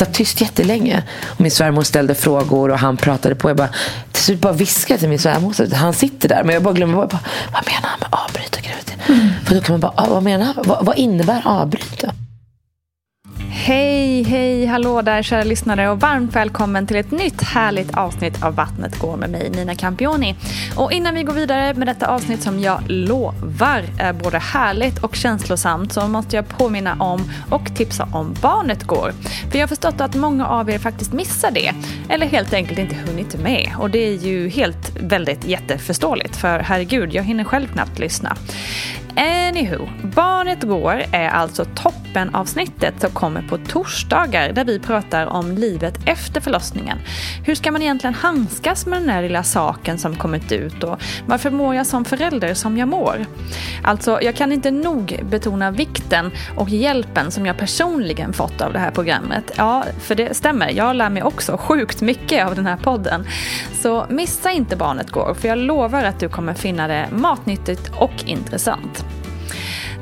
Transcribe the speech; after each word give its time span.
Satt 0.00 0.14
tyst 0.14 0.40
jättelänge. 0.40 1.02
Och 1.26 1.40
min 1.40 1.50
svärmor 1.50 1.82
ställde 1.82 2.14
frågor 2.14 2.70
och 2.70 2.78
han 2.78 2.96
pratade 2.96 3.34
på. 3.34 3.50
Jag 3.50 3.56
bara, 3.56 3.68
till 4.12 4.22
slut 4.22 4.40
bara 4.40 4.52
viskade 4.52 5.00
till 5.00 5.08
min 5.08 5.18
svärmor. 5.18 5.52
Så 5.52 5.74
han 5.74 5.92
sitter 5.92 6.28
där. 6.28 6.44
Men 6.44 6.54
jag 6.54 6.62
bara 6.62 6.74
glömmer. 6.74 6.94
Vad, 6.94 7.10
vad 7.52 7.66
menar 7.66 7.88
han 7.88 8.00
med 8.00 8.08
avbryta 8.10 8.60
graviditeten? 8.60 9.32
För 9.44 9.54
då 9.54 9.60
kan 9.60 9.72
man 9.72 9.80
bara, 9.80 9.92
ah, 9.96 10.06
vad 10.10 10.22
menar 10.22 10.44
han? 10.44 10.54
Vad, 10.66 10.84
vad 10.86 10.98
innebär 10.98 11.42
avbryta? 11.44 12.12
Hej, 13.70 14.22
hej, 14.22 14.66
hallå 14.66 15.02
där 15.02 15.22
kära 15.22 15.44
lyssnare 15.44 15.90
och 15.90 16.00
varmt 16.00 16.36
välkommen 16.36 16.86
till 16.86 16.96
ett 16.96 17.10
nytt 17.10 17.42
härligt 17.42 17.96
avsnitt 17.96 18.42
av 18.42 18.54
Vattnet 18.54 18.98
går 18.98 19.16
med 19.16 19.30
mig 19.30 19.50
Nina 19.50 19.74
Campioni. 19.74 20.34
Och 20.76 20.92
innan 20.92 21.14
vi 21.14 21.22
går 21.22 21.32
vidare 21.32 21.74
med 21.74 21.88
detta 21.88 22.06
avsnitt 22.06 22.42
som 22.42 22.60
jag 22.60 22.80
lovar 22.86 23.84
är 23.98 24.12
både 24.12 24.38
härligt 24.38 24.98
och 24.98 25.16
känslosamt 25.16 25.92
så 25.92 26.08
måste 26.08 26.36
jag 26.36 26.48
påminna 26.48 26.94
om 26.94 27.30
och 27.50 27.76
tipsa 27.76 28.08
om 28.12 28.34
Barnet 28.42 28.84
går. 28.84 29.12
För 29.50 29.58
jag 29.58 29.62
har 29.62 29.68
förstått 29.68 30.00
att 30.00 30.14
många 30.14 30.46
av 30.46 30.70
er 30.70 30.78
faktiskt 30.78 31.12
missar 31.12 31.50
det 31.50 31.72
eller 32.08 32.26
helt 32.26 32.52
enkelt 32.52 32.78
inte 32.78 32.94
hunnit 32.94 33.40
med 33.42 33.72
och 33.78 33.90
det 33.90 33.98
är 33.98 34.14
ju 34.14 34.48
helt 34.48 34.96
väldigt 35.00 35.44
jätteförståeligt 35.44 36.36
för 36.36 36.58
herregud, 36.58 37.14
jag 37.14 37.22
hinner 37.22 37.44
själv 37.44 37.66
knappt 37.66 37.98
lyssna. 37.98 38.36
Anywho, 39.16 39.88
Barnet 40.02 40.62
går 40.62 41.02
är 41.12 41.28
alltså 41.28 41.64
toppenavsnittet 41.64 43.00
som 43.00 43.10
kommer 43.10 43.42
på 43.42 43.58
torsdagar 43.58 44.52
där 44.52 44.64
vi 44.64 44.78
pratar 44.78 45.26
om 45.26 45.52
livet 45.52 45.98
efter 46.06 46.40
förlossningen. 46.40 46.98
Hur 47.44 47.54
ska 47.54 47.72
man 47.72 47.82
egentligen 47.82 48.14
handskas 48.14 48.86
med 48.86 48.98
den 48.98 49.06
där 49.06 49.22
lilla 49.22 49.42
saken 49.42 49.98
som 49.98 50.16
kommit 50.16 50.52
ut 50.52 50.84
och 50.84 51.02
varför 51.26 51.50
mår 51.50 51.74
jag 51.74 51.86
som 51.86 52.04
förälder 52.04 52.54
som 52.54 52.76
jag 52.78 52.88
mår? 52.88 53.26
Alltså, 53.82 54.22
jag 54.22 54.36
kan 54.36 54.52
inte 54.52 54.70
nog 54.70 55.20
betona 55.30 55.70
vikten 55.70 56.30
och 56.56 56.68
hjälpen 56.68 57.30
som 57.30 57.46
jag 57.46 57.58
personligen 57.58 58.32
fått 58.32 58.60
av 58.60 58.72
det 58.72 58.78
här 58.78 58.90
programmet. 58.90 59.52
Ja, 59.56 59.84
för 60.00 60.14
det 60.14 60.36
stämmer, 60.36 60.70
jag 60.70 60.96
lär 60.96 61.10
mig 61.10 61.22
också 61.22 61.56
sjukt 61.56 62.00
mycket 62.00 62.46
av 62.46 62.54
den 62.54 62.66
här 62.66 62.76
podden. 62.76 63.26
Så 63.82 64.06
missa 64.08 64.50
inte 64.50 64.76
Barnet 64.76 65.10
går, 65.10 65.34
för 65.34 65.48
jag 65.48 65.58
lovar 65.58 66.04
att 66.04 66.20
du 66.20 66.28
kommer 66.28 66.54
finna 66.54 66.88
det 66.88 67.08
matnyttigt 67.10 67.90
och 67.96 68.24
intressant. 68.26 68.99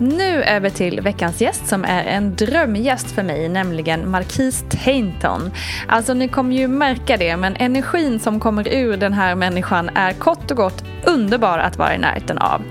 Nu 0.01 0.45
över 0.45 0.71
till 0.71 1.01
veckans 1.01 1.41
gäst 1.41 1.67
som 1.67 1.85
är 1.85 2.05
en 2.05 2.35
drömgäst 2.35 3.11
för 3.11 3.23
mig, 3.23 3.49
nämligen 3.49 4.11
Marquise 4.11 4.65
Tainton. 4.65 5.51
Alltså 5.87 6.15
ni 6.15 6.29
kommer 6.29 6.57
ju 6.57 6.69
märka 6.69 7.17
det, 7.17 7.37
men 7.37 7.57
energin 7.57 8.21
som 8.21 8.41
kommer 8.41 8.69
ur 8.69 8.97
den 8.97 9.13
här 9.13 9.35
människan 9.35 9.91
är 9.95 10.13
kort 10.13 10.51
och 10.51 10.57
gott 10.57 10.85
underbar 11.05 11.59
att 11.59 11.79
vara 11.79 11.95
i 11.95 11.99
närheten 11.99 12.39
av. 12.39 12.63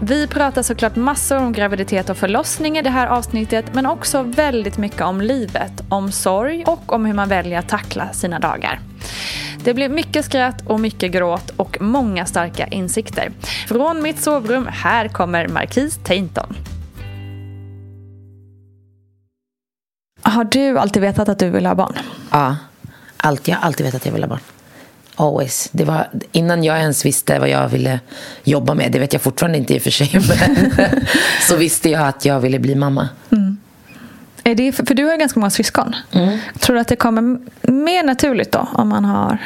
Vi 0.00 0.26
pratar 0.26 0.62
såklart 0.62 0.96
massor 0.96 1.36
om 1.36 1.52
graviditet 1.52 2.10
och 2.10 2.16
förlossning 2.16 2.78
i 2.78 2.82
det 2.82 2.90
här 2.90 3.06
avsnittet 3.06 3.74
men 3.74 3.86
också 3.86 4.22
väldigt 4.22 4.78
mycket 4.78 5.00
om 5.00 5.20
livet, 5.20 5.72
om 5.88 6.12
sorg 6.12 6.64
och 6.66 6.92
om 6.92 7.04
hur 7.04 7.14
man 7.14 7.28
väljer 7.28 7.58
att 7.58 7.68
tackla 7.68 8.12
sina 8.12 8.38
dagar. 8.38 8.80
Det 9.64 9.74
blir 9.74 9.88
mycket 9.88 10.24
skratt 10.24 10.62
och 10.66 10.80
mycket 10.80 11.12
gråt 11.12 11.50
och 11.56 11.76
många 11.80 12.26
starka 12.26 12.66
insikter. 12.66 13.32
Från 13.68 14.02
mitt 14.02 14.22
sovrum, 14.22 14.68
här 14.70 15.08
kommer 15.08 15.48
Marquise 15.48 16.00
Tainton. 16.00 16.56
Har 20.22 20.44
du 20.44 20.78
alltid 20.78 21.02
vetat 21.02 21.28
att 21.28 21.38
du 21.38 21.50
vill 21.50 21.66
ha 21.66 21.74
barn? 21.74 21.94
Ja, 22.30 22.56
allt, 23.16 23.48
jag 23.48 23.56
har 23.56 23.62
alltid 23.62 23.86
vetat 23.86 24.00
att 24.00 24.06
jag 24.06 24.12
vill 24.12 24.22
ha 24.22 24.28
barn. 24.28 24.40
Always. 25.16 25.68
Det 25.72 25.84
var 25.84 26.08
innan 26.32 26.64
jag 26.64 26.78
ens 26.78 27.04
visste 27.04 27.38
vad 27.38 27.48
jag 27.48 27.68
ville 27.68 28.00
jobba 28.44 28.74
med. 28.74 28.92
Det 28.92 28.98
vet 28.98 29.12
jag 29.12 29.22
fortfarande 29.22 29.58
inte 29.58 29.74
i 29.74 29.78
och 29.78 29.82
för 29.82 29.90
sig. 29.90 30.10
Men 30.28 31.06
så 31.40 31.56
visste 31.56 31.90
jag 31.90 32.08
att 32.08 32.24
jag 32.24 32.40
ville 32.40 32.58
bli 32.58 32.74
mamma. 32.74 33.08
Är 34.44 34.54
det, 34.54 34.72
för 34.72 34.94
du 34.94 35.04
har 35.04 35.12
ju 35.12 35.18
ganska 35.18 35.40
många 35.40 35.50
syskon. 35.50 35.96
Mm. 36.12 36.38
Tror 36.58 36.74
du 36.74 36.80
att 36.80 36.88
det 36.88 36.96
kommer 36.96 37.38
mer 37.62 38.02
naturligt 38.02 38.52
då 38.52 38.68
om 38.72 38.88
man 38.88 39.04
har 39.04 39.38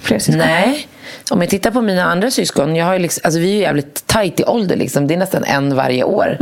fler 0.00 0.18
syskon? 0.18 0.38
Nej. 0.38 0.88
Om 1.30 1.40
jag 1.40 1.50
tittar 1.50 1.70
på 1.70 1.82
mina 1.82 2.04
andra 2.04 2.30
syskon, 2.30 2.76
jag 2.76 2.86
har 2.86 2.98
liksom, 2.98 3.20
alltså 3.24 3.40
vi 3.40 3.50
är 3.50 3.54
ju 3.54 3.60
jävligt 3.60 4.06
tajt 4.06 4.40
i 4.40 4.44
ålder. 4.44 4.76
Liksom. 4.76 5.06
Det 5.06 5.14
är 5.14 5.18
nästan 5.18 5.44
en 5.44 5.76
varje 5.76 6.04
år. 6.04 6.38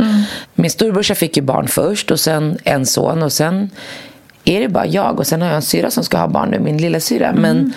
Min 0.53 0.71
storbrorsa 0.71 1.15
fick 1.15 1.37
ju 1.37 1.43
barn 1.43 1.67
först 1.67 2.11
och 2.11 2.19
sen 2.19 2.57
en 2.63 2.85
son 2.85 3.23
och 3.23 3.33
sen 3.33 3.69
är 4.45 4.61
det 4.61 4.67
bara 4.67 4.85
jag 4.85 5.19
och 5.19 5.27
sen 5.27 5.41
har 5.41 5.47
jag 5.47 5.55
en 5.55 5.61
syra 5.61 5.91
som 5.91 6.03
ska 6.03 6.17
ha 6.17 6.27
barn 6.27 6.49
nu, 6.49 6.59
min 6.59 6.77
lilla 6.77 6.99
syra. 6.99 7.33
Men 7.35 7.57
jag 7.57 7.73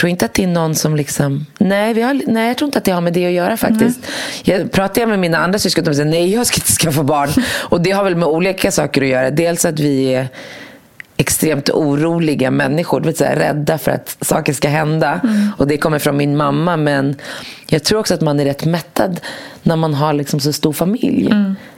tror 0.00 0.10
inte 0.10 0.24
att 0.24 0.34
det 0.34 0.42
är 0.42 0.46
någon 0.46 0.74
som 0.74 0.96
liksom... 0.96 1.46
Nej, 1.58 1.94
vi 1.94 2.02
har, 2.02 2.20
nej 2.26 2.48
jag 2.48 2.58
tror 2.58 2.66
inte 2.66 2.78
att 2.78 2.84
det 2.84 2.92
har 2.92 3.00
med 3.00 3.12
det 3.12 3.26
att 3.26 3.32
göra 3.32 3.56
faktiskt. 3.56 4.00
Jag 4.42 4.72
pratar 4.72 5.02
jag 5.02 5.08
med 5.08 5.18
mina 5.18 5.38
andra 5.38 5.58
syskon 5.58 5.84
de 5.84 5.94
säger 5.94 6.10
nej, 6.10 6.34
jag 6.34 6.46
ska 6.46 6.56
inte 6.56 6.72
skaffa 6.72 7.02
barn. 7.02 7.30
Och 7.58 7.80
det 7.80 7.90
har 7.90 8.04
väl 8.04 8.16
med 8.16 8.28
olika 8.28 8.70
saker 8.70 9.02
att 9.02 9.08
göra. 9.08 9.30
Dels 9.30 9.64
att 9.64 9.80
vi 9.80 10.14
är 10.14 10.28
extremt 11.16 11.70
oroliga 11.70 12.50
människor, 12.50 13.00
vill 13.00 13.16
säga, 13.16 13.38
rädda 13.38 13.78
för 13.78 13.90
att 13.90 14.16
saker 14.20 14.52
ska 14.52 14.68
hända. 14.68 15.20
Och 15.58 15.66
det 15.66 15.78
kommer 15.78 15.98
från 15.98 16.16
min 16.16 16.36
mamma. 16.36 16.76
Men 16.76 17.16
jag 17.72 17.84
tror 17.84 17.98
också 17.98 18.14
att 18.14 18.20
man 18.20 18.40
är 18.40 18.44
rätt 18.44 18.64
mättad 18.64 19.20
när 19.62 19.76
man 19.76 19.94
har 19.94 20.12
liksom 20.12 20.40
så 20.40 20.52
stor 20.52 20.72
familj. 20.72 21.34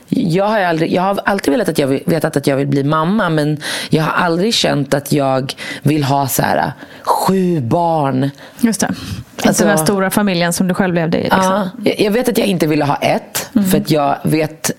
Jag 0.09 0.45
har, 0.47 0.59
aldrig, 0.59 0.93
jag 0.93 1.01
har 1.01 1.19
alltid 1.25 1.51
velat 1.51 1.69
att 1.69 1.77
jag 1.77 1.87
vill, 1.87 2.03
vetat 2.05 2.37
att 2.37 2.47
jag 2.47 2.55
vill 2.57 2.67
bli 2.67 2.83
mamma 2.83 3.29
men 3.29 3.57
jag 3.89 4.03
har 4.03 4.11
aldrig 4.25 4.53
känt 4.53 4.93
att 4.93 5.11
jag 5.11 5.53
vill 5.81 6.03
ha 6.03 6.27
så 6.27 6.41
här, 6.41 6.71
sju 7.03 7.61
barn. 7.61 8.29
Just 8.61 8.81
det. 8.81 8.87
Alltså- 8.87 9.49
inte 9.49 9.63
den 9.63 9.77
här 9.77 9.85
stora 9.85 10.09
familjen 10.11 10.53
som 10.53 10.67
du 10.67 10.73
själv 10.73 10.93
levde 10.93 11.17
i. 11.17 11.23
Liksom. 11.23 11.69
Ja, 11.83 11.91
jag- 11.97 12.11
vet 12.11 12.29
att 12.29 12.37
jag 12.37 12.47
inte 12.47 12.67
ville 12.67 12.85
ha 12.85 12.95
ett. 12.95 13.49
För 13.71 13.77
att 13.77 13.91
jag 13.91 14.17
vet, 14.23 14.71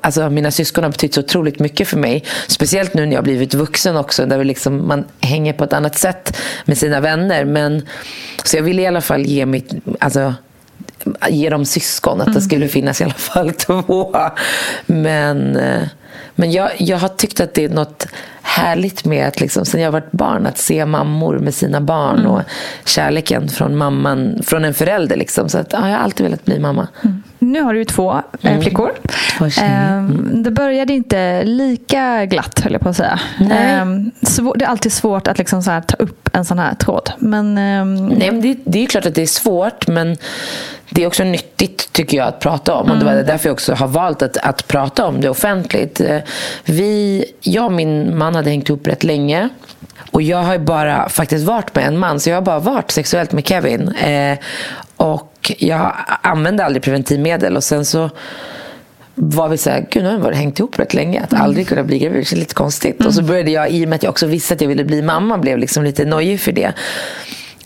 alltså 0.00 0.30
mina 0.30 0.50
syskon 0.50 0.84
har 0.84 0.90
betytt 0.90 1.14
så 1.14 1.20
otroligt 1.20 1.58
mycket 1.58 1.88
för 1.88 1.96
mig. 1.96 2.24
Speciellt 2.48 2.94
nu 2.94 3.06
när 3.06 3.12
jag 3.12 3.18
har 3.18 3.24
blivit 3.24 3.54
vuxen 3.54 3.96
också. 3.96 4.26
Där 4.26 4.38
vi 4.38 4.44
liksom, 4.44 4.88
man 4.88 5.04
hänger 5.20 5.52
på 5.52 5.64
ett 5.64 5.72
annat 5.72 5.98
sätt 5.98 6.36
med 6.64 6.78
sina 6.78 7.00
vänner. 7.00 7.44
Men, 7.44 7.86
så 8.44 8.56
jag 8.56 8.62
ville 8.62 8.82
i 8.82 8.86
alla 8.86 9.00
fall 9.00 9.22
ge 9.22 9.46
mitt, 9.46 9.70
alltså, 10.00 10.34
ge 11.28 11.50
dem 11.50 11.64
syskon. 11.64 12.20
Att 12.20 12.34
det 12.34 12.40
skulle 12.40 12.68
finnas 12.68 13.00
i 13.00 13.04
alla 13.04 13.14
fall 13.14 13.52
två. 13.66 14.16
Men, 14.86 15.56
eh, 15.56 15.82
men 16.34 16.52
jag, 16.52 16.70
jag 16.78 16.98
har 16.98 17.08
tyckt 17.08 17.40
att 17.40 17.54
det 17.54 17.64
är 17.64 17.68
något 17.68 18.06
härligt 18.42 19.04
med 19.04 19.28
att 19.28 19.40
liksom, 19.40 19.64
sen 19.64 19.80
jag 19.80 19.92
varit 19.92 20.12
barn 20.12 20.46
att 20.46 20.58
se 20.58 20.86
mammor 20.86 21.38
med 21.38 21.54
sina 21.54 21.80
barn 21.80 22.26
och 22.26 22.42
kärleken 22.84 23.48
från 23.48 23.76
mamman, 23.76 24.42
från 24.46 24.64
en 24.64 24.74
förälder. 24.74 25.16
Liksom. 25.16 25.48
Så 25.48 25.58
att, 25.58 25.72
ja, 25.72 25.88
jag 25.88 25.96
har 25.96 26.04
alltid 26.04 26.24
velat 26.24 26.44
bli 26.44 26.58
mamma. 26.58 26.88
Nu 27.52 27.62
har 27.62 27.72
du 27.72 27.78
ju 27.78 27.84
två 27.84 28.22
eh, 28.42 28.60
flickor. 28.60 28.92
Två 29.38 29.50
tjejer. 29.50 29.70
Ehm, 29.98 30.42
Det 30.42 30.50
började 30.50 30.92
inte 30.92 31.44
lika 31.44 32.26
glatt 32.26 32.60
höll 32.60 32.72
jag 32.72 32.80
på 32.80 32.88
att 32.88 32.96
säga. 32.96 33.20
Nej. 33.38 33.58
Ehm, 33.70 34.10
Det 34.56 34.64
är 34.64 34.68
alltid 34.68 34.92
svårt 34.92 35.28
att 35.28 35.38
liksom 35.38 35.62
så 35.62 35.80
ta 35.86 35.96
upp 35.96 36.28
en 36.32 36.44
sån 36.44 36.58
här 36.58 36.74
tråd. 36.74 37.10
Men 37.18 37.58
ehm, 37.58 38.06
Nej, 38.06 38.30
men 38.30 38.40
det, 38.40 38.56
det 38.64 38.82
är 38.82 38.86
klart 38.86 39.06
att 39.06 39.14
det 39.14 39.22
är 39.22 39.26
svårt, 39.26 39.86
men 39.88 40.16
det 40.90 41.02
är 41.02 41.06
också 41.06 41.24
nyttigt 41.24 41.92
tycker 41.92 42.16
jag 42.18 42.28
att 42.28 42.40
prata 42.40 42.74
om. 42.74 42.90
Och 42.90 42.98
det 42.98 43.04
var 43.04 43.12
därför 43.14 43.48
jag 43.48 43.52
också 43.52 43.74
har 43.74 43.88
valt 43.88 44.22
att, 44.22 44.36
att 44.36 44.68
prata 44.68 45.06
om 45.06 45.20
det 45.20 45.28
offentligt. 45.28 46.00
Eh, 46.00 46.18
Vi, 46.64 47.24
jag 47.40 47.64
och 47.64 47.72
min 47.72 48.18
man 48.18 48.34
hade 48.34 48.50
hängt 48.50 48.68
ihop 48.68 48.86
rätt 48.86 49.04
länge. 49.04 49.48
Och 50.10 50.22
jag 50.22 50.38
har 50.42 50.52
ju 50.52 50.58
bara 50.58 51.08
faktiskt 51.08 51.46
varit 51.46 51.74
med 51.74 51.86
en 51.86 51.98
man, 51.98 52.20
så 52.20 52.30
jag 52.30 52.36
har 52.36 52.42
bara 52.42 52.58
varit 52.58 52.90
sexuellt 52.90 53.32
med 53.32 53.46
Kevin. 53.48 53.88
Eh, 53.88 54.38
och 54.96 55.52
jag 55.58 55.92
använde 56.22 56.64
aldrig 56.64 56.82
preventivmedel. 56.82 57.56
Och 57.56 57.64
sen 57.64 57.84
så 57.84 58.10
var 59.14 59.48
vi 59.48 59.58
så 59.58 59.70
här, 59.70 59.86
gud 59.90 60.04
nu 60.04 60.18
har 60.18 60.30
vi 60.30 60.36
hängt 60.36 60.58
ihop 60.58 60.78
rätt 60.78 60.94
länge. 60.94 61.22
Att 61.22 61.34
aldrig 61.34 61.68
kunna 61.68 61.82
bli 61.82 61.98
gravid, 61.98 62.20
det 62.20 62.24
känns 62.24 62.40
lite 62.40 62.54
konstigt. 62.54 63.04
Och 63.04 63.14
så 63.14 63.22
började 63.22 63.50
jag, 63.50 63.70
i 63.70 63.84
och 63.84 63.88
med 63.88 63.96
att 63.96 64.02
jag 64.02 64.10
också 64.10 64.26
visste 64.26 64.54
att 64.54 64.60
jag 64.60 64.68
ville 64.68 64.84
bli 64.84 65.02
mamma, 65.02 65.38
blev 65.38 65.58
liksom 65.58 65.84
lite 65.84 66.04
nojig 66.04 66.40
för 66.40 66.52
det. 66.52 66.72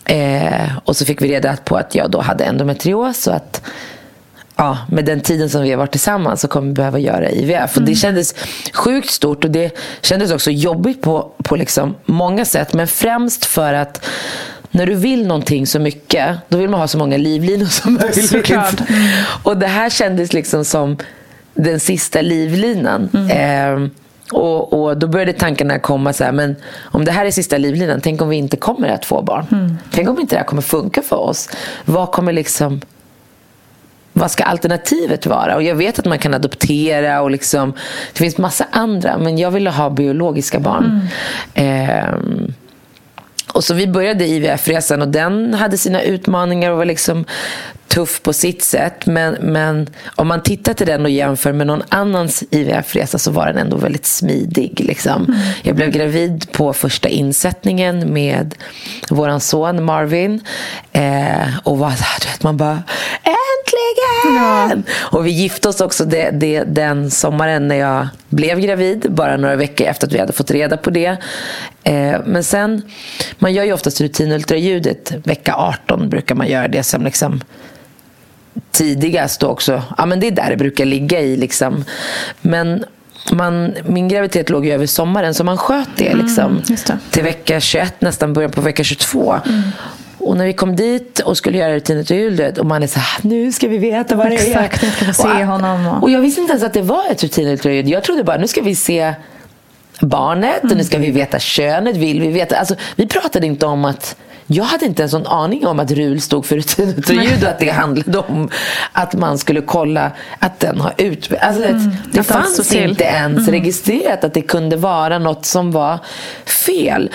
Eh, 0.05 0.79
och 0.85 0.97
så 0.97 1.05
fick 1.05 1.23
vi 1.23 1.29
reda 1.29 1.57
på 1.57 1.77
att 1.77 1.95
jag 1.95 2.11
då 2.11 2.21
hade 2.21 2.45
endometrios 2.45 3.27
och 3.27 3.35
att 3.35 3.63
ja, 4.57 4.79
med 4.89 5.05
den 5.05 5.21
tiden 5.21 5.51
som 5.51 5.63
vi 5.63 5.71
har 5.71 5.77
varit 5.77 5.91
tillsammans 5.91 6.41
så 6.41 6.49
kommer 6.49 6.69
vi 6.69 6.75
behöva 6.75 6.99
göra 6.99 7.31
IVF. 7.31 7.77
Och 7.77 7.83
det 7.83 7.95
kändes 7.95 8.35
sjukt 8.73 9.11
stort 9.11 9.45
och 9.45 9.51
det 9.51 9.79
kändes 10.01 10.33
också 10.33 10.51
jobbigt 10.51 11.03
på, 11.03 11.33
på 11.45 11.57
liksom 11.57 11.95
många 12.05 12.45
sätt. 12.45 12.75
Men 12.75 12.87
främst 12.87 13.45
för 13.45 13.73
att 13.75 14.05
när 14.71 14.87
du 14.87 14.95
vill 14.95 15.27
någonting 15.27 15.67
så 15.67 15.79
mycket, 15.79 16.37
då 16.49 16.59
vill 16.59 16.69
man 16.69 16.81
ha 16.81 16.89
så 16.89 16.99
många 16.99 17.17
livlinor 17.17 17.67
som 17.71 17.95
möjligt. 17.95 18.29
Såklart. 18.29 18.81
Och 19.43 19.57
det 19.57 19.67
här 19.67 19.91
kändes 19.91 20.33
liksom 20.33 20.65
som 20.65 20.97
den 21.55 21.81
sista 21.81 22.21
livlinan. 22.21 23.29
Eh, 23.31 23.91
och, 24.33 24.73
och 24.73 24.97
Då 24.97 25.07
började 25.07 25.33
tankarna 25.33 25.79
komma 25.79 26.13
så 26.13 26.25
här, 26.25 26.33
men 26.33 26.57
om 26.79 27.05
det 27.05 27.13
här 27.13 27.27
är 27.27 27.31
sista 27.31 27.59
livlinan, 27.59 28.01
tänk 28.01 28.23
om 28.23 28.29
vi 28.29 28.37
inte 28.37 28.57
kommer 28.57 28.89
att 28.89 29.05
få 29.05 29.23
barn? 29.23 29.79
Tänk 29.91 30.09
om 30.09 30.21
inte 30.21 30.35
det 30.35 30.39
här 30.39 30.47
kommer 30.47 30.63
funka 30.63 31.03
för 31.03 31.17
oss? 31.17 31.49
Vad 31.85 32.13
kommer 32.13 32.33
liksom 32.33 32.81
vad 34.13 34.31
ska 34.31 34.45
alternativet 34.45 35.27
vara? 35.27 35.57
Och 35.57 35.63
jag 35.63 35.75
vet 35.75 35.99
att 35.99 36.05
man 36.05 36.19
kan 36.19 36.35
adoptera 36.35 37.21
och 37.21 37.31
liksom, 37.31 37.73
det 38.13 38.19
finns 38.19 38.39
massa 38.39 38.67
andra, 38.71 39.19
men 39.19 39.39
jag 39.39 39.51
ville 39.51 39.71
ha 39.71 39.91
biologiska 39.91 40.61
barn. 40.61 41.09
Ehm, 41.55 42.55
och 43.59 43.65
så 43.65 43.75
vi 43.75 43.87
började 43.87 44.27
IVF-resan 44.27 45.03
och 45.03 45.09
den 45.09 45.55
hade 45.55 45.79
sina 45.79 46.03
utmaningar 46.03 46.71
och 46.71 46.79
var 46.79 46.85
liksom 46.85 47.25
tuff 47.89 48.23
på 48.23 48.33
sitt 48.33 48.63
sätt. 48.63 49.07
Men, 49.07 49.35
men 49.35 49.91
om 50.17 50.29
man 50.29 50.43
tittar 50.43 50.75
till 50.75 50.87
den 50.87 51.05
och 51.05 51.11
jämför 51.11 51.53
med 51.53 51.67
någon 51.67 51.83
annans 51.89 52.45
IVF-resa 52.51 53.19
så 53.19 53.31
var 53.31 53.47
den 53.47 53.59
ändå 53.59 53.77
väldigt 53.77 54.07
smidig. 54.07 54.81
Liksom. 54.81 55.37
Jag 55.63 55.77
blev 55.77 55.91
gravid 55.91 56.53
på 56.53 56.73
första 56.73 57.09
insättningen 57.09 58.13
med 58.13 58.55
våran 59.11 59.41
son 59.41 59.85
Marvin. 59.85 60.41
Eh, 60.93 61.59
och 61.65 61.79
var 61.79 61.91
du 61.91 62.31
vet, 62.31 62.43
man 62.43 62.57
bara 62.57 62.83
äntligen! 63.23 64.85
Och 64.93 65.27
vi 65.27 65.31
gifte 65.31 65.69
oss 65.69 65.81
också 65.81 66.05
det, 66.05 66.31
det, 66.31 66.65
den 66.65 67.11
sommaren 67.11 67.69
när 67.69 67.77
jag 67.77 68.09
blev 68.29 68.61
gravid. 68.61 69.07
Bara 69.11 69.37
några 69.37 69.57
veckor 69.57 69.87
efter 69.87 70.07
att 70.07 70.13
vi 70.13 70.19
hade 70.19 70.33
fått 70.33 70.51
reda 70.51 70.77
på 70.77 70.91
det. 70.91 71.17
Eh, 71.83 72.21
men 72.25 72.45
sen, 72.45 72.83
man 73.39 73.53
gör 73.53 73.65
ju 73.65 73.73
oftast 73.73 74.01
rutinultraljudet 74.01 75.13
vecka 75.25 75.55
18 75.55 76.09
brukar 76.09 76.35
man 76.35 76.49
göra 76.49 76.69
det 76.69 76.83
som 76.83 77.05
liksom 77.05 77.41
tidigast 78.71 79.43
och 79.43 79.51
också, 79.51 79.83
ja 79.99 80.07
men 80.07 80.21
det 80.21 80.27
är 80.27 80.31
där 80.31 80.51
det 80.51 80.57
brukar 80.57 80.85
ligga 80.85 81.21
i 81.21 81.37
liksom. 81.37 81.85
Men 82.41 82.85
man, 83.33 83.75
min 83.87 84.09
graviditet 84.09 84.51
låg 84.51 84.67
ju 84.67 84.73
över 84.73 84.87
sommaren 84.87 85.35
så 85.35 85.45
man 85.45 85.57
sköt 85.59 85.89
det 85.97 86.15
liksom 86.15 86.63
just 86.69 86.87
det. 86.87 86.99
till 87.11 87.23
vecka 87.23 87.61
21, 87.61 88.01
nästan 88.01 88.33
början 88.33 88.51
på 88.51 88.61
vecka 88.61 88.85
22. 88.85 89.35
Och 90.19 90.37
när 90.37 90.47
vi 90.47 90.53
kom 90.53 90.77
dit 90.77 91.19
och 91.21 91.37
skulle 91.37 91.59
göra 91.59 91.75
rutinultraljudet 91.75 92.59
och 92.59 92.67
man 92.67 92.83
är 92.83 92.87
så 92.87 92.99
här, 92.99 93.21
nu 93.23 93.53
ska 93.53 93.69
vi 93.69 93.79
veta 93.79 94.17
vad 94.17 94.27
det 94.31 94.35
är. 94.35 94.47
Exakt, 94.49 94.83
jag 94.83 94.93
ska 94.93 95.05
få 95.05 95.13
se 95.13 95.29
och, 95.29 95.35
honom 95.47 95.87
och- 95.87 96.03
Och 96.03 96.11
jag 96.11 96.21
visste 96.21 96.41
inte 96.41 96.51
ens 96.53 96.65
att 96.65 96.75
det 96.75 96.83
var 96.83 97.11
ett 97.11 97.23
rutinultraljud. 97.23 97.89
Jag 97.89 98.03
trodde 98.05 98.25
bara, 98.25 98.37
nu 98.37 98.47
ska 98.47 98.63
vi 98.63 98.75
se 98.75 99.15
barnet 100.01 100.63
och 100.65 100.77
nu 100.77 100.85
ska 100.85 100.99
vi 100.99 101.11
veta 101.11 101.39
könet. 101.39 101.97
Vill 101.97 102.21
vi 102.21 102.29
veta? 102.29 102.57
Alltså, 102.57 102.75
vi 102.97 103.07
pratade 103.07 103.47
inte 103.47 103.67
om 103.67 103.85
att 103.85 104.17
jag 104.51 104.65
hade 104.65 104.87
inte 104.87 105.03
en 105.03 105.09
sån 105.09 105.27
aning 105.27 105.67
om 105.67 105.81
att 105.81 105.91
RUL 105.91 106.21
stod 106.21 106.47
för 106.47 106.57
rutinultraljud 106.57 107.43
och 107.43 107.49
att 107.49 107.59
det 107.59 107.71
handlade 107.71 108.19
om 108.19 108.51
att 108.93 109.15
man 109.15 109.39
skulle 109.39 109.61
kolla 109.61 110.11
att 110.39 110.61
den 110.61 110.81
har 110.81 110.93
ut... 110.99 111.31
Alltså, 111.41 111.63
det- 111.63 111.69
det 111.69 111.73
Mm. 111.79 111.91
att 112.13 112.19
allt 112.19 112.27
fanns 112.27 112.73
inte 112.73 113.05
ens 113.05 113.49
registrerat 113.49 114.25
att 114.25 114.35
det 114.35 114.43
kunde 114.43 114.77
vara 114.77 115.19
något 115.19 115.47
som 115.47 115.73
var 115.73 115.99
fel. 116.47 117.11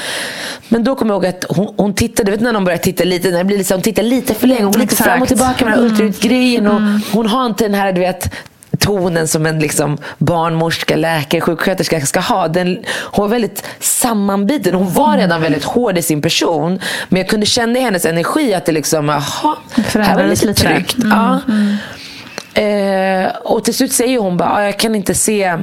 Men 0.69 0.83
då 0.83 0.95
kommer 0.95 1.13
jag 1.13 1.23
ihåg 1.23 1.35
att 1.35 1.45
hon, 1.57 1.73
hon 1.77 1.93
tittade, 1.93 2.31
vet 2.31 2.41
när 2.41 2.53
någon 2.53 2.65
börjar 2.65 2.77
titta 2.79 3.03
lite, 3.03 3.31
när 3.31 3.37
det 3.37 3.43
blir 3.43 3.57
liksom, 3.57 3.75
hon 3.75 3.81
tittar 3.81 4.03
lite 4.03 4.33
för 4.33 4.47
länge, 4.47 4.63
hon 4.63 4.71
går 4.71 4.79
lite 4.79 4.95
fram 4.95 5.21
och 5.21 5.27
tillbaka 5.27 5.65
med 5.65 5.73
den 5.73 5.79
här 5.83 5.89
ultraljudsgrejen 5.89 6.67
och 6.67 6.81
hon 7.13 7.27
har 7.27 7.45
inte 7.45 7.63
den 7.63 7.73
här, 7.73 7.93
du 7.93 7.99
vet 8.01 8.33
tonen 8.83 9.27
som 9.27 9.45
en 9.45 9.59
liksom 9.59 9.97
barnmorska, 10.17 10.95
läkare, 10.95 11.41
sjuksköterska 11.41 12.01
ska 12.01 12.19
ha. 12.19 12.47
Den, 12.47 12.83
hon 13.01 13.23
var 13.23 13.29
väldigt 13.29 13.63
sammanbiten. 13.79 14.73
Hon 14.75 14.93
var 14.93 15.17
redan 15.17 15.41
väldigt 15.41 15.63
hård 15.63 15.97
i 15.97 16.01
sin 16.01 16.21
person. 16.21 16.79
Men 17.09 17.17
jag 17.21 17.29
kunde 17.29 17.45
känna 17.45 17.79
i 17.79 17.81
hennes 17.81 18.05
energi 18.05 18.53
att 18.53 18.65
det 18.65 18.71
liksom, 18.71 19.09
jaha, 19.09 19.55
här 19.93 20.15
var 20.15 20.23
lite 20.27 20.45
lite 20.47 20.61
tryggt. 20.61 20.95
Ja. 21.03 21.39
Eh, 22.61 23.27
och 23.43 23.63
till 23.63 23.73
slut 23.73 23.93
säger 23.93 24.19
hon 24.19 24.37
bara, 24.37 24.49
"Ah, 24.49 24.63
jag 24.63 24.79
kan 24.79 24.95
inte 24.95 25.13
se 25.13 25.57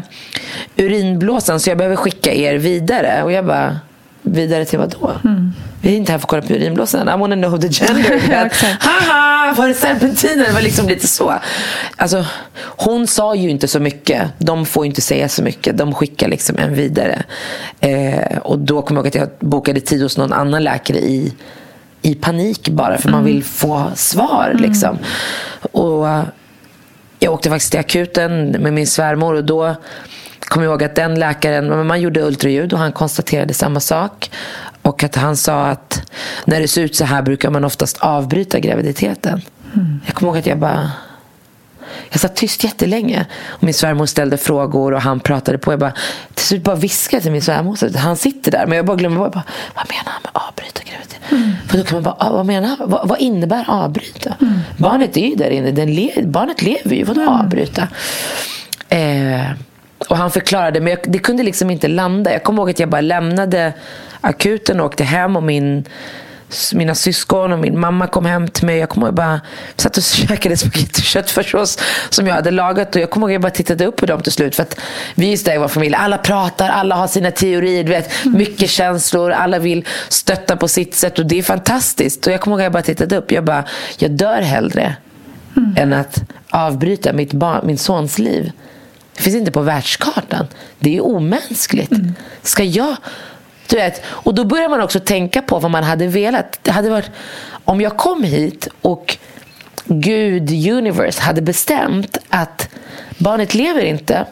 urinblåsan 0.77 1.61
så 1.61 1.71
jag 1.71 1.79
behöver 1.79 1.97
skicka 1.97 2.33
er 2.33 2.55
vidare. 2.55 3.23
Och 3.23 3.33
jag 3.33 3.47
bara, 3.47 3.77
vidare 4.23 4.65
till 4.65 4.79
vad 4.79 4.91
då? 5.01 5.13
Vi 5.81 5.93
är 5.93 5.97
inte 5.97 6.13
här 6.13 6.19
för 6.19 6.25
att 6.25 6.29
kolla 6.29 6.43
på 6.43 6.53
urinblåsan. 6.53 7.09
I 7.09 7.21
wanna 7.21 7.37
know 7.37 7.61
the 7.61 7.69
gender. 7.69 8.51
Haha, 8.81 9.55
var 9.55 9.69
det 9.69 9.75
serpentiner? 9.75 10.47
Det 10.47 10.53
var 10.53 10.61
liksom 10.61 10.89
lite 10.89 11.07
så. 11.07 11.35
Alltså, 11.97 12.27
hon 12.61 13.07
sa 13.07 13.35
ju 13.35 13.51
inte 13.51 13.69
så 13.69 13.81
mycket. 13.81 14.29
De 14.39 14.67
får 14.67 14.85
ju 14.85 14.89
inte 14.89 15.01
säga 15.01 15.29
så 15.29 15.43
mycket. 15.43 15.79
De 15.79 15.95
skickar 15.95 16.29
liksom 16.29 16.59
en 16.59 16.75
vidare. 16.75 17.23
Eh, 17.81 18.39
och 18.39 18.59
då 18.59 18.83
kommer 18.83 18.99
jag 18.99 19.07
ihåg 19.07 19.09
att 19.09 19.31
jag 19.41 19.49
bokade 19.49 19.81
tid 19.81 20.03
hos 20.03 20.19
någon 20.19 20.33
annan 20.33 20.65
läkare 20.65 20.99
i, 20.99 21.35
i 22.03 22.15
panik 22.15 22.69
bara 22.69 22.99
för 22.99 23.09
man 23.09 23.25
vill 23.25 23.45
få 23.45 23.91
svar. 23.95 24.57
Liksom. 24.59 24.99
Och 25.73 26.07
jag 27.19 27.33
åkte 27.33 27.51
faktiskt 27.51 27.71
till 27.71 27.81
akuten 27.81 28.51
med 28.51 28.73
min 28.73 28.87
svärmor 28.87 29.35
och 29.35 29.45
då 29.45 29.77
kommer 30.41 30.67
ihåg 30.67 30.85
att 30.85 30.95
den 30.95 31.19
läkaren, 31.19 31.87
man 31.87 32.01
gjorde 32.01 32.23
ultraljud 32.23 32.73
och 32.73 32.79
han 32.79 32.93
konstaterade 32.93 33.55
samma 33.55 33.81
sak. 33.81 34.31
Och 34.83 35.05
att 35.05 35.17
han 35.17 35.37
sa 35.37 35.67
att 35.67 36.03
när 36.45 36.61
det 36.61 36.69
ser 36.69 36.83
ut 36.83 36.97
så 36.97 37.05
här 37.05 37.23
brukar 37.23 37.51
man 37.51 37.65
oftast 37.65 37.99
avbryta 37.99 38.59
graviditeten. 38.59 39.43
Mm. 39.75 40.01
Jag 40.07 40.15
kommer 40.15 40.33
ihåg 40.33 40.39
att 40.39 40.47
jag 40.47 40.59
bara... 40.59 40.91
Jag 42.11 42.21
satt 42.21 42.37
tyst 42.37 42.65
jättelänge. 42.65 43.27
Och 43.47 43.63
min 43.63 43.75
svärmor 43.75 44.07
ställde 44.07 44.37
frågor 44.37 44.95
och 44.95 45.01
han 45.01 45.21
pratade 45.21 45.59
på. 45.59 45.73
Jag 45.73 45.81
bara, 45.81 45.93
till 46.35 46.47
slut 46.47 46.63
bara 46.63 46.77
viskade 46.77 47.23
till 47.23 47.33
min 47.33 47.43
svärmor. 47.43 47.99
Han 47.99 48.17
sitter 48.17 48.51
där. 48.51 48.67
Men 48.67 48.77
jag 48.77 48.87
bara 48.87 48.97
glömmer. 48.97 49.23
Jag 49.23 49.33
bara, 49.33 49.45
vad 49.75 49.89
menar 49.89 50.11
han 50.13 50.23
med 50.23 50.31
avbryta 50.35 50.83
graviditeten? 50.85 51.39
Mm. 51.39 51.53
För 51.69 51.79
då 51.79 51.85
kan 51.85 51.97
man 51.97 52.03
bara, 52.03 52.17
ah, 52.19 52.33
vad 52.33 52.47
menar 52.47 52.69
han? 52.69 52.91
Vad, 52.91 53.09
vad 53.09 53.21
innebär 53.21 53.65
avbryta? 53.69 54.37
Mm. 54.41 54.59
Barnet 54.77 55.17
är 55.17 55.27
ju 55.27 55.35
där 55.35 55.51
inne. 55.51 55.71
Den 55.71 55.95
le 55.95 56.13
barnet 56.25 56.63
lever 56.63 56.97
ju. 56.97 57.05
Vadå 57.05 57.21
mm. 57.21 57.35
avbryta? 57.35 57.89
Eh, 58.89 59.51
och 60.09 60.17
han 60.17 60.31
förklarade, 60.31 60.81
men 60.81 60.91
jag, 60.91 60.99
det 61.03 61.19
kunde 61.19 61.43
liksom 61.43 61.71
inte 61.71 61.89
landa. 61.89 62.33
Jag 62.33 62.43
kommer 62.43 62.63
ihåg 62.63 62.71
att 62.71 62.79
jag 62.79 62.89
bara 62.89 63.01
lämnade 63.01 63.73
akuten 64.21 64.81
och 64.81 64.87
åkte 64.87 65.05
hem 65.05 65.37
och 65.37 65.43
min, 65.43 65.85
mina 66.75 66.95
syskon 66.95 67.53
och 67.53 67.59
min 67.59 67.81
mamma 67.81 68.07
kom 68.07 68.25
hem 68.27 68.49
till 68.49 68.67
mig. 68.67 68.79
Jag 68.79 68.89
kommer 68.89 69.07
ihåg 69.07 69.15
bara 69.15 69.41
satt 69.77 69.97
och 69.97 70.03
käkade 70.29 70.57
spagetti 70.57 71.01
och 71.01 71.05
köttfärssås 71.05 71.79
som 72.11 72.27
jag 72.27 72.35
hade 72.35 72.51
lagat. 72.51 72.97
Och 72.97 73.03
jag 73.03 73.11
kommer 73.11 73.27
ihåg 73.27 73.31
att 73.31 73.35
jag 73.35 73.43
bara 73.43 73.51
tittade 73.51 73.87
upp 73.87 73.97
på 73.97 74.07
dem 74.07 74.23
till 74.23 74.33
slut. 74.33 74.57
För 74.57 74.63
att 74.63 74.81
vi 75.15 75.33
är 75.33 75.55
i 75.55 75.59
vår 75.59 75.69
familj. 75.69 75.95
Alla 75.95 76.19
pratar, 76.19 76.69
alla 76.69 76.95
har 76.95 77.07
sina 77.07 77.31
teorier. 77.31 77.85
Du 77.85 77.91
vet, 77.91 78.25
mycket 78.25 78.71
känslor, 78.71 79.31
alla 79.31 79.59
vill 79.59 79.87
stötta 80.09 80.57
på 80.57 80.69
sitt 80.69 80.95
sätt. 80.95 81.19
Och 81.19 81.27
det 81.27 81.39
är 81.39 81.43
fantastiskt. 81.43 82.27
Och 82.27 82.33
jag 82.33 82.41
kommer 82.41 82.57
ihåg 82.57 82.61
att 82.61 82.65
jag 82.65 82.73
bara 82.73 82.83
tittade 82.83 83.17
upp. 83.17 83.33
Jag 83.33 83.45
bara, 83.45 83.65
jag 83.99 84.11
dör 84.11 84.41
hellre 84.41 84.97
mm. 85.57 85.75
än 85.77 85.93
att 85.93 86.23
avbryta 86.51 87.13
mitt 87.13 87.33
barn, 87.33 87.67
min 87.67 87.79
sons 87.79 88.19
liv. 88.19 88.53
Det 89.21 89.25
finns 89.25 89.37
inte 89.37 89.51
på 89.51 89.61
världskartan. 89.61 90.47
Det 90.79 90.97
är 90.97 91.01
omänskligt. 91.05 91.93
Mm. 91.93 92.15
Ska 92.43 92.65
jag... 92.65 92.97
Du 93.67 93.77
vet, 93.77 94.03
och 94.07 94.35
då 94.35 94.45
börjar 94.45 94.69
man 94.69 94.81
också 94.81 95.01
tänka 95.01 95.43
på 95.43 95.59
vad 95.59 95.71
man 95.71 95.85
hade 95.85 96.07
velat. 96.07 96.59
Det 96.63 96.71
hade 96.71 96.91
varit, 96.91 97.11
om 97.65 97.81
jag 97.81 97.97
kom 97.97 98.23
hit 98.23 98.69
och 98.81 99.17
Gud, 99.85 100.51
universe, 100.51 101.23
hade 101.23 101.43
bestämt 101.43 102.19
att 102.29 102.69
barnet 103.19 103.55
lever 103.55 103.85
inte. 103.85 104.27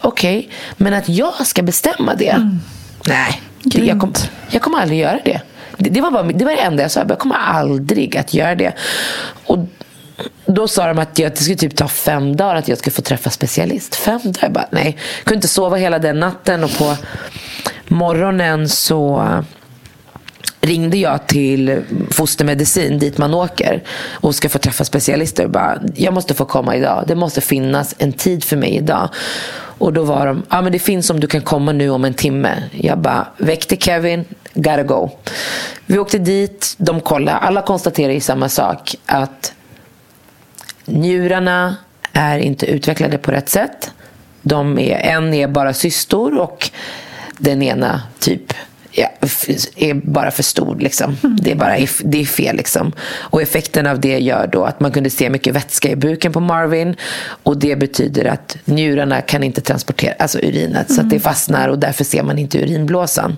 Okej, 0.00 0.38
okay, 0.38 0.50
men 0.76 0.94
att 0.94 1.08
jag 1.08 1.46
ska 1.46 1.62
bestämma 1.62 2.14
det? 2.14 2.28
Mm. 2.28 2.58
Nej, 3.06 3.42
det, 3.62 3.78
jag, 3.78 4.00
kom, 4.00 4.12
jag 4.50 4.62
kommer 4.62 4.78
aldrig 4.78 5.00
göra 5.00 5.20
det. 5.24 5.40
Det, 5.76 5.90
det, 5.90 6.00
var 6.00 6.10
bara, 6.10 6.22
det 6.22 6.44
var 6.44 6.52
det 6.52 6.58
enda 6.58 6.82
jag 6.82 6.90
sa. 6.90 7.04
Jag 7.08 7.18
kommer 7.18 7.36
aldrig 7.36 8.16
att 8.16 8.34
göra 8.34 8.54
det. 8.54 8.72
Och 9.44 9.58
då 10.46 10.68
sa 10.68 10.86
de 10.86 10.98
att 10.98 11.14
det 11.14 11.38
skulle 11.38 11.56
typ 11.56 11.76
ta 11.76 11.88
fem 11.88 12.36
dagar 12.36 12.54
att 12.54 12.68
jag 12.68 12.78
skulle 12.78 12.94
få 12.94 13.02
träffa 13.02 13.30
specialist. 13.30 13.94
Fem 13.94 14.20
dagar? 14.24 14.38
Jag 14.42 14.52
bara, 14.52 14.68
nej. 14.70 14.96
Jag 15.18 15.24
kunde 15.24 15.36
inte 15.36 15.48
sova 15.48 15.76
hela 15.76 15.98
den 15.98 16.20
natten 16.20 16.64
och 16.64 16.78
på 16.78 16.96
morgonen 17.88 18.68
så 18.68 19.26
ringde 20.60 20.96
jag 20.96 21.26
till 21.26 21.82
fostermedicin 22.10 22.98
dit 22.98 23.18
man 23.18 23.34
åker 23.34 23.82
och 24.10 24.34
ska 24.34 24.48
få 24.48 24.58
träffa 24.58 24.84
specialister. 24.84 25.44
Och 25.44 25.50
bara, 25.50 25.78
jag 25.94 26.14
måste 26.14 26.34
få 26.34 26.44
komma 26.44 26.76
idag. 26.76 27.04
Det 27.06 27.14
måste 27.14 27.40
finnas 27.40 27.94
en 27.98 28.12
tid 28.12 28.44
för 28.44 28.56
mig 28.56 28.76
idag. 28.76 29.08
Och 29.78 29.92
då 29.92 30.02
var 30.02 30.26
de, 30.26 30.42
ja 30.50 30.62
men 30.62 30.72
det 30.72 30.78
finns 30.78 31.10
om 31.10 31.20
du 31.20 31.26
kan 31.26 31.40
komma 31.40 31.72
nu 31.72 31.90
om 31.90 32.04
en 32.04 32.14
timme. 32.14 32.62
Jag 32.72 32.98
bara, 32.98 33.26
väckte 33.38 33.76
Kevin, 33.76 34.24
gotta 34.54 34.82
go. 34.82 35.10
Vi 35.86 35.98
åkte 35.98 36.18
dit, 36.18 36.74
de 36.78 37.00
kollade. 37.00 37.38
Alla 37.38 37.62
konstaterade 37.62 38.14
ju 38.14 38.20
samma 38.20 38.48
sak. 38.48 38.94
Att 39.06 39.52
Njurarna 40.86 41.76
är 42.12 42.38
inte 42.38 42.66
utvecklade 42.66 43.18
på 43.18 43.30
rätt 43.30 43.48
sätt. 43.48 43.90
De 44.42 44.78
är, 44.78 44.96
en 44.96 45.34
är 45.34 45.48
bara 45.48 45.72
cystor 45.72 46.38
och 46.38 46.70
den 47.38 47.62
ena 47.62 48.02
typ 48.18 48.52
ja, 48.96 49.08
är 49.76 49.94
bara 49.94 50.30
för 50.30 50.42
stor. 50.42 50.76
Liksom. 50.76 51.16
Mm. 51.24 51.36
Det, 51.42 51.50
är 51.50 51.54
bara, 51.54 51.76
det 52.04 52.20
är 52.20 52.24
fel. 52.24 52.56
Liksom. 52.56 52.92
Och 53.08 53.42
effekten 53.42 53.86
av 53.86 54.00
det 54.00 54.18
gör 54.18 54.46
då 54.46 54.64
att 54.64 54.80
man 54.80 54.92
kunde 54.92 55.10
se 55.10 55.30
mycket 55.30 55.54
vätska 55.54 55.90
i 55.90 55.96
buken 55.96 56.32
på 56.32 56.40
Marvin. 56.40 56.96
Och 57.42 57.56
det 57.56 57.76
betyder 57.76 58.24
att 58.24 58.56
njurarna 58.64 59.20
kan 59.20 59.42
inte 59.42 59.60
transportera 59.60 60.14
alltså 60.18 60.38
urinet. 60.38 60.88
Mm. 60.90 60.96
Så 60.96 61.00
att 61.00 61.10
det 61.10 61.16
mm. 61.16 61.22
fastnar 61.22 61.68
och 61.68 61.78
därför 61.78 62.04
ser 62.04 62.22
man 62.22 62.38
inte 62.38 62.58
urinblåsan. 62.58 63.36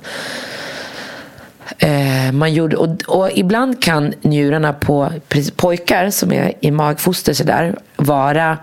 Eh, 1.78 2.32
man 2.32 2.52
gjorde, 2.52 2.76
och, 2.76 3.02
och, 3.06 3.30
ibland 3.34 3.82
kan 3.82 4.14
njurarna 4.22 4.72
på 4.72 5.12
pojkar 5.56 6.10
som 6.10 6.32
är 6.32 6.52
i 6.60 6.70
magfoster 6.70 7.32
så 7.32 7.44
där, 7.44 7.78
vara 7.96 8.58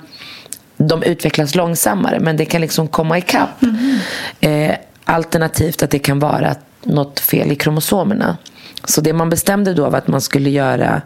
de 0.77 1.03
utvecklas 1.03 1.55
långsammare 1.55 2.19
men 2.19 2.37
det 2.37 2.45
kan 2.45 2.61
liksom 2.61 2.87
komma 2.87 3.17
ikapp. 3.17 3.63
Mm. 3.63 3.99
Eh, 4.39 4.75
alternativt 5.05 5.83
att 5.83 5.89
det 5.89 5.99
kan 5.99 6.19
vara 6.19 6.55
något 6.83 7.19
fel 7.19 7.51
i 7.51 7.55
kromosomerna. 7.55 8.37
Så 8.83 9.01
det 9.01 9.13
man 9.13 9.29
bestämde 9.29 9.73
då 9.73 9.89
var 9.89 9.97
att 9.97 10.07
man 10.07 10.21
skulle 10.21 10.49
göra 10.49 11.01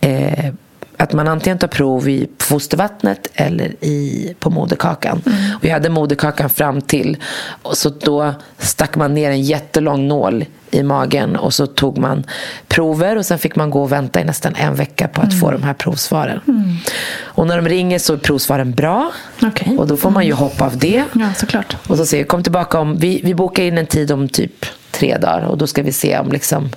eh, 0.00 0.52
att 0.98 1.12
man 1.12 1.28
antingen 1.28 1.58
tar 1.58 1.68
prov 1.68 2.08
i 2.08 2.28
fostervattnet 2.38 3.28
eller 3.34 3.84
i, 3.84 4.34
på 4.38 4.50
moderkakan. 4.50 5.22
Mm. 5.26 5.56
Och 5.56 5.64
jag 5.64 5.72
hade 5.72 5.88
moderkakan 5.88 6.50
fram 6.50 6.80
till. 6.80 7.16
Och 7.62 7.76
så 7.76 7.88
då 7.88 8.34
stack 8.58 8.96
man 8.96 9.14
ner 9.14 9.30
en 9.30 9.42
jättelång 9.42 10.08
nål 10.08 10.44
i 10.70 10.82
magen 10.82 11.36
och 11.36 11.54
så 11.54 11.66
tog 11.66 11.98
man 11.98 12.24
prover 12.68 13.18
och 13.18 13.26
sen 13.26 13.38
fick 13.38 13.56
man 13.56 13.70
gå 13.70 13.82
och 13.82 13.92
vänta 13.92 14.20
i 14.20 14.24
nästan 14.24 14.54
en 14.54 14.74
vecka 14.74 15.08
på 15.08 15.20
att 15.20 15.32
mm. 15.32 15.40
få 15.40 15.50
de 15.50 15.62
här 15.62 15.74
provsvaren. 15.74 16.40
Mm. 16.48 16.76
Och 17.22 17.46
när 17.46 17.56
de 17.56 17.68
ringer 17.68 17.98
så 17.98 18.12
är 18.12 18.16
provsvaren 18.16 18.72
bra 18.72 19.12
okay. 19.42 19.76
och 19.76 19.86
då 19.86 19.96
får 19.96 20.10
man 20.10 20.24
ju 20.24 20.32
mm. 20.32 20.38
hoppa 20.38 20.66
av 20.66 20.78
det. 20.78 21.04
Ja, 21.12 21.34
såklart. 21.36 21.76
Och 21.86 21.96
så 21.96 22.06
säger 22.06 22.24
kom 22.24 22.42
tillbaka 22.42 22.78
om, 22.78 22.96
vi, 22.96 23.20
vi 23.24 23.34
bokar 23.34 23.62
in 23.62 23.78
en 23.78 23.86
tid 23.86 24.12
om 24.12 24.28
typ 24.28 24.66
tre 24.90 25.18
dagar 25.18 25.46
och 25.46 25.58
då 25.58 25.66
ska 25.66 25.82
vi 25.82 25.92
se 25.92 26.18
om 26.18 26.32
liksom 26.32 26.70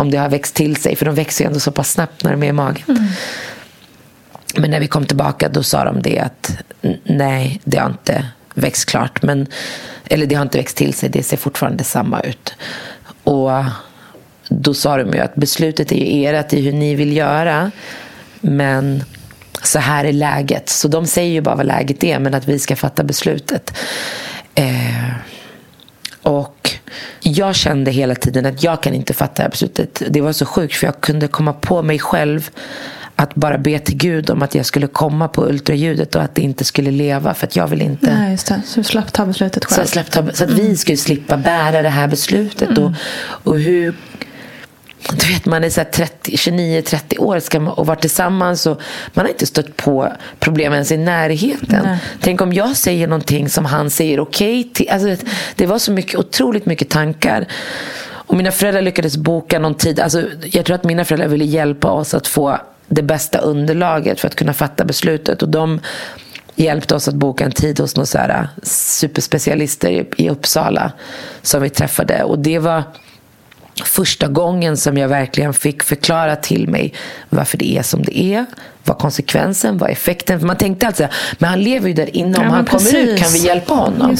om 0.00 0.10
det 0.10 0.18
har 0.18 0.28
växt 0.28 0.54
till 0.54 0.76
sig. 0.76 0.96
För 0.96 1.06
de 1.06 1.14
växer 1.14 1.44
ju 1.44 1.46
ändå 1.46 1.60
så 1.60 1.72
pass 1.72 1.92
snabbt 1.92 2.24
när 2.24 2.30
de 2.30 2.42
är 2.42 2.46
i 2.46 2.52
magen. 2.52 2.84
Mm. 2.88 3.04
Men 4.56 4.70
när 4.70 4.80
vi 4.80 4.86
kom 4.86 5.06
tillbaka 5.06 5.48
då 5.48 5.62
sa 5.62 5.84
de 5.84 6.02
det 6.02 6.18
att 6.18 6.56
nej, 7.04 7.60
det 7.64 7.78
har 7.78 7.90
inte 7.90 8.26
växt 8.54 8.90
klart. 8.90 9.22
Men, 9.22 9.46
eller 10.06 10.26
det 10.26 10.34
har 10.34 10.42
inte 10.42 10.58
växt 10.58 10.76
till 10.76 10.94
sig, 10.94 11.08
det 11.08 11.22
ser 11.22 11.36
fortfarande 11.36 11.84
samma 11.84 12.20
ut. 12.20 12.54
Och 13.24 13.50
då 14.48 14.74
sa 14.74 14.96
de 14.96 15.12
ju 15.12 15.18
att 15.18 15.34
beslutet 15.34 15.92
är 15.92 15.96
ju 15.96 16.26
ert 16.26 16.52
i 16.52 16.60
hur 16.60 16.72
ni 16.72 16.94
vill 16.94 17.16
göra. 17.16 17.70
Men 18.40 19.04
så 19.62 19.78
här 19.78 20.04
är 20.04 20.12
läget. 20.12 20.68
Så 20.68 20.88
de 20.88 21.06
säger 21.06 21.32
ju 21.32 21.40
bara 21.40 21.54
vad 21.54 21.66
läget 21.66 22.04
är, 22.04 22.18
men 22.18 22.34
att 22.34 22.48
vi 22.48 22.58
ska 22.58 22.76
fatta 22.76 23.04
beslutet. 23.04 23.76
Eh, 24.54 25.10
och 26.22 26.70
jag 27.20 27.54
kände 27.54 27.90
hela 27.90 28.14
tiden 28.14 28.46
att 28.46 28.62
jag 28.62 28.82
kan 28.82 28.94
inte 28.94 29.14
fatta 29.14 29.34
det 29.36 29.42
här 29.42 29.50
beslutet. 29.50 30.02
Det 30.08 30.20
var 30.20 30.32
så 30.32 30.46
sjukt 30.46 30.74
för 30.74 30.86
jag 30.86 31.00
kunde 31.00 31.28
komma 31.28 31.52
på 31.52 31.82
mig 31.82 31.98
själv 31.98 32.50
att 33.16 33.34
bara 33.34 33.58
be 33.58 33.78
till 33.78 33.96
Gud 33.96 34.30
om 34.30 34.42
att 34.42 34.54
jag 34.54 34.66
skulle 34.66 34.86
komma 34.86 35.28
på 35.28 35.46
ultraljudet 35.46 36.14
och 36.14 36.22
att 36.22 36.34
det 36.34 36.42
inte 36.42 36.64
skulle 36.64 36.90
leva 36.90 37.34
för 37.34 37.46
att 37.46 37.56
jag 37.56 37.66
vill 37.66 37.82
inte. 37.82 38.14
Nej, 38.14 38.30
just 38.30 38.46
det. 38.46 38.62
Så 38.66 38.80
du 38.80 38.84
slapp 38.84 39.12
ta 39.12 39.26
beslutet 39.26 39.64
själv. 39.64 39.86
Så, 39.86 39.92
slapp 39.92 40.10
ta, 40.10 40.22
så 40.32 40.44
att 40.44 40.50
mm. 40.50 40.66
vi 40.66 40.76
skulle 40.76 40.96
slippa 40.96 41.36
bära 41.36 41.82
det 41.82 41.88
här 41.88 42.08
beslutet. 42.08 42.68
Mm. 42.68 42.84
Och, 42.84 42.92
och 43.52 43.58
hur 43.58 43.94
du 45.08 45.32
vet, 45.32 45.46
man 45.46 45.64
är 45.64 45.68
29-30 45.68 47.18
år 47.18 47.40
ska 47.40 47.60
man, 47.60 47.72
och 47.72 47.86
varit 47.86 48.00
tillsammans 48.00 48.66
och 48.66 48.80
man 49.14 49.24
har 49.24 49.32
inte 49.32 49.46
stött 49.46 49.76
på 49.76 50.12
problem 50.38 50.72
ens 50.72 50.92
i 50.92 50.96
närheten. 50.96 51.82
Nej. 51.84 51.98
Tänk 52.20 52.40
om 52.40 52.52
jag 52.52 52.76
säger 52.76 53.06
någonting 53.06 53.48
som 53.48 53.64
han 53.64 53.90
säger 53.90 54.20
okej 54.20 54.60
okay 54.60 54.72
till. 54.72 54.90
Alltså, 54.90 55.26
det 55.56 55.66
var 55.66 55.78
så 55.78 55.92
mycket, 55.92 56.18
otroligt 56.18 56.66
mycket 56.66 56.88
tankar. 56.88 57.46
Och 58.02 58.36
mina 58.36 58.50
föräldrar 58.50 58.82
lyckades 58.82 59.16
boka 59.16 59.58
någon 59.58 59.74
tid. 59.74 60.00
Alltså, 60.00 60.22
jag 60.44 60.64
tror 60.64 60.74
att 60.74 60.84
mina 60.84 61.04
föräldrar 61.04 61.28
ville 61.28 61.44
hjälpa 61.44 61.90
oss 61.90 62.14
att 62.14 62.26
få 62.26 62.58
det 62.88 63.02
bästa 63.02 63.38
underlaget 63.38 64.20
för 64.20 64.28
att 64.28 64.34
kunna 64.34 64.52
fatta 64.52 64.84
beslutet. 64.84 65.42
Och 65.42 65.48
de 65.48 65.80
hjälpte 66.54 66.94
oss 66.94 67.08
att 67.08 67.14
boka 67.14 67.44
en 67.44 67.52
tid 67.52 67.80
hos 67.80 67.96
några 67.96 68.48
superspecialister 68.62 70.06
i 70.16 70.30
Uppsala 70.30 70.92
som 71.42 71.62
vi 71.62 71.70
träffade. 71.70 72.24
Och 72.24 72.38
det 72.38 72.58
var 72.58 72.82
första 73.86 74.28
gången 74.28 74.76
som 74.76 74.96
jag 74.96 75.08
verkligen 75.08 75.54
fick 75.54 75.82
förklara 75.82 76.36
till 76.36 76.68
mig 76.68 76.94
varför 77.28 77.58
det 77.58 77.78
är 77.78 77.82
som 77.82 78.02
det 78.02 78.18
är. 78.18 78.46
Vad 78.84 78.98
konsekvensen, 78.98 79.78
vad 79.78 79.90
effekten. 79.90 80.40
För 80.40 80.46
man 80.46 80.56
tänkte 80.56 80.86
alltså, 80.86 81.08
men 81.38 81.50
han 81.50 81.62
lever 81.62 81.88
ju 81.88 81.94
där 81.94 82.16
inne. 82.16 82.38
Om 82.38 82.44
ja, 82.44 82.50
han 82.50 82.64
precis. 82.64 82.90
kommer 82.90 83.04
ut 83.04 83.18
kan 83.18 83.32
vi 83.32 83.38
hjälpa 83.38 83.74
honom. 83.74 84.16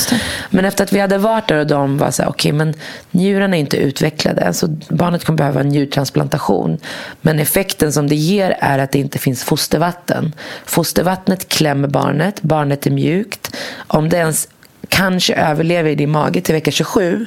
Men 0.51 0.65
efter 0.65 0.85
att 0.85 0.93
vi 0.93 1.01
hade 1.01 1.19
varit 1.19 1.49
där 1.49 1.57
och 1.57 1.67
de 1.67 1.99
var 1.99 2.11
så 2.11 2.23
här, 2.23 2.31
okej 2.31 2.53
okay, 2.53 2.67
men 2.67 2.75
njurarna 3.11 3.57
är 3.57 3.61
inte 3.61 3.77
utvecklade. 3.77 4.53
Så 4.53 4.67
barnet 4.89 5.25
kommer 5.25 5.37
behöva 5.37 5.61
en 5.61 5.69
njurtransplantation. 5.69 6.79
Men 7.21 7.39
effekten 7.39 7.93
som 7.93 8.09
det 8.09 8.15
ger 8.15 8.57
är 8.61 8.79
att 8.79 8.93
det 8.93 8.99
inte 8.99 9.19
finns 9.19 9.45
fostervatten. 9.45 10.35
Fostervattnet 10.65 11.49
klämmer 11.49 11.89
barnet, 11.89 12.43
barnet 12.43 12.87
är 12.87 12.91
mjukt. 12.91 13.57
Om 13.87 14.09
det 14.09 14.17
ens 14.17 14.49
kanske 14.89 15.35
överlever 15.35 15.91
i 15.91 15.95
din 15.95 16.11
mage 16.11 16.41
till 16.41 16.55
vecka 16.55 16.71
27 16.71 17.27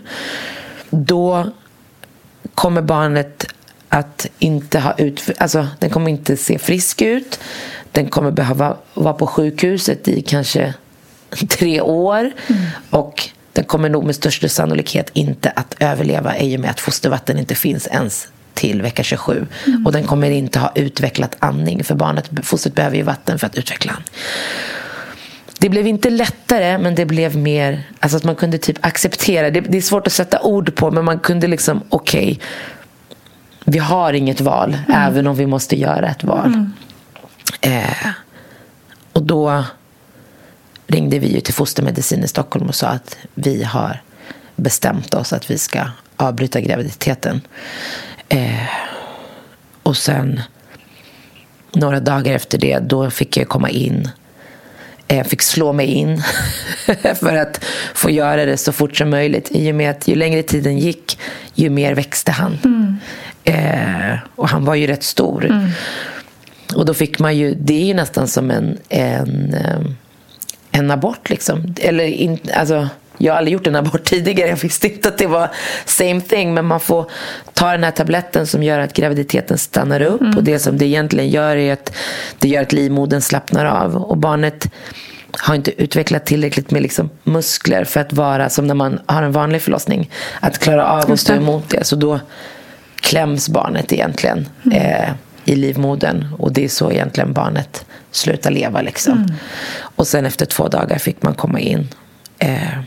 då 0.89 1.51
kommer 2.55 2.81
barnet 2.81 3.45
att 3.89 4.27
inte 4.39 4.79
ha 4.79 4.93
ut... 4.98 5.29
Alltså, 5.38 5.67
den 5.79 5.89
kommer 5.89 6.10
inte 6.10 6.38
se 6.38 6.60
frisk 6.60 7.01
ut. 7.01 7.39
Den 7.91 8.10
kommer 8.10 8.31
behöva 8.31 8.77
vara 8.93 9.13
på 9.13 9.27
sjukhuset 9.27 10.07
i 10.07 10.22
kanske 10.22 10.74
tre 11.50 11.81
år. 11.81 12.31
Och 12.89 13.29
den 13.53 13.63
kommer 13.63 13.89
nog 13.89 14.03
med 14.05 14.15
största 14.15 14.50
sannolikhet 14.50 15.10
inte 15.13 15.50
att 15.50 15.75
överleva 15.79 16.38
i 16.38 16.57
och 16.57 16.62
med 16.62 16.69
att 16.69 16.79
fostervatten 16.79 17.39
inte 17.39 17.55
finns 17.55 17.88
ens 17.88 18.27
till 18.53 18.81
vecka 18.81 19.03
27. 19.03 19.48
Och 19.86 19.91
den 19.91 20.03
kommer 20.03 20.29
inte 20.29 20.60
ha 20.60 20.72
utvecklat 20.75 21.36
andning 21.39 21.83
för 21.83 21.95
barnet. 21.95 22.29
Fostret 22.43 22.75
behöver 22.75 22.98
ju 22.98 23.03
vatten 23.03 23.39
för 23.39 23.48
att 23.48 23.55
utveckla 23.55 23.91
andning. 23.91 24.10
Det 25.63 25.70
blev 25.70 25.88
inte 25.88 26.10
lättare, 26.10 26.77
men 26.77 26.96
det 26.96 27.05
blev 27.05 27.38
mer... 27.38 27.84
Alltså 28.00 28.17
att 28.17 28.24
man 28.24 28.36
kunde 28.36 28.58
typ 28.58 28.86
acceptera. 28.86 29.50
Det, 29.50 29.62
det 29.62 29.77
är 29.77 29.82
svårt 29.82 30.08
att 30.08 30.13
sätta 30.13 30.41
ord 30.41 30.75
på, 30.75 30.91
men 30.91 31.05
man 31.05 31.20
kunde 31.20 31.48
liksom, 31.48 31.84
okej. 31.89 32.32
Okay, 32.32 32.38
vi 33.65 33.79
har 33.79 34.13
inget 34.13 34.41
val, 34.41 34.77
även 34.93 35.27
om 35.27 35.36
vi 35.36 35.46
måste 35.46 35.79
göra 35.79 36.08
ett 36.08 36.24
val. 36.24 36.65
Eh, 37.62 38.08
och 39.13 39.24
då 39.24 39.63
ringde 40.88 41.20
vi 41.20 41.34
ju 41.34 41.39
till 41.39 41.53
fostermedicin 41.53 42.24
i 42.24 42.27
Stockholm 42.27 42.67
och 42.67 42.75
sa 42.75 42.88
att 42.88 43.17
vi 43.34 43.63
har 43.63 44.01
bestämt 44.55 45.13
oss 45.13 45.34
att 45.34 45.51
vi 45.51 45.58
ska 45.58 45.82
avbryta 46.15 46.62
graviditeten. 46.62 47.41
Eh, 48.29 48.67
och 49.84 49.98
sen 49.98 50.41
några 51.74 52.00
dagar 52.00 52.34
efter 52.34 52.58
det, 52.58 52.79
då 52.79 53.10
fick 53.10 53.38
jag 53.38 53.50
komma 53.50 53.70
in. 53.70 54.10
Jag 55.07 55.17
eh, 55.17 55.24
fick 55.24 55.41
slå 55.41 55.74
mig 55.74 55.88
in 55.88 56.24
för 57.19 57.36
att 57.36 57.65
få 57.93 58.10
göra 58.10 58.45
det 58.45 58.57
så 58.57 58.72
fort 58.72 58.98
som 58.98 59.10
möjligt. 59.10 59.50
I 59.51 59.72
och 59.72 59.75
med 59.75 59.89
att 59.91 60.07
ju 60.07 60.15
längre 60.15 60.43
tiden 60.43 60.79
gick, 60.79 61.19
ju 61.53 61.69
mer 61.69 61.95
växte 61.95 62.31
han. 62.31 62.57
Mm. 62.63 62.95
Eh, 63.43 64.19
och 64.36 64.50
han 64.50 64.65
var 64.65 64.75
ju 64.75 64.88
rätt 64.88 65.03
stor. 65.03 65.45
Mm. 65.45 65.69
Och 66.75 66.86
då 66.86 66.93
fick 66.93 67.19
man 67.19 67.38
ju, 67.38 67.53
det 67.53 67.81
är 67.81 67.86
ju 67.86 67.93
nästan 67.93 68.27
som 68.27 68.51
en, 68.51 68.77
en, 68.89 69.53
eh, 69.53 69.79
en 70.72 70.91
abort 70.91 71.29
liksom. 71.29 71.75
Eller 71.81 72.05
in, 72.05 72.39
alltså, 72.53 72.89
jag 73.17 73.34
har 73.34 73.38
aldrig 73.38 73.53
gjort 73.53 73.67
en 73.67 73.75
abort 73.75 74.03
tidigare. 74.10 74.50
Jag 74.50 74.58
visste 74.58 74.88
inte 74.88 75.10
att 75.10 75.17
det 75.17 75.27
var 75.27 75.50
same 75.86 76.22
thing. 76.22 76.53
Men 76.53 76.65
man 76.65 76.79
får 76.79 77.12
ta 77.53 77.72
den 77.72 77.84
här 77.84 77.91
tabletten 77.91 78.48
som 78.48 78.63
gör 78.63 78.79
att 78.79 78.93
graviditeten 78.93 79.58
stannar 79.58 80.01
upp. 80.01 80.22
Mm. 80.22 80.38
Och 80.38 80.43
det 80.43 80.60
som 80.60 80.77
det 80.77 80.86
egentligen 80.86 81.29
gör 81.29 81.55
är 81.55 81.74
att 81.74 81.96
det 82.39 82.48
gör 82.48 82.62
att 82.62 82.74
livmodern 82.74 83.22
slappnar 83.22 83.65
av. 83.65 83.96
Och 83.96 84.17
barnet 84.17 84.72
har 85.38 85.55
inte 85.55 85.84
utvecklat 85.84 86.25
tillräckligt 86.25 86.72
med 86.72 86.82
liksom 86.82 87.10
muskler 87.24 87.84
för 87.84 88.00
att 88.00 88.13
vara 88.13 88.50
som 88.50 88.67
när 88.67 88.75
man 88.75 89.00
har 89.05 89.24
en 89.24 89.32
vanlig 89.32 89.62
förlossning. 89.62 90.10
Att 90.39 90.60
klara 90.60 90.88
av 90.88 91.12
att 91.12 91.20
stå 91.20 91.34
emot 91.34 91.70
det. 91.70 91.84
Så 91.84 91.96
då 91.96 92.20
kläms 93.01 93.50
barnet 93.50 93.93
egentligen 93.93 94.48
mm. 94.65 94.77
eh, 94.77 95.10
i 95.46 95.55
livmodern. 95.55 96.27
Och 96.38 96.53
det 96.53 96.63
är 96.63 96.70
så 96.70 96.91
egentligen 96.91 97.34
barnet 97.34 97.86
slutar 98.12 98.51
leva. 98.51 98.82
Liksom. 98.82 99.13
Mm. 99.13 99.34
Och 99.96 100.08
sen 100.08 100.25
efter 100.25 100.46
två 100.46 100.67
dagar 100.67 100.98
fick 100.98 101.24
man 101.24 101.34
komma 101.34 101.60
in. 101.60 101.88
Eh, 102.39 102.79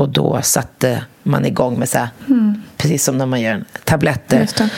och 0.00 0.08
då 0.08 0.40
satte 0.42 1.04
man 1.22 1.46
igång 1.46 1.78
med 1.78 1.88
så 1.88 1.98
här, 1.98 2.08
mm. 2.28 2.62
precis 2.76 3.04
som 3.04 3.18
när 3.18 3.26
man 3.26 3.40
gör 3.40 3.64
tabletter. 3.84 4.48
Det. 4.58 4.70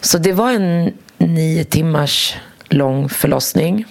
Så 0.00 0.18
det 0.18 0.32
var 0.32 0.52
en 0.52 0.92
nio 1.18 1.64
timmars 1.64 2.36
lång 2.68 3.08
förlossning. 3.08 3.84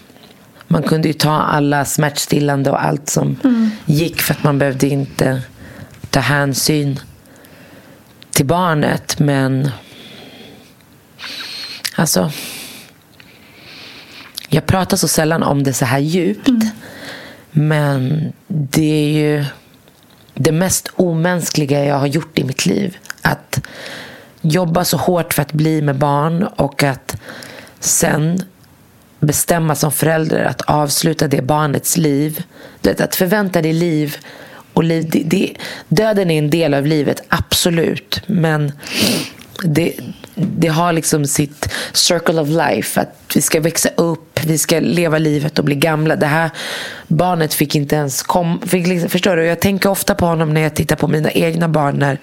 Man 0.67 0.83
kunde 0.83 1.07
ju 1.07 1.13
ta 1.13 1.31
alla 1.31 1.85
smärtstillande 1.85 2.71
och 2.71 2.83
allt 2.83 3.09
som 3.09 3.35
mm. 3.43 3.69
gick 3.85 4.21
för 4.21 4.33
att 4.33 4.43
man 4.43 4.59
behövde 4.59 4.87
inte 4.87 5.41
ta 6.09 6.19
hänsyn 6.19 6.99
till 8.31 8.45
barnet. 8.45 9.19
Men 9.19 9.71
alltså 11.95 12.31
jag 14.49 14.65
pratar 14.65 14.97
så 14.97 15.07
sällan 15.07 15.43
om 15.43 15.63
det 15.63 15.73
så 15.73 15.85
här 15.85 15.99
djupt. 15.99 16.47
Mm. 16.47 16.67
Men 17.51 18.33
det 18.47 18.81
är 18.81 19.09
ju 19.09 19.45
det 20.37 20.51
mest 20.51 20.89
omänskliga 20.95 21.85
jag 21.85 21.95
har 21.95 22.07
gjort 22.07 22.39
i 22.39 22.43
mitt 22.43 22.65
liv. 22.65 22.97
Att 23.21 23.59
jobba 24.41 24.85
så 24.85 24.97
hårt 24.97 25.33
för 25.33 25.41
att 25.41 25.53
bli 25.53 25.81
med 25.81 25.95
barn 25.95 26.43
och 26.43 26.83
att 26.83 27.15
sen 27.79 28.39
bestämma 29.19 29.75
som 29.75 29.91
förälder 29.91 30.43
att 30.43 30.61
avsluta 30.61 31.27
det 31.27 31.41
barnets 31.41 31.97
liv. 31.97 32.43
Att 32.99 33.15
förvänta 33.15 33.61
dig 33.61 33.73
liv. 33.73 34.17
Och 34.73 34.83
liv 34.83 35.09
det, 35.09 35.23
det, 35.25 35.53
döden 35.87 36.31
är 36.31 36.37
en 36.37 36.49
del 36.49 36.73
av 36.73 36.85
livet, 36.85 37.21
absolut. 37.27 38.21
Men 38.27 38.71
det, 39.63 39.93
det 40.35 40.67
har 40.67 40.93
liksom 40.93 41.25
sitt 41.25 41.69
circle 41.93 42.41
of 42.41 42.49
life. 42.49 43.01
Att 43.01 43.31
vi 43.35 43.41
ska 43.41 43.59
växa 43.59 43.89
upp, 43.95 44.26
vi 44.45 44.57
ska 44.57 44.79
leva 44.79 45.17
livet 45.17 45.59
och 45.59 45.65
bli 45.65 45.75
gamla. 45.75 46.15
Det 46.15 46.25
här 46.25 46.51
barnet 47.07 47.53
fick 47.53 47.75
inte 47.75 47.95
ens 47.95 48.23
komma. 48.23 48.59
Liksom, 48.71 49.09
förstår 49.09 49.35
du? 49.35 49.45
Jag 49.45 49.59
tänker 49.59 49.89
ofta 49.89 50.15
på 50.15 50.25
honom 50.25 50.53
när 50.53 50.61
jag 50.61 50.75
tittar 50.75 50.95
på 50.95 51.07
mina 51.07 51.31
egna 51.31 51.67
barn. 51.67 51.95
När 51.95 52.19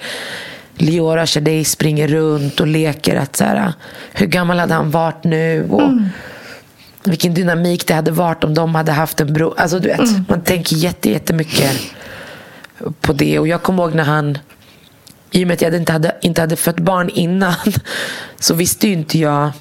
Liora 0.74 1.26
Shadej 1.26 1.64
springer 1.64 2.08
runt 2.08 2.60
och 2.60 2.66
leker. 2.66 3.16
Att 3.16 3.36
så 3.36 3.44
här, 3.44 3.72
hur 4.12 4.26
gammal 4.26 4.58
hade 4.58 4.74
han 4.74 4.90
varit 4.90 5.24
nu? 5.24 5.68
Och 5.70 5.82
mm. 5.82 6.08
Vilken 7.04 7.34
dynamik 7.34 7.86
det 7.86 7.94
hade 7.94 8.10
varit 8.10 8.44
om 8.44 8.54
de 8.54 8.74
hade 8.74 8.92
haft 8.92 9.20
en 9.20 9.32
bror. 9.32 9.54
Alltså, 9.56 9.78
du 9.78 9.88
vet, 9.88 9.98
mm. 9.98 10.24
Man 10.28 10.40
tänker 10.40 10.76
jättemycket 10.76 11.70
på 13.00 13.12
det. 13.12 13.38
Och 13.38 13.48
jag 13.48 13.62
kommer 13.62 13.82
ihåg 13.82 13.94
när 13.94 14.04
han 14.04 14.38
i 15.30 15.44
och 15.44 15.48
med 15.48 15.54
att 15.54 15.62
jag 15.62 15.74
inte 15.74 15.92
hade, 15.92 16.16
inte 16.20 16.40
hade 16.40 16.56
fött 16.56 16.80
barn 16.80 17.08
innan 17.08 17.54
så 18.40 18.54
visste 18.54 18.86
ju 18.86 18.92
inte 18.92 19.18
jag 19.18 19.52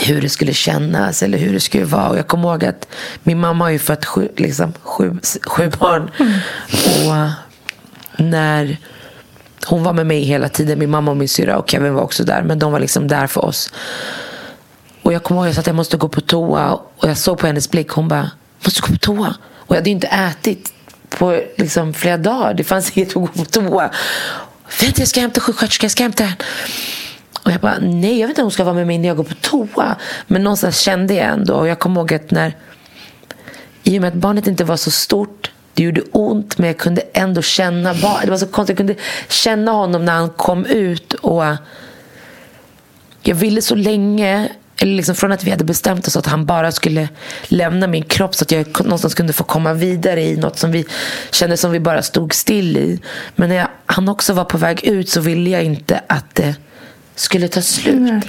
hur 0.00 0.20
det 0.20 0.28
skulle 0.28 0.52
kännas 0.52 1.22
eller 1.22 1.38
hur 1.38 1.52
det 1.52 1.60
skulle 1.60 1.84
vara. 1.84 2.08
Och 2.08 2.18
jag 2.18 2.26
kommer 2.26 2.48
ihåg 2.48 2.64
att 2.64 2.88
min 3.22 3.40
mamma 3.40 3.64
har 3.64 3.70
ju 3.70 3.78
fött 3.78 4.04
sju, 4.04 4.28
liksom, 4.36 4.72
sju, 4.82 5.18
sju 5.46 5.70
barn. 5.80 6.10
Mm. 6.18 6.32
Och 7.06 7.30
när 8.20 8.76
hon 9.66 9.82
var 9.82 9.92
med 9.92 10.06
mig 10.06 10.22
hela 10.22 10.48
tiden, 10.48 10.78
min 10.78 10.90
mamma 10.90 11.10
och 11.10 11.16
min 11.16 11.28
syra 11.28 11.58
och 11.58 11.70
Kevin 11.70 11.94
var 11.94 12.02
också 12.02 12.24
där. 12.24 12.42
Men 12.42 12.58
de 12.58 12.72
var 12.72 12.80
liksom 12.80 13.08
där 13.08 13.26
för 13.26 13.44
oss. 13.44 13.72
Och 15.02 15.12
jag 15.12 15.22
kommer 15.22 15.46
ihåg 15.46 15.58
att 15.58 15.66
jag 15.66 15.76
måste 15.76 15.96
gå 15.96 16.08
på 16.08 16.20
toa. 16.20 16.72
Och 16.72 17.08
jag 17.08 17.16
såg 17.16 17.38
på 17.38 17.46
hennes 17.46 17.70
blick, 17.70 17.88
hon 17.88 18.08
bara, 18.08 18.30
måste 18.64 18.80
gå 18.80 18.86
på 18.86 18.98
toa. 18.98 19.34
Och 19.54 19.74
jag 19.74 19.80
hade 19.80 19.90
inte 19.90 20.06
ätit 20.06 20.72
på 21.08 21.40
liksom 21.56 21.94
flera 21.94 22.16
dagar. 22.16 22.54
Det 22.54 22.64
fanns 22.64 22.90
inget 22.96 23.08
att 23.08 23.14
gå 23.14 23.26
på 23.26 23.44
toa. 23.44 23.90
Vänta, 24.80 25.00
jag 25.00 25.08
ska 25.08 25.20
hämta 25.20 25.40
sjuksköterskan, 25.40 25.84
jag 25.84 25.92
ska 25.92 26.02
hämta 26.02 26.24
henne. 26.24 26.36
Och 27.46 27.52
jag 27.52 27.60
bara, 27.60 27.78
nej 27.80 28.18
jag 28.18 28.28
vet 28.28 28.32
inte 28.32 28.40
om 28.40 28.44
hon 28.44 28.52
ska 28.52 28.64
vara 28.64 28.74
med 28.74 28.86
mig 28.86 28.98
när 28.98 29.08
jag 29.08 29.16
går 29.16 29.24
på 29.24 29.34
toa. 29.34 29.96
Men 30.26 30.42
någonstans 30.42 30.78
kände 30.78 31.14
jag 31.14 31.26
ändå. 31.26 31.54
Och 31.54 31.68
jag 31.68 31.78
kommer 31.78 32.00
ihåg 32.00 32.14
att 32.14 32.30
när, 32.30 32.56
i 33.82 33.98
och 33.98 34.00
med 34.02 34.08
att 34.08 34.14
barnet 34.14 34.46
inte 34.46 34.64
var 34.64 34.76
så 34.76 34.90
stort, 34.90 35.50
det 35.74 35.82
gjorde 35.82 36.02
ont 36.12 36.58
men 36.58 36.66
jag 36.66 36.78
kunde 36.78 37.02
ändå 37.12 37.42
känna 37.42 37.94
barnet. 37.94 38.24
Det 38.24 38.30
var 38.30 38.38
så 38.38 38.46
konstigt, 38.46 38.78
jag 38.78 38.86
kunde 38.86 39.02
känna 39.28 39.72
honom 39.72 40.04
när 40.04 40.12
han 40.12 40.30
kom 40.30 40.66
ut. 40.66 41.14
Och 41.14 41.44
jag 43.22 43.34
ville 43.34 43.62
så 43.62 43.74
länge 43.74 44.48
eller 44.76 44.94
liksom 44.94 45.14
från 45.14 45.32
att 45.32 45.44
vi 45.44 45.50
hade 45.50 45.64
bestämt 45.64 46.06
oss 46.06 46.16
att 46.16 46.26
han 46.26 46.46
bara 46.46 46.72
skulle 46.72 47.08
lämna 47.44 47.86
min 47.86 48.04
kropp 48.04 48.34
så 48.34 48.42
att 48.42 48.52
jag 48.52 48.84
någonstans 48.84 49.14
kunde 49.14 49.32
få 49.32 49.44
komma 49.44 49.72
vidare 49.72 50.22
i 50.22 50.36
något 50.36 50.58
som 50.58 50.72
vi 50.72 50.84
kände 51.30 51.56
som 51.56 51.70
vi 51.70 51.80
bara 51.80 52.02
stod 52.02 52.34
still 52.34 52.76
i. 52.76 53.00
Men 53.36 53.48
när 53.48 53.56
jag, 53.56 53.68
han 53.86 54.08
också 54.08 54.32
var 54.32 54.44
på 54.44 54.58
väg 54.58 54.84
ut 54.84 55.08
så 55.08 55.20
ville 55.20 55.50
jag 55.50 55.64
inte 55.64 56.00
att 56.06 56.34
det 56.34 56.54
skulle 57.16 57.48
ta 57.48 57.62
slut. 57.62 57.94
Mm. 57.94 58.20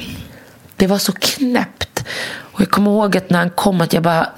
Det 0.75 0.87
var 0.87 0.97
så 0.97 1.11
knäppt. 1.11 2.03
Och 2.57 2.61
jag 2.61 2.69
kommer 2.69 2.91
ihåg 2.91 3.17
att 3.17 3.29
när 3.29 3.39
han 3.39 3.49
kom 3.49 3.81
att 3.81 3.93
jag 3.93 4.03
bara 4.03 4.29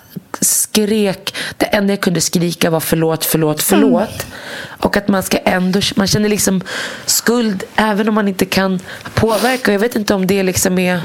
skrek. 0.41 1.35
Det 1.57 1.65
enda 1.65 1.93
jag 1.93 2.01
kunde 2.01 2.21
skrika 2.21 2.69
var 2.69 2.79
förlåt, 2.79 3.25
förlåt, 3.25 3.61
förlåt. 3.61 4.09
Mm. 4.09 4.33
Och 4.79 4.97
att 4.97 5.07
man 5.07 5.23
ska 5.23 5.37
ändå, 5.37 5.79
man 5.95 6.07
känner 6.07 6.29
liksom 6.29 6.61
skuld 7.05 7.63
även 7.75 8.09
om 8.09 8.15
man 8.15 8.27
inte 8.27 8.45
kan 8.45 8.79
påverka. 9.13 9.71
Jag 9.71 9.79
vet 9.79 9.95
inte 9.95 10.13
om 10.13 10.27
det 10.27 10.43
liksom 10.43 10.79
är 10.79 11.01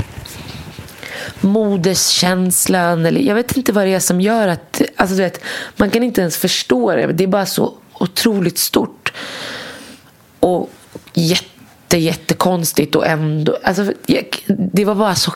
moderskänslan. 1.41 3.07
Eller 3.07 3.21
jag 3.21 3.35
vet 3.35 3.57
inte 3.57 3.73
vad 3.73 3.87
det 3.87 3.95
är 3.95 4.01
som 4.01 4.21
gör 4.21 4.49
att... 4.49 4.83
Alltså, 4.97 5.17
du 5.17 5.23
vet, 5.23 5.41
man 5.77 5.91
kan 5.91 6.03
inte 6.03 6.21
ens 6.21 6.37
förstå 6.37 6.97
det. 6.97 7.13
Det 7.13 7.25
är 7.25 7.29
bara 7.29 7.47
så 7.47 7.75
otroligt 7.93 8.59
stort. 8.59 9.13
Och 10.41 10.71
jätte, 11.15 11.54
jättekonstigt 11.99 12.95
och 12.95 13.07
ändå... 13.07 13.59
Alltså, 13.63 13.93
det 14.73 14.85
var 14.85 14.95
bara 14.95 15.15
så 15.15 15.33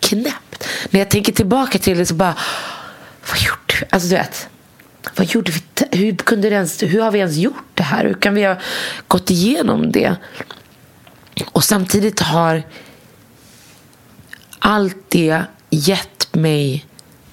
knäppt. 0.00 0.68
När 0.90 1.00
jag 1.00 1.08
tänker 1.08 1.32
tillbaka 1.32 1.78
till 1.78 1.98
det 1.98 2.06
så 2.06 2.14
bara... 2.14 2.34
Vad 3.30 3.38
gjorde 3.38 3.74
vi? 3.80 3.86
Alltså, 3.90 4.08
du 4.08 4.14
vet. 4.14 4.48
Vad 5.16 5.26
gjorde 5.26 5.52
vi? 5.52 5.60
Hur, 5.98 6.16
kunde 6.16 6.50
det 6.50 6.54
ens, 6.54 6.82
hur 6.82 7.00
har 7.00 7.10
vi 7.10 7.18
ens 7.18 7.36
gjort 7.36 7.64
det 7.74 7.82
här? 7.82 8.04
Hur 8.04 8.14
kan 8.14 8.34
vi 8.34 8.44
ha 8.44 8.56
gått 9.08 9.30
igenom 9.30 9.92
det? 9.92 10.16
Och 11.46 11.64
samtidigt 11.64 12.20
har 12.20 12.62
allt 14.58 15.04
det 15.08 15.42
gett 15.70 16.34
mig 16.34 16.86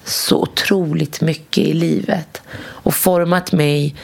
så 0.04 0.42
otroligt 0.42 1.20
mycket 1.20 1.64
i 1.64 1.72
livet 1.72 2.42
och 2.58 2.94
format 2.94 3.52
mig 3.52 3.96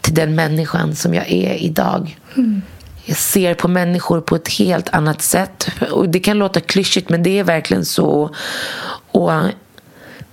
till 0.00 0.14
den 0.14 0.34
människan 0.34 0.94
som 0.94 1.14
jag 1.14 1.30
är 1.30 1.54
idag. 1.54 2.18
Mm. 2.36 2.62
Jag 3.04 3.16
ser 3.16 3.54
på 3.54 3.68
människor 3.68 4.20
på 4.20 4.36
ett 4.36 4.48
helt 4.48 4.88
annat 4.88 5.22
sätt. 5.22 5.68
Och 5.90 6.08
Det 6.08 6.20
kan 6.20 6.38
låta 6.38 6.60
klyschigt, 6.60 7.08
men 7.08 7.22
det 7.22 7.38
är 7.38 7.44
verkligen 7.44 7.84
så. 7.84 8.34
Och 9.10 9.32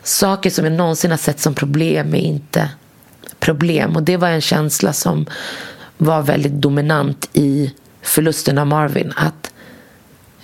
Saker 0.03 0.49
som 0.49 0.65
jag 0.65 0.73
någonsin 0.73 1.11
har 1.11 1.17
sett 1.17 1.39
som 1.39 1.53
problem 1.53 2.13
är 2.13 2.19
inte 2.19 2.69
problem. 3.39 3.95
Och 3.95 4.03
det 4.03 4.17
var 4.17 4.27
en 4.27 4.41
känsla 4.41 4.93
som 4.93 5.25
var 5.97 6.21
väldigt 6.21 6.53
dominant 6.53 7.29
i 7.33 7.73
förlusten 8.01 8.57
av 8.57 8.67
Marvin. 8.67 9.13
Att 9.15 9.51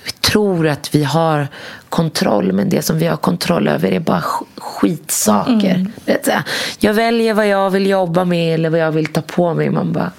vi 0.05 0.11
tror 0.11 0.67
att 0.67 0.95
vi 0.95 1.03
har 1.03 1.47
kontroll, 1.89 2.53
men 2.53 2.69
det 2.69 2.81
som 2.81 2.99
vi 2.99 3.07
har 3.07 3.17
kontroll 3.17 3.67
över 3.67 3.91
är 3.91 3.99
bara 3.99 4.23
skitsaker. 4.57 5.87
Mm. 6.07 6.43
Jag 6.79 6.93
väljer 6.93 7.33
vad 7.33 7.47
jag 7.47 7.69
vill 7.69 7.87
jobba 7.87 8.25
med 8.25 8.53
eller 8.53 8.69
vad 8.69 8.79
jag 8.79 8.91
vill 8.91 9.05
ta 9.05 9.21
på 9.21 9.53
mig. 9.53 9.69
Man 9.69 9.93
bara... 9.93 10.11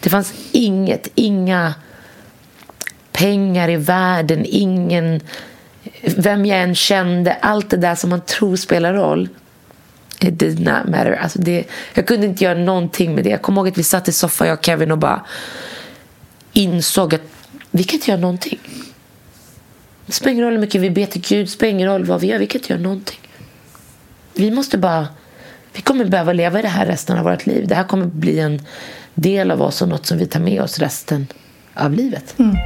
Det 0.00 0.10
fanns 0.10 0.32
inget, 0.52 1.08
inga 1.14 1.74
pengar 3.12 3.70
i 3.70 3.76
världen, 3.76 4.44
ingen... 4.48 5.20
Vem 6.02 6.46
jag 6.46 6.62
än 6.62 6.74
kände, 6.74 7.32
allt 7.32 7.70
det 7.70 7.76
där 7.76 7.94
som 7.94 8.10
man 8.10 8.20
tror 8.20 8.56
spelar 8.56 8.94
roll. 8.94 9.28
It 10.20 10.38
did 10.38 10.58
not 10.58 10.88
matter. 10.88 11.12
Alltså 11.22 11.38
det, 11.38 11.64
jag 11.94 12.06
kunde 12.06 12.26
inte 12.26 12.44
göra 12.44 12.58
någonting 12.58 13.14
med 13.14 13.24
det. 13.24 13.30
Jag 13.30 13.42
kommer 13.42 13.60
ihåg 13.60 13.68
att 13.68 13.78
vi 13.78 13.82
satt 13.82 14.08
i 14.08 14.12
soffan, 14.12 14.48
jag 14.48 14.58
och 14.58 14.64
Kevin, 14.64 14.90
och 14.92 14.98
bara 14.98 15.26
insåg 16.52 17.14
att 17.14 17.22
vi 17.70 17.84
kan 17.84 17.94
inte 17.94 18.10
göra 18.10 18.20
någonting. 18.20 18.58
Det 20.06 20.12
spelar 20.12 20.32
ingen 20.32 20.44
roll 20.44 20.52
hur 20.52 20.60
mycket 20.60 20.80
vi 20.80 20.90
ber 20.90 21.06
till 21.06 21.20
Gud, 21.20 21.46
det 21.46 21.50
spelar 21.50 21.70
ingen 21.70 21.88
roll 21.88 22.04
vad 22.04 22.20
vi 22.20 22.26
gör, 22.26 22.38
vi 22.38 22.46
kan 22.46 22.60
inte 22.60 22.72
göra 22.72 22.82
någonting. 22.82 23.20
Vi 24.34 24.50
måste 24.50 24.78
bara... 24.78 25.08
Vi 25.72 25.82
kommer 25.82 26.04
behöva 26.04 26.32
leva 26.32 26.58
i 26.58 26.62
det 26.62 26.68
här 26.68 26.86
resten 26.86 27.18
av 27.18 27.24
vårt 27.24 27.46
liv. 27.46 27.66
Det 27.68 27.74
här 27.74 27.84
kommer 27.84 28.06
bli 28.06 28.40
en 28.40 28.62
del 29.14 29.50
av 29.50 29.62
oss 29.62 29.82
och 29.82 29.88
något 29.88 30.06
som 30.06 30.18
vi 30.18 30.26
tar 30.26 30.40
med 30.40 30.62
oss 30.62 30.78
resten 30.78 31.26
av 31.74 31.92
livet. 31.92 32.34
Mm. 32.38 32.56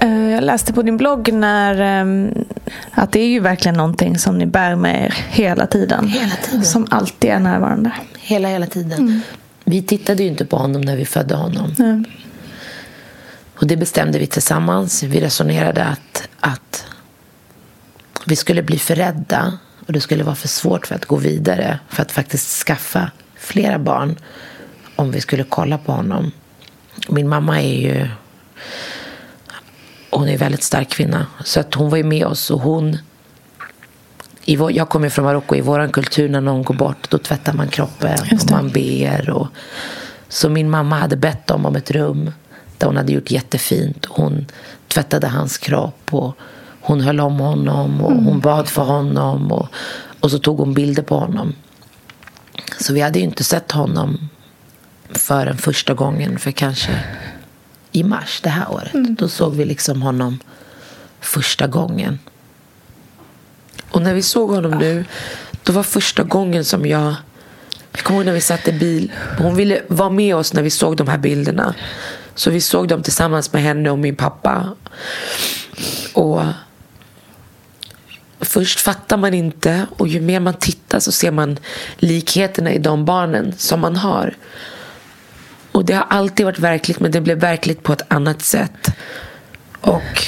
Eh, 0.00 0.30
jag 0.34 0.44
läste 0.44 0.72
på 0.72 0.82
din 0.82 0.96
blogg 0.96 1.32
när, 1.32 1.80
ehm, 1.80 2.44
att 2.90 3.12
det 3.12 3.20
är 3.20 3.28
ju 3.28 3.40
verkligen 3.40 3.76
någonting 3.76 4.18
som 4.18 4.38
ni 4.38 4.46
bär 4.46 4.76
med 4.76 5.04
er 5.04 5.14
hela 5.30 5.66
tiden. 5.66 6.08
Hela 6.08 6.34
tiden. 6.34 6.64
Som 6.64 6.86
alltid 6.90 7.30
är 7.30 7.38
närvarande. 7.38 7.92
Hela, 8.18 8.48
hela 8.48 8.66
tiden. 8.66 8.98
Mm. 8.98 9.20
Vi 9.64 9.82
tittade 9.82 10.22
ju 10.22 10.28
inte 10.28 10.44
på 10.44 10.56
honom 10.56 10.80
när 10.80 10.96
vi 10.96 11.04
födde 11.04 11.34
honom. 11.34 11.74
Mm. 11.78 12.04
Och 13.54 13.66
det 13.66 13.76
bestämde 13.76 14.18
vi 14.18 14.26
tillsammans. 14.26 15.02
Vi 15.02 15.20
resonerade 15.20 15.84
att, 15.84 16.28
att 16.40 16.86
vi 18.26 18.36
skulle 18.36 18.62
bli 18.62 18.78
för 18.78 18.94
rädda 18.94 19.58
och 19.88 19.94
det 19.94 20.00
skulle 20.00 20.24
vara 20.24 20.34
för 20.34 20.48
svårt 20.48 20.86
för 20.86 20.94
att 20.94 21.06
gå 21.06 21.16
vidare 21.16 21.78
för 21.88 22.02
att 22.02 22.12
faktiskt 22.12 22.66
skaffa 22.66 23.10
flera 23.36 23.78
barn 23.78 24.16
om 24.96 25.10
vi 25.10 25.20
skulle 25.20 25.44
kolla 25.44 25.78
på 25.78 25.92
honom. 25.92 26.30
Min 27.08 27.28
mamma 27.28 27.62
är 27.62 27.80
ju 27.80 28.08
hon 30.10 30.28
är 30.28 30.32
en 30.32 30.38
väldigt 30.38 30.62
stark 30.62 30.88
kvinna. 30.88 31.26
Så 31.44 31.60
att 31.60 31.74
hon 31.74 31.90
var 31.90 31.96
ju 31.96 32.04
med 32.04 32.26
oss 32.26 32.50
och 32.50 32.60
hon 32.60 32.98
i 34.44 34.56
vår, 34.56 34.72
jag 34.72 34.88
kommer 34.88 35.08
från 35.08 35.24
Marocko. 35.24 35.54
I 35.54 35.60
vår 35.60 35.92
kultur 35.92 36.28
när 36.28 36.40
någon 36.40 36.62
går 36.62 36.74
bort 36.74 37.10
då 37.10 37.18
tvättar 37.18 37.52
man 37.52 37.68
kroppen 37.68 38.18
och 38.32 38.50
man 38.50 38.68
ber. 38.68 39.30
Och, 39.30 39.46
så 40.28 40.48
min 40.48 40.70
mamma 40.70 40.98
hade 40.98 41.16
bett 41.16 41.46
dem 41.46 41.66
om 41.66 41.76
ett 41.76 41.90
rum 41.90 42.32
där 42.78 42.86
hon 42.86 42.96
hade 42.96 43.12
gjort 43.12 43.30
jättefint. 43.30 44.06
Hon 44.06 44.46
tvättade 44.88 45.26
hans 45.26 45.58
kropp 45.58 46.14
och 46.14 46.36
hon 46.88 47.00
höll 47.00 47.20
om 47.20 47.40
honom 47.40 48.00
och 48.00 48.12
mm. 48.12 48.24
hon 48.24 48.40
bad 48.40 48.68
för 48.68 48.82
honom. 48.82 49.52
Och, 49.52 49.68
och 50.20 50.30
så 50.30 50.38
tog 50.38 50.58
hon 50.58 50.74
bilder 50.74 51.02
på 51.02 51.18
honom. 51.18 51.54
Så 52.80 52.92
vi 52.92 53.00
hade 53.00 53.18
ju 53.18 53.24
inte 53.24 53.44
sett 53.44 53.72
honom 53.72 54.28
förrän 55.10 55.58
första 55.58 55.94
gången 55.94 56.38
för 56.38 56.50
kanske 56.50 57.00
i 57.92 58.02
mars 58.02 58.40
det 58.42 58.48
här 58.48 58.70
året. 58.72 58.94
Mm. 58.94 59.14
Då 59.14 59.28
såg 59.28 59.54
vi 59.54 59.64
liksom 59.64 60.02
honom 60.02 60.38
första 61.20 61.66
gången. 61.66 62.18
Och 63.90 64.02
när 64.02 64.14
vi 64.14 64.22
såg 64.22 64.50
honom 64.50 64.78
nu, 64.78 65.04
då 65.62 65.72
var 65.72 65.82
första 65.82 66.22
gången 66.22 66.64
som 66.64 66.86
jag... 66.86 67.14
Jag 67.92 68.02
kommer 68.04 68.18
ihåg 68.18 68.26
när 68.26 68.32
vi 68.32 68.40
satt 68.40 68.68
i 68.68 68.72
bil. 68.72 69.12
Hon 69.38 69.56
ville 69.56 69.82
vara 69.88 70.10
med 70.10 70.36
oss 70.36 70.52
när 70.52 70.62
vi 70.62 70.70
såg 70.70 70.96
de 70.96 71.08
här 71.08 71.18
bilderna. 71.18 71.74
Så 72.34 72.50
vi 72.50 72.60
såg 72.60 72.88
dem 72.88 73.02
tillsammans 73.02 73.52
med 73.52 73.62
henne 73.62 73.90
och 73.90 73.98
min 73.98 74.16
pappa. 74.16 74.68
Och 76.14 76.42
Först 78.48 78.80
fattar 78.80 79.16
man 79.16 79.34
inte 79.34 79.86
och 79.96 80.08
ju 80.08 80.20
mer 80.20 80.40
man 80.40 80.54
tittar 80.54 81.00
så 81.00 81.12
ser 81.12 81.30
man 81.30 81.58
likheterna 81.96 82.72
i 82.72 82.78
de 82.78 83.04
barnen 83.04 83.54
som 83.56 83.80
man 83.80 83.96
har. 83.96 84.36
Och 85.72 85.84
det 85.84 85.94
har 85.94 86.06
alltid 86.10 86.46
varit 86.46 86.58
verkligt 86.58 87.00
men 87.00 87.10
det 87.10 87.20
blev 87.20 87.40
verkligt 87.40 87.82
på 87.82 87.92
ett 87.92 88.02
annat 88.08 88.42
sätt. 88.42 88.88
Och 89.80 90.26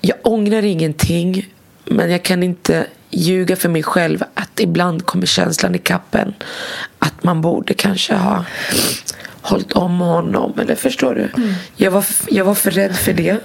jag 0.00 0.16
ångrar 0.22 0.64
ingenting 0.64 1.48
men 1.84 2.10
jag 2.10 2.22
kan 2.22 2.42
inte 2.42 2.86
ljuga 3.10 3.56
för 3.56 3.68
mig 3.68 3.82
själv 3.82 4.24
att 4.34 4.60
ibland 4.60 5.06
kommer 5.06 5.26
känslan 5.26 5.74
i 5.74 5.78
kappen 5.78 6.34
att 6.98 7.22
man 7.22 7.40
borde 7.40 7.74
kanske 7.74 8.14
ha 8.14 8.44
hållit 9.40 9.72
om 9.72 10.00
honom. 10.00 10.58
Eller 10.58 10.74
förstår 10.74 11.14
du? 11.14 11.42
Mm. 11.42 11.54
Jag, 11.76 11.90
var, 11.90 12.04
jag 12.28 12.44
var 12.44 12.54
för 12.54 12.70
rädd 12.70 12.96
för 12.96 13.12
det. 13.12 13.40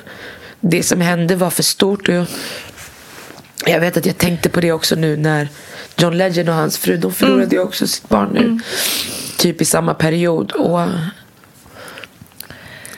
Det 0.59 0.83
som 0.83 1.01
hände 1.01 1.35
var 1.35 1.49
för 1.49 1.63
stort. 1.63 2.07
Och 2.07 2.13
jag, 2.13 2.27
jag 3.65 3.79
vet 3.79 3.97
att 3.97 4.05
jag 4.05 4.17
tänkte 4.17 4.49
på 4.49 4.61
det 4.61 4.71
också 4.71 4.95
nu 4.95 5.17
när 5.17 5.47
John 5.97 6.17
Legend 6.17 6.49
och 6.49 6.55
hans 6.55 6.77
fru, 6.77 6.97
de 6.97 7.13
förlorade 7.13 7.43
mm. 7.43 7.55
ju 7.55 7.59
också 7.59 7.87
sitt 7.87 8.09
barn 8.09 8.29
nu. 8.33 8.39
Mm. 8.39 8.59
Typ 9.37 9.61
i 9.61 9.65
samma 9.65 9.93
period. 9.93 10.51
Och 10.51 10.81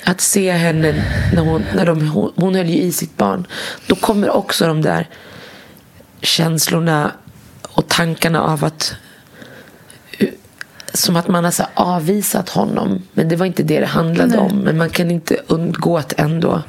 att 0.04 0.22
se 0.22 0.52
henne 0.52 1.04
när 1.34 1.42
hon, 1.42 1.64
när 1.76 1.86
de, 1.86 2.08
hon, 2.08 2.34
hon 2.36 2.56
höll 2.56 2.70
ju 2.70 2.82
i 2.82 2.92
sitt 2.92 3.18
barn. 3.18 3.48
Då 3.88 3.96
kommer 3.96 4.30
också 4.30 4.68
de 4.68 4.82
där 4.82 5.10
känslorna 6.22 7.12
och 7.68 7.88
tankarna 7.88 8.42
av 8.42 8.66
att 8.66 8.96
som 10.94 11.16
att 11.16 11.28
man 11.28 11.44
har 11.44 11.52
så 11.52 11.64
avvisat 11.74 12.50
honom. 12.50 13.04
Men 13.14 13.30
det 13.30 13.36
var 13.36 13.46
inte 13.46 13.64
det 13.64 13.80
det 13.80 13.86
handlade 13.86 14.30
Nej. 14.30 14.40
om. 14.40 14.58
Men 14.58 14.78
man 14.78 14.90
kan 14.90 15.12
inte 15.12 15.38
undgå 15.48 15.98
att 15.98 16.14
ändå 16.20 16.62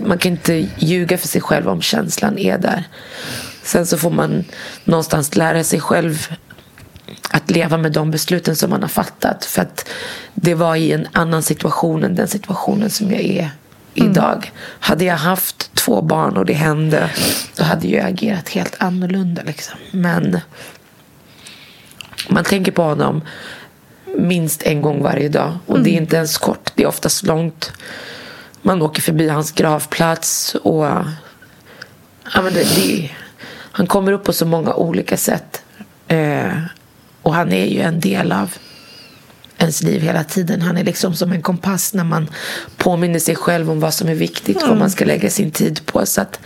man 0.00 0.18
kan 0.18 0.32
inte 0.32 0.68
ljuga 0.78 1.18
för 1.18 1.28
sig 1.28 1.40
själv 1.40 1.68
om 1.68 1.82
känslan 1.82 2.38
är 2.38 2.58
där. 2.58 2.84
Sen 3.62 3.86
så 3.86 3.98
får 3.98 4.10
man 4.10 4.44
någonstans 4.84 5.36
lära 5.36 5.64
sig 5.64 5.80
själv 5.80 6.28
att 7.30 7.50
leva 7.50 7.76
med 7.76 7.92
de 7.92 8.10
besluten 8.10 8.56
som 8.56 8.70
man 8.70 8.82
har 8.82 8.88
fattat. 8.88 9.44
För 9.44 9.62
att 9.62 9.88
det 10.34 10.54
var 10.54 10.76
i 10.76 10.92
en 10.92 11.08
annan 11.12 11.42
situation 11.42 12.04
än 12.04 12.14
den 12.14 12.28
situationen 12.28 12.90
som 12.90 13.10
jag 13.10 13.20
är 13.20 13.50
idag. 13.94 14.36
Mm. 14.36 14.54
Hade 14.80 15.04
jag 15.04 15.16
haft 15.16 15.74
två 15.74 16.02
barn 16.02 16.36
och 16.36 16.46
det 16.46 16.52
hände, 16.52 17.10
då 17.56 17.64
hade 17.64 17.88
jag 17.88 18.06
agerat 18.06 18.48
helt 18.48 18.76
annorlunda. 18.78 19.42
Liksom. 19.42 19.78
Men 19.90 20.40
man 22.28 22.44
tänker 22.44 22.72
på 22.72 22.82
honom 22.82 23.22
minst 24.16 24.62
en 24.62 24.82
gång 24.82 25.02
varje 25.02 25.28
dag. 25.28 25.58
Och 25.66 25.74
mm. 25.74 25.84
det 25.84 25.90
är 25.90 25.92
mm. 25.92 26.02
inte 26.02 26.16
ens 26.16 26.38
kort, 26.38 26.72
det 26.74 26.82
är 26.82 26.86
oftast 26.86 27.22
långt. 27.22 27.72
Man 28.62 28.82
åker 28.82 29.02
förbi 29.02 29.28
hans 29.28 29.52
gravplats 29.52 30.54
och 30.54 30.84
ja, 32.34 32.42
men 32.42 32.54
det, 32.54 32.76
det, 32.76 33.10
han 33.72 33.86
kommer 33.86 34.12
upp 34.12 34.24
på 34.24 34.32
så 34.32 34.46
många 34.46 34.74
olika 34.74 35.16
sätt. 35.16 35.62
Eh, 36.08 36.52
och 37.22 37.34
han 37.34 37.52
är 37.52 37.66
ju 37.66 37.80
en 37.80 38.00
del 38.00 38.32
av 38.32 38.54
ens 39.58 39.82
liv 39.82 40.00
hela 40.00 40.24
tiden. 40.24 40.62
Han 40.62 40.76
är 40.76 40.84
liksom 40.84 41.14
som 41.14 41.32
en 41.32 41.42
kompass 41.42 41.94
när 41.94 42.04
man 42.04 42.30
påminner 42.76 43.18
sig 43.18 43.36
själv 43.36 43.70
om 43.70 43.80
vad 43.80 43.94
som 43.94 44.08
är 44.08 44.14
viktigt, 44.14 44.56
mm. 44.56 44.68
vad 44.68 44.78
man 44.78 44.90
ska 44.90 45.04
lägga 45.04 45.30
sin 45.30 45.50
tid 45.50 45.86
på. 45.86 46.06
Så 46.06 46.20
att 46.20 46.40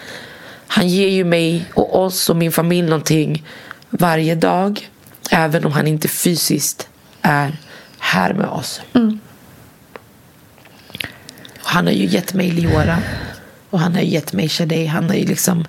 han 0.66 0.88
ger 0.88 1.08
ju 1.08 1.24
mig 1.24 1.64
och 1.74 2.04
oss 2.04 2.30
och 2.30 2.36
min 2.36 2.52
familj 2.52 2.88
någonting 2.88 3.46
varje 3.90 4.34
dag. 4.34 4.90
Även 5.30 5.64
om 5.64 5.72
han 5.72 5.86
inte 5.86 6.08
fysiskt 6.08 6.88
är 7.22 7.56
här 7.98 8.34
med 8.34 8.48
oss. 8.48 8.80
Mm. 8.94 9.18
Han 11.64 11.86
har 11.86 11.92
ju 11.92 12.06
gett 12.06 12.34
mig 12.34 12.50
Liora. 12.50 12.98
Och 13.70 13.80
han 13.80 13.94
har 13.94 14.00
ju 14.00 14.08
gett 14.08 14.32
mig 14.32 14.48
Shadej. 14.48 14.86
Han 14.86 15.08
har 15.08 15.16
ju 15.16 15.26
liksom 15.26 15.64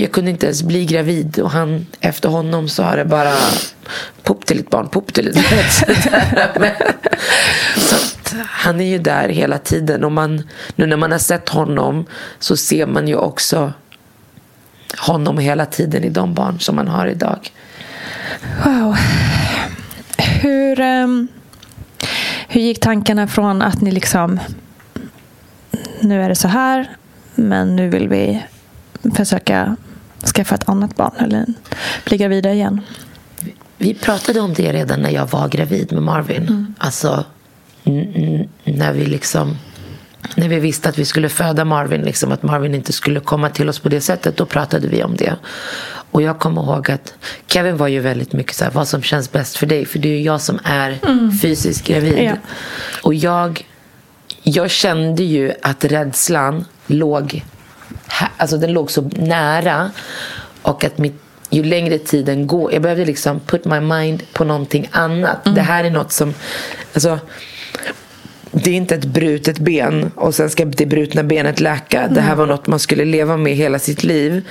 jag 0.00 0.12
kunde 0.12 0.30
inte 0.30 0.46
ens 0.46 0.62
bli 0.62 0.84
gravid 0.84 1.38
och 1.38 1.50
han, 1.50 1.86
efter 2.00 2.28
honom 2.28 2.68
så 2.68 2.82
har 2.82 2.96
det 2.96 3.04
bara 3.04 3.34
pop 4.22 4.46
till 4.46 4.60
ett 4.60 4.70
barn, 4.70 4.88
pop 4.88 5.12
till 5.12 5.28
ett 5.28 5.34
barn. 5.34 6.70
så 7.76 7.96
han 8.46 8.80
är 8.80 8.84
ju 8.84 8.98
där 8.98 9.28
hela 9.28 9.58
tiden 9.58 10.04
och 10.04 10.12
man, 10.12 10.48
nu 10.76 10.86
när 10.86 10.96
man 10.96 11.12
har 11.12 11.18
sett 11.18 11.48
honom 11.48 12.06
så 12.38 12.56
ser 12.56 12.86
man 12.86 13.08
ju 13.08 13.16
också 13.16 13.72
honom 14.98 15.38
hela 15.38 15.66
tiden 15.66 16.04
i 16.04 16.08
de 16.08 16.34
barn 16.34 16.60
som 16.60 16.76
man 16.76 16.88
har 16.88 17.06
idag. 17.06 17.50
Wow. 18.64 18.96
Hur, 20.18 20.80
um, 20.80 21.28
hur 22.48 22.60
gick 22.60 22.80
tankarna 22.80 23.26
från 23.26 23.62
att 23.62 23.80
ni 23.80 23.90
liksom 23.90 24.40
nu 26.04 26.22
är 26.22 26.28
det 26.28 26.34
så 26.34 26.48
här 26.48 26.88
men 27.34 27.76
nu 27.76 27.88
vill 27.88 28.08
vi 28.08 28.42
försöka 29.14 29.76
skaffa 30.34 30.54
ett 30.54 30.68
annat 30.68 30.96
barn 30.96 31.12
eller 31.18 31.46
bli 32.04 32.16
gravida 32.16 32.52
igen. 32.52 32.80
Vi 33.76 33.94
pratade 33.94 34.40
om 34.40 34.54
det 34.54 34.72
redan 34.72 35.00
när 35.00 35.10
jag 35.10 35.26
var 35.26 35.48
gravid 35.48 35.92
med 35.92 36.02
Marvin. 36.02 36.42
Mm. 36.42 36.74
Alltså 36.78 37.24
när 38.64 38.92
vi 38.92 39.06
liksom 39.06 39.56
när 40.36 40.48
vi 40.48 40.60
visste 40.60 40.88
att 40.88 40.98
vi 40.98 41.04
skulle 41.04 41.28
föda 41.28 41.64
Marvin, 41.64 42.02
liksom, 42.02 42.32
att 42.32 42.42
Marvin 42.42 42.74
inte 42.74 42.92
skulle 42.92 43.20
komma 43.20 43.50
till 43.50 43.68
oss 43.68 43.78
på 43.78 43.88
det 43.88 44.00
sättet, 44.00 44.36
då 44.36 44.46
pratade 44.46 44.88
vi 44.88 45.02
om 45.02 45.16
det. 45.16 45.36
Och 46.10 46.22
jag 46.22 46.38
kommer 46.38 46.62
ihåg 46.62 46.90
att 46.90 47.14
Kevin 47.46 47.76
var 47.76 47.88
ju 47.88 48.00
väldigt 48.00 48.32
mycket 48.32 48.56
så 48.56 48.64
här, 48.64 48.70
vad 48.70 48.88
som 48.88 49.02
känns 49.02 49.32
bäst 49.32 49.56
för 49.56 49.66
dig, 49.66 49.86
för 49.86 49.98
det 49.98 50.08
är 50.08 50.16
ju 50.16 50.22
jag 50.22 50.40
som 50.40 50.58
är 50.64 50.98
fysiskt 51.42 51.86
gravid. 51.86 52.18
Ja. 52.18 52.34
Och 53.02 53.14
jag, 53.14 53.66
jag 54.44 54.70
kände 54.70 55.22
ju 55.22 55.52
att 55.62 55.84
rädslan 55.84 56.64
låg, 56.86 57.44
alltså 58.36 58.56
den 58.56 58.72
låg 58.72 58.90
så 58.90 59.02
nära 59.02 59.90
och 60.62 60.84
att 60.84 60.98
mitt, 60.98 61.14
ju 61.50 61.64
längre 61.64 61.98
tiden 61.98 62.46
går, 62.46 62.72
jag 62.72 62.82
behövde 62.82 63.04
liksom 63.04 63.40
put 63.40 63.64
my 63.64 63.80
mind 63.80 64.22
på 64.32 64.44
någonting 64.44 64.88
annat. 64.92 65.54
Det 65.54 65.60
här 65.60 65.84
är 65.84 65.90
något 65.90 66.12
som, 66.12 66.34
alltså 66.94 67.18
det 68.50 68.70
är 68.70 68.74
inte 68.74 68.94
ett 68.94 69.04
brutet 69.04 69.58
ben 69.58 70.10
och 70.14 70.34
sen 70.34 70.50
ska 70.50 70.64
det 70.64 70.86
brutna 70.86 71.22
benet 71.22 71.60
läka. 71.60 72.08
Det 72.08 72.20
här 72.20 72.34
var 72.34 72.46
något 72.46 72.66
man 72.66 72.78
skulle 72.78 73.04
leva 73.04 73.36
med 73.36 73.54
hela 73.54 73.78
sitt 73.78 74.04
liv. 74.04 74.48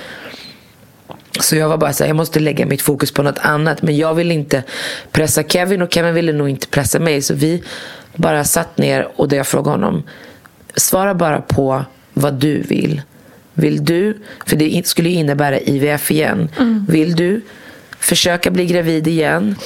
Så 1.40 1.56
jag 1.56 1.68
var 1.68 1.76
bara 1.76 1.92
så 1.92 2.04
här, 2.04 2.08
jag 2.08 2.16
måste 2.16 2.40
lägga 2.40 2.66
mitt 2.66 2.82
fokus 2.82 3.12
på 3.12 3.22
något 3.22 3.38
annat. 3.38 3.82
Men 3.82 3.96
jag 3.96 4.14
ville 4.14 4.34
inte 4.34 4.62
pressa 5.12 5.42
Kevin 5.42 5.82
och 5.82 5.92
Kevin 5.92 6.14
ville 6.14 6.32
nog 6.32 6.48
inte 6.48 6.66
pressa 6.66 6.98
mig. 6.98 7.22
Så 7.22 7.34
vi 7.34 7.62
bara 8.16 8.44
satt 8.44 8.78
ner 8.78 9.08
och 9.16 9.28
det 9.28 9.36
jag 9.36 9.46
frågade 9.46 9.76
honom, 9.76 10.02
svara 10.74 11.14
bara 11.14 11.40
på 11.40 11.84
vad 12.14 12.34
du 12.34 12.62
vill. 12.62 13.02
Vill 13.54 13.84
du, 13.84 14.22
för 14.46 14.56
det 14.56 14.86
skulle 14.86 15.08
innebära 15.08 15.60
IVF 15.60 16.10
igen. 16.10 16.48
Vill 16.88 17.16
du 17.16 17.40
försöka 17.98 18.50
bli 18.50 18.66
gravid 18.66 19.06
igen? 19.06 19.56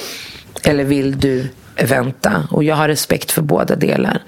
Eller 0.63 0.83
vill 0.83 1.19
du 1.19 1.47
vänta? 1.75 2.47
Och 2.51 2.63
jag 2.63 2.75
har 2.75 2.87
respekt 2.87 3.31
för 3.31 3.41
båda 3.41 3.75
delar. 3.75 4.23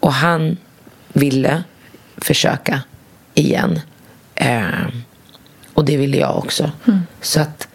Och 0.00 0.12
han 0.12 0.56
ville 1.12 1.62
försöka 2.16 2.82
igen. 3.34 3.80
Eh, 4.34 4.86
och 5.74 5.84
det 5.84 5.96
ville 5.96 6.16
jag 6.16 6.38
också. 6.38 6.70
Så 7.20 7.40
att 7.40 7.68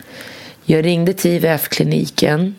jag 0.65 0.85
ringde 0.85 1.13
till 1.13 1.31
IVF-kliniken 1.31 2.55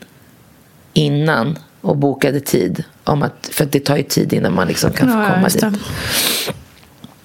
innan 0.93 1.59
och 1.81 1.97
bokade 1.97 2.41
tid. 2.41 2.85
Om 3.05 3.23
att, 3.23 3.49
för 3.53 3.65
att 3.65 3.73
det 3.73 3.81
tar 3.81 3.97
ju 3.97 4.03
tid 4.03 4.33
innan 4.33 4.55
man 4.55 4.69
liksom 4.69 4.93
kan 4.93 5.09
få 5.09 5.15
komma 5.35 5.49
dit. 5.49 5.61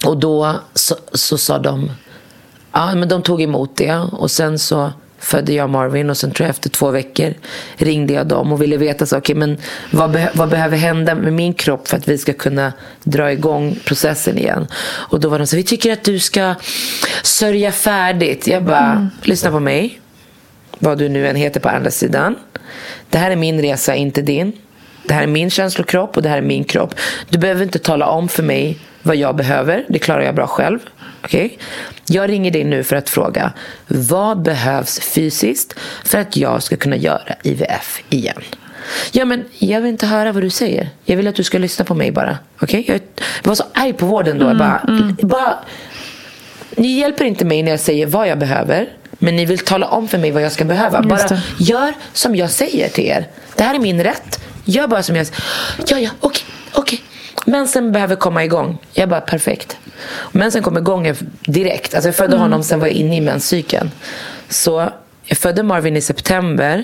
Och 0.06 0.18
då 0.18 0.60
så, 0.74 0.96
så 1.14 1.38
sa 1.38 1.58
de, 1.60 1.92
ja 2.72 2.96
men 2.96 3.10
de 3.10 3.22
tog 3.24 3.42
emot 3.42 3.78
det 3.78 3.96
och 3.96 4.32
sen 4.32 4.60
så 4.60 4.92
födde 5.20 5.54
jag 5.54 5.70
Marvin 5.70 6.10
och 6.10 6.18
sen 6.18 6.32
tror 6.32 6.46
jag 6.46 6.50
efter 6.50 6.70
två 6.70 6.92
veckor 6.92 7.34
ringde 7.76 8.14
jag 8.14 8.28
dem 8.28 8.52
och 8.54 8.62
ville 8.62 8.78
veta 8.78 9.06
så, 9.06 9.18
okay, 9.18 9.36
men 9.36 9.58
vad, 9.92 10.16
beh- 10.16 10.30
vad 10.34 10.50
behöver 10.50 10.78
hända 10.78 11.16
med 11.16 11.34
min 11.34 11.54
kropp 11.54 11.88
för 11.88 11.98
att 11.98 12.08
vi 12.08 12.18
ska 12.18 12.34
kunna 12.34 12.74
dra 13.04 13.32
igång 13.32 13.80
processen 13.86 14.38
igen. 14.38 14.68
Och 14.86 15.20
då 15.20 15.30
var 15.30 15.40
de 15.40 15.48
så, 15.48 15.56
vi 15.56 15.64
tycker 15.64 15.94
att 15.94 16.04
du 16.04 16.20
ska 16.20 16.56
sörja 17.24 17.72
färdigt. 17.72 18.48
Jag 18.48 18.64
bara, 18.64 19.10
lyssna 19.24 19.52
på 19.52 19.60
mig. 19.60 20.02
Vad 20.80 20.98
du 20.98 21.10
nu 21.10 21.28
än 21.28 21.36
heter 21.36 21.60
på 21.60 21.70
andra 21.70 21.92
sidan. 21.92 22.36
Det 23.10 23.18
här 23.18 23.32
är 23.32 23.36
min 23.36 23.62
resa, 23.62 23.96
inte 23.96 24.22
din. 24.22 24.54
Det 25.10 25.16
här 25.16 25.24
är 25.24 25.28
min 25.28 25.50
känslokropp 25.50 26.18
och 26.18 26.24
det 26.24 26.30
här 26.30 26.38
är 26.38 26.42
min 26.42 26.64
kropp. 26.64 26.96
Du 27.30 27.38
behöver 27.38 27.64
inte 27.64 27.80
tala 27.80 28.08
om 28.08 28.30
för 28.30 28.44
mig 28.44 28.78
vad 29.02 29.16
jag 29.16 29.36
behöver. 29.36 29.86
Det 29.90 30.00
klarar 30.00 30.22
jag 30.22 30.36
bra 30.36 30.48
själv. 30.48 30.80
Okej? 31.24 31.58
Jag 32.08 32.30
ringer 32.30 32.52
dig 32.52 32.64
nu 32.64 32.84
för 32.84 32.96
att 32.96 33.10
fråga 33.10 33.54
vad 33.88 34.42
behövs 34.42 35.00
fysiskt 35.00 35.74
för 36.06 36.18
att 36.18 36.38
jag 36.38 36.64
ska 36.64 36.78
kunna 36.78 36.96
göra 36.96 37.36
IVF 37.44 38.02
igen? 38.10 38.42
Ja, 39.12 39.26
men 39.26 39.46
jag 39.58 39.82
vill 39.82 39.90
inte 39.90 40.06
höra 40.06 40.32
vad 40.32 40.44
du 40.44 40.50
säger. 40.50 40.90
Jag 41.06 41.18
vill 41.18 41.28
att 41.28 41.36
du 41.36 41.44
ska 41.44 41.58
lyssna 41.58 41.86
på 41.86 41.96
mig 41.96 42.12
bara. 42.12 42.38
Okej? 42.62 42.84
Jag 42.88 43.00
var 43.44 43.56
så 43.56 43.64
arg 43.74 43.94
på 43.94 44.06
vården 44.06 44.40
då. 44.40 44.46
Jag 44.46 44.58
bara, 44.58 44.82
bara, 45.22 45.60
ni 46.76 47.00
hjälper 47.00 47.26
inte 47.26 47.46
mig 47.46 47.64
när 47.64 47.72
jag 47.72 47.80
säger 47.80 48.06
vad 48.06 48.28
jag 48.28 48.40
behöver. 48.40 48.90
Men 49.12 49.36
ni 49.36 49.46
vill 49.46 49.60
tala 49.60 49.88
om 49.88 50.08
för 50.08 50.18
mig 50.18 50.32
vad 50.32 50.44
jag 50.44 50.52
ska 50.52 50.66
behöva. 50.66 51.02
Bara 51.02 51.40
gör 51.60 51.94
som 52.14 52.36
jag 52.36 52.50
säger 52.50 52.90
till 52.90 53.06
er. 53.06 53.28
Det 53.56 53.64
här 53.64 53.76
är 53.76 53.80
min 53.80 54.04
rätt. 54.04 54.40
Gör 54.70 54.88
bara 54.88 55.04
som 55.04 55.16
jag. 55.16 55.28
Ja, 55.88 56.00
ja, 56.00 56.10
okej, 56.20 56.44
okej. 56.74 57.04
Mensen 57.46 57.92
behöver 57.92 58.16
komma 58.16 58.44
igång. 58.44 58.78
Jag 58.94 59.10
bara, 59.10 59.22
perfekt. 59.22 59.78
Mensen 60.32 60.64
kom 60.64 60.78
igång 60.78 61.14
direkt. 61.46 61.94
Alltså 61.94 62.08
jag 62.08 62.16
födde 62.16 62.38
honom, 62.38 62.64
sen 62.64 62.80
var 62.80 62.88
jag 62.88 62.96
inne 62.96 63.18
i 63.18 63.22
menscykeln. 63.22 63.92
Så 64.50 64.90
jag 65.26 65.38
födde 65.38 65.64
Marvin 65.64 65.98
i 65.98 66.02
september. 66.02 66.84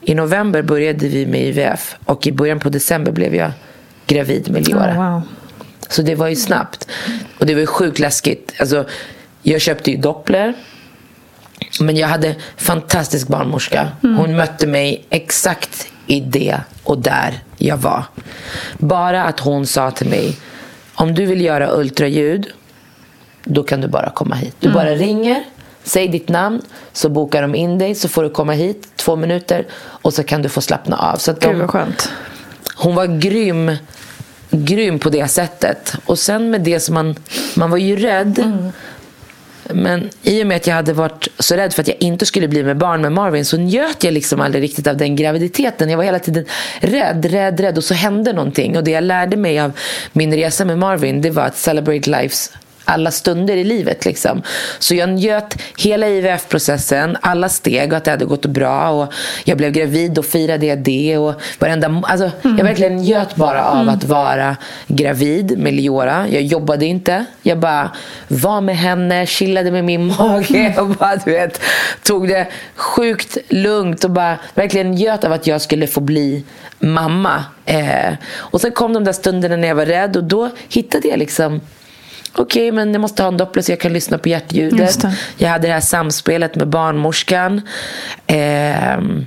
I 0.00 0.14
november 0.14 0.62
började 0.62 1.08
vi 1.08 1.26
med 1.26 1.40
IVF. 1.40 1.96
Och 2.04 2.26
i 2.26 2.32
början 2.32 2.60
på 2.60 2.68
december 2.68 3.12
blev 3.12 3.34
jag 3.34 3.50
gravid 4.06 4.50
med 4.50 4.68
Leora. 4.68 4.92
Oh, 4.92 5.12
wow. 5.12 5.22
Så 5.88 6.02
det 6.02 6.14
var 6.14 6.28
ju 6.28 6.36
snabbt. 6.36 6.88
Och 7.38 7.46
det 7.46 7.54
var 7.54 7.60
ju 7.60 7.66
sjukt 7.66 7.98
läskigt. 7.98 8.52
Alltså, 8.60 8.84
jag 9.42 9.60
köpte 9.60 9.90
ju 9.90 9.96
doppler. 9.96 10.54
Men 11.80 11.96
jag 11.96 12.08
hade 12.08 12.34
fantastisk 12.56 13.28
barnmorska. 13.28 13.88
Hon 14.02 14.36
mötte 14.36 14.66
mig 14.66 15.06
exakt 15.10 15.88
i 16.08 16.20
det 16.20 16.60
och 16.84 16.98
där 16.98 17.42
jag 17.56 17.76
var. 17.76 18.04
Bara 18.78 19.24
att 19.24 19.40
hon 19.40 19.66
sa 19.66 19.90
till 19.90 20.08
mig, 20.08 20.36
om 20.94 21.14
du 21.14 21.26
vill 21.26 21.40
göra 21.40 21.70
ultraljud, 21.76 22.46
då 23.44 23.62
kan 23.62 23.80
du 23.80 23.88
bara 23.88 24.10
komma 24.10 24.34
hit. 24.34 24.56
Du 24.60 24.72
bara 24.72 24.94
ringer, 24.94 25.44
säg 25.84 26.08
ditt 26.08 26.28
namn, 26.28 26.62
så 26.92 27.08
bokar 27.08 27.42
de 27.42 27.54
in 27.54 27.78
dig, 27.78 27.94
så 27.94 28.08
får 28.08 28.22
du 28.22 28.30
komma 28.30 28.52
hit 28.52 28.88
två 28.96 29.16
minuter 29.16 29.66
och 29.74 30.14
så 30.14 30.22
kan 30.24 30.42
du 30.42 30.48
få 30.48 30.60
slappna 30.60 30.96
av. 30.96 31.16
Så 31.16 31.30
att 31.30 31.40
de, 31.40 31.48
Gud 31.48 31.58
vad 31.60 31.70
skönt. 31.70 32.10
hon 32.74 32.94
var 32.94 33.06
grym, 33.06 33.76
grym 34.50 34.98
på 34.98 35.10
det 35.10 35.28
sättet. 35.28 35.94
Och 36.06 36.18
sen 36.18 36.50
med 36.50 36.60
det 36.60 36.80
som 36.80 36.94
man, 36.94 37.14
man 37.56 37.70
var 37.70 37.78
ju 37.78 37.96
rädd. 37.96 38.62
Men 39.72 40.10
i 40.22 40.42
och 40.42 40.46
med 40.46 40.56
att 40.56 40.66
jag 40.66 40.74
hade 40.74 40.92
varit 40.92 41.28
så 41.38 41.54
rädd 41.54 41.72
för 41.72 41.82
att 41.82 41.88
jag 41.88 41.96
inte 42.00 42.26
skulle 42.26 42.48
bli 42.48 42.62
med 42.62 42.76
barn 42.76 43.02
med 43.02 43.12
Marvin 43.12 43.44
så 43.44 43.56
njöt 43.56 44.04
jag 44.04 44.14
liksom 44.14 44.40
aldrig 44.40 44.62
riktigt 44.64 44.86
av 44.86 44.96
den 44.96 45.16
graviditeten. 45.16 45.90
Jag 45.90 45.96
var 45.96 46.04
hela 46.04 46.18
tiden 46.18 46.44
rädd, 46.80 47.24
rädd, 47.24 47.60
rädd 47.60 47.78
och 47.78 47.84
så 47.84 47.94
hände 47.94 48.32
någonting. 48.32 48.76
Och 48.76 48.84
det 48.84 48.90
jag 48.90 49.04
lärde 49.04 49.36
mig 49.36 49.60
av 49.60 49.72
min 50.12 50.34
resa 50.34 50.64
med 50.64 50.78
Marvin 50.78 51.22
det 51.22 51.30
var 51.30 51.42
att 51.42 51.56
celebrate 51.56 52.10
lives 52.10 52.52
alla 52.88 53.10
stunder 53.10 53.56
i 53.56 53.64
livet. 53.64 54.04
Liksom. 54.04 54.42
Så 54.78 54.94
jag 54.94 55.08
njöt 55.08 55.62
hela 55.78 56.08
IVF-processen, 56.08 57.16
alla 57.20 57.48
steg 57.48 57.92
och 57.92 57.96
att 57.96 58.04
det 58.04 58.10
hade 58.10 58.24
gått 58.24 58.46
bra. 58.46 58.90
Och 58.90 59.12
jag 59.44 59.58
blev 59.58 59.72
gravid 59.72 60.18
och 60.18 60.24
firade 60.24 60.66
jag 60.66 60.78
det. 60.78 61.18
Och 61.18 61.34
varenda, 61.58 62.02
alltså, 62.02 62.30
Jag 62.42 62.64
verkligen 62.64 62.96
njöt 62.96 63.36
bara 63.36 63.64
av 63.64 63.88
att 63.88 64.04
vara 64.04 64.56
gravid 64.86 65.58
med 65.58 65.74
Leora. 65.74 66.28
Jag 66.28 66.42
jobbade 66.42 66.86
inte. 66.86 67.24
Jag 67.42 67.58
bara 67.58 67.90
var 68.28 68.60
med 68.60 68.76
henne, 68.76 69.26
chillade 69.26 69.70
med 69.70 69.84
min 69.84 70.06
mage 70.18 70.74
och 70.78 70.88
bara, 70.88 71.16
du 71.16 71.30
vet, 71.30 71.60
tog 72.02 72.28
det 72.28 72.46
sjukt 72.74 73.36
lugnt 73.48 74.04
och 74.04 74.10
bara 74.10 74.38
verkligen 74.54 74.90
njöt 74.90 75.24
av 75.24 75.32
att 75.32 75.46
jag 75.46 75.60
skulle 75.60 75.86
få 75.86 76.00
bli 76.00 76.44
mamma. 76.78 77.44
Eh, 77.64 78.14
och 78.36 78.60
sen 78.60 78.72
kom 78.72 78.92
de 78.92 79.04
där 79.04 79.12
stunderna 79.12 79.56
när 79.56 79.68
jag 79.68 79.74
var 79.74 79.86
rädd 79.86 80.16
och 80.16 80.24
då 80.24 80.50
hittade 80.68 81.08
jag 81.08 81.18
liksom 81.18 81.60
Okej, 82.34 82.72
men 82.72 82.92
jag 82.92 83.00
måste 83.00 83.22
ha 83.22 83.28
en 83.28 83.36
doppler 83.36 83.62
så 83.62 83.72
jag 83.72 83.80
kan 83.80 83.92
lyssna 83.92 84.18
på 84.18 84.28
hjärtljudet. 84.28 85.00
det. 85.00 85.14
Jag 85.36 85.48
hade 85.48 85.66
det 85.66 85.72
här 85.72 85.80
samspelet 85.80 86.54
med 86.54 86.68
barnmorskan. 86.68 87.60
Ehm, 88.26 89.26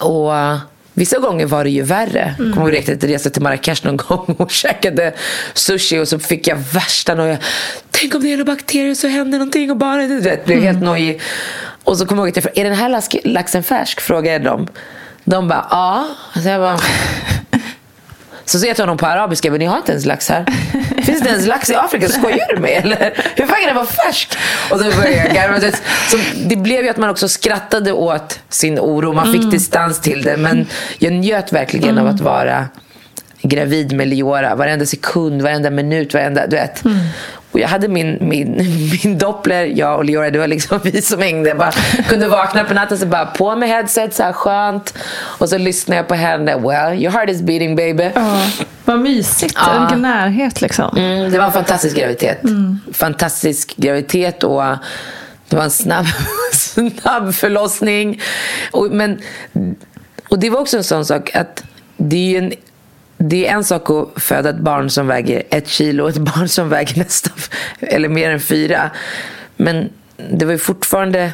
och 0.00 0.32
vissa 0.94 1.18
gånger 1.18 1.46
var 1.46 1.64
det 1.64 1.70
ju 1.70 1.82
värre. 1.82 2.34
Mm. 2.38 2.52
Kommer 2.52 2.72
ihåg 2.72 2.78
att 2.78 2.88
jag 2.88 3.10
reste 3.10 3.30
till 3.30 3.42
Marrakesh 3.42 3.86
någon 3.86 3.96
gång 4.08 4.36
och 4.38 4.50
käkade 4.50 5.14
sushi 5.54 5.98
och 5.98 6.08
så 6.08 6.18
fick 6.18 6.46
jag 6.46 6.56
värsta 6.56 7.14
noja. 7.14 7.38
Tänk 7.90 8.14
om 8.14 8.22
det 8.22 8.32
är 8.32 8.36
några 8.36 8.52
bakterier 8.52 8.94
så 8.94 9.08
händer 9.08 9.38
någonting 9.38 9.70
och 9.70 9.76
barnet 9.76 10.26
vet, 10.26 10.44
blev 10.44 10.62
helt 10.62 10.82
nojig. 10.82 11.20
Och 11.84 11.98
så 11.98 12.06
kommer 12.06 12.22
jag 12.22 12.26
ihåg 12.26 12.30
att 12.30 12.36
jag 12.36 12.42
frågade, 12.44 12.60
är 12.60 12.64
den 12.64 12.78
här 12.78 13.28
laxen 13.28 13.62
färsk? 13.62 14.00
Frågade 14.00 14.32
jag 14.32 14.44
dem. 14.44 14.68
De 15.24 15.48
bara, 15.48 15.66
ja. 15.70 16.08
Så 16.42 16.48
jag 16.48 16.60
bara, 16.60 16.80
så 18.50 18.58
säger 18.58 18.70
jag 18.70 18.76
till 18.76 18.82
honom 18.82 18.98
på 18.98 19.06
arabiska, 19.06 19.50
men 19.50 19.58
ni 19.58 19.66
har 19.66 19.76
inte 19.76 19.92
ens 19.92 20.06
lax 20.06 20.28
här. 20.28 20.44
Finns 21.02 21.20
det 21.20 21.28
ens 21.28 21.46
lax 21.46 21.70
i 21.70 21.74
Afrika? 21.74 22.08
Skojar 22.08 22.54
du 22.54 22.60
med 22.60 22.84
eller? 22.84 23.12
Hur 23.36 23.46
fan 23.46 23.56
kan 23.56 23.66
den 23.66 23.76
vara 23.76 23.86
färsk? 23.86 24.32
Och 24.70 24.78
så 24.78 24.84
började 24.84 25.10
jag 25.10 25.34
garva. 25.34 25.60
Så 26.08 26.16
det 26.48 26.56
blev 26.56 26.84
ju 26.84 26.90
att 26.90 26.96
man 26.96 27.10
också 27.10 27.28
skrattade 27.28 27.92
åt 27.92 28.40
sin 28.48 28.78
oro. 28.78 29.12
Man 29.12 29.32
fick 29.32 29.50
distans 29.50 30.00
till 30.00 30.22
det. 30.22 30.36
Men 30.36 30.66
jag 30.98 31.12
njöt 31.12 31.52
verkligen 31.52 31.98
av 31.98 32.06
att 32.06 32.20
vara 32.20 32.68
gravid 33.42 33.92
med 33.92 34.08
Leora. 34.08 34.54
Varenda 34.54 34.86
sekund, 34.86 35.42
varenda 35.42 35.70
minut, 35.70 36.14
varenda, 36.14 36.46
du 36.46 36.56
vet. 36.56 36.82
Och 37.52 37.60
jag 37.60 37.68
hade 37.68 37.88
min, 37.88 38.18
min, 38.20 38.56
min 39.04 39.18
doppler, 39.18 39.64
jag 39.64 39.98
och 39.98 40.04
Leora, 40.04 40.30
det 40.30 40.38
var 40.38 40.46
liksom 40.46 40.80
vi 40.84 41.02
som 41.02 41.20
hängde. 41.20 41.48
Jag 41.48 41.58
bara 41.58 41.72
kunde 42.08 42.28
vakna 42.28 42.64
på 42.64 42.74
natten 42.74 42.98
så 42.98 43.06
bara 43.06 43.26
på 43.26 43.56
med 43.56 43.68
headset, 43.68 44.14
så 44.14 44.22
här 44.22 44.32
skönt. 44.32 44.94
Och 45.12 45.48
så 45.48 45.58
lyssnade 45.58 45.96
jag 45.96 46.08
på 46.08 46.14
henne. 46.14 46.56
Well, 46.56 47.02
your 47.02 47.10
heart 47.10 47.30
is 47.30 47.42
beating 47.42 47.76
baby. 47.76 48.10
Ja, 48.14 48.46
vad 48.84 49.00
mysigt. 49.00 49.54
Ja. 49.56 49.80
Vilken 49.80 50.02
närhet 50.02 50.60
liksom. 50.60 50.96
Mm, 50.96 51.32
det 51.32 51.38
var 51.38 51.46
en 51.46 51.52
fantastisk 51.52 51.96
graviditet. 51.96 52.38
Fantastisk 52.92 53.76
graviditet 53.76 54.44
och 54.44 54.62
det 55.48 55.56
var 55.56 55.64
en 55.64 55.70
snabb, 55.70 56.06
snabb 56.52 57.34
förlossning. 57.34 58.20
Och, 58.70 58.90
men, 58.90 59.20
och 60.28 60.38
det 60.38 60.50
var 60.50 60.60
också 60.60 60.76
en 60.76 60.84
sån 60.84 61.04
sak 61.04 61.34
att 61.34 61.64
det 61.96 62.16
är 62.16 62.30
ju 62.30 62.38
en 62.38 62.52
det 63.22 63.46
är 63.46 63.52
en 63.52 63.64
sak 63.64 63.90
att 63.90 64.22
föda 64.22 64.50
ett 64.50 64.58
barn 64.58 64.90
som 64.90 65.06
väger 65.06 65.42
ett 65.50 65.68
kilo 65.68 66.02
och 66.02 66.10
ett 66.10 66.18
barn 66.34 66.48
som 66.48 66.68
väger 66.68 66.98
nästan, 66.98 67.32
eller 67.80 68.08
mer 68.08 68.30
än 68.30 68.40
fyra. 68.40 68.90
Men 69.56 69.88
det 70.30 70.44
var 70.44 70.52
ju 70.52 70.58
fortfarande 70.58 71.32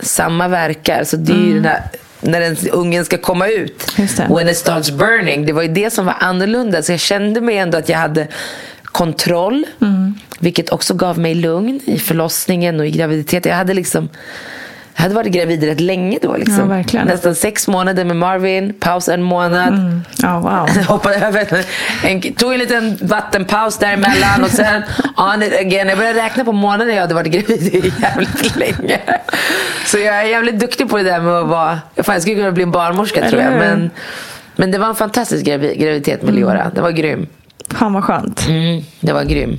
samma 0.00 0.48
verkar. 0.48 1.04
Så 1.04 1.16
det 1.16 1.32
är 1.32 1.36
ju 1.36 1.54
den 1.54 1.64
här, 1.64 1.82
när 2.20 2.40
den 2.40 2.56
ungen 2.72 3.04
ska 3.04 3.18
komma 3.18 3.48
ut. 3.48 3.98
When 4.28 4.48
it 4.48 4.56
starts 4.56 4.90
burning. 4.90 5.46
Det 5.46 5.52
var 5.52 5.62
ju 5.62 5.68
det 5.68 5.90
som 5.90 6.06
var 6.06 6.16
annorlunda. 6.20 6.82
Så 6.82 6.92
jag 6.92 7.00
kände 7.00 7.40
mig 7.40 7.58
ändå 7.58 7.78
att 7.78 7.88
jag 7.88 7.98
hade 7.98 8.26
kontroll. 8.84 9.66
Vilket 10.38 10.70
också 10.70 10.94
gav 10.94 11.18
mig 11.18 11.34
lugn 11.34 11.80
i 11.84 11.98
förlossningen 11.98 12.80
och 12.80 12.86
i 12.86 12.90
graviditeten. 12.90 13.50
Jag 13.50 13.56
hade 13.56 13.74
liksom 13.74 14.08
jag 14.98 15.02
hade 15.02 15.14
varit 15.14 15.32
gravid 15.32 15.64
rätt 15.64 15.80
länge 15.80 16.18
då. 16.22 16.36
Liksom. 16.36 16.84
Ja. 16.92 17.04
Nästan 17.04 17.34
sex 17.34 17.68
månader 17.68 18.04
med 18.04 18.16
Marvin, 18.16 18.74
paus 18.80 19.08
en 19.08 19.22
månad. 19.22 20.00
Ja, 20.22 20.38
wow. 20.40 20.84
Hoppade 20.88 21.16
över 21.16 21.64
en, 22.04 22.20
tog 22.32 22.52
en 22.52 22.58
liten 22.58 22.98
vattenpaus 23.02 23.78
däremellan 23.78 24.44
och 24.44 24.50
sen 24.50 24.82
on 25.16 25.42
it 25.42 25.60
again. 25.60 25.88
Jag 25.88 25.98
började 25.98 26.18
räkna 26.22 26.44
på 26.44 26.52
månader 26.52 26.92
jag 26.92 27.00
hade 27.00 27.14
varit 27.14 27.32
gravid 27.32 27.92
jävligt 28.02 28.56
länge. 28.56 29.00
Så 29.86 29.98
jag 29.98 30.16
är 30.16 30.22
jävligt 30.24 30.60
duktig 30.60 30.88
på 30.90 30.96
det 30.96 31.02
där 31.02 31.20
med 31.20 31.32
att 31.32 31.48
vara... 31.48 31.78
Fan, 31.96 32.14
jag 32.14 32.22
skulle 32.22 32.36
kunna 32.36 32.52
bli 32.52 32.62
en 32.62 32.70
barnmorska 32.70 33.28
tror 33.30 33.42
jag. 33.42 33.52
Men, 33.52 33.90
men 34.56 34.70
det 34.70 34.78
var 34.78 34.88
en 34.88 34.94
fantastisk 34.94 35.46
gravi- 35.46 35.74
graviditet 35.78 36.22
med 36.22 36.34
Leora. 36.34 36.70
Det 36.74 36.80
var 36.80 36.90
grym. 36.90 37.26
Fan 37.70 37.92
vad 37.92 38.04
skönt. 38.04 38.46
Mm, 38.48 38.82
det 39.00 39.12
var 39.12 39.24
grym. 39.24 39.58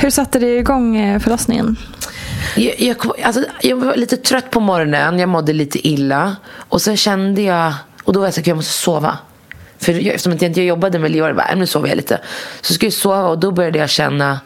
Hur 0.00 0.10
satte 0.10 0.38
det 0.38 0.58
igång 0.58 0.96
eh, 0.96 1.18
förlossningen? 1.20 1.76
Jag, 2.56 2.80
jag, 2.80 2.98
kom- 2.98 3.12
alltså, 3.24 3.44
jag 3.62 3.76
var 3.76 3.96
lite 3.96 4.16
trött 4.16 4.50
på 4.50 4.60
morgonen, 4.60 5.18
jag 5.18 5.28
mådde 5.28 5.52
lite 5.52 5.88
illa. 5.88 6.36
Och 6.56 6.82
sen 6.82 6.96
kände 6.96 7.42
jag, 7.42 7.72
och 8.04 8.12
då 8.12 8.20
var 8.20 8.26
jag 8.26 8.34
så 8.34 8.40
att 8.40 8.46
jag 8.46 8.56
måste 8.56 8.72
sova. 8.72 9.18
För 9.78 9.92
jag, 9.92 10.06
eftersom 10.06 10.32
jag 10.32 10.42
inte 10.42 10.62
jobbade 10.62 10.98
med 10.98 11.10
Leo, 11.10 11.26
jag 11.26 11.36
bara, 11.36 11.48
"Äh, 11.48 11.56
nu 11.58 11.66
sover 11.66 11.88
jag 11.88 11.96
lite. 11.96 12.20
Så 12.60 12.74
skulle 12.74 12.86
jag 12.86 12.92
sova 12.92 13.22
och 13.28 13.38
då 13.38 13.50
började 13.50 13.78
jag 13.78 13.90
känna, 13.90 14.40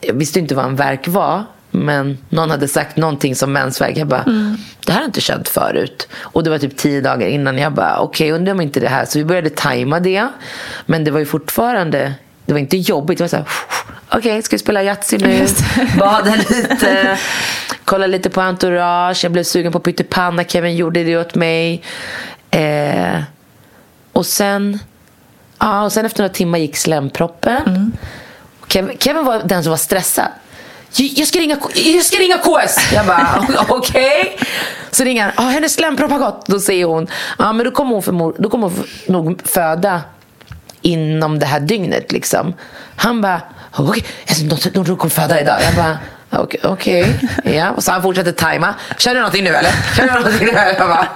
jag 0.00 0.14
visste 0.14 0.38
inte 0.38 0.54
vad 0.54 0.64
en 0.64 0.76
verk 0.76 1.08
var. 1.08 1.44
Men 1.74 2.18
någon 2.28 2.50
hade 2.50 2.68
sagt 2.68 2.96
någonting 2.96 3.34
som 3.36 3.52
mensvärk. 3.52 3.96
Jag 3.96 4.06
bara, 4.08 4.22
det 4.86 4.92
här 4.92 4.94
har 4.94 5.00
jag 5.00 5.08
inte 5.08 5.20
känt 5.20 5.48
förut. 5.48 6.08
Och 6.20 6.44
det 6.44 6.50
var 6.50 6.58
typ 6.58 6.76
tio 6.76 7.00
dagar 7.00 7.26
innan. 7.26 7.58
Jag 7.58 7.72
bara, 7.72 7.98
okej, 8.00 8.32
undrar 8.32 8.52
om 8.52 8.60
inte 8.60 8.80
det 8.80 8.88
här. 8.88 9.04
Så 9.04 9.18
vi 9.18 9.24
började 9.24 9.50
tajma 9.50 10.00
det. 10.00 10.28
Men 10.86 11.04
det 11.04 11.10
var 11.10 11.18
ju 11.18 11.26
fortfarande, 11.26 12.14
det 12.46 12.52
var 12.52 12.60
inte 12.60 12.76
jobbigt. 12.76 13.18
Det 13.18 13.24
var 13.24 13.28
så 13.28 13.36
här, 13.36 13.46
okej, 14.14 14.42
ska 14.42 14.56
vi 14.56 14.60
spela 14.60 14.82
Yatzy 14.82 15.18
nu? 15.18 15.46
Bada 15.98 16.34
lite. 16.34 17.18
Kolla 17.84 18.06
lite 18.06 18.30
på 18.30 18.40
Entourage. 18.40 19.24
Jag 19.24 19.32
blev 19.32 19.42
sugen 19.44 19.72
på 19.72 19.80
pyttipanna. 19.80 20.44
Kevin 20.44 20.76
gjorde 20.76 21.04
det 21.04 21.16
åt 21.18 21.34
mig. 21.34 21.82
Eh, 22.50 23.20
och 24.12 24.26
sen, 24.26 24.78
ja, 25.58 25.82
och 25.82 25.92
sen 25.92 26.06
efter 26.06 26.22
några 26.22 26.34
timmar 26.34 26.58
gick 26.58 26.76
slemproppen. 26.76 27.92
Kevin, 28.68 28.98
Kevin 28.98 29.24
var 29.24 29.42
den 29.44 29.62
som 29.62 29.70
var 29.70 29.76
stressad. 29.76 30.28
"Jag- 30.94 31.26
ska 31.28 31.38
ringa, 31.38 31.56
jag 31.74 32.04
ska 32.04 32.16
ringa 32.18 32.38
KS. 32.38 32.92
Jag 32.92 33.06
bara, 33.06 33.46
okej. 33.68 34.38
Så 34.90 35.04
ringer 35.04 35.22
han. 35.22 35.32
Ah, 35.46 35.50
hennes 35.50 35.74
slempropp 35.74 36.10
har 36.10 36.18
gått. 36.18 36.46
Då 36.46 36.60
säger 36.60 36.84
hon, 36.84 37.06
ja 37.38 37.52
men 37.52 37.64
då 37.64 37.70
kommer 37.70 37.92
hon, 37.94 38.02
förmod, 38.02 38.36
då 38.38 38.48
kommer 38.50 38.68
hon 38.68 38.84
nog 39.06 39.40
föda 39.48 40.00
inom 40.82 41.38
det 41.38 41.46
här 41.46 41.60
dygnet. 41.60 42.12
Liksom. 42.12 42.54
Han 42.96 43.20
bara, 43.20 43.40
okej, 43.72 44.04
okay. 44.30 44.70
de, 44.72 44.84
de 44.84 44.96
kommer 44.96 45.10
föda 45.10 45.40
idag. 45.40 45.58
Jag 45.62 45.74
bara, 45.74 45.98
okej. 46.30 46.60
okej. 46.64 47.20
Ja. 47.44 47.70
Och 47.70 47.84
så 47.84 47.92
han 47.92 48.02
fortsätter 48.02 48.32
tajma. 48.32 48.74
Känner 48.98 49.14
du 49.14 49.20
någonting 49.20 49.44
nu 49.44 49.50
eller? 49.50 49.70
Känner 49.96 50.12
du 50.12 50.18
någonting 50.20 50.46
nu? 50.46 50.52
Jag 50.52 50.88
bara, 50.88 51.08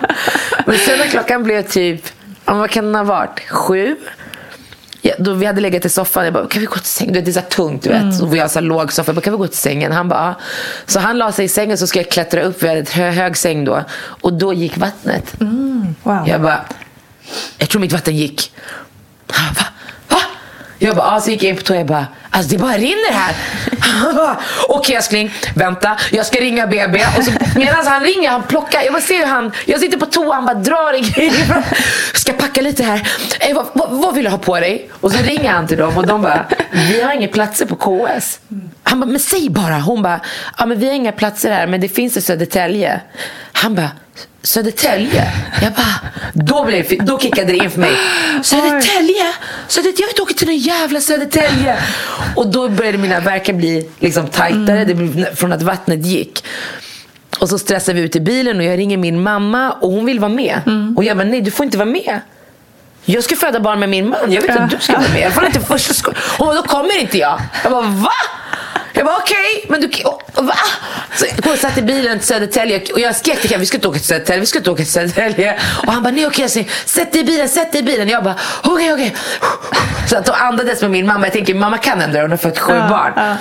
men 0.66 0.78
sen 0.78 0.98
när 0.98 1.06
klockan 1.06 1.42
blev 1.42 1.62
typ, 1.62 2.02
vad 2.44 2.70
kan 2.70 2.84
den 2.84 2.94
ha 2.94 3.04
varit? 3.04 3.40
Sju? 3.50 3.96
Ja, 5.02 5.14
då 5.18 5.34
vi 5.34 5.46
hade 5.46 5.60
legat 5.60 5.84
i 5.84 5.88
soffan. 5.88 6.24
Jag 6.24 6.34
bara, 6.34 6.46
kan 6.46 6.60
vi 6.60 6.66
gå 6.66 6.74
till 6.74 6.84
sängen? 6.84 7.24
Det 7.24 7.30
är 7.30 7.32
så 7.32 7.40
tungt. 7.40 7.82
Du 7.82 7.88
vet. 7.88 8.20
Och 8.22 8.34
vi 8.34 8.38
har 8.38 8.48
så 8.48 8.60
låg 8.60 8.92
soffa. 8.92 9.08
Jag 9.08 9.16
bara, 9.16 9.20
kan 9.20 9.32
vi 9.32 9.38
gå 9.38 9.46
till 9.46 9.56
sängen? 9.58 9.92
Han 9.92 10.08
bara, 10.08 10.18
ja. 10.20 10.34
Så 10.86 11.00
han 11.00 11.18
la 11.18 11.32
sig 11.32 11.44
i 11.44 11.48
sängen 11.48 11.78
så 11.78 11.86
ska 11.86 11.98
jag 11.98 12.10
klättra 12.10 12.42
upp. 12.42 12.62
Vi 12.62 12.68
hade 12.68 12.80
ett 12.80 12.90
hö- 12.90 13.10
hög 13.10 13.36
säng 13.36 13.64
då. 13.64 13.84
Och 13.98 14.32
då 14.32 14.52
gick 14.52 14.76
vattnet. 14.76 15.34
Wow. 16.02 16.28
Jag 16.28 16.40
bara, 16.40 16.60
jag 17.58 17.68
tror 17.68 17.80
mitt 17.80 17.92
vatten 17.92 18.16
gick. 18.16 18.52
Han 19.30 19.54
bara? 19.54 19.66
Jag 20.78 20.96
bara, 20.96 21.06
ah, 21.06 21.20
så 21.20 21.30
gick 21.30 21.42
jag 21.42 21.50
in 21.50 21.56
på 21.56 21.62
toa. 21.62 21.76
Jag 21.76 21.86
bara, 21.86 22.06
alltså 22.30 22.50
det 22.52 22.58
bara 22.58 22.76
rinner 22.76 23.12
här. 23.12 23.34
Han 23.80 24.14
bara, 24.14 24.36
okej 24.68 24.96
älskling, 24.96 25.32
vänta, 25.54 25.96
jag 26.12 26.26
ska 26.26 26.40
ringa 26.40 26.66
BB. 26.66 27.04
Och 27.18 27.24
så, 27.24 27.30
medan 27.56 27.86
han 27.86 28.02
ringer, 28.04 28.30
han 28.30 28.42
plockar, 28.42 28.82
jag 28.82 28.92
bara 28.92 29.02
ser 29.02 29.18
hur 29.18 29.26
han, 29.26 29.52
jag 29.64 29.80
sitter 29.80 29.98
på 29.98 30.06
toa, 30.06 30.34
han 30.34 30.46
bara 30.46 30.54
drar 30.54 30.94
i 30.94 31.00
grejer. 31.00 31.64
Ska 32.14 32.32
packa 32.32 32.60
lite 32.60 32.82
här. 32.82 33.08
Eh, 33.40 33.54
vad, 33.54 33.66
vad, 33.72 33.90
vad 33.90 34.14
vill 34.14 34.24
du 34.24 34.30
ha 34.30 34.38
på 34.38 34.60
dig? 34.60 34.90
Och 35.00 35.12
så 35.12 35.22
ringer 35.22 35.50
han 35.50 35.66
till 35.66 35.78
dem 35.78 35.96
och 35.96 36.06
de 36.06 36.22
bara, 36.22 36.46
vi 36.70 37.02
har 37.02 37.12
inga 37.12 37.28
platser 37.28 37.66
på 37.66 37.76
KS. 37.76 38.40
Han 38.82 39.00
bara, 39.00 39.06
men 39.06 39.20
säg 39.20 39.50
bara. 39.50 39.78
Hon 39.78 40.02
bara, 40.02 40.20
ja 40.58 40.66
men 40.66 40.78
vi 40.78 40.86
har 40.86 40.94
inga 40.94 41.12
platser 41.12 41.52
här 41.52 41.66
men 41.66 41.80
det 41.80 41.88
finns 41.88 42.16
i 42.16 42.22
Södertälje. 42.22 43.00
Han 43.52 43.74
bara, 43.74 43.90
Södertälje? 44.46 45.32
Jag 45.62 45.72
bara, 45.72 46.10
då, 46.32 46.64
blev 46.64 46.86
det, 46.88 46.96
då 46.96 47.18
kickade 47.18 47.52
det 47.52 47.56
in 47.58 47.70
för 47.70 47.80
mig. 47.80 47.90
Södertälje? 48.42 49.24
Södertälje? 49.68 49.94
Jag 49.98 50.06
vill 50.06 50.08
inte 50.08 50.22
åka 50.22 50.34
till 50.34 50.46
någon 50.46 50.56
jävla 50.58 51.00
Södertälje. 51.00 51.76
Och 52.36 52.46
då 52.46 52.68
började 52.68 52.98
mina 52.98 53.20
verkar 53.20 53.52
bli 53.52 53.88
liksom 53.98 54.26
tajtare 54.28 54.84
det 54.84 54.94
blev, 54.94 55.34
från 55.36 55.52
att 55.52 55.62
vattnet 55.62 56.06
gick. 56.06 56.44
Och 57.40 57.48
så 57.48 57.58
stressar 57.58 57.94
vi 57.94 58.00
ut 58.00 58.16
i 58.16 58.20
bilen 58.20 58.56
och 58.58 58.64
jag 58.64 58.78
ringer 58.78 58.96
min 58.96 59.22
mamma 59.22 59.72
och 59.72 59.90
hon 59.92 60.04
vill 60.04 60.20
vara 60.20 60.32
med. 60.32 60.60
Och 60.96 61.04
jag 61.04 61.16
bara, 61.16 61.24
nej 61.28 61.40
du 61.40 61.50
får 61.50 61.64
inte 61.66 61.78
vara 61.78 61.88
med. 61.88 62.20
Jag 63.04 63.24
ska 63.24 63.36
föda 63.36 63.60
barn 63.60 63.80
med 63.80 63.88
min 63.88 64.08
man. 64.08 64.32
Jag 64.32 64.42
vet 64.42 64.50
inte 64.50 64.62
att 64.62 64.70
du 64.70 64.76
ska 64.80 64.92
vara 64.92 65.08
med. 65.12 65.20
Jag 65.22 65.32
får 65.32 65.46
inte 65.46 65.60
första 65.60 65.94
sko- 65.94 66.12
Hon 66.38 66.46
bara, 66.46 66.56
då 66.56 66.62
kommer 66.62 67.00
inte 67.00 67.18
jag. 67.18 67.40
Jag 67.62 67.72
bara, 67.72 67.82
va? 67.82 68.10
Jag 68.96 69.06
bara, 69.06 69.16
okej, 69.16 69.64
men 69.68 69.80
du... 69.80 69.90
och- 70.04 70.22
Va? 70.44 70.54
Så 71.16 71.26
jag 71.44 71.58
satt 71.58 71.78
i 71.78 71.82
bilen 71.82 72.18
till 72.18 72.28
Södertälje 72.28 72.92
och 72.92 73.00
jag 73.00 73.16
skrek 73.16 73.40
till 73.40 73.58
vi 73.58 73.66
ska 73.66 73.76
inte 73.76 73.88
åka 73.88 73.98
till 73.98 74.06
Södertälje, 74.06 74.40
vi 74.40 74.46
ska 74.46 74.58
inte 74.58 74.70
åka 74.70 74.82
till 74.82 74.92
Södertälje. 74.92 75.58
Och 75.86 75.92
han 75.92 76.02
bara, 76.02 76.10
nej 76.10 76.26
okej, 76.26 76.44
okay, 76.44 76.64
sätt 76.84 77.12
dig 77.12 77.20
i 77.20 77.24
bilen, 77.24 77.48
sätt 77.48 77.72
dig 77.72 77.80
i 77.80 77.84
bilen. 77.84 78.08
Jag 78.08 78.24
bara, 78.24 78.36
okej, 78.62 78.92
okej. 78.92 79.16
Så 80.08 80.16
att 80.16 80.26
då 80.26 80.32
andades 80.32 80.82
med 80.82 80.90
min 80.90 81.06
mamma. 81.06 81.26
Jag 81.26 81.32
tänker, 81.32 81.54
mamma 81.54 81.78
kan 81.78 82.00
ändå, 82.00 82.20
hon 82.20 82.30
har 82.30 82.36
fått 82.38 82.58
sju 82.58 82.72
barn. 82.72 83.36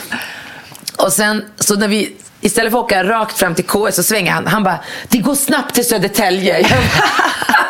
Och 0.97 1.13
sen, 1.13 1.45
så 1.59 1.75
när 1.75 1.87
vi 1.87 2.15
istället 2.45 2.71
för 2.71 2.79
att 2.79 2.85
åka 2.85 3.03
rakt 3.03 3.37
fram 3.37 3.55
till 3.55 3.65
KS 3.65 3.95
så 3.95 4.03
svänger 4.03 4.31
han. 4.31 4.47
Han 4.47 4.63
bara, 4.63 4.79
det 5.09 5.17
går 5.17 5.35
snabbt 5.35 5.75
till 5.75 5.87
Södertälje. 5.87 6.59
Jag 6.59 6.69
bara, 6.69 6.79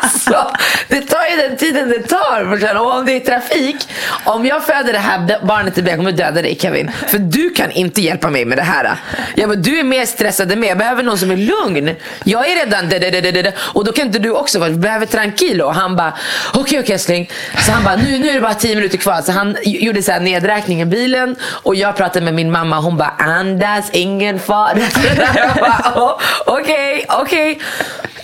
alltså, 0.02 0.56
det 0.88 1.00
tar 1.00 1.26
ju 1.30 1.48
den 1.48 1.56
tiden 1.56 1.88
det 1.88 2.02
tar. 2.02 2.76
Och 2.76 2.94
om 2.94 3.06
det 3.06 3.12
är 3.12 3.20
trafik. 3.20 3.76
Om 4.24 4.46
jag 4.46 4.64
föder 4.64 4.92
det 4.92 4.98
här 4.98 5.46
barnet 5.46 5.78
i 5.78 5.82
ben, 5.82 5.90
jag 5.90 5.98
kommer 5.98 6.12
döda 6.12 6.42
dig 6.42 6.58
Kevin. 6.60 6.90
För 7.06 7.18
du 7.18 7.50
kan 7.50 7.70
inte 7.70 8.00
hjälpa 8.00 8.30
mig 8.30 8.44
med 8.44 8.58
det 8.58 8.62
här. 8.62 8.96
Jag 9.34 9.48
bara, 9.48 9.56
du 9.56 9.78
är 9.78 9.84
mer 9.84 10.06
stressad 10.06 10.52
än 10.52 10.60
mig. 10.60 10.68
Jag 10.68 10.78
behöver 10.78 11.02
någon 11.02 11.18
som 11.18 11.30
är 11.30 11.36
lugn. 11.36 11.94
Jag 12.24 12.50
är 12.50 12.64
redan 12.64 12.88
da, 12.88 12.98
da, 12.98 13.10
da, 13.10 13.32
da, 13.32 13.42
da. 13.42 13.50
Och 13.58 13.84
då 13.84 13.92
kan 13.92 14.06
inte 14.06 14.18
du 14.18 14.30
också 14.30 14.58
vara, 14.58 14.70
vi 14.70 14.76
behöver 14.76 15.06
tranquilo. 15.06 15.64
Och 15.64 15.74
han 15.74 15.96
bara, 15.96 16.12
okej 16.48 16.60
okay, 16.60 16.80
okej 16.80 16.94
älskling. 16.94 17.30
Så 17.66 17.72
han 17.72 17.84
bara, 17.84 17.96
nu, 17.96 18.18
nu 18.18 18.28
är 18.28 18.34
det 18.34 18.40
bara 18.40 18.54
tio 18.54 18.74
minuter 18.74 18.98
kvar. 18.98 19.22
Så 19.22 19.32
han 19.32 19.56
gjorde 19.62 20.02
så 20.02 20.12
här 20.12 20.20
nedräkning 20.20 20.82
i 20.82 20.84
bilen. 20.84 21.36
Och 21.42 21.74
jag 21.74 21.96
pratade 21.96 22.24
med 22.24 22.34
min 22.34 22.50
mamma. 22.50 22.80
Hon 22.80 22.96
bara, 22.96 23.14
andas, 23.18 23.90
ingen 23.92 24.38
fara. 24.38 24.65
"Åh, 25.96 26.20
okej, 26.46 27.06
okej. 27.08 27.58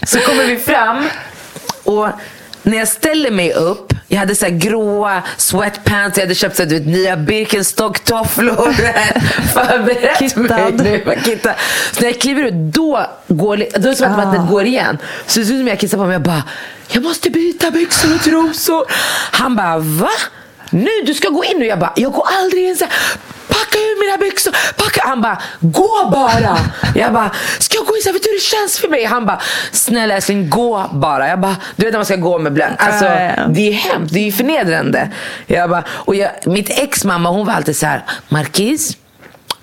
Så 0.06 0.18
kommer 0.18 0.44
vi 0.44 0.56
fram. 0.56 1.08
Och 1.84 2.08
när 2.62 2.78
jag 2.78 2.88
ställer 2.88 3.30
mig 3.30 3.52
upp, 3.52 3.92
jag 4.08 4.18
hade 4.18 4.34
så 4.36 4.44
här 4.46 4.52
gråa 4.52 5.22
sweatpants, 5.36 6.18
jag 6.18 6.24
hade 6.24 6.34
köpt 6.34 6.56
så 6.56 6.62
här, 6.62 6.70
du 6.70 6.78
vet, 6.78 6.86
nya 6.86 7.16
Birkenstock-tofflor. 7.16 8.72
Förberett 9.52 10.18
Kittad. 10.18 10.74
mig 10.74 11.02
nu. 11.06 11.18
Kittad. 11.24 11.54
Så 11.92 12.00
när 12.00 12.08
jag 12.08 12.20
kliver 12.20 12.42
ut, 12.42 12.54
då, 12.54 13.06
går, 13.28 13.56
då 13.56 13.88
är 13.88 13.90
det 13.90 13.96
som 13.96 14.12
att 14.12 14.18
Ah. 14.18 14.24
vattnet 14.24 14.48
går 14.50 14.64
igen. 14.64 14.98
Så 15.26 15.40
det 15.40 15.46
ser 15.46 15.52
ut 15.54 15.58
som 15.60 15.68
jag 15.68 15.78
kissar 15.80 15.98
på 15.98 16.04
mig. 16.04 16.12
Jag 16.12 16.22
bara, 16.22 16.42
jag 16.88 17.02
måste 17.02 17.30
byta 17.30 17.70
byxor 17.70 18.14
och 18.14 18.22
trosor. 18.22 18.84
Han 19.32 19.56
bara, 19.56 19.78
va? 19.78 20.08
Nu, 20.72 20.90
du 21.06 21.14
ska 21.14 21.28
gå 21.28 21.44
in 21.44 21.58
nu. 21.58 21.66
Jag 21.66 21.78
bara, 21.78 21.92
jag 21.96 22.12
går 22.12 22.26
aldrig 22.40 22.68
in. 22.68 22.76
Så 22.76 22.84
här, 22.84 22.94
Packa 23.48 23.78
ur 23.78 24.00
mina 24.06 24.16
byxor. 24.18 24.52
Packa. 24.76 25.00
Han 25.04 25.20
bara, 25.20 25.42
gå 25.60 26.08
bara. 26.12 26.58
Jag 26.94 27.12
bara, 27.12 27.30
ska 27.58 27.76
jag 27.76 27.86
gå 27.86 27.96
in 27.96 28.02
så 28.02 28.08
här? 28.08 28.12
Vet 28.12 28.22
du 28.22 28.28
hur 28.28 28.36
det 28.36 28.42
känns 28.42 28.78
för 28.78 28.88
mig? 28.88 29.04
Han 29.04 29.26
bara, 29.26 29.40
snälla 29.72 30.14
älskling, 30.14 30.50
gå 30.50 30.90
bara. 30.92 31.28
Jag 31.28 31.40
bara, 31.40 31.56
du 31.76 31.84
vet 31.84 31.92
när 31.92 31.98
man 31.98 32.06
ska 32.06 32.16
gå 32.16 32.38
med 32.38 32.52
blöt. 32.52 32.72
Alltså, 32.78 33.04
det 33.48 33.68
är 33.68 33.72
hemskt. 33.72 34.14
Det 34.14 34.28
är 34.28 34.32
förnedrande. 34.32 35.10
Jag 35.46 35.70
bara, 35.70 35.84
och 35.88 36.14
jag, 36.14 36.30
mitt 36.44 36.70
ex 36.70 37.04
mamma, 37.04 37.28
hon 37.28 37.46
var 37.46 37.52
alltid 37.52 37.76
så 37.76 37.86
här, 37.86 38.04
Marquis, 38.28 38.96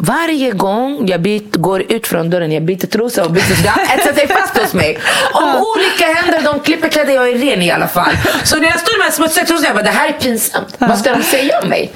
varje 0.01 0.51
gång 0.51 1.07
jag 1.07 1.21
byt, 1.21 1.55
går 1.55 1.91
ut 1.91 2.07
från 2.07 2.29
dörren, 2.29 2.51
jag 2.51 2.63
byter 2.63 2.87
trosa 2.87 3.25
och 3.25 3.31
byter 3.31 3.67
har 3.67 3.97
etsat 3.97 4.15
sig 4.15 4.27
fast 4.27 4.57
hos 4.57 4.73
mig. 4.73 4.97
Om 5.33 5.55
olycka 5.55 6.05
händer, 6.13 6.41
de 6.41 6.59
klipper 6.59 6.89
kläder, 6.89 7.13
jag 7.13 7.29
är 7.29 7.37
ren 7.37 7.61
i 7.61 7.71
alla 7.71 7.87
fall. 7.87 8.11
Så 8.43 8.57
när 8.57 8.69
jag 8.69 8.79
står 8.79 9.03
med 9.03 9.13
smutsiga 9.13 9.45
trosorna, 9.45 9.67
jag 9.67 9.75
bara, 9.75 9.83
det 9.83 9.89
här 9.89 10.09
är 10.09 10.13
pinsamt. 10.13 10.75
Vad 10.77 10.99
ska 10.99 11.13
de 11.15 11.23
säga 11.23 11.59
om 11.63 11.69
mig? 11.69 11.91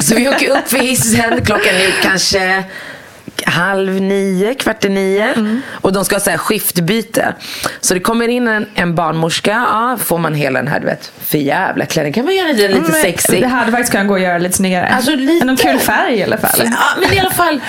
Så 0.00 0.14
vi 0.14 0.28
åker 0.28 0.58
upp 0.58 0.68
för 0.68 0.78
hissen, 0.78 1.44
klockan 1.44 1.74
är 1.74 2.02
kanske 2.02 2.64
halv 3.46 4.00
nio, 4.00 4.54
kvart 4.54 4.84
i 4.84 4.88
nio. 4.88 5.60
Och 5.72 5.92
de 5.92 6.04
ska 6.04 6.18
här 6.26 6.38
skiftbyte. 6.38 7.34
Så 7.80 7.94
det 7.94 8.00
kommer 8.00 8.28
in 8.28 8.48
en, 8.48 8.66
en 8.74 8.94
barnmorska, 8.94 9.50
ja, 9.50 9.98
får 10.04 10.18
man 10.18 10.34
hela 10.34 10.58
den 10.58 10.68
här, 10.68 10.80
du 10.80 10.86
vet, 10.86 11.12
för 11.20 11.38
jävla 11.38 11.86
klänning. 11.86 12.12
Kan 12.12 12.24
man 12.24 12.34
göra 12.36 12.52
den 12.52 12.70
lite 12.70 12.80
Men 12.80 12.92
sexig? 12.92 13.42
Det 13.42 13.46
hade 13.46 13.70
faktiskt 13.70 13.92
kunnat 13.92 14.08
gå 14.08 14.14
att 14.14 14.20
göra 14.20 14.38
lite 14.38 14.56
snyggare. 14.56 14.88
Alltså, 14.88 15.14
lite. 15.14 15.46
Någon 15.46 15.56
kul 15.56 15.78
färg 15.78 16.14
i 16.14 16.22
alla 16.22 16.36
fall. 16.36 16.60
Ja, 16.64 17.00
men 17.00 17.12
i 17.12 17.18
alla 17.18 17.30
fall 17.30 17.60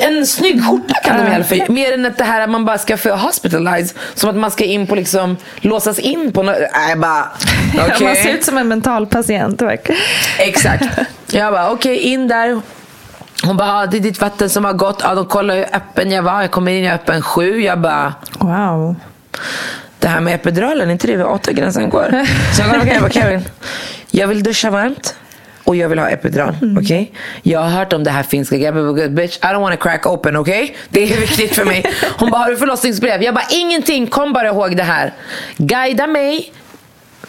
en 0.00 0.26
snygg 0.26 0.64
skjorta 0.64 0.94
kan 1.04 1.24
de 1.24 1.32
i 1.32 1.34
alla 1.34 1.44
fall 1.44 1.62
Mer 1.68 1.92
än 1.92 2.06
att 2.06 2.18
det 2.18 2.24
här 2.24 2.40
att 2.40 2.50
man 2.50 2.64
bara 2.64 2.78
ska 2.78 2.96
få 2.96 3.10
hospitalize. 3.10 3.94
Som 4.14 4.30
att 4.30 4.36
man 4.36 4.50
ska 4.50 4.64
in 4.64 4.86
på 4.86 4.94
liksom, 4.94 5.36
låsas 5.60 5.98
in 5.98 6.32
på 6.32 6.42
något. 6.42 6.56
Nej, 6.74 6.96
bara 6.96 7.28
okej. 7.78 8.06
Man 8.06 8.16
ser 8.16 8.34
ut 8.34 8.44
som 8.44 8.58
en 8.58 8.68
mental 8.68 9.06
patient 9.06 9.62
verkligen. 9.62 10.00
Exakt. 10.38 10.84
Jag 11.30 11.52
bara 11.52 11.70
okej, 11.70 11.98
in 11.98 12.28
där. 12.28 12.60
Hon 13.44 13.56
bara, 13.56 13.72
ah, 13.72 13.86
det 13.86 13.96
är 13.96 14.00
ditt 14.00 14.20
vatten 14.20 14.50
som 14.50 14.64
har 14.64 14.72
gått. 14.72 15.00
Ja, 15.02 15.14
de 15.14 15.26
kollar 15.26 15.54
hur 15.56 15.66
öppen 15.72 16.10
jag 16.12 16.22
var. 16.22 16.40
Jag 16.42 16.50
kommer 16.50 16.72
in, 16.72 16.84
jag 16.84 16.90
är 16.92 16.94
öppen 16.94 17.22
sju. 17.22 17.60
Jag 17.62 17.80
bara, 17.80 18.14
Wow. 18.38 18.94
det 19.98 20.08
här 20.08 20.20
med 20.20 20.34
epiduralen, 20.34 20.88
är 20.88 20.92
inte 20.92 21.06
det 21.06 21.16
vid 21.16 21.26
åtta 21.26 21.52
gränsen 21.52 21.90
går? 21.90 22.24
Så 22.56 22.62
jag 22.62 22.70
bara, 22.70 22.92
jag 22.92 23.00
bara, 23.02 23.10
Kevin, 23.10 23.44
jag 24.10 24.26
vill 24.28 24.42
duscha 24.42 24.70
varmt. 24.70 25.14
Och 25.64 25.76
jag 25.76 25.88
vill 25.88 25.98
ha 25.98 26.08
epidural, 26.08 26.56
okej? 26.80 27.12
Jag 27.42 27.60
har 27.60 27.68
hört 27.68 27.92
om 27.92 28.04
det 28.04 28.10
här 28.10 28.22
finska 28.22 28.56
greppet 28.56 28.82
good 28.96 29.14
bitch. 29.14 29.36
I 29.36 29.40
don't 29.40 29.60
wanna 29.60 29.76
crack 29.76 30.06
open, 30.06 30.36
okej? 30.36 30.76
Det 30.88 31.12
är 31.12 31.20
viktigt 31.20 31.54
för 31.54 31.64
mig. 31.64 31.84
Hon 32.18 32.30
bara, 32.30 32.38
har 32.42 32.50
du 32.50 32.56
förlossningsbrev? 32.56 33.22
Jag 33.22 33.34
bara, 33.34 33.44
ingenting. 33.50 34.06
Kom 34.06 34.32
bara 34.32 34.46
ihåg 34.48 34.76
det 34.76 34.82
här. 34.82 35.12
Guida 35.56 36.06
mig. 36.06 36.52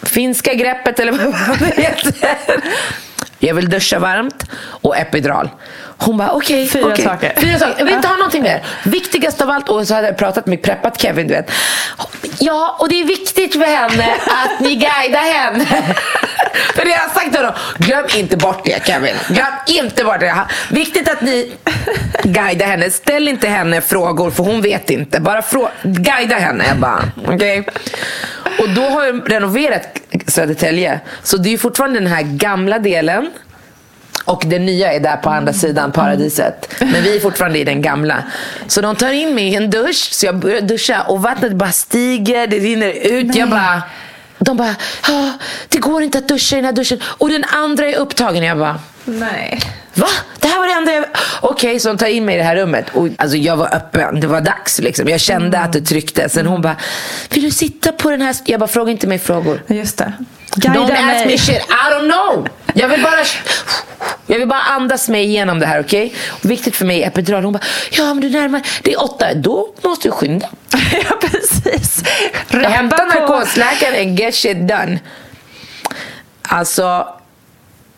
Finska 0.03 0.53
greppet 0.53 0.99
eller 0.99 1.11
vad 1.11 1.59
det 1.59 1.81
heter. 1.81 2.13
Jag 3.39 3.55
vill 3.55 3.69
duscha 3.69 3.99
varmt 3.99 4.43
och 4.61 4.97
epidural. 4.97 5.49
Hon 5.97 6.17
bara 6.17 6.31
okej. 6.31 6.67
Fyra 6.67 6.87
okej. 6.87 7.05
saker. 7.05 7.33
Fyra 7.37 7.59
saker. 7.59 7.75
Jag 7.77 7.85
vill 7.85 7.93
inte 7.93 8.07
ha 8.07 8.15
någonting 8.15 8.43
mer. 8.43 8.65
Viktigast 8.83 9.41
av 9.41 9.49
allt, 9.49 9.69
och 9.69 9.87
så 9.87 9.93
hade 9.93 10.07
jag 10.07 10.17
pratat 10.17 10.45
med 10.45 10.63
preppat 10.63 11.01
Kevin, 11.01 11.27
du 11.27 11.33
vet. 11.33 11.51
Ja, 12.39 12.77
och 12.79 12.89
det 12.89 13.01
är 13.01 13.05
viktigt 13.05 13.53
för 13.53 13.65
henne 13.65 14.13
att 14.27 14.59
ni 14.59 14.75
guidar 14.75 15.33
henne. 15.33 15.65
För 16.75 16.85
det 16.85 16.91
har 16.91 16.97
jag 17.01 17.11
sagt 17.11 17.31
till 17.31 17.37
honom. 17.37 17.53
Glöm 17.77 18.05
inte 18.15 18.37
bort 18.37 18.61
det 18.65 18.87
Kevin. 18.87 19.15
Glöm 19.27 19.45
inte 19.67 20.03
bort 20.03 20.19
det. 20.19 20.35
Viktigt 20.69 21.09
att 21.09 21.21
ni 21.21 21.51
guidar 22.23 22.65
henne. 22.65 22.89
Ställ 22.91 23.27
inte 23.27 23.47
henne 23.47 23.81
frågor 23.81 24.31
för 24.31 24.43
hon 24.43 24.61
vet 24.61 24.89
inte. 24.89 25.19
Bara 25.19 25.41
frå- 25.41 25.69
guida 25.83 26.35
henne. 26.35 26.63
Bara, 26.77 27.03
okej. 27.27 27.67
Och 28.59 28.69
då 28.69 28.81
har 28.81 29.03
jag 29.05 29.31
renoverat 29.33 29.87
Södertälje. 30.27 30.99
Så 31.23 31.37
det 31.37 31.53
är 31.53 31.57
fortfarande 31.57 31.99
den 31.99 32.07
här 32.07 32.21
gamla 32.21 32.79
delen. 32.79 33.29
Och 34.25 34.43
det 34.45 34.59
nya 34.59 34.93
är 34.93 34.99
där 34.99 35.17
på 35.17 35.29
andra 35.29 35.53
sidan 35.53 35.91
paradiset. 35.91 36.73
Men 36.79 37.03
vi 37.03 37.15
är 37.15 37.19
fortfarande 37.19 37.59
i 37.59 37.63
den 37.63 37.81
gamla. 37.81 38.23
Så 38.67 38.81
de 38.81 38.95
tar 38.95 39.11
in 39.11 39.35
mig 39.35 39.47
i 39.47 39.55
en 39.55 39.69
dusch. 39.69 40.09
Så 40.11 40.25
jag 40.25 40.35
börjar 40.35 40.61
duscha 40.61 41.01
och 41.01 41.21
vattnet 41.21 41.51
bara 41.53 41.71
stiger. 41.71 42.47
Det 42.47 42.59
rinner 42.59 42.89
ut. 42.91 43.35
Jag 43.35 43.49
bara... 43.49 43.81
De 44.39 44.57
bara, 44.57 44.75
ja, 45.07 45.31
det 45.69 45.77
går 45.77 46.03
inte 46.03 46.17
att 46.17 46.27
duscha 46.27 46.55
i 46.55 46.57
den 46.57 46.65
här 46.65 46.71
duschen. 46.73 46.99
Och 47.03 47.29
den 47.29 47.43
andra 47.43 47.85
är 47.85 47.95
upptagen. 47.95 48.43
Jag 48.43 48.57
bara, 48.57 48.79
Nej. 49.05 49.59
Va? 49.93 50.07
Det 50.39 50.47
här 50.47 50.59
var 50.59 50.67
det 50.67 50.73
enda 50.73 50.93
jag... 50.93 51.05
Okej, 51.41 51.79
så 51.79 51.87
de 51.87 51.97
tar 51.97 52.07
in 52.07 52.25
mig 52.25 52.35
i 52.35 52.37
det 52.37 52.43
här 52.43 52.55
rummet. 52.55 52.85
Och, 52.93 53.07
alltså, 53.17 53.37
jag 53.37 53.57
var 53.57 53.75
öppen. 53.75 54.19
Det 54.19 54.27
var 54.27 54.41
dags. 54.41 54.79
Liksom. 54.79 55.07
Jag 55.07 55.19
kände 55.19 55.59
att 55.59 55.73
det 55.73 55.81
tryckte. 55.81 56.29
Sen 56.29 56.45
hon 56.45 56.61
bara, 56.61 56.75
vill 57.29 57.43
du 57.43 57.51
sitta 57.51 57.91
på 57.91 58.09
den 58.09 58.21
här... 58.21 58.35
Jag 58.45 58.59
bara, 58.59 58.67
fråga 58.67 58.91
inte 58.91 59.07
mig 59.07 59.19
frågor. 59.19 59.63
Just 59.67 59.97
det. 59.97 60.13
Don't 60.57 60.87
Guida 60.87 60.93
ask 60.93 61.25
mig. 61.25 61.27
me 61.27 61.37
shit. 61.37 61.61
I 61.69 61.91
don't 61.93 62.11
know. 62.11 62.47
Jag 62.73 62.87
vill 62.87 63.03
bara, 63.03 63.19
jag 64.27 64.39
vill 64.39 64.47
bara 64.47 64.61
andas 64.61 65.09
mig 65.09 65.23
igenom 65.25 65.59
det 65.59 65.65
här, 65.65 65.79
okej? 65.79 66.13
Och 66.43 66.51
Viktigt 66.51 66.75
för 66.75 66.85
mig 66.85 67.03
är 67.03 67.07
epidural. 67.07 67.43
Hon 67.43 67.53
bara, 67.53 67.63
ja 67.91 68.03
men 68.13 68.19
du 68.21 68.29
närmar 68.29 68.61
Det 68.83 68.93
är 68.93 69.03
åtta. 69.03 69.33
Då 69.33 69.73
måste 69.83 70.07
du 70.07 70.11
skynda. 70.11 70.49
ja, 71.09 71.17
precis. 71.21 72.03
Hämta 72.49 72.95
Rappa 72.97 72.97
på. 72.97 73.33
narkosläkaren 73.33 74.15
get 74.15 74.35
shit 74.35 74.57
done. 74.57 74.99
Alltså, 76.41 77.07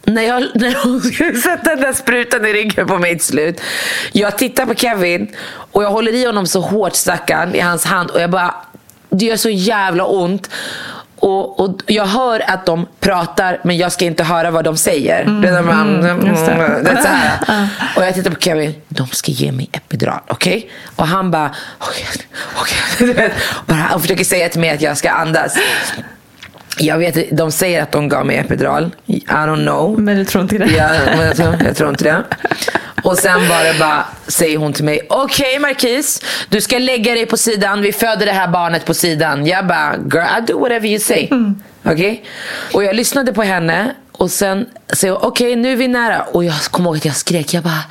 när, 0.03 0.21
jag, 0.21 0.43
när 0.55 0.75
hon 0.83 1.01
skulle 1.13 1.35
sätta 1.35 1.69
den 1.69 1.81
där 1.81 1.93
sprutan 1.93 2.45
i 2.45 2.53
ryggen 2.53 2.87
på 2.87 2.97
mig 2.97 3.17
till 3.17 3.27
slut. 3.27 3.61
Jag 4.11 4.37
tittar 4.37 4.65
på 4.65 4.75
Kevin 4.75 5.35
och 5.71 5.83
jag 5.83 5.89
håller 5.91 6.13
i 6.15 6.25
honom 6.25 6.47
så 6.47 6.61
hårt 6.61 6.95
stackarn 6.95 7.55
i 7.55 7.59
hans 7.59 7.85
hand 7.85 8.09
och 8.11 8.21
jag 8.21 8.29
bara, 8.29 8.55
det 9.09 9.25
gör 9.25 9.37
så 9.37 9.49
jävla 9.49 10.05
ont. 10.05 10.49
Och, 11.19 11.59
och 11.59 11.81
jag 11.85 12.05
hör 12.05 12.51
att 12.51 12.65
de 12.65 12.87
pratar 12.99 13.61
men 13.63 13.77
jag 13.77 13.91
ska 13.91 14.05
inte 14.05 14.23
höra 14.23 14.51
vad 14.51 14.63
de 14.63 14.77
säger. 14.77 15.25
det 15.41 15.49
är, 15.49 15.61
man, 15.61 16.05
mm, 16.05 16.27
just 16.27 16.45
det. 16.45 16.81
det 16.83 17.01
så 17.01 17.07
här. 17.07 17.67
Och 17.95 18.05
jag 18.05 18.13
tittar 18.13 18.31
på 18.31 18.39
Kevin, 18.39 18.73
de 18.87 19.07
ska 19.07 19.31
ge 19.31 19.51
mig 19.51 19.69
epidural, 19.71 20.21
okej? 20.27 20.69
Och 20.95 21.07
han 21.07 21.31
bara, 21.31 21.55
okej. 21.79 22.05
Du 22.99 23.13
vet, 23.13 23.31
bara, 23.65 23.75
Han 23.77 24.01
försöker 24.01 24.23
säga 24.23 24.49
till 24.49 24.59
mig 24.59 24.69
att 24.69 24.81
jag 24.81 24.97
ska 24.97 25.09
andas. 25.09 25.57
Jag 26.79 26.97
vet, 26.97 27.37
de 27.37 27.51
säger 27.51 27.83
att 27.83 27.91
de 27.91 28.09
gav 28.09 28.25
mig 28.25 28.37
epidural. 28.37 28.95
I 29.05 29.23
don't 29.27 29.63
know. 29.63 29.99
Men 29.99 30.17
du 30.17 30.25
tror 30.25 30.41
inte 30.41 30.57
det? 30.57 30.71
Ja, 30.77 30.89
men 31.05 31.25
jag, 31.25 31.35
tror, 31.35 31.55
jag 31.65 31.75
tror 31.75 31.89
inte 31.89 32.03
det. 32.03 32.23
Och 33.03 33.17
sen 33.17 33.47
var 33.47 33.63
det 33.63 33.79
bara, 33.79 34.05
säger 34.27 34.57
hon 34.57 34.73
till 34.73 34.85
mig, 34.85 35.01
okej 35.09 35.59
Marquis, 35.59 36.21
du 36.49 36.61
ska 36.61 36.77
lägga 36.77 37.13
dig 37.13 37.25
på 37.25 37.37
sidan, 37.37 37.81
vi 37.81 37.91
föder 37.91 38.25
det 38.25 38.31
här 38.31 38.47
barnet 38.47 38.85
på 38.85 38.93
sidan. 38.93 39.45
Jag 39.45 39.67
bara, 39.67 39.95
girl 40.13 40.25
I 40.39 40.45
do 40.47 40.59
whatever 40.59 40.87
you 40.87 40.99
say. 40.99 41.29
Okej? 41.83 42.23
Och 42.73 42.83
jag 42.83 42.95
lyssnade 42.95 43.33
på 43.33 43.43
henne 43.43 43.95
och 44.11 44.31
sen 44.31 44.65
säger 44.93 45.13
hon, 45.13 45.23
okej 45.23 45.55
nu 45.55 45.71
är 45.71 45.75
vi 45.75 45.87
nära. 45.87 46.21
Och 46.21 46.43
jag 46.43 46.61
kommer 46.61 46.89
ihåg 46.89 46.97
att 46.97 47.05
jag 47.05 47.15
skrek, 47.15 47.53
jag 47.53 47.63
bara, 47.63 47.83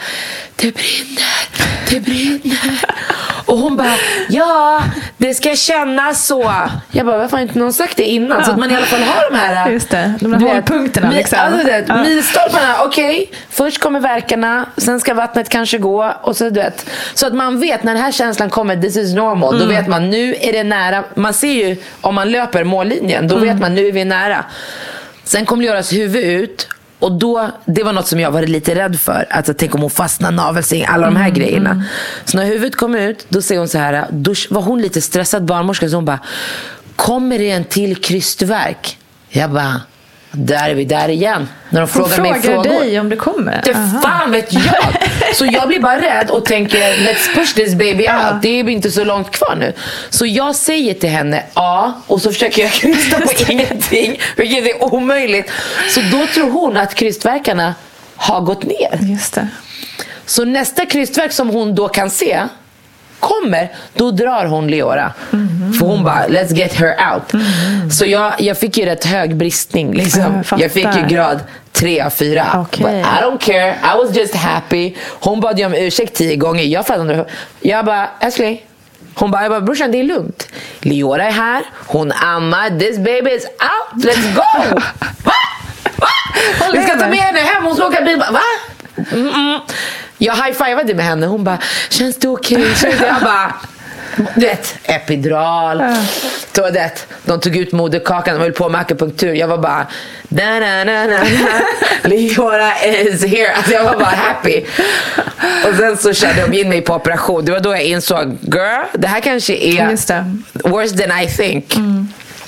det 0.56 0.74
brinner, 0.74 1.48
det 1.90 2.00
brinner. 2.00 2.80
Och 3.48 3.58
hon 3.58 3.76
bara, 3.76 3.94
ja, 4.28 4.82
det 5.16 5.34
ska 5.34 5.56
kännas 5.56 6.26
så. 6.26 6.52
Jag 6.90 7.06
bara, 7.06 7.18
varför 7.18 7.36
har 7.36 7.42
inte 7.42 7.58
någon 7.58 7.72
sagt 7.72 7.96
det 7.96 8.02
innan? 8.04 8.44
Så 8.44 8.50
att 8.50 8.58
man 8.58 8.70
i 8.70 8.76
alla 8.76 8.86
fall 8.86 9.00
har 9.02 9.30
de 9.30 9.36
här 9.36 9.70
Just 9.70 9.90
det, 9.90 10.14
de 10.20 10.32
vet, 10.32 10.42
hållpunkterna, 10.42 11.10
mi- 11.10 11.14
liksom. 11.16 11.38
Alltså, 11.40 11.58
du 11.58 11.64
vet, 11.64 11.84
Ja. 11.88 11.96
milstolparna, 12.02 12.74
okej. 12.84 13.30
Först 13.50 13.78
kommer 13.80 14.00
verkarna, 14.00 14.66
sen 14.76 15.00
ska 15.00 15.14
vattnet 15.14 15.48
kanske 15.48 15.78
gå. 15.78 16.12
Och 16.22 16.36
så, 16.36 16.44
du 16.44 16.50
vet. 16.60 16.86
så 17.14 17.26
att 17.26 17.34
man 17.34 17.60
vet 17.60 17.82
när 17.82 17.94
den 17.94 18.02
här 18.02 18.12
känslan 18.12 18.50
kommer, 18.50 18.76
this 18.82 18.96
is 18.96 19.14
normal. 19.14 19.54
Mm. 19.56 19.68
Då 19.68 19.74
vet 19.74 19.88
man, 19.88 20.10
nu 20.10 20.34
är 20.40 20.52
det 20.52 20.64
nära. 20.64 21.04
Man 21.14 21.34
ser 21.34 21.52
ju 21.68 21.76
om 22.00 22.14
man 22.14 22.30
löper 22.30 22.64
mållinjen, 22.64 23.28
då 23.28 23.36
Mm. 23.36 23.48
vet 23.48 23.60
man, 23.60 23.74
nu 23.74 23.86
är 23.88 23.92
vi 23.92 24.04
nära. 24.04 24.44
Sen 25.24 25.46
kommer 25.46 25.62
det 25.62 25.66
göras 25.68 25.92
huvud 25.92 26.24
ut. 26.24 26.68
Och 26.98 27.12
då, 27.12 27.50
det 27.64 27.82
var 27.82 27.92
något 27.92 28.06
som 28.06 28.20
jag 28.20 28.30
var 28.30 28.42
lite 28.42 28.74
rädd 28.74 29.00
för. 29.00 29.26
Alltså, 29.30 29.54
tänk 29.54 29.74
om 29.74 29.80
hon 29.80 29.90
fastnar 29.90 30.30
navelsträng, 30.30 30.84
alla 30.84 31.06
de 31.06 31.10
Mm, 31.16 31.22
här 31.22 31.30
grejerna. 31.30 31.84
Så 32.24 32.36
när 32.36 32.44
huvudet 32.44 32.76
kom 32.76 32.94
ut, 32.94 33.26
då 33.28 33.42
säger 33.42 33.58
hon 33.58 33.68
så 33.68 33.78
här. 33.78 34.06
Då 34.10 34.34
var 34.50 34.62
hon 34.62 34.82
lite 34.82 35.00
stressad 35.00 35.44
barnmorska. 35.44 35.88
Så 35.88 35.94
hon 35.94 36.04
bara, 36.04 36.18
kommer 36.96 37.38
det 37.38 37.50
en 37.50 37.64
till 37.64 37.96
krystvärk? 37.96 38.98
Jag 39.28 39.50
bara, 39.50 39.80
där 40.32 40.70
är 40.70 40.74
vi 40.74 40.84
där 40.84 41.08
igen. 41.08 41.48
När 41.70 41.80
de 41.80 41.88
Hon 41.92 42.08
frågar 42.08 42.22
mig 42.32 42.42
frågar 42.42 42.62
frågor. 42.62 42.80
dig 42.80 43.00
om 43.00 43.08
det 43.08 43.16
kommer? 43.16 43.60
Det 43.64 43.74
fan 44.02 44.30
vet 44.32 44.52
jag! 44.52 44.64
Så 45.34 45.46
jag 45.46 45.68
blir 45.68 45.80
bara 45.80 46.00
rädd 46.00 46.30
och 46.30 46.44
tänker 46.44 46.78
let's 46.78 47.34
push 47.34 47.54
this 47.54 47.74
baby 47.74 48.08
out. 48.08 48.42
Det 48.42 48.48
är 48.48 48.68
inte 48.68 48.90
så 48.90 49.04
långt 49.04 49.30
kvar 49.30 49.56
nu. 49.56 49.72
Så 50.10 50.26
jag 50.26 50.54
säger 50.56 50.94
till 50.94 51.10
henne 51.10 51.42
ja 51.54 51.92
och 52.06 52.22
så 52.22 52.32
försöker 52.32 52.62
jag 52.62 52.70
krysta 52.72 53.20
på 53.20 53.52
ingenting. 53.52 54.20
Vilket 54.36 54.66
är 54.66 54.94
omöjligt. 54.94 55.50
Så 55.88 56.00
då 56.00 56.26
tror 56.34 56.50
hon 56.50 56.76
att 56.76 56.94
krystverkarna 56.94 57.74
har 58.16 58.40
gått 58.40 58.62
ner. 58.64 58.98
Just 59.00 59.34
det. 59.34 59.48
Så 60.26 60.44
nästa 60.44 60.86
krystverk 60.86 61.32
som 61.32 61.48
hon 61.48 61.74
då 61.74 61.88
kan 61.88 62.10
se 62.10 62.42
kommer, 63.20 63.72
då 63.94 64.10
drar 64.10 64.46
hon 64.46 64.68
Leora. 64.68 65.12
För 65.78 65.86
hon 65.86 66.04
bara, 66.04 66.26
let's 66.26 66.54
get 66.54 66.74
her 66.74 67.12
out. 67.12 67.42
Så 67.92 68.06
jag, 68.06 68.32
jag 68.38 68.58
fick 68.58 68.78
ju 68.78 68.84
rätt 68.84 69.04
hög 69.04 69.36
bristning. 69.36 69.94
Liksom. 69.94 70.42
Jag. 70.50 70.60
Jag 70.60 70.72
fick 70.72 70.96
ju 70.96 71.06
grad 71.08 71.40
3 71.72 72.00
av 72.00 72.10
4. 72.10 72.46
Okej. 72.54 72.84
But 72.84 72.92
I 72.92 73.24
don't 73.24 73.38
care, 73.38 73.70
I 73.70 74.04
was 74.04 74.16
just 74.16 74.34
happy. 74.34 74.94
Hon 75.20 75.40
bad 75.40 75.58
ju 75.58 75.66
om 75.66 75.74
ursäkt 75.74 76.14
tio 76.14 76.36
gånger. 76.36 76.64
Jag 76.64 76.86
fattade. 76.86 77.26
Jag 77.60 77.84
bara, 77.84 78.08
älskling. 78.20 78.60
Hon 79.14 79.30
bara, 79.30 79.42
jag 79.42 79.50
bara, 79.50 79.60
brorsan 79.60 79.92
det 79.92 79.98
är 79.98 80.04
lugnt. 80.04 80.48
Leora 80.80 81.24
är 81.24 81.30
här, 81.30 81.62
hon 81.86 82.12
ammar, 82.12 82.78
this 82.78 82.98
baby 82.98 83.30
is 83.30 83.44
out, 83.44 84.04
let's 84.04 84.34
go! 84.34 84.80
Va? 85.24 85.32
Va? 85.96 86.66
Vi 86.72 86.82
ska 86.82 86.98
ta 86.98 87.08
med 87.08 87.18
henne 87.18 87.38
hem, 87.38 87.64
hon 87.64 87.74
ska 87.76 87.86
åka 87.86 88.02
bil. 88.02 88.18
Va? 88.18 88.40
Mm-mm. 88.96 89.58
Jag 90.18 90.34
high-fivade 90.34 90.94
med 90.94 91.04
henne. 91.04 91.26
Hon 91.26 91.44
bara, 91.44 91.58
känns 91.90 92.16
det 92.16 92.28
okej? 92.28 92.64
Det? 92.82 93.06
Jag 93.06 93.20
bara, 93.22 93.54
du 94.34 94.46
vet, 94.46 94.74
epidural. 94.84 95.82
Så, 96.56 96.66
du 96.66 96.72
vet, 96.72 97.06
de 97.24 97.40
tog 97.40 97.56
ut 97.56 97.72
moderkakan, 97.72 98.34
de 98.34 98.40
höll 98.40 98.52
på 98.52 98.68
med 98.68 98.80
akupunktur. 98.80 99.34
Jag 99.34 99.48
var 99.48 99.58
bara, 99.58 99.86
na 100.28 100.58
na 100.60 100.84
na 100.84 101.06
na 101.06 101.16
na 101.16 102.08
Leora 102.08 102.72
is 102.82 103.24
here. 103.24 103.54
Alltså 103.56 103.72
jag 103.72 103.84
var 103.84 103.94
bara 103.94 104.04
happy. 104.16 104.64
Och 105.68 105.74
sen 105.76 105.96
så 105.96 106.12
körde 106.12 106.46
de 106.46 106.60
in 106.60 106.68
mig 106.68 106.80
på 106.80 106.94
operation. 106.94 107.44
Det 107.44 107.52
var 107.52 107.60
då 107.60 107.70
jag 107.70 107.82
insåg, 107.84 108.38
girl, 108.42 108.84
det 108.94 109.08
här 109.08 109.20
kanske 109.20 109.54
är 109.54 109.86
worse 110.68 110.96
than 110.98 111.20
I 111.22 111.26
think. 111.28 111.74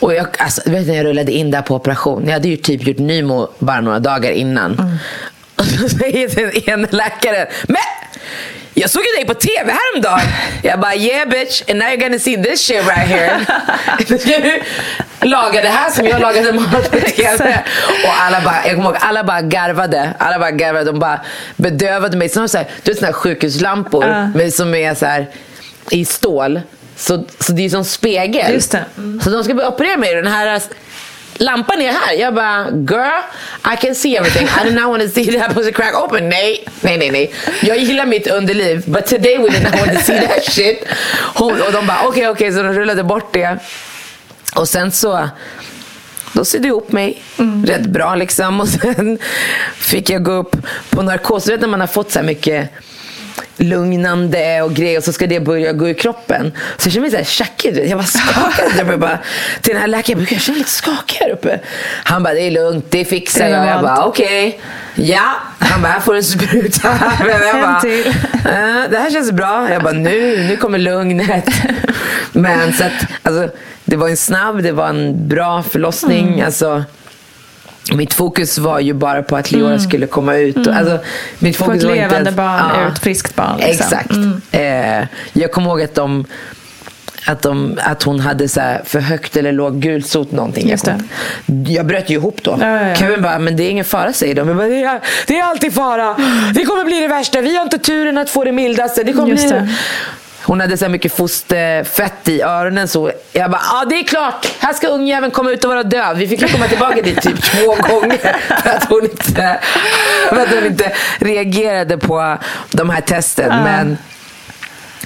Och 0.00 0.14
jag, 0.14 0.26
alltså, 0.38 0.62
du 0.64 0.70
vet 0.70 0.86
när 0.86 0.94
jag 0.94 1.06
rullade 1.06 1.32
in 1.32 1.50
där 1.50 1.62
på 1.62 1.74
operation. 1.74 2.22
Jag 2.26 2.32
hade 2.32 2.48
ju 2.48 2.56
typ 2.56 2.86
gjort 2.86 2.98
Nymo 2.98 3.48
bara 3.58 3.80
några 3.80 3.98
dagar 3.98 4.30
innan. 4.30 4.98
Och 5.56 5.64
så 5.66 5.88
säger 5.88 6.28
den 6.28 6.70
ena 6.70 6.88
läkaren, 6.90 7.46
men 7.68 7.76
jag 8.80 8.90
såg 8.90 9.02
ju 9.02 9.16
dig 9.16 9.26
på 9.26 9.34
TV 9.34 9.72
häromdagen. 9.72 10.32
Jag 10.62 10.80
bara, 10.80 10.94
yeah 10.94 11.28
bitch, 11.28 11.62
and 11.68 11.78
now 11.78 11.88
you're 11.88 12.00
gonna 12.00 12.18
see 12.18 12.42
this 12.42 12.60
shit 12.60 12.86
right 12.86 13.08
here. 13.08 13.46
Du 15.20 15.28
lagar 15.28 15.62
det 15.62 15.68
här 15.68 15.90
som 15.90 16.06
jag 16.06 16.20
lagade 16.20 16.52
mat 16.52 16.90
på 16.90 17.00
TV. 17.00 17.62
Och 18.04 18.22
alla 18.22 18.40
bara, 18.40 18.66
jag 18.66 18.76
kommer 18.76 18.90
ihåg, 18.90 18.96
alla 19.00 19.24
bara 19.24 19.40
garvade. 19.40 20.14
Alla 20.18 20.38
bara 20.38 20.50
garvade. 20.50 20.84
De 20.84 20.98
bara 20.98 21.20
bedövade 21.56 22.16
mig. 22.16 22.28
Som 22.28 22.48
så 22.48 22.58
här, 22.58 22.66
du 22.82 22.90
vet 22.90 22.98
såna 22.98 23.06
här 23.06 23.12
sjukhuslampor 23.12 24.30
men 24.34 24.52
som 24.52 24.74
är 24.74 24.94
så 24.94 25.06
här 25.06 25.26
i 25.90 26.04
stål. 26.04 26.60
Så, 26.96 27.24
så 27.40 27.52
det 27.52 27.64
är 27.64 27.70
som 27.70 27.84
spegel. 27.84 28.52
Just 28.52 28.72
det. 28.72 28.84
Så 29.24 29.30
de 29.30 29.44
ska 29.44 29.54
börja 29.54 29.68
operera 29.68 29.96
mig. 29.96 30.14
Den 30.14 30.26
här 30.26 30.62
lampan 31.34 31.80
är 31.80 31.92
här. 31.92 32.14
Jag 32.14 32.34
bara, 32.34 32.70
girl, 32.70 33.20
I 33.74 33.76
can 33.76 33.94
see 33.94 34.16
everything. 34.16 34.46
I 34.46 34.68
do 34.68 34.80
not 34.80 34.90
want 34.90 35.02
to 35.02 35.08
see 35.08 35.38
that 35.38 35.54
pussy 35.54 35.72
crack 35.72 36.04
open. 36.04 36.28
Nej, 36.28 36.64
nej, 36.80 36.98
nej, 36.98 37.10
nej. 37.10 37.34
Jag 37.62 37.78
gillar 37.78 38.06
mitt 38.06 38.26
underliv. 38.26 38.82
But 38.86 39.06
today 39.06 39.38
we 39.38 39.48
did 39.48 39.62
not 39.62 39.74
want 39.74 39.98
to 39.98 40.04
see 40.04 40.20
that 40.26 40.44
shit. 40.52 40.84
Hon, 41.34 41.62
och 41.62 41.72
de 41.72 41.86
bara, 41.86 42.06
okej, 42.06 42.28
okej. 42.28 42.52
Så 42.52 42.62
de 42.62 42.72
rullade 42.74 43.02
bort 43.02 43.32
det. 43.32 43.58
Och 44.56 44.68
sen 44.68 44.92
så 44.92 45.28
då 46.32 46.44
sydde 46.44 46.68
jag 46.68 46.72
ihop 46.72 46.92
mig 46.92 47.22
rätt 47.66 47.86
bra 47.86 48.14
liksom. 48.14 48.60
Och 48.60 48.68
sen 48.68 49.18
fick 49.74 50.10
jag 50.10 50.22
gå 50.22 50.32
upp 50.32 50.56
på 50.90 51.02
narkos. 51.02 51.44
Du 51.44 51.52
vet 51.52 51.60
när 51.60 51.68
man 51.68 51.80
har 51.80 51.86
fått 51.86 52.12
så 52.12 52.18
här 52.18 52.26
mycket 52.26 52.70
lugnande 53.60 54.62
och 54.62 54.74
grejer 54.74 54.98
och 54.98 55.04
så 55.04 55.12
ska 55.12 55.26
det 55.26 55.40
börja 55.40 55.72
gå 55.72 55.88
i 55.88 55.94
kroppen. 55.94 56.52
Så 56.76 56.86
jag 56.86 56.92
känner 56.92 57.00
mig 57.00 57.10
så 57.10 57.16
här 57.16 57.24
tjackig. 57.24 57.88
Jag 57.90 57.98
bara 57.98 58.06
skakade. 58.06 58.90
Jag 58.90 59.00
bara, 59.00 59.18
till 59.60 59.72
den 59.72 59.80
här 59.80 59.88
läkaren, 59.88 60.26
jag 60.30 60.40
känner 60.40 60.58
lite 60.58 60.70
skakig 60.70 61.16
här 61.20 61.30
uppe. 61.30 61.60
Han 62.04 62.22
bara, 62.22 62.34
det 62.34 62.40
är 62.40 62.50
lugnt, 62.50 62.86
det 62.90 63.04
fixar 63.04 63.48
jag. 63.48 63.66
Jag 63.66 63.82
bara, 63.82 64.04
okej. 64.04 64.60
Ja. 64.94 65.34
Han 65.58 65.82
bara, 65.82 65.88
här 65.88 66.00
får 66.00 66.12
du 66.12 66.18
en 66.18 66.24
spruta. 66.24 66.88
Jag 67.28 67.60
bara. 67.60 67.82
"Eh, 68.52 68.90
det 68.90 68.98
här 68.98 69.10
känns 69.10 69.32
bra. 69.32 69.70
Jag 69.72 69.82
bara, 69.82 69.92
nu, 69.92 70.44
nu 70.48 70.56
kommer 70.56 70.78
lugnet. 70.78 71.44
Men 72.32 72.72
så 72.72 72.84
att, 72.84 72.92
alltså, 73.22 73.56
det 73.84 73.96
var 73.96 74.08
en 74.08 74.16
snabb, 74.16 74.62
det 74.62 74.72
var 74.72 74.88
en 74.88 75.28
bra 75.28 75.62
förlossning. 75.62 76.28
Mm. 76.28 76.46
Alltså, 76.46 76.84
mitt 77.94 78.14
fokus 78.14 78.58
var 78.58 78.80
ju 78.80 78.92
bara 78.92 79.22
på 79.22 79.36
att 79.36 79.52
Leora 79.52 79.78
skulle 79.78 80.06
komma 80.06 80.36
ut. 80.36 80.66
Och, 80.66 80.74
alltså, 80.76 80.98
mitt 81.38 81.56
Få 81.56 81.64
fokus 81.64 81.82
Mm. 81.84 81.94
ett 81.94 82.00
levande 82.00 82.16
ens- 82.30 82.36
barn 82.36 82.62
Ja. 82.74 82.88
ut, 82.92 82.98
friskt 82.98 83.36
barn. 83.36 83.56
Liksom. 83.58 83.86
Exakt. 83.86 84.10
Eh, 84.50 85.06
jag 85.32 85.52
kommer 85.52 85.68
ihåg 85.70 85.82
att 85.82 85.94
de 85.94 86.24
att, 87.26 87.42
de, 87.42 87.78
att 87.84 88.02
hon 88.02 88.20
hade 88.20 88.48
så 88.48 88.60
här 88.60 88.82
för 88.84 89.00
högt 89.00 89.36
eller 89.36 89.52
låg 89.52 89.80
gulsot 89.80 90.32
någonting. 90.32 90.68
Just 90.70 90.86
jag, 90.86 91.00
jag 91.68 91.86
bröt 91.86 92.10
ju 92.10 92.14
ihop 92.14 92.38
då. 92.42 92.56
Ja, 92.60 92.66
ja, 92.66 92.88
ja. 92.88 92.94
Kevin 92.94 93.22
bara, 93.22 93.38
men 93.38 93.56
det 93.56 93.62
är 93.62 93.70
ingen 93.70 93.84
fara 93.84 94.12
säger 94.12 94.34
de. 94.34 94.48
Jag 94.48 94.56
bara, 94.56 94.68
det, 94.68 94.82
är, 94.84 95.00
det 95.26 95.38
är 95.38 95.44
alltid 95.44 95.74
fara. 95.74 96.16
Det 96.54 96.64
kommer 96.64 96.84
bli 96.84 97.00
det 97.00 97.08
värsta. 97.08 97.40
Vi 97.40 97.56
har 97.56 97.62
inte 97.62 97.78
turen 97.78 98.18
att 98.18 98.30
få 98.30 98.44
det 98.44 98.52
mildaste. 98.52 99.02
Det 99.04 99.12
kommer 99.12 99.28
Just 99.28 99.48
bli... 99.48 99.52
det. 99.58 99.68
Hon 100.42 100.60
hade 100.60 100.76
så 100.76 100.84
här 100.84 100.92
mycket 100.92 101.12
fosterfett 101.12 102.28
i 102.28 102.42
öronen. 102.42 102.88
Så 102.88 103.12
jag 103.32 103.50
bara, 103.50 103.60
ja 103.72 103.84
det 103.88 103.94
är 103.94 104.04
klart. 104.04 104.46
Här 104.58 104.72
ska 104.72 104.88
ungjäveln 104.88 105.32
komma 105.32 105.50
ut 105.50 105.64
och 105.64 105.70
vara 105.70 105.82
död. 105.82 106.16
Vi 106.16 106.28
fick 106.28 106.42
ju 106.42 106.48
komma 106.48 106.68
tillbaka 106.68 107.02
dit 107.02 107.22
typ 107.22 107.42
två 107.42 107.66
gånger. 107.88 108.36
För 108.62 108.70
att 108.70 108.84
hon 108.84 109.02
inte, 109.02 109.60
för 110.28 110.36
att 110.36 110.48
hon 110.48 110.66
inte 110.66 110.92
reagerade 111.18 111.98
på 111.98 112.38
de 112.70 112.90
här 112.90 113.00
testen. 113.00 113.48
Men 113.64 113.98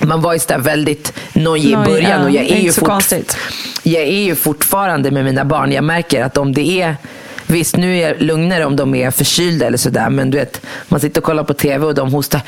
man 0.00 0.22
var 0.22 0.32
ju 0.32 0.38
så 0.38 0.48
där 0.48 0.58
väldigt 0.58 1.12
nojig 1.32 1.72
i 1.72 1.76
början. 1.76 2.20
ja. 2.20 2.24
Och 2.24 2.30
jag 2.30 2.44
är, 2.44 2.56
ju 2.56 2.72
fort, 2.72 3.04
jag 3.82 4.02
är 4.02 4.22
ju 4.22 4.34
fortfarande 4.34 5.10
med 5.10 5.24
mina 5.24 5.44
barn. 5.44 5.72
Jag 5.72 5.84
märker 5.84 6.24
att 6.24 6.36
om 6.36 6.52
det 6.52 6.82
är 6.82 6.96
Visst, 7.46 7.76
nu 7.76 7.98
är 7.98 8.08
jag 8.08 8.22
lugnare 8.22 8.64
om 8.64 8.76
de 8.76 8.94
är 8.94 9.10
förkylda 9.10 9.66
eller 9.66 9.78
sådär. 9.78 10.10
Men 10.10 10.30
du 10.30 10.38
vet, 10.38 10.60
man 10.88 11.00
sitter 11.00 11.20
och 11.20 11.24
kollar 11.24 11.44
på 11.44 11.54
TV 11.54 11.86
och 11.86 11.94
de 11.94 12.12
hostar. 12.12 12.40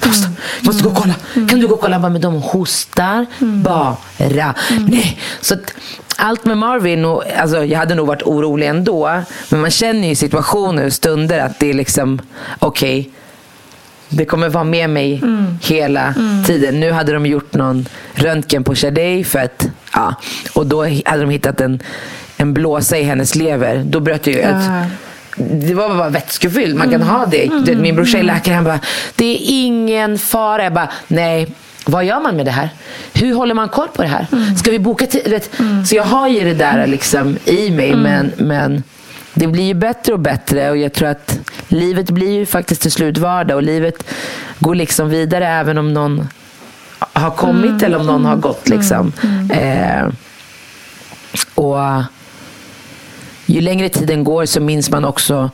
Jag 0.00 0.08
måste, 0.08 0.30
jag 0.58 0.66
måste 0.66 0.82
gå 0.82 0.90
och 0.90 0.96
kolla. 0.96 1.14
Kan 1.48 1.60
du 1.60 1.68
gå 1.68 1.74
och 1.74 1.80
kolla? 1.80 1.98
Bara, 1.98 2.12
Men 2.12 2.20
de 2.20 2.34
hostar 2.34 3.26
bara. 3.38 3.96
Nej. 4.88 5.18
Så 5.40 5.54
att, 5.54 5.74
allt 6.16 6.44
med 6.44 6.58
Marvin, 6.58 7.04
och, 7.04 7.24
alltså, 7.36 7.64
jag 7.64 7.78
hade 7.78 7.94
nog 7.94 8.06
varit 8.06 8.22
orolig 8.22 8.66
ändå. 8.66 9.22
Men 9.48 9.60
man 9.60 9.70
känner 9.70 10.08
ju 10.08 10.14
situationer 10.14 10.86
och 10.86 10.92
stunder 10.92 11.38
att 11.38 11.58
det 11.58 11.70
är 11.70 11.74
liksom, 11.74 12.20
okej. 12.58 13.10
det 14.08 14.24
kommer 14.24 14.48
vara 14.48 14.64
med 14.64 14.90
mig 14.90 15.22
hela 15.62 16.14
tiden. 16.46 16.80
Nu 16.80 16.92
hade 16.92 17.12
de 17.12 17.26
gjort 17.26 17.54
någon 17.54 17.88
röntgen 18.14 18.64
på 18.64 18.74
Shadej 18.74 19.24
för 19.24 19.38
att, 19.38 19.68
ja, 19.92 20.14
och 20.54 20.66
då 20.66 20.82
hade 20.84 21.20
de 21.20 21.30
hittat 21.30 21.60
en 21.60 21.82
en 22.40 22.54
blåsa 22.54 22.98
i 22.98 23.02
hennes 23.02 23.34
lever. 23.34 23.82
Då 23.86 24.00
bröt 24.00 24.26
jag 24.26 24.36
ut. 24.36 24.44
Ja. 24.44 24.84
Det 25.40 25.74
var 25.74 25.88
bara 25.88 26.08
vätskefylld. 26.08 26.76
Man 26.76 26.90
kan 26.90 27.02
ha 27.02 27.26
det. 27.26 27.46
Mm. 27.46 27.82
Min 27.82 27.96
brorsa 27.96 28.18
är 28.18 28.22
läkare. 28.22 28.54
Han 28.54 28.64
bara, 28.64 28.80
det 29.16 29.24
är 29.24 29.38
ingen 29.42 30.18
fara. 30.18 30.64
Jag 30.64 30.72
bara, 30.72 30.88
nej. 31.08 31.54
Vad 31.86 32.04
gör 32.04 32.20
man 32.20 32.36
med 32.36 32.46
det 32.46 32.50
här? 32.50 32.68
Hur 33.14 33.34
håller 33.34 33.54
man 33.54 33.68
koll 33.68 33.88
på 33.88 34.02
det 34.02 34.08
här? 34.08 34.26
Mm. 34.32 34.56
Ska 34.56 34.70
vi 34.70 34.78
boka 34.78 35.06
tid? 35.06 35.28
Vet? 35.30 35.50
Så 35.86 35.94
jag 35.96 36.04
har 36.04 36.28
ju 36.28 36.40
det 36.44 36.54
där 36.54 36.86
liksom 36.86 37.36
i 37.44 37.70
mig. 37.70 37.90
Mm. 37.90 38.02
Men, 38.02 38.32
men 38.48 38.82
det 39.34 39.46
blir 39.46 39.64
ju 39.64 39.74
bättre 39.74 40.12
och 40.12 40.18
bättre. 40.20 40.70
Och 40.70 40.76
jag 40.76 40.92
tror 40.92 41.08
att 41.08 41.38
livet 41.68 42.10
blir 42.10 42.30
ju 42.32 42.46
faktiskt 42.46 42.82
till 42.82 42.92
slut 42.92 43.18
vardag. 43.18 43.56
Och 43.56 43.62
livet 43.62 44.04
går 44.58 44.74
liksom 44.74 45.08
vidare 45.08 45.46
även 45.48 45.78
om 45.78 45.94
någon 45.94 46.28
har 46.98 47.30
kommit 47.30 47.70
Mm. 47.70 47.84
eller 47.84 47.98
om 48.00 48.06
någon 48.06 48.24
har 48.24 48.36
gått. 48.36 48.68
Liksom. 48.68 49.12
Eh, 49.52 50.06
och 51.54 51.78
ju 53.54 53.60
längre 53.60 53.88
tiden 53.88 54.24
går 54.24 54.46
så 54.46 54.60
minns 54.60 54.90
man 54.90 55.04
också 55.04 55.50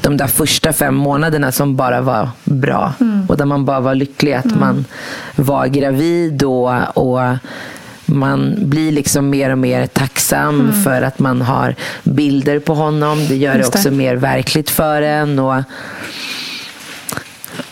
de 0.00 0.16
där 0.16 0.26
första 0.26 0.72
fem 0.72 0.94
månaderna 0.94 1.52
som 1.52 1.76
bara 1.76 2.00
var 2.00 2.28
bra. 2.44 2.92
Och 3.28 3.36
där 3.36 3.44
man 3.44 3.64
bara 3.64 3.80
var 3.80 3.94
lycklig 3.94 4.32
att 4.32 4.56
man 4.60 4.84
var 5.36 5.66
gravid 5.66 6.42
och, 6.42 6.96
och 6.96 7.36
man 8.04 8.54
blir 8.58 8.92
liksom 8.92 9.30
mer 9.30 9.50
och 9.50 9.58
mer 9.58 9.86
tacksam 9.86 10.72
för 10.84 11.02
att 11.02 11.18
man 11.18 11.42
har 11.42 11.74
bilder 12.02 12.58
på 12.58 12.74
honom. 12.74 13.26
Det 13.28 13.36
gör 13.36 13.52
det 13.52 13.58
Just 13.58 13.72
det. 13.72 13.78
också 13.78 13.90
mer 13.90 14.16
verkligt 14.16 14.70
för 14.70 15.02
en. 15.02 15.38
Och, 15.38 15.62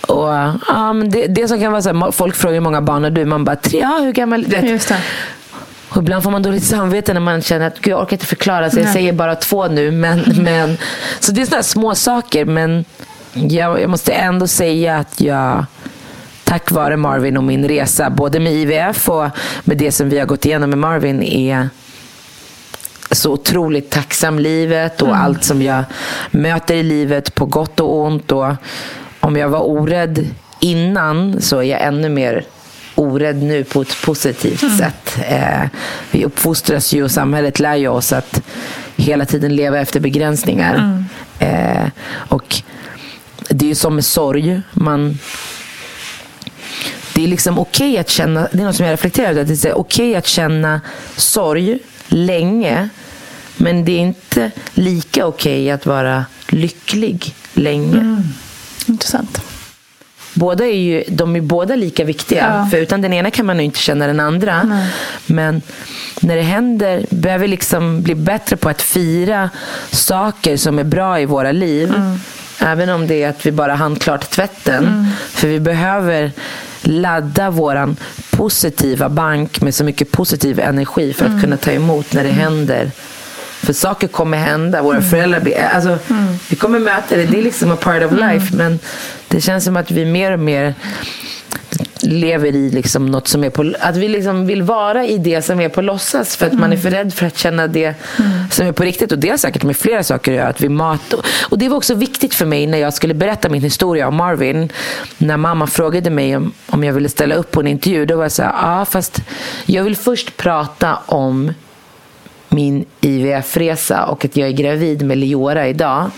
och, 0.06 0.28
ja, 0.68 0.92
men 0.92 1.10
det, 1.10 1.26
det 1.26 1.48
som 1.48 1.60
kan 1.60 1.72
vara 1.72 1.82
så 1.82 1.92
här, 1.92 2.10
folk 2.10 2.36
frågar 2.36 2.54
hur 2.54 2.60
många 2.60 2.82
barn 2.82 3.02
har 3.04 3.10
du? 3.10 3.24
Man 3.24 3.44
bara, 3.44 3.56
tre, 3.56 3.78
ja, 3.80 3.98
hur 4.02 4.12
gammal? 4.12 4.46
Just 4.62 4.88
det. 4.88 4.96
Och 5.98 6.02
ibland 6.02 6.22
får 6.22 6.30
man 6.30 6.42
dåligt 6.42 6.64
samvete 6.64 7.12
när 7.12 7.20
man 7.20 7.42
känner 7.42 7.66
att 7.66 7.80
Gud, 7.80 7.92
jag 7.92 8.02
orkar 8.02 8.12
inte 8.12 8.26
förklara 8.26 8.70
så 8.70 8.78
jag 8.78 8.84
Nej. 8.84 8.92
säger 8.92 9.12
bara 9.12 9.34
två 9.34 9.68
nu. 9.68 9.90
Men, 9.90 10.18
men, 10.42 10.78
så 11.20 11.32
det 11.32 11.42
är 11.42 11.46
sådana 11.46 11.62
små 11.62 11.94
saker 11.94 12.44
men 12.44 12.84
jag, 13.32 13.80
jag 13.80 13.90
måste 13.90 14.12
ändå 14.12 14.46
säga 14.46 14.96
att 14.96 15.20
jag 15.20 15.66
tack 16.44 16.70
vare 16.70 16.96
Marvin 16.96 17.36
och 17.36 17.44
min 17.44 17.68
resa 17.68 18.10
både 18.10 18.40
med 18.40 18.52
IVF 18.52 19.08
och 19.08 19.28
med 19.64 19.76
det 19.76 19.92
som 19.92 20.08
vi 20.08 20.18
har 20.18 20.26
gått 20.26 20.46
igenom 20.46 20.70
med 20.70 20.78
Marvin 20.78 21.22
är 21.22 21.68
så 23.10 23.32
otroligt 23.32 23.90
tacksam 23.90 24.38
livet 24.38 25.02
och 25.02 25.16
allt 25.16 25.44
som 25.44 25.62
jag 25.62 25.84
möter 26.30 26.74
i 26.74 26.82
livet 26.82 27.34
på 27.34 27.46
gott 27.46 27.80
och 27.80 28.00
ont. 28.00 28.32
Och 28.32 28.52
om 29.20 29.36
jag 29.36 29.48
var 29.48 29.68
orädd 29.68 30.26
innan 30.60 31.40
så 31.40 31.58
är 31.58 31.62
jag 31.62 31.82
ännu 31.82 32.08
mer 32.08 32.44
orädd 32.98 33.42
nu 33.42 33.64
på 33.64 33.82
ett 33.82 34.02
positivt 34.04 34.76
sätt. 34.78 35.18
Eh, 35.28 35.68
vi 36.10 36.24
uppfostras 36.24 36.92
ju 36.92 37.04
och 37.04 37.10
samhället 37.10 37.60
lär 37.60 37.76
ju 37.76 37.88
oss 37.88 38.12
att 38.12 38.42
hela 38.96 39.24
tiden 39.24 39.56
leva 39.56 39.78
efter 39.80 40.00
begränsningar. 40.00 41.04
Eh, 41.38 41.88
och 42.28 42.62
det 43.48 43.64
är 43.64 43.68
ju 43.68 43.74
som 43.74 43.94
med 43.94 44.04
sorg. 44.04 44.60
Man, 44.72 45.18
det 47.14 47.24
är 47.24 47.28
liksom 47.28 47.58
okej 47.58 47.98
att 47.98 48.08
känna, 48.08 48.48
det 48.52 48.60
är 48.60 48.64
något 48.64 48.76
som 48.76 48.86
jag 48.86 48.92
reflekterar 48.92 49.30
över, 49.30 49.42
att 49.42 49.48
det 49.48 49.64
är 49.64 49.78
okej 49.78 50.16
att 50.16 50.26
känna 50.26 50.80
sorg 51.16 51.78
länge. 52.08 52.88
Men 53.56 53.84
det 53.84 53.92
är 53.92 54.00
inte 54.00 54.50
lika 54.74 55.26
okej 55.26 55.70
att 55.70 55.86
vara 55.86 56.24
lycklig 56.48 57.34
länge. 57.54 58.22
Intressant. 58.86 59.40
Båda 60.38 60.66
är 60.66 60.76
ju, 60.76 61.04
de 61.08 61.36
är 61.36 61.40
båda 61.40 61.76
lika 61.76 62.04
viktiga. 62.04 62.62
Ja. 62.64 62.70
För 62.70 62.76
utan 62.76 63.00
den 63.02 63.12
ena 63.12 63.30
kan 63.30 63.46
man 63.46 63.58
ju 63.58 63.64
inte 63.64 63.78
känna 63.78 64.06
den 64.06 64.20
andra. 64.20 64.80
Men 65.26 65.62
när 66.20 66.36
det 66.36 66.42
händer 66.42 67.06
behöver 67.10 67.42
vi 67.42 67.48
liksom 67.48 68.02
bli 68.02 68.14
bättre 68.14 68.56
på 68.56 68.68
att 68.68 68.82
fira 68.82 69.50
saker 69.90 70.56
som 70.56 70.78
är 70.78 70.84
bra 70.84 71.20
i 71.20 71.26
våra 71.26 71.52
liv. 71.52 71.94
Även 72.60 72.88
om 72.88 73.06
det 73.06 73.22
är 73.22 73.28
att 73.28 73.46
vi 73.46 73.52
bara 73.52 73.74
hann 73.74 73.96
klart 73.96 74.30
tvätten. 74.30 75.06
För 75.30 75.48
vi 75.48 75.60
behöver 75.60 76.32
ladda 76.82 77.50
våran 77.50 77.96
positiva 78.30 79.08
bank 79.08 79.60
med 79.60 79.74
så 79.74 79.84
mycket 79.84 80.12
positiv 80.12 80.60
energi 80.60 81.12
för 81.12 81.26
att 81.26 81.40
kunna 81.40 81.56
ta 81.56 81.70
emot 81.70 82.12
när 82.12 82.24
det 82.24 82.30
händer. 82.30 82.90
För 83.68 83.72
saker 83.72 84.08
kommer 84.08 84.38
hända. 84.38 84.82
Våra 84.82 85.02
föräldrar 85.02 85.40
blir, 85.40 85.58
alltså, 85.58 85.98
Vi 86.48 86.56
kommer 86.56 86.78
möta 86.78 87.16
det. 87.16 87.24
Det 87.26 87.38
är 87.38 87.42
liksom 87.42 87.70
a 87.70 87.76
part 87.76 88.02
of 88.02 88.12
life. 88.12 88.56
Men 88.56 88.78
det 89.28 89.40
känns 89.40 89.64
som 89.64 89.76
att 89.76 89.90
vi 89.90 90.04
mer 90.04 90.32
och 90.32 90.38
mer 90.38 90.74
lever 92.00 92.54
i 92.54 92.70
liksom 92.70 93.06
något 93.06 93.28
som 93.28 93.44
är 93.44 93.50
på... 93.50 93.72
Att 93.80 93.96
vi 93.96 94.08
liksom 94.08 94.46
vill 94.46 94.62
vara 94.62 95.06
i 95.06 95.18
det 95.18 95.42
som 95.42 95.60
är 95.60 95.68
på 95.68 95.82
låtsas. 95.82 96.36
För 96.36 96.46
att 96.46 96.52
man 96.52 96.72
är 96.72 96.76
för 96.76 96.90
rädd 96.90 97.14
för 97.14 97.26
att 97.26 97.38
känna 97.38 97.66
det 97.66 97.94
som 98.50 98.66
är 98.66 98.72
på 98.72 98.82
riktigt. 98.82 99.12
Och 99.12 99.18
det 99.18 99.28
har 99.28 99.36
säkert 99.36 99.62
med 99.62 99.76
flera 99.76 100.02
saker 100.02 100.32
att 100.32 100.36
göra. 100.36 100.48
Att 100.48 100.60
vi 100.60 100.68
mat... 100.68 101.14
Och 101.42 101.58
det 101.58 101.68
var 101.68 101.76
också 101.76 101.94
viktigt 101.94 102.34
för 102.34 102.46
mig 102.46 102.66
när 102.66 102.78
jag 102.78 102.94
skulle 102.94 103.14
berätta 103.14 103.48
min 103.48 103.62
historia 103.62 104.08
om 104.08 104.14
Marvin. 104.14 104.72
När 105.18 105.36
mamma 105.36 105.66
frågade 105.66 106.10
mig 106.10 106.36
om, 106.36 106.52
om 106.66 106.84
jag 106.84 106.92
ville 106.92 107.08
ställa 107.08 107.34
upp 107.34 107.50
på 107.50 107.60
en 107.60 107.66
intervju. 107.66 108.06
Då 108.06 108.16
var 108.16 108.24
jag 108.24 108.32
så 108.32 108.42
här, 108.42 108.52
ja 108.62 108.84
fast 108.84 109.22
jag 109.66 109.84
vill 109.84 109.96
först 109.96 110.36
prata 110.36 110.98
om 111.06 111.52
min 112.48 112.84
IVF-resa 113.00 114.04
och 114.04 114.24
att 114.24 114.36
jag 114.36 114.48
är 114.48 114.52
gravid 114.52 115.02
med 115.06 115.18
Leora 115.18 115.68
idag. 115.68 116.10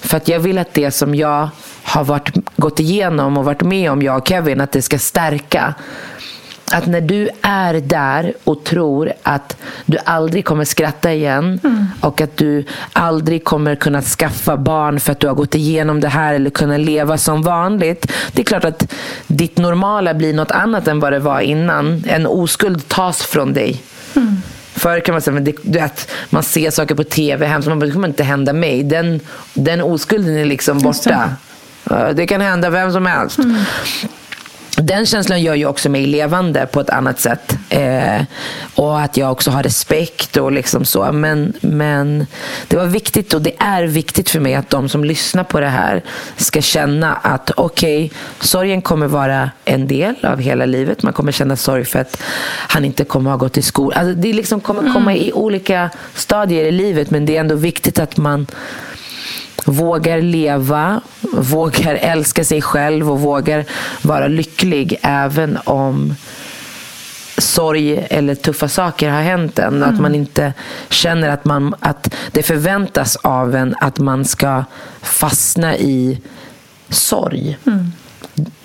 För 0.00 0.16
att 0.16 0.28
jag 0.28 0.40
vill 0.40 0.58
att 0.58 0.74
det 0.74 0.90
som 0.90 1.14
jag 1.14 1.48
har 1.82 2.04
varit, 2.04 2.30
gått 2.56 2.80
igenom 2.80 3.38
och 3.38 3.44
varit 3.44 3.62
med 3.62 3.90
om, 3.90 4.02
jag 4.02 4.18
och 4.18 4.28
Kevin, 4.28 4.60
att 4.60 4.72
det 4.72 4.82
ska 4.82 4.98
stärka. 4.98 5.74
Att 6.72 6.86
när 6.86 7.00
du 7.00 7.28
är 7.42 7.74
där 7.74 8.34
och 8.44 8.64
tror 8.64 9.12
att 9.22 9.56
du 9.86 9.98
aldrig 10.04 10.44
kommer 10.44 10.64
skratta 10.64 11.12
igen 11.12 11.60
och 12.00 12.20
att 12.20 12.36
du 12.36 12.64
aldrig 12.92 13.44
kommer 13.44 13.74
kunna 13.74 14.02
skaffa 14.02 14.56
barn 14.56 15.00
för 15.00 15.12
att 15.12 15.20
du 15.20 15.26
har 15.26 15.34
gått 15.34 15.54
igenom 15.54 16.00
det 16.00 16.08
här 16.08 16.34
eller 16.34 16.50
kunna 16.50 16.76
leva 16.76 17.18
som 17.18 17.42
vanligt. 17.42 18.12
Det 18.32 18.42
är 18.42 18.44
klart 18.44 18.64
att 18.64 18.92
ditt 19.26 19.58
normala 19.58 20.14
blir 20.14 20.34
något 20.34 20.50
annat 20.50 20.88
än 20.88 21.00
vad 21.00 21.12
det 21.12 21.18
var 21.18 21.40
innan. 21.40 22.04
En 22.06 22.26
oskuld 22.26 22.88
tas 22.88 23.22
från 23.22 23.52
dig. 23.52 23.82
Förr 24.76 25.00
kan 25.00 25.12
man 25.12 25.22
säga, 25.22 25.34
men 25.34 25.44
det, 25.44 25.54
du 25.62 25.78
vet, 25.78 26.10
man 26.30 26.42
ser 26.42 26.70
saker 26.70 26.94
på 26.94 27.04
tv 27.04 27.46
hemskt, 27.46 27.68
man 27.68 27.78
bara, 27.78 27.86
det 27.86 27.92
kommer 27.92 28.08
inte 28.08 28.24
hända 28.24 28.52
mig. 28.52 28.82
Den, 28.82 29.20
den 29.54 29.80
oskulden 29.82 30.36
är 30.36 30.44
liksom 30.44 30.78
det. 30.78 30.84
borta. 30.84 31.30
Ja, 31.90 32.12
Det 32.12 32.26
kan 32.26 32.40
hända 32.40 32.70
vem 32.70 32.92
som 32.92 33.06
helst. 33.06 33.38
Den 34.76 35.06
känslan 35.06 35.42
gör 35.42 35.54
ju 35.54 35.66
också 35.66 35.88
mig 35.88 36.06
levande 36.06 36.66
på 36.66 36.80
ett 36.80 36.90
annat 36.90 37.20
sätt. 37.20 37.56
Eh, 37.68 38.22
och 38.74 39.00
att 39.00 39.16
jag 39.16 39.32
också 39.32 39.50
har 39.50 39.62
respekt 39.62 40.36
och 40.36 40.52
liksom 40.52 40.84
så. 40.84 41.12
Men, 41.12 41.52
men 41.60 42.26
det 42.68 42.76
var 42.76 42.86
viktigt 42.86 43.34
och 43.34 43.42
det 43.42 43.54
är 43.58 43.82
viktigt 43.82 44.30
för 44.30 44.40
mig 44.40 44.54
att 44.54 44.70
de 44.70 44.88
som 44.88 45.04
lyssnar 45.04 45.44
på 45.44 45.60
det 45.60 45.68
här 45.68 46.02
ska 46.36 46.60
känna 46.60 47.14
att 47.14 47.50
okej, 47.56 48.12
sorgen 48.40 48.82
kommer 48.82 49.06
vara 49.06 49.50
en 49.64 49.86
del 49.86 50.14
av 50.22 50.40
hela 50.40 50.66
livet. 50.66 51.02
Man 51.02 51.12
kommer 51.12 51.32
känna 51.32 51.56
sorg 51.56 51.84
för 51.84 51.98
att 51.98 52.22
han 52.68 52.84
inte 52.84 53.04
kommer 53.04 53.30
ha 53.30 53.36
gått 53.36 53.58
i 53.58 53.62
skolan. 53.62 53.98
Alltså, 53.98 54.20
det 54.20 54.32
liksom 54.32 54.60
kommer 54.60 54.92
komma 54.92 55.14
i 55.14 55.32
olika 55.32 55.90
stadier 56.14 56.64
i 56.64 56.72
livet 56.72 57.10
men 57.10 57.26
det 57.26 57.36
är 57.36 57.40
ändå 57.40 57.54
viktigt 57.54 57.98
att 57.98 58.16
man 58.16 58.46
vågar 59.64 60.20
leva, 60.20 61.00
vågar 61.32 61.94
älska 61.94 62.44
sig 62.44 62.62
själv 62.62 63.10
och 63.10 63.20
vågar 63.20 63.64
vara 64.02 64.28
lycklig 64.28 64.98
även 65.02 65.58
om 65.64 66.14
sorg 67.38 68.06
eller 68.10 68.34
tuffa 68.34 68.68
saker 68.68 69.10
har 69.10 69.22
hänt 69.22 69.58
en. 69.58 69.82
Att 69.82 70.00
man 70.00 70.14
inte 70.14 70.52
känner 70.88 71.28
att, 71.28 71.44
man, 71.44 71.74
att 71.80 72.14
det 72.32 72.42
förväntas 72.42 73.16
av 73.16 73.54
en 73.54 73.74
att 73.80 73.98
man 73.98 74.24
ska 74.24 74.64
fastna 75.02 75.76
i 75.76 76.20
sorg. 76.88 77.58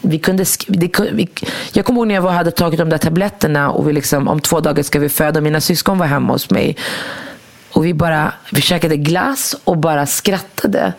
Vi 0.01 0.19
kunde, 0.19 0.45
det, 0.67 0.99
vi, 1.11 1.29
jag 1.73 1.85
kommer 1.85 1.99
ihåg 1.99 2.07
när 2.07 2.15
jag 2.15 2.21
var, 2.21 2.31
hade 2.31 2.51
tagit 2.51 2.79
de 2.79 2.89
där 2.89 2.97
tabletterna 2.97 3.71
och 3.71 3.89
vi 3.89 3.93
liksom, 3.93 4.27
om 4.27 4.39
två 4.39 4.59
dagar 4.59 4.83
ska 4.83 4.99
vi 4.99 5.09
föda 5.09 5.41
mina 5.41 5.61
syskon 5.61 5.97
var 5.97 6.05
hemma 6.05 6.33
hos 6.33 6.49
mig. 6.49 6.77
Och 7.71 7.85
vi 7.85 7.93
bara 7.93 8.33
vi 8.51 8.61
käkade 8.61 8.97
glass 8.97 9.55
och 9.63 9.77
bara 9.77 10.05
skrattade. 10.05 10.93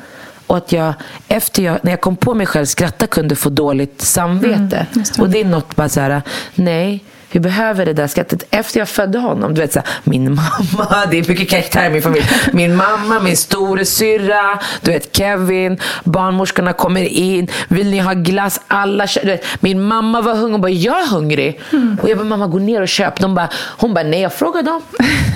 Och 0.46 0.56
att 0.56 0.72
jag, 0.72 0.94
efter 1.28 1.62
jag, 1.62 1.78
när 1.82 1.92
jag 1.92 2.00
kom 2.00 2.16
på 2.16 2.34
mig 2.34 2.46
själv 2.46 2.64
skratta 2.64 3.06
kunde 3.06 3.36
få 3.36 3.48
dåligt 3.48 4.00
samvete. 4.00 4.86
och 5.18 5.30
det 5.30 5.40
är 5.40 5.44
något 5.44 5.76
bara 5.76 5.88
så 5.88 6.00
här, 6.00 6.22
nej, 6.54 7.04
vi 7.32 7.40
behöver 7.40 7.86
det 7.86 7.92
där 7.92 8.06
skrattet. 8.06 8.44
Efter 8.50 8.78
jag 8.80 8.88
födde 8.88 9.18
honom, 9.18 9.54
du 9.54 9.60
vet 9.60 9.72
så 9.72 9.78
här, 9.78 9.88
min 10.04 10.34
mamma, 10.34 11.06
det 11.10 11.18
är 11.18 11.28
mycket 11.28 11.50
karaktär 11.50 11.86
i 11.86 11.90
min 11.90 12.02
familj. 12.02 12.24
Min 12.52 12.76
mamma, 12.76 13.20
min 13.20 13.36
storasyrra, 13.36 14.58
du 14.80 14.90
vet 14.90 15.16
Kevin, 15.16 15.80
barnmorskorna 16.04 16.72
kommer 16.72 17.02
in. 17.02 17.48
Vill 17.68 17.90
ni 17.90 17.98
ha 17.98 18.12
glass? 18.12 18.60
Alla 18.68 19.06
du 19.22 19.26
vet, 19.26 19.44
Min 19.60 19.82
mamma 19.82 20.20
var 20.20 20.34
hungrig 20.34 20.54
och 20.54 20.60
bara, 20.60 20.70
jag 20.70 21.00
är 21.00 21.06
hungrig. 21.06 21.60
Och 22.02 22.08
jag 22.08 22.18
bara, 22.18 22.24
mamma 22.24 22.46
gå 22.46 22.58
ner 22.58 22.82
och 22.82 22.88
köp. 22.88 23.20
De 23.20 23.34
bara, 23.34 23.48
hon 23.78 23.94
bara, 23.94 24.04
nej 24.04 24.20
jag 24.20 24.32
frågar 24.32 24.62
dem. 24.62 24.82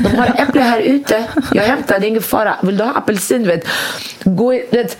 De 0.00 0.16
har 0.16 0.26
äpple 0.26 0.60
här 0.60 0.80
ute. 0.80 1.24
Jag 1.52 1.62
hämtar, 1.62 2.00
det 2.00 2.06
är 2.06 2.08
ingen 2.08 2.22
fara. 2.22 2.56
Vill 2.62 2.76
du 2.76 2.84
ha 2.84 2.92
apelsin? 2.92 3.42
Du 3.42 3.48
vet. 3.48 3.68
Gå, 4.24 4.52
du 4.52 4.76
vet. 4.76 4.98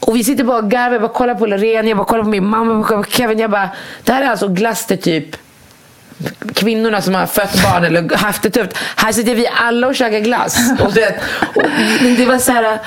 Och 0.00 0.16
vi 0.16 0.24
sitter 0.24 0.44
bara 0.44 0.58
och 0.58 0.70
garvar. 0.70 0.92
Jag 0.92 1.02
bara 1.02 1.12
kollar 1.12 1.34
på 1.34 1.46
Loreen, 1.46 1.88
jag 1.88 1.96
bara 1.96 2.06
kollar 2.06 2.24
på 2.24 2.30
min 2.30 2.46
mamma, 2.46 2.70
jag 2.72 2.80
bara 2.80 2.88
kollar 2.88 3.02
på 3.02 3.10
Kevin. 3.10 3.38
Jag 3.38 3.50
bara, 3.50 3.70
det 4.04 4.12
här 4.12 4.22
är 4.22 4.30
alltså 4.30 4.48
glass 4.48 4.86
till 4.86 4.98
typ 4.98 5.36
kvinnorna 6.54 7.02
som 7.02 7.14
har 7.14 7.26
fött 7.26 7.62
barn 7.62 7.84
eller 7.84 8.16
haft 8.16 8.42
det 8.42 8.50
tufft. 8.50 8.78
Här 8.96 9.12
sitter 9.12 9.34
vi 9.34 9.46
alla 9.46 9.86
och 9.86 9.96
käkar 9.96 10.20
glass. 10.20 10.58
Och, 10.80 10.92
du 10.92 11.00
vet, 11.00 11.20
och, 11.54 11.62
det 12.16 12.26
var 12.26 12.38
så 12.38 12.52
här 12.52 12.78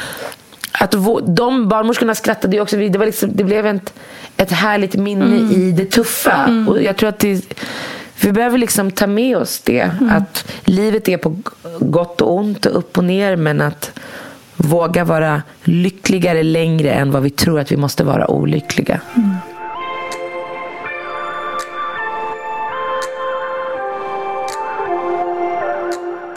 att 0.72 0.92
de 1.28 1.68
barnmorskorna 1.70 2.16
skrattade 2.16 2.56
ju 2.56 2.62
också. 2.62 2.78
Det, 2.78 2.98
var 2.98 3.06
liksom, 3.06 3.30
det 3.34 3.44
blev 3.44 3.66
ett, 3.66 3.94
ett 4.38 4.52
härligt 4.52 4.96
minne 4.96 5.54
i 5.54 5.72
det 5.72 5.86
tuffa. 5.86 6.66
Och 6.70 6.82
jag 6.82 6.98
tror 6.98 7.10
att 7.10 7.20
det, 7.20 7.42
vi 8.22 8.32
behöver 8.32 8.58
liksom 8.58 8.92
ta 8.92 9.08
med 9.08 9.38
oss 9.38 9.60
det. 9.60 9.92
Att 10.12 10.52
livet 10.66 11.10
är 11.10 11.18
på 11.18 11.38
gott 11.80 12.22
och 12.22 12.36
ont 12.36 12.66
och 12.66 12.78
upp 12.78 12.98
och 12.98 13.04
ner. 13.04 13.36
Men 13.36 13.62
att 13.62 13.92
våga 14.56 15.04
vara 15.04 15.42
lyckligare 15.64 16.44
längre 16.44 16.92
än 16.92 17.12
vad 17.12 17.24
vi 17.24 17.30
tror 17.30 17.60
att 17.60 17.72
vi 17.72 17.78
måste 17.78 18.04
vara 18.04 18.32
olyckliga. 18.32 19.00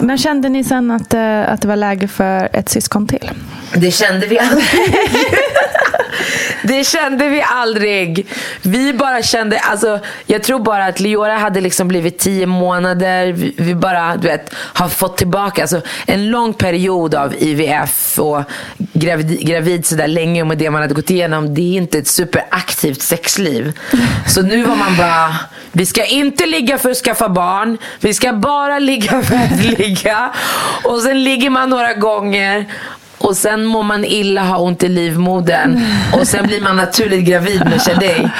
När 0.04 0.16
kände 0.16 0.48
ni 0.48 0.64
sen 0.64 0.90
att, 0.90 1.14
eh, 1.14 1.52
att 1.52 1.62
det 1.62 1.68
var 1.68 1.76
läge 1.76 2.08
för 2.08 2.48
ett 2.52 2.68
syskon 2.68 3.06
till? 3.06 3.30
Det 3.74 3.90
kände 3.90 4.26
vi 4.26 4.38
aldrig. 4.38 4.64
Det 6.66 6.84
kände 6.84 7.28
vi 7.28 7.42
aldrig. 7.42 8.26
Vi 8.62 8.92
bara 8.92 9.22
kände, 9.22 9.58
alltså, 9.58 10.00
jag 10.26 10.42
tror 10.42 10.58
bara 10.58 10.86
att 10.86 11.00
Leora 11.00 11.36
hade 11.36 11.60
liksom 11.60 11.88
blivit 11.88 12.18
tio 12.18 12.46
månader. 12.46 13.32
Vi, 13.32 13.54
vi 13.56 13.74
bara, 13.74 14.16
du 14.16 14.28
vet, 14.28 14.54
har 14.54 14.88
fått 14.88 15.16
tillbaka 15.16 15.62
alltså, 15.62 15.80
en 16.06 16.30
lång 16.30 16.54
period 16.54 17.14
av 17.14 17.34
IVF 17.38 18.18
och 18.18 18.42
gravid, 18.92 19.46
gravid 19.46 19.86
sådär 19.86 20.06
länge 20.08 20.44
med 20.44 20.58
det 20.58 20.70
man 20.70 20.82
hade 20.82 20.94
gått 20.94 21.10
igenom. 21.10 21.54
Det 21.54 21.60
är 21.60 21.76
inte 21.76 21.98
ett 21.98 22.08
superaktivt 22.08 23.02
sexliv. 23.02 23.72
Så 24.26 24.42
nu 24.42 24.62
var 24.62 24.76
man 24.76 24.96
bara, 24.96 25.36
vi 25.72 25.86
ska 25.86 26.04
inte 26.04 26.46
ligga 26.46 26.78
för 26.78 26.90
att 26.90 26.96
skaffa 26.96 27.28
barn. 27.28 27.78
Vi 28.00 28.14
ska 28.14 28.32
bara 28.32 28.78
ligga 28.78 29.22
för 29.22 29.34
att 29.34 29.64
ligga. 29.78 30.32
Och 30.82 31.00
sen 31.00 31.24
ligger 31.24 31.50
man 31.50 31.70
några 31.70 31.94
gånger 31.94 32.66
och 33.24 33.36
sen 33.36 33.64
mår 33.64 33.82
man 33.82 34.04
illa, 34.04 34.42
har 34.42 34.62
ont 34.62 34.82
i 34.82 34.88
livmodern. 34.88 35.84
Och 36.12 36.28
sen 36.28 36.46
blir 36.46 36.60
man 36.60 36.76
naturligt 36.76 37.24
gravid 37.24 37.64
med 37.64 37.82
Shadej. 37.82 38.30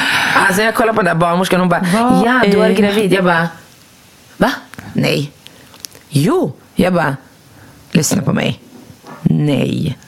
Alltså 0.47 0.62
jag 0.62 0.74
kollar 0.74 0.93
på 0.93 1.03
den 1.03 1.05
där 1.05 1.14
barnmorskan 1.14 1.61
hon 1.61 1.68
bara, 1.68 1.87
Vad 1.95 2.26
ja 2.26 2.43
du 2.53 2.62
är 2.62 2.70
gravid. 2.70 3.12
Jag 3.12 3.24
bara, 3.24 3.49
va? 4.37 4.51
Nej. 4.93 5.32
Jo. 6.09 6.57
Jag 6.74 6.93
bara, 6.95 7.16
lyssna 7.91 8.22
på 8.22 8.32
mig. 8.32 8.61
Nej. 9.22 9.99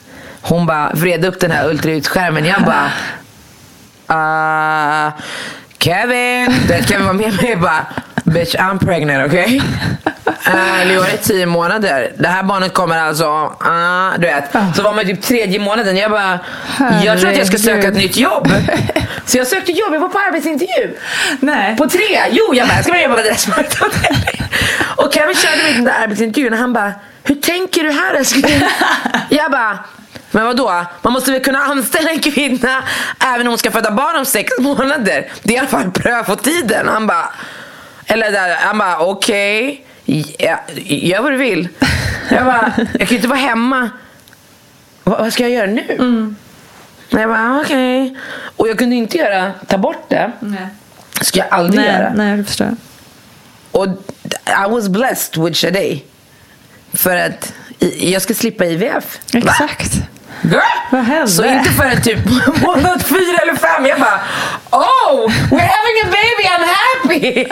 Hon 0.41 0.65
bara 0.65 0.91
vred 0.93 1.25
upp 1.25 1.39
den 1.39 1.51
här 1.51 1.69
ultraljudsskärmen. 1.69 2.45
Jag 2.45 2.63
bara, 2.63 2.91
uh, 5.07 5.13
Kevin. 5.77 6.53
Kevin 6.85 7.05
var 7.05 7.13
med 7.13 7.33
mig 7.33 7.53
och 7.53 7.59
bara, 7.59 7.85
bitch 8.23 8.55
I'm 8.55 8.79
pregnant 8.79 9.27
okay? 9.27 9.61
Uh, 10.27 10.87
Leora 10.87 11.07
är 11.07 11.17
tio 11.17 11.45
månader. 11.45 12.11
Det 12.17 12.27
här 12.27 12.43
barnet 12.43 12.73
kommer 12.73 12.97
alltså, 12.97 13.25
uh, 13.65 14.19
du 14.19 14.27
vet. 14.27 14.75
Så 14.75 14.83
var 14.83 14.93
man 14.93 15.05
typ 15.05 15.21
tredje 15.21 15.59
månaden. 15.59 15.97
Jag 15.97 16.11
bara, 16.11 16.39
jag 17.03 17.19
tror 17.19 17.31
att 17.31 17.37
jag 17.37 17.47
ska 17.47 17.57
söka 17.57 17.87
ett 17.87 17.95
nytt 17.95 18.17
jobb. 18.17 18.51
Så 19.25 19.37
jag 19.37 19.47
sökte 19.47 19.71
jobb, 19.71 19.93
jag 19.93 19.99
var 19.99 20.09
på 20.09 20.19
arbetsintervju. 20.19 20.97
Nej. 21.39 21.77
På 21.77 21.89
tre. 21.89 22.23
Jo, 22.29 22.53
jag 22.53 22.67
bara, 22.67 22.83
ska 22.83 22.91
börja 22.91 23.03
jobba 23.03 23.15
på 23.15 23.21
adressmarknaden. 23.21 23.99
Och 24.95 25.13
Kevin 25.13 25.35
körde 25.35 25.57
mig 25.57 25.65
till 25.65 25.75
den 25.75 25.85
där 25.85 26.03
arbetsintervjun 26.03 26.53
och 26.53 26.59
han 26.59 26.73
bara, 26.73 26.93
hur 27.23 27.35
tänker 27.35 27.83
du 27.83 27.91
här 27.91 28.13
älskling? 28.13 28.63
Jag 29.29 29.51
bara, 29.51 29.79
men 30.31 30.45
vadå? 30.45 30.85
Man 31.01 31.13
måste 31.13 31.31
väl 31.31 31.43
kunna 31.43 31.59
anställa 31.59 32.09
en 32.09 32.19
kvinna 32.19 32.83
även 33.33 33.41
om 33.41 33.47
hon 33.47 33.57
ska 33.57 33.71
föda 33.71 33.91
barn 33.91 34.15
om 34.15 34.25
sex 34.25 34.53
månader. 34.59 35.31
Det 35.43 35.53
är 35.53 35.55
i 35.55 35.59
alla 35.59 35.67
fall 35.67 35.91
prövotiden. 35.91 36.87
Han 36.87 37.07
bara, 37.07 37.29
eller 38.05 38.31
där, 38.31 38.55
han 38.59 38.77
bara, 38.77 38.99
okej. 38.99 39.86
Ja, 40.39 40.59
gör 40.85 41.21
vad 41.21 41.31
du 41.31 41.37
vill. 41.37 41.67
Jag 42.31 42.45
bara, 42.45 42.73
jag 42.99 43.07
kan 43.07 43.15
inte 43.15 43.27
vara 43.27 43.39
hemma. 43.39 43.89
Vad, 45.03 45.19
vad 45.19 45.33
ska 45.33 45.43
jag 45.43 45.51
göra 45.51 45.67
nu? 45.71 45.83
Nej, 47.09 47.21
Jag 47.21 47.29
bara, 47.29 47.61
okej. 47.61 48.17
Och 48.55 48.67
jag 48.67 48.77
kunde 48.77 48.95
inte 48.95 49.17
göra, 49.17 49.51
ta 49.67 49.77
bort 49.77 50.09
det. 50.09 50.31
Nej. 50.39 50.67
ska 51.21 51.39
jag 51.39 51.47
aldrig 51.51 51.79
Nej, 51.85 51.93
göra. 51.93 52.13
nej, 52.15 52.37
jag 52.37 52.45
förstår. 52.47 52.75
Och 53.71 53.87
I 54.47 54.69
was 54.69 54.89
blessed 54.89 55.43
with 55.43 55.57
Shadej. 55.57 56.05
För 56.93 57.15
att 57.17 57.53
jag 57.99 58.21
ska 58.21 58.33
slippa 58.33 58.65
IVF. 58.65 59.19
Exakt. 59.33 59.93
Girl! 59.93 60.03
Vad 60.91 61.03
hände? 61.03 61.27
Så 61.27 61.45
inte 61.45 61.69
förrän 61.69 62.01
typ 62.01 62.19
månad 62.61 63.05
fyra 63.05 63.37
eller 63.41 63.55
fem. 63.55 63.85
Jag 63.85 63.99
bara 63.99 64.19
Oh! 64.69 65.27
We're 65.51 65.69
having 65.77 65.97
a 66.03 66.09
baby, 66.11 66.43
I'm 66.47 66.65
happy! 66.75 67.45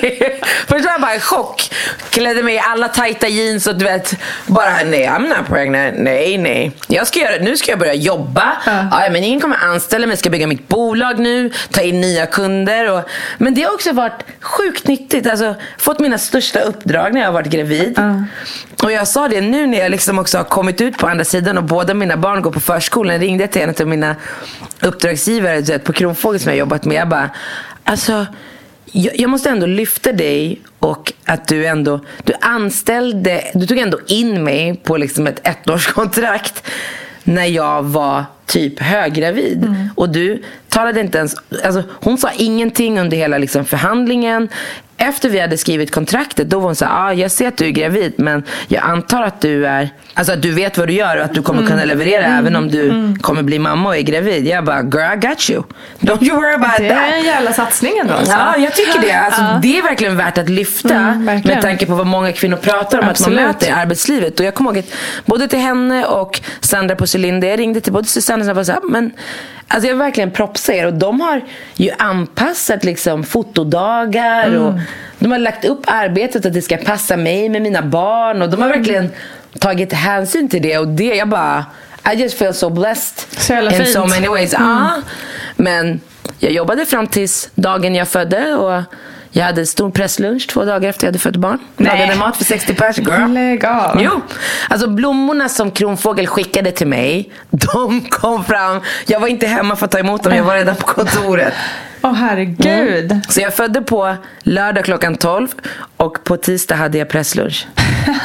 Först 0.68 0.86
var 0.86 0.92
jag 0.92 1.02
bara 1.02 1.16
i 1.16 1.20
chock. 1.20 1.72
Klädde 2.10 2.44
mig 2.44 2.56
i 2.56 2.60
alla 2.60 2.88
tajta 2.88 3.28
jeans 3.28 3.68
och 3.68 3.76
du 3.76 3.86
vet 3.86 4.16
bara 4.46 4.70
nej 4.86 5.08
I'm 5.08 5.28
not 5.28 5.48
pregnant. 5.48 5.96
Nej 5.98 6.38
nej. 6.38 6.72
Jag 6.88 7.08
ska 7.08 7.20
göra, 7.20 7.44
nu 7.44 7.58
ska 7.58 7.72
jag 7.72 7.80
börja 7.80 7.94
jobba. 7.94 8.58
Ja. 8.66 9.10
men 9.12 9.24
ingen 9.24 9.40
kommer 9.40 9.58
anställa 9.64 10.08
mig. 10.08 10.12
Jag 10.12 10.20
ska 10.20 10.30
bygga 10.30 10.48
mitt 10.48 10.68
bolag 10.68 11.20
nu. 11.20 11.52
Ta 11.72 11.82
in 11.82 12.02
nya 12.02 12.26
kunder. 12.26 12.92
Och, 12.92 13.10
men 13.38 13.54
det 13.54 13.64
har 13.64 13.74
också 13.74 13.92
varit 13.92 14.24
sjukt 14.42 14.88
nyttigt. 14.88 15.28
Alltså 15.28 15.56
fått 15.78 16.00
mina 16.00 16.18
största 16.18 16.60
uppdrag 16.60 17.14
när 17.14 17.22
jag 17.22 17.28
har 17.28 17.34
varit 17.34 17.48
gravid. 17.48 18.00
Och 18.84 18.92
jag 18.92 19.08
sa 19.08 19.28
det 19.28 19.42
nu 19.42 19.68
när 19.68 19.80
jag 19.80 19.92
liksom 19.92 20.20
också 20.20 20.38
har 20.38 20.44
kommit 20.44 20.82
ut 20.82 20.98
på 20.98 21.08
andra 21.08 21.26
sidan 21.26 21.58
och 21.58 21.64
båda 21.64 21.94
mina 21.94 22.18
barn 22.18 22.42
går 22.42 22.52
på 22.52 22.60
förskolan. 22.76 23.20
Ringde 23.20 23.48
till 23.48 23.62
en 23.62 23.74
av 23.80 23.88
mina 23.88 24.16
uppdragsgivare 24.82 25.62
vet, 25.62 25.84
på 25.84 25.94
Kronfågel 25.94 26.40
som 26.40 26.52
jag 26.52 26.60
jobbat 26.60 26.86
med. 26.86 26.98
Jag 26.98 27.10
bara, 27.10 27.30
alltså 27.84 28.26
jag, 28.92 29.20
jag 29.20 29.30
måste 29.30 29.50
ändå 29.50 29.66
lyfta 29.66 30.12
dig 30.12 30.62
och 30.80 31.14
att 31.26 31.48
du 31.48 31.66
ändå, 31.66 32.00
du 32.24 32.34
anställde, 32.42 33.44
du 33.54 33.68
tog 33.68 33.78
ändå 33.78 34.00
in 34.08 34.44
mig 34.44 34.82
på 34.84 34.98
liksom 34.98 35.28
ett 35.28 35.48
ettårskontrakt 35.48 36.64
när 37.24 37.46
jag 37.46 37.84
var 37.84 38.26
typ 38.46 38.80
höggravid. 38.80 39.90
Och 39.96 40.10
du 40.10 40.44
talade 40.70 41.00
inte 41.00 41.18
ens, 41.18 41.36
alltså 41.64 41.84
hon 41.90 42.18
sa 42.18 42.30
ingenting 42.38 43.00
under 43.00 43.18
hela 43.18 43.38
liksom 43.38 43.66
förhandlingen. 43.66 44.50
Efter 44.98 45.30
vi 45.30 45.40
hade 45.40 45.58
skrivit 45.58 45.92
kontraktet, 45.92 46.50
då 46.50 46.60
var 46.60 46.66
hon 46.66 46.76
så 46.76 46.86
här, 46.86 47.08
ah, 47.08 47.14
jag 47.14 47.32
ser 47.32 47.48
att 47.48 47.58
du 47.58 47.66
är 47.66 47.70
gravid 47.70 48.14
men 48.18 48.44
jag 48.68 48.84
antar 48.84 49.24
att 49.24 49.42
du 49.42 49.66
är, 49.68 49.90
alltså 50.14 50.34
att 50.34 50.42
du 50.42 50.52
vet 50.52 50.78
vad 50.78 50.88
du 50.88 50.94
gör 50.94 51.18
och 51.18 51.24
att 51.26 51.34
du 51.34 51.42
kommer 51.42 51.68
kunna 51.68 51.86
leverera 51.86 52.26
även 52.26 52.56
om 52.56 52.68
du 52.72 53.16
kommer 53.22 53.44
bli 53.44 53.60
mamma 53.60 53.90
och 53.90 53.98
är 53.98 54.02
gravid. 54.02 54.48
Jag 54.48 54.66
bara, 54.66 54.82
girl 54.82 55.14
I 55.14 55.28
got 55.28 55.50
you. 55.50 55.64
Don't 56.00 56.24
you 56.24 56.36
worry 56.36 56.54
about 56.54 56.78
Det 56.78 56.90
that. 56.90 56.98
är 57.14 57.18
en 57.18 57.24
jävla 57.26 57.54
satsning 57.54 57.92
ändå. 58.02 58.14
alltså. 58.14 58.34
Ja, 58.34 58.58
jag 58.58 58.74
tycker 58.76 59.02
det. 59.02 59.12
Alltså, 59.14 59.42
Det 59.62 59.78
är 59.78 59.82
verkligen 59.84 60.18
värt 60.18 60.38
att 60.38 60.50
lyfta 60.50 60.96
Mm, 60.96 61.26
med 61.26 61.62
tanke 61.62 61.86
på 61.86 61.96
vad 61.96 62.08
många 62.08 62.32
kvinnor 62.32 62.58
pratar 62.58 63.00
om 63.00 63.10
Absolut. 63.10 63.40
att 63.40 63.44
man 63.44 63.54
möter 63.54 63.68
i 63.68 63.72
arbetslivet. 63.72 64.40
Och 64.40 64.46
jag 64.46 64.54
kommer 64.56 64.70
ihåg 64.70 64.78
att 64.80 64.94
både 65.26 65.48
till 65.48 65.60
henne 65.60 66.06
och 66.06 66.42
Sandra 66.60 66.96
på 66.96 67.06
Cylinder, 67.16 67.48
jag 67.48 67.60
ringde 67.60 67.82
till 67.82 67.94
både 67.94 68.08
Susanne 68.08 68.40
och 68.42 68.46
Sandra 68.46 68.60
och 68.60 68.66
sa, 68.66 68.80
men 68.90 69.12
alltså 69.68 69.88
jag 69.88 69.94
vill 69.96 70.00
verkligen 70.04 70.32
propsa 70.32 70.74
er. 70.74 70.86
Och 70.86 70.94
de 70.94 71.22
har 71.22 71.42
ju 71.76 71.90
anpassat 71.98 72.84
liksom 72.84 73.24
fotodagar 73.24 74.48
Mm. 74.48 74.62
och 74.62 74.74
de 75.20 75.32
har 75.32 75.38
lagt 75.40 75.66
upp 75.66 75.82
arbetet 75.88 76.46
att 76.46 76.54
det 76.54 76.62
ska 76.62 76.78
passa 76.78 77.18
mig 77.18 77.50
med 77.50 77.62
mina 77.62 77.82
barn. 77.82 78.42
Och 78.42 78.50
de 78.50 78.62
har 78.62 78.70
verkligen 78.70 79.10
tagit 79.60 79.94
hänsyn 79.94 80.50
till 80.50 80.62
det. 80.62 80.78
Och 80.78 80.88
det, 80.88 81.04
jag 81.16 81.30
bara, 81.30 81.66
I 82.14 82.16
just 82.16 82.38
feel 82.38 82.54
so 82.54 82.70
blessed 82.70 83.42
Så 83.42 83.54
in 83.54 83.72
fint. 83.72 83.90
so 83.90 84.06
many 84.06 84.28
ways. 84.28 84.54
Ja. 84.54 84.90
Men 85.56 86.00
jag 86.40 86.52
jobbade 86.52 86.86
fram 86.86 87.08
tills 87.08 87.50
dagen 87.56 87.96
jag 87.96 88.08
födde 88.08 88.56
och 88.56 88.82
jag 89.32 89.46
hade 89.46 89.66
stor 89.66 89.92
presslunch 89.92 90.48
två 90.48 90.66
dagar 90.66 90.90
efter 90.90 91.04
jag 91.04 91.08
hade 91.08 91.20
fött 91.20 91.36
barn. 91.36 91.60
Nej. 91.78 92.00
Lagade 92.00 92.16
mat 92.20 92.38
för 92.38 92.44
60 92.46 92.74
pers. 92.74 92.98
Girl. 92.98 93.28
Lägg 93.34 93.66
av. 93.66 93.98
Jo, 94.02 94.22
alltså 94.70 94.88
blommorna 94.88 95.50
som 95.50 95.72
Kronfågel 95.72 96.28
skickade 96.28 96.72
till 96.72 96.88
mig, 96.88 97.32
de 97.50 98.02
kom 98.02 98.44
fram. 98.44 98.82
Jag 99.06 99.20
var 99.20 99.28
inte 99.28 99.48
hemma 99.48 99.76
för 99.76 99.86
att 99.86 99.92
ta 99.92 100.00
emot 100.00 100.24
dem, 100.24 100.36
jag 100.36 100.44
var 100.44 100.56
redan 100.56 100.76
på 100.76 100.86
kontoret. 100.86 101.54
Åh 102.06 102.14
herregud. 102.14 103.20
Så 103.30 103.42
jag 103.42 103.54
födde 103.54 103.82
på 103.82 104.16
lördag 104.44 104.86
klockan 104.86 105.16
12 105.16 105.48
och 105.98 106.24
på 106.24 106.38
tisdag 106.38 106.76
hade 106.76 106.98
jag 106.98 107.10
presslunch. 107.10 107.68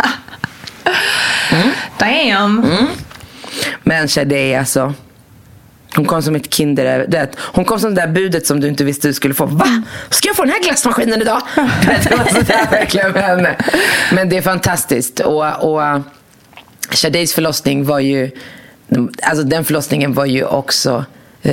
Damn. 1.98 2.64
Mm. 2.64 2.86
Men 3.82 4.08
Shadej 4.08 4.56
alltså. 4.56 4.94
Hon 5.94 6.04
kom 6.04 6.22
som 6.22 6.36
ett 6.36 6.54
kinder. 6.54 7.06
du 7.08 7.16
vet, 7.16 7.36
Hon 7.38 7.64
kom 7.64 7.80
som 7.80 7.94
det 7.94 8.00
där 8.00 8.08
budet 8.08 8.46
som 8.46 8.60
du 8.60 8.68
inte 8.68 8.84
visste 8.84 9.08
du 9.08 9.14
skulle 9.14 9.34
få. 9.34 9.46
Va? 9.46 9.82
Ska 10.10 10.28
jag 10.28 10.36
få 10.36 10.44
den 10.44 10.52
här 10.52 10.62
glassmaskinen 10.62 11.22
idag? 11.22 11.42
Det 11.54 12.16
var 12.16 12.24
sådär 12.24 12.70
verkligen 12.70 13.12
med 13.12 13.22
henne. 13.22 13.56
Men 14.12 14.28
det 14.28 14.36
är 14.36 14.42
fantastiskt. 14.42 15.20
Och, 15.20 15.72
och 15.72 15.82
Shadejs 16.90 17.34
förlossning 17.34 17.84
var 17.84 17.98
ju... 17.98 18.30
Alltså 19.22 19.44
den 19.44 19.64
förlossningen 19.64 20.14
var 20.14 20.26
ju 20.26 20.44
också... 20.44 21.04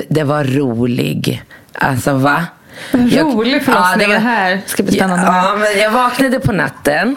Det 0.09 0.23
var 0.23 0.43
rolig. 0.43 1.43
Alltså 1.77 2.13
va? 2.13 2.45
Rolig 2.91 3.65
förlossning. 3.65 4.09
Ja, 4.09 4.13
det 4.13 4.19
här 4.19 4.61
ska 4.65 4.83
bli 4.83 4.91
spännande. 4.93 5.25
Ja, 5.25 5.55
men 5.59 5.81
jag 5.81 5.91
vaknade 5.91 6.39
på 6.39 6.51
natten. 6.51 7.15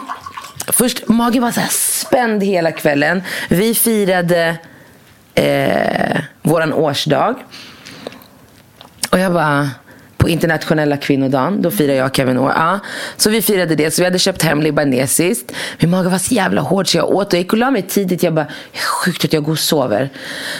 Först, 0.67 1.07
magen 1.07 1.41
var 1.41 1.51
så 1.51 1.59
här 1.59 1.69
spänd 1.71 2.43
hela 2.43 2.71
kvällen. 2.71 3.23
Vi 3.49 3.75
firade 3.75 4.57
eh, 5.35 6.21
våran 6.41 6.73
årsdag. 6.73 7.35
Och 9.11 9.19
jag 9.19 9.33
bara, 9.33 9.69
på 10.21 10.29
internationella 10.29 10.97
kvinnodagen. 10.97 11.61
Då 11.61 11.71
firade 11.71 11.97
jag 11.97 12.15
Kevin 12.15 12.37
år. 12.37 12.51
Ja. 12.55 12.79
Så 13.17 13.29
vi 13.29 13.41
firade 13.41 13.75
det. 13.75 13.91
Så 13.91 14.01
vi 14.01 14.05
hade 14.05 14.19
köpt 14.19 14.41
hem 14.41 14.61
libanesiskt. 14.61 15.51
Min 15.79 15.89
mage 15.89 16.09
var 16.09 16.17
så 16.17 16.33
jävla 16.33 16.61
hård 16.61 16.91
så 16.91 16.97
jag 16.97 17.09
åt. 17.09 17.27
Och 17.27 17.33
jag 17.33 17.39
gick 17.39 17.53
och 17.53 17.59
la 17.59 17.71
mig 17.71 17.81
tidigt. 17.81 18.23
Jag 18.23 18.33
bara, 18.33 18.47
sjukt 18.73 19.25
att 19.25 19.33
jag 19.33 19.43
går 19.43 19.51
och 19.51 19.59
sover. 19.59 20.09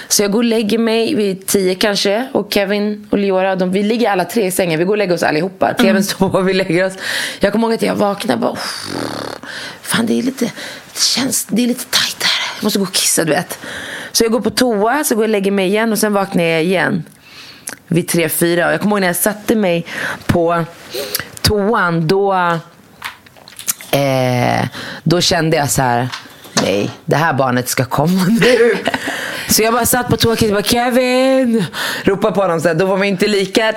Så 0.07 0.23
jag 0.23 0.31
går 0.31 0.39
och 0.39 0.43
lägger 0.43 0.77
mig 0.77 1.15
vid 1.15 1.47
tio 1.47 1.75
kanske. 1.75 2.27
Och 2.31 2.53
Kevin 2.53 3.07
och 3.09 3.17
Leora, 3.17 3.55
de, 3.55 3.71
vi 3.71 3.83
ligger 3.83 4.09
alla 4.09 4.25
tre 4.25 4.45
i 4.45 4.51
sängen. 4.51 4.79
Vi 4.79 4.85
går 4.85 4.93
och 4.93 4.97
lägger 4.97 5.13
oss 5.13 5.23
allihopa. 5.23 5.73
Kevin 5.79 6.03
sover 6.03 6.39
och 6.39 6.49
vi 6.49 6.53
lägger 6.53 6.85
oss. 6.85 6.93
Jag 7.39 7.51
kommer 7.51 7.67
ihåg 7.67 7.73
att 7.73 7.81
jag 7.81 7.95
vaknade 7.95 8.33
och 8.33 8.39
bara, 8.39 8.61
fan 9.81 10.05
det 10.05 10.19
är 10.19 10.23
lite, 10.23 10.45
det 10.93 11.01
känns, 11.01 11.45
det 11.45 11.63
är 11.63 11.67
lite 11.67 11.85
tajt 11.85 12.23
här. 12.23 12.55
Jag 12.57 12.63
måste 12.63 12.79
gå 12.79 12.85
och 12.85 12.93
kissa 12.93 13.23
du 13.23 13.31
vet. 13.31 13.59
Så 14.11 14.23
jag 14.23 14.31
går 14.31 14.41
på 14.41 14.49
toa, 14.49 15.03
så 15.03 15.15
går 15.15 15.23
jag 15.23 15.27
och 15.27 15.31
lägger 15.31 15.51
mig 15.51 15.67
igen 15.67 15.91
och 15.91 15.99
sen 15.99 16.13
vaknar 16.13 16.43
jag 16.43 16.63
igen. 16.63 17.03
Vid 17.93 18.07
tre, 18.07 18.29
fyra. 18.29 18.67
Och 18.67 18.73
jag 18.73 18.81
kommer 18.81 18.95
ihåg 18.95 19.01
när 19.01 19.07
jag 19.07 19.15
satte 19.15 19.55
mig 19.55 19.85
på 20.25 20.65
toan, 21.41 22.07
då, 22.07 22.33
eh, 23.91 24.65
då 25.03 25.21
kände 25.21 25.57
jag 25.57 25.69
så 25.69 25.81
här, 25.81 26.09
nej, 26.53 26.89
det 27.05 27.15
här 27.15 27.33
barnet 27.33 27.69
ska 27.69 27.85
komma 27.85 28.25
nu. 28.27 28.77
Så 29.51 29.61
jag 29.61 29.73
bara 29.73 29.85
satt 29.85 30.07
på 30.07 30.17
toa 30.17 30.31
och 30.31 30.37
bara 30.51 30.63
Kevin! 30.63 31.65
Ropade 32.03 32.33
på 32.35 32.41
honom. 32.41 32.61
Så 32.61 32.67
här, 32.67 32.75
då 32.75 32.85
var 32.85 32.97
man 32.97 33.07
inte 33.07 33.27
lika... 33.27 33.73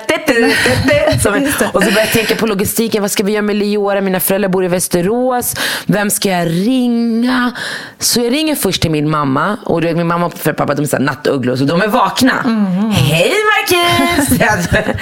Som, 1.23 1.47
och 1.73 1.83
så 1.83 1.91
började 1.91 1.99
jag 1.99 2.11
tänka 2.11 2.35
på 2.35 2.47
logistiken. 2.47 3.01
Vad 3.01 3.11
ska 3.11 3.23
vi 3.23 3.31
göra 3.31 3.41
med 3.41 3.55
Leora? 3.55 4.01
Mina 4.01 4.19
föräldrar 4.19 4.49
bor 4.49 4.65
i 4.65 4.67
Västerås. 4.67 5.55
Vem 5.85 6.09
ska 6.09 6.29
jag 6.29 6.47
ringa? 6.47 7.51
Så 7.99 8.19
jag 8.19 8.33
ringer 8.33 8.55
först 8.55 8.81
till 8.81 8.91
min 8.91 9.09
mamma. 9.09 9.57
Och 9.65 9.81
du 9.81 9.87
vet, 9.87 9.97
min 9.97 10.07
mamma 10.07 10.25
och 10.25 10.43
pappa 10.43 10.75
de 10.75 10.83
är 10.83 10.99
nattugglor. 10.99 11.55
Så 11.55 11.63
de 11.63 11.81
är 11.81 11.87
vakna. 11.87 12.33
Hej 12.91 13.31
Marcus! 13.51 14.39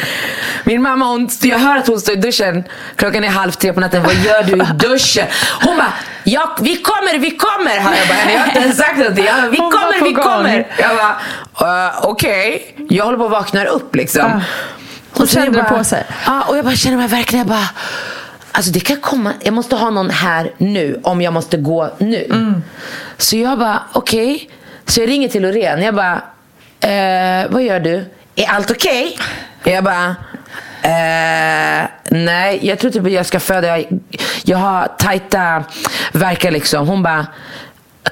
min 0.64 0.82
mamma, 0.82 1.06
hon, 1.06 1.30
jag 1.42 1.60
hör 1.60 1.78
att 1.78 1.88
hon 1.88 2.00
står 2.00 2.14
i 2.14 2.18
duschen. 2.18 2.64
Klockan 2.96 3.24
är 3.24 3.30
halv 3.30 3.52
tre 3.52 3.74
på 3.74 3.80
natten. 3.80 4.04
Vad 4.04 4.16
gör 4.16 4.44
du 4.44 4.52
i 4.52 4.90
duschen? 4.90 5.28
Hon 5.62 5.78
bara, 5.78 5.94
ja, 6.24 6.58
vi 6.62 6.76
kommer, 6.78 7.18
vi 7.20 7.32
kommer! 7.32 7.76
Jag 7.76 7.84
bara. 7.84 8.32
Jag 8.32 8.40
har 8.40 8.48
inte 8.48 8.60
ens 8.60 8.78
sagt 8.78 8.98
någonting. 8.98 9.26
Jag 9.26 9.36
bara, 9.36 9.50
vi 9.50 9.58
Hon 9.58 9.72
kommer, 9.72 10.04
vi 10.04 10.14
gång. 10.14 10.24
kommer! 10.24 10.68
Jag 10.78 10.90
bara, 10.96 11.88
uh, 11.88 12.10
okej. 12.10 12.76
Jag 12.90 13.06
håller 13.06 13.18
på 13.18 13.26
att 13.26 13.32
vakna 13.32 13.66
upp 13.66 13.96
liksom. 13.96 14.42
Hon 15.12 15.28
så 15.28 15.38
jag 15.38 15.44
kände 15.44 15.62
det 15.62 15.78
på 15.78 15.84
sig. 15.84 16.04
Ja, 16.26 16.42
och 16.48 16.58
jag 16.58 16.66
bara 16.66 16.76
känner 16.76 16.98
mig 16.98 17.08
verkligen, 17.08 17.48
jag 17.48 17.58
bara, 17.58 17.70
alltså 18.52 18.72
det 18.72 18.80
kan 18.80 18.98
komma, 18.98 19.34
jag 19.42 19.54
måste 19.54 19.76
ha 19.76 19.90
någon 19.90 20.10
här 20.10 20.52
nu 20.58 21.00
om 21.04 21.22
jag 21.22 21.34
måste 21.34 21.58
gå 21.58 21.90
nu. 21.98 22.26
Mm. 22.26 22.64
Så 23.18 23.38
jag 23.38 23.60
bara, 23.60 23.84
okej. 23.94 24.50
Så 24.86 25.00
jag 25.02 25.10
ringer 25.10 25.28
till 25.28 25.42
Loreen, 25.42 25.82
jag 25.82 25.96
bara, 25.96 26.22
eh, 26.80 27.46
vad 27.50 27.64
gör 27.64 27.80
du? 27.80 28.06
Är 28.36 28.48
allt 28.48 28.72
okej? 28.72 29.20
Jag 29.64 29.84
bara, 29.84 30.16
Eh, 30.84 31.88
nej, 32.12 32.60
jag 32.62 32.80
tror 32.80 32.92
typ 32.92 33.06
att 33.06 33.12
jag 33.12 33.26
ska 33.26 33.40
föda. 33.40 33.68
Jag, 33.68 34.00
jag 34.44 34.58
har 34.58 34.88
tajta 34.88 35.64
verkar 36.12 36.52
liksom. 36.52 36.88
Hon 36.88 37.04
bara, 37.04 37.28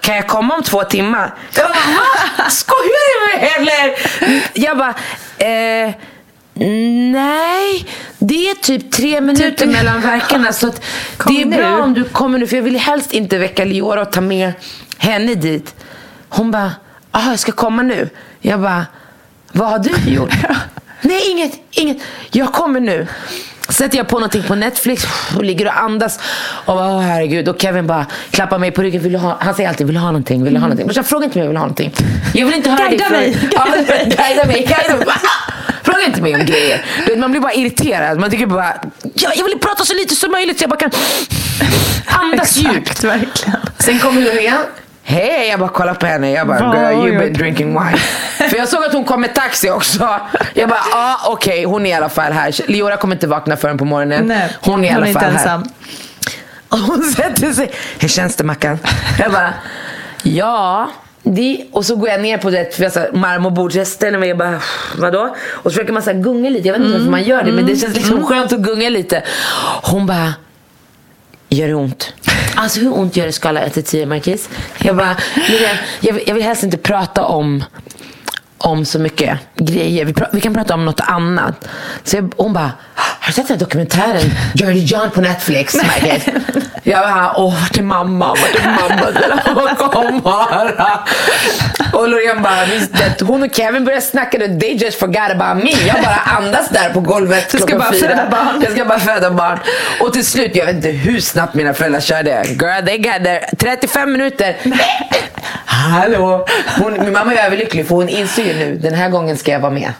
kan 0.01 0.15
jag 0.15 0.27
komma 0.27 0.55
om 0.55 0.63
två 0.63 0.83
timmar? 0.83 1.33
Jag 1.55 1.65
bara, 1.65 1.95
va? 2.43 2.49
Skojar 2.49 3.37
du 3.37 3.39
med 3.39 3.49
eller? 3.57 3.95
Jag 4.53 4.77
bara, 4.77 4.93
eh, 5.37 5.93
nej. 7.11 7.87
Det 8.19 8.49
är 8.49 8.55
typ 8.55 8.91
tre 8.91 9.21
minuter 9.21 9.65
mellan 9.65 10.01
verkarna. 10.01 10.53
Så 10.53 10.67
det 11.27 11.41
är 11.41 11.45
nu. 11.45 11.57
bra 11.57 11.83
om 11.83 11.93
du 11.93 12.03
kommer 12.03 12.37
nu. 12.39 12.47
För 12.47 12.55
jag 12.55 12.63
vill 12.63 12.77
helst 12.77 13.13
inte 13.13 13.37
väcka 13.37 13.65
Leora 13.65 14.01
och 14.01 14.11
ta 14.11 14.21
med 14.21 14.53
henne 14.97 15.35
dit. 15.35 15.75
Hon 16.29 16.51
bara, 16.51 16.71
aha, 17.11 17.29
jag 17.29 17.39
ska 17.39 17.51
komma 17.51 17.81
nu. 17.81 18.09
Jag 18.39 18.59
bara, 18.61 18.85
vad 19.51 19.69
har 19.69 19.79
du 19.79 20.11
gjort? 20.11 20.33
Nej, 21.01 21.31
inget, 21.31 21.51
inget. 21.71 21.97
Jag 22.31 22.53
kommer 22.53 22.79
nu. 22.79 23.07
Sätter 23.69 23.97
jag 23.97 24.07
på 24.07 24.15
någonting 24.15 24.43
på 24.43 24.55
Netflix 24.55 25.05
och 25.37 25.43
ligger 25.43 25.65
och 25.67 25.77
andas. 25.79 26.19
Och 26.65 26.75
bara, 26.75 26.87
åh 26.95 26.99
herregud. 27.01 27.49
Och 27.49 27.61
Kevin 27.61 27.87
bara 27.87 28.05
klappar 28.31 28.59
mig 28.59 28.71
på 28.71 28.81
ryggen. 28.81 29.01
Vill 29.03 29.15
ha? 29.15 29.37
Han 29.41 29.55
säger 29.55 29.69
alltid, 29.69 29.87
vill 29.87 29.93
du 29.95 29.99
ha 30.01 30.07
någonting? 30.07 30.43
Vill 30.43 30.53
du 30.53 30.59
ha 30.59 30.67
någonting? 30.67 30.87
Brorsan, 30.87 31.03
fråga 31.03 31.25
inte 31.25 31.37
mig 31.37 31.41
om 31.41 31.45
jag 31.45 31.49
vill 31.49 31.57
ha 31.57 31.63
någonting. 31.65 31.91
Jag 32.33 32.45
vill 32.45 32.55
inte 32.55 32.69
höra 32.69 32.89
Guida 32.89 33.03
det. 33.09 33.11
mig. 33.11 33.37
Ja, 33.51 33.65
guida 33.65 34.45
mig. 34.45 34.65
Guida 34.67 34.97
mig. 34.97 35.07
Fråga 35.83 36.05
inte 36.05 36.21
mig 36.21 36.35
om 36.35 36.45
grejer. 36.45 36.85
Vet, 37.07 37.19
man 37.19 37.31
blir 37.31 37.41
bara 37.41 37.53
irriterad. 37.53 38.19
Man 38.19 38.29
tycker 38.29 38.45
bara, 38.45 38.73
jag, 39.13 39.37
jag 39.37 39.45
vill 39.45 39.59
prata 39.59 39.85
så 39.85 39.93
lite 39.93 40.15
som 40.15 40.31
möjligt 40.31 40.57
så 40.59 40.63
jag 40.63 40.69
bara 40.69 40.79
kan 40.79 40.91
andas 42.05 42.57
djupt. 42.57 43.03
verkligen. 43.03 43.59
Sen 43.79 43.99
kommer 43.99 44.21
Loreen. 44.21 44.57
Hej, 45.11 45.49
jag 45.49 45.59
bara 45.59 45.69
kollar 45.69 45.93
på 45.93 46.05
henne. 46.05 46.31
Jag 46.31 46.47
bara, 46.47 46.59
Vad 46.59 46.75
girl 46.75 46.93
you've 46.93 47.17
been 47.19 47.27
gjort?" 47.27 47.37
drinking 47.37 47.67
wine. 47.67 47.97
För 48.49 48.57
jag 48.57 48.67
såg 48.67 48.83
att 48.83 48.93
hon 48.93 49.05
kom 49.05 49.21
med 49.21 49.35
taxi 49.35 49.69
också. 49.69 50.19
Jag 50.53 50.69
bara, 50.69 50.79
ja 50.91 51.17
ah, 51.23 51.31
okej, 51.31 51.63
hon 51.63 51.85
är 51.85 51.89
i 51.89 51.93
alla 51.93 52.09
fall 52.09 52.31
här. 52.31 52.55
Leora 52.67 52.97
kommer 52.97 53.15
inte 53.15 53.27
vakna 53.27 53.57
förrän 53.57 53.77
på 53.77 53.85
morgonen. 53.85 54.27
Nej, 54.27 54.49
hon 54.61 54.85
är 54.85 54.87
i 54.87 54.93
alla 54.93 55.05
fall 55.05 55.23
här. 55.23 55.31
ensam. 55.31 55.63
Och 56.69 56.77
hon 56.79 57.03
sätter 57.03 57.53
sig. 57.53 57.71
Hur 57.99 58.07
känns 58.07 58.35
det 58.35 58.43
Mackan? 58.43 58.79
Jag 59.19 59.31
bara, 59.31 59.53
ja. 60.23 60.91
Det, 61.23 61.65
och 61.71 61.85
så 61.85 61.95
går 61.95 62.09
jag 62.09 62.21
ner 62.21 62.37
på 62.37 62.49
det 62.49 62.75
för 62.75 62.83
jag 62.83 62.91
så 62.91 62.99
här, 62.99 63.11
marmorbord. 63.11 63.71
Så 63.71 63.77
jag 63.77 63.87
ställer 63.87 64.17
mig 64.17 64.31
och 64.31 64.37
bara, 64.37 64.59
vadå? 64.97 65.35
Och 65.51 65.63
så 65.63 65.69
försöker 65.69 65.93
man 65.93 66.03
så 66.03 66.13
gunga 66.13 66.49
lite. 66.49 66.67
Jag 66.67 66.73
vet 66.73 66.81
inte 66.81 66.97
varför 66.97 67.11
man 67.11 67.23
gör 67.23 67.43
det. 67.43 67.51
Men 67.51 67.65
det 67.65 67.75
känns 67.75 67.95
liksom 67.95 68.25
skönt 68.25 68.53
att 68.53 68.59
gunga 68.59 68.89
lite. 68.89 69.23
Hon 69.83 70.05
bara, 70.05 70.33
gör 71.49 71.67
det 71.67 71.73
ont? 71.73 72.13
Alltså 72.61 72.79
hur 72.79 72.93
ont 72.93 73.15
gör 73.17 73.25
det 73.25 73.31
skala 73.31 73.61
1 73.61 73.73
till 73.73 73.83
10 73.83 74.05
Marquis? 74.05 74.49
Jag 74.83 74.95
bara, 74.95 75.17
jag, 76.01 76.27
jag 76.27 76.33
vill 76.33 76.43
helst 76.43 76.63
inte 76.63 76.77
prata 76.77 77.25
om 77.25 77.63
om 78.61 78.85
så 78.85 78.99
mycket 78.99 79.37
grejer. 79.55 80.05
Vi, 80.05 80.13
vi 80.31 80.41
kan 80.41 80.53
prata 80.53 80.73
om 80.73 80.85
något 80.85 80.99
annat. 80.99 81.67
Så 82.03 82.15
jag, 82.15 82.33
hon 82.37 82.53
bara, 82.53 82.71
har 82.95 83.27
du 83.27 83.31
sett 83.33 83.47
den 83.47 83.57
här 83.57 83.65
dokumentären 83.65 84.31
Dirty 84.53 84.79
John 84.79 85.11
på 85.11 85.21
Netflix? 85.21 85.73
Marcus?" 85.83 86.23
Jag 86.83 86.99
bara, 87.01 87.33
åh 87.37 87.53
vart 87.61 87.77
är 87.77 87.81
mamma? 87.83 88.27
Vart 88.27 88.55
är 88.65 88.69
mamma? 89.55 89.75
Kom 89.75 90.19
bara. 90.21 90.99
Och 91.93 92.07
Loreen 92.09 92.41
bara, 92.43 92.65
visst, 92.65 93.21
hon 93.21 93.43
och 93.43 93.55
Kevin 93.55 93.85
började 93.85 94.01
snacka, 94.05 94.37
they 94.37 94.73
just 94.75 94.99
forgot 94.99 95.31
about 95.31 95.63
me. 95.63 95.71
Jag 95.87 95.95
bara 96.03 96.21
andas 96.37 96.69
där 96.69 96.89
på 96.89 96.99
golvet 96.99 97.51
Du 97.51 97.57
ska 97.57 97.77
bara 97.77 97.91
fyra. 97.91 98.09
föda 98.09 98.29
barn. 98.29 98.61
Jag 98.63 98.71
ska 98.71 98.85
bara 98.85 98.99
föda 98.99 99.31
barn. 99.31 99.59
Och 99.99 100.13
till 100.13 100.25
slut, 100.25 100.55
jag 100.55 100.65
vet 100.65 100.75
inte 100.75 100.89
hur 100.89 101.19
snabbt 101.19 101.53
mina 101.53 101.73
föräldrar 101.73 102.01
körde. 102.01 102.43
Girl, 102.47 102.85
they 102.85 102.97
got 102.97 103.23
there. 103.23 103.45
35 103.57 104.11
minuter. 104.11 104.55
Hallå! 105.65 106.45
Hon, 106.77 106.93
min 106.99 107.13
mamma 107.13 107.33
är 107.33 107.45
överlycklig 107.45 107.87
för 107.87 107.95
hon 107.95 108.09
inser 108.09 108.50
ju 108.51 108.59
nu, 108.59 108.75
den 108.77 108.93
här 108.93 109.09
gången 109.09 109.37
ska 109.37 109.51
jag 109.51 109.59
vara 109.59 109.71
med. 109.71 109.93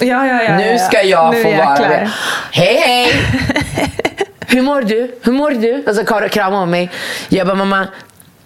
Ja, 0.00 0.26
ja, 0.26 0.42
ja. 0.42 0.56
nu 0.56 0.78
ska 0.78 1.02
jag 1.02 1.34
Nu 1.34 1.42
få 1.42 1.48
vara 1.50 1.56
jäklar. 1.72 1.88
med. 1.88 2.10
Hej 2.52 2.76
hej! 2.86 3.12
Hur 4.46 4.62
mår 4.62 4.82
du? 4.82 5.14
Hur 5.22 5.32
mår 5.32 5.50
du? 5.50 5.84
Och 5.88 5.94
så 5.94 6.04
Karo 6.04 6.28
kramar 6.28 6.58
om 6.62 6.70
mig. 6.70 6.90
Jag 7.28 7.46
bara, 7.46 7.56
mamma, 7.56 7.86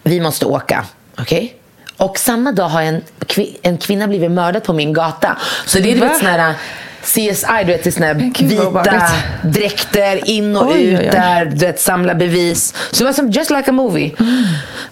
vi 0.02 0.20
måste 0.20 0.46
åka. 0.46 0.84
Okej? 1.18 1.55
Och 1.96 2.18
samma 2.18 2.52
dag 2.52 2.68
har 2.68 2.82
en, 2.82 3.02
kvi- 3.20 3.57
en 3.62 3.78
kvinna 3.78 4.09
blivit 4.09 4.30
mördad 4.30 4.64
på 4.64 4.72
min 4.72 4.92
gata. 4.92 5.36
Så 5.66 5.78
det 5.78 5.90
är 5.90 5.94
du 5.94 6.00
Va? 6.00 6.07
vet 6.09 6.18
sån 6.18 6.26
här 6.28 6.55
CSI, 7.02 7.46
du 7.59 7.64
vet, 7.64 7.84
det 7.84 7.86
är 7.86 7.90
såna 7.90 8.07
här 8.07 8.14
vita 8.40 9.11
dräkter 9.42 10.28
in 10.30 10.57
och 10.57 10.70
Oj, 10.72 10.82
ut 10.84 10.98
oj, 10.98 11.05
oj. 11.05 11.11
där, 11.12 11.44
du 11.44 11.66
vet, 11.66 11.80
samla 11.80 12.14
bevis. 12.14 12.74
Så 12.90 12.98
det 12.98 13.05
var 13.05 13.12
som 13.12 13.30
just 13.30 13.50
like 13.50 13.70
a 13.70 13.72
movie. 13.72 14.14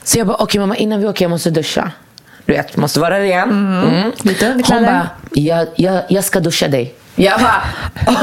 Så 0.04 0.18
jag 0.18 0.26
bara, 0.26 0.36
okej 0.36 0.60
mamma, 0.60 0.76
innan 0.76 1.00
vi 1.00 1.06
åker 1.06 1.24
jag 1.24 1.30
måste 1.30 1.50
duscha. 1.50 1.90
Du 2.46 2.52
vet, 2.52 2.76
måste 2.76 3.00
vara 3.00 3.20
ren. 3.20 3.50
Mm. 3.50 4.12
Lite 4.22 4.44
Hon 4.44 4.52
underkläder. 4.52 4.86
bara, 4.86 5.08
jag, 5.32 5.66
jag, 5.76 6.02
jag 6.08 6.24
ska 6.24 6.40
duscha 6.40 6.68
dig. 6.68 6.94
Jag 7.14 7.40
bara, 7.40 7.62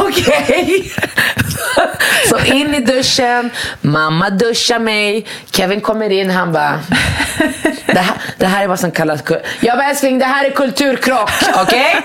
okej. 0.02 0.92
Så 2.30 2.40
in 2.46 2.76
i 2.76 2.80
duschen, 2.80 3.50
mamma 3.82 4.30
duschar 4.30 4.80
mig, 4.80 5.26
Kevin 5.52 5.82
kommer 5.82 6.10
in, 6.10 6.30
han 6.30 6.54
bara, 6.54 6.80
det 8.00 8.04
här, 8.04 8.18
det 8.38 8.46
här 8.46 8.64
är 8.64 8.68
vad 8.68 8.80
som 8.80 8.92
kallas 8.92 9.22
Jag 9.60 9.78
bara 9.78 9.90
älskling, 9.90 10.20
det 10.20 10.26
här 10.26 10.46
är 10.46 10.50
kulturkrock, 10.52 11.32
okej? 11.56 11.96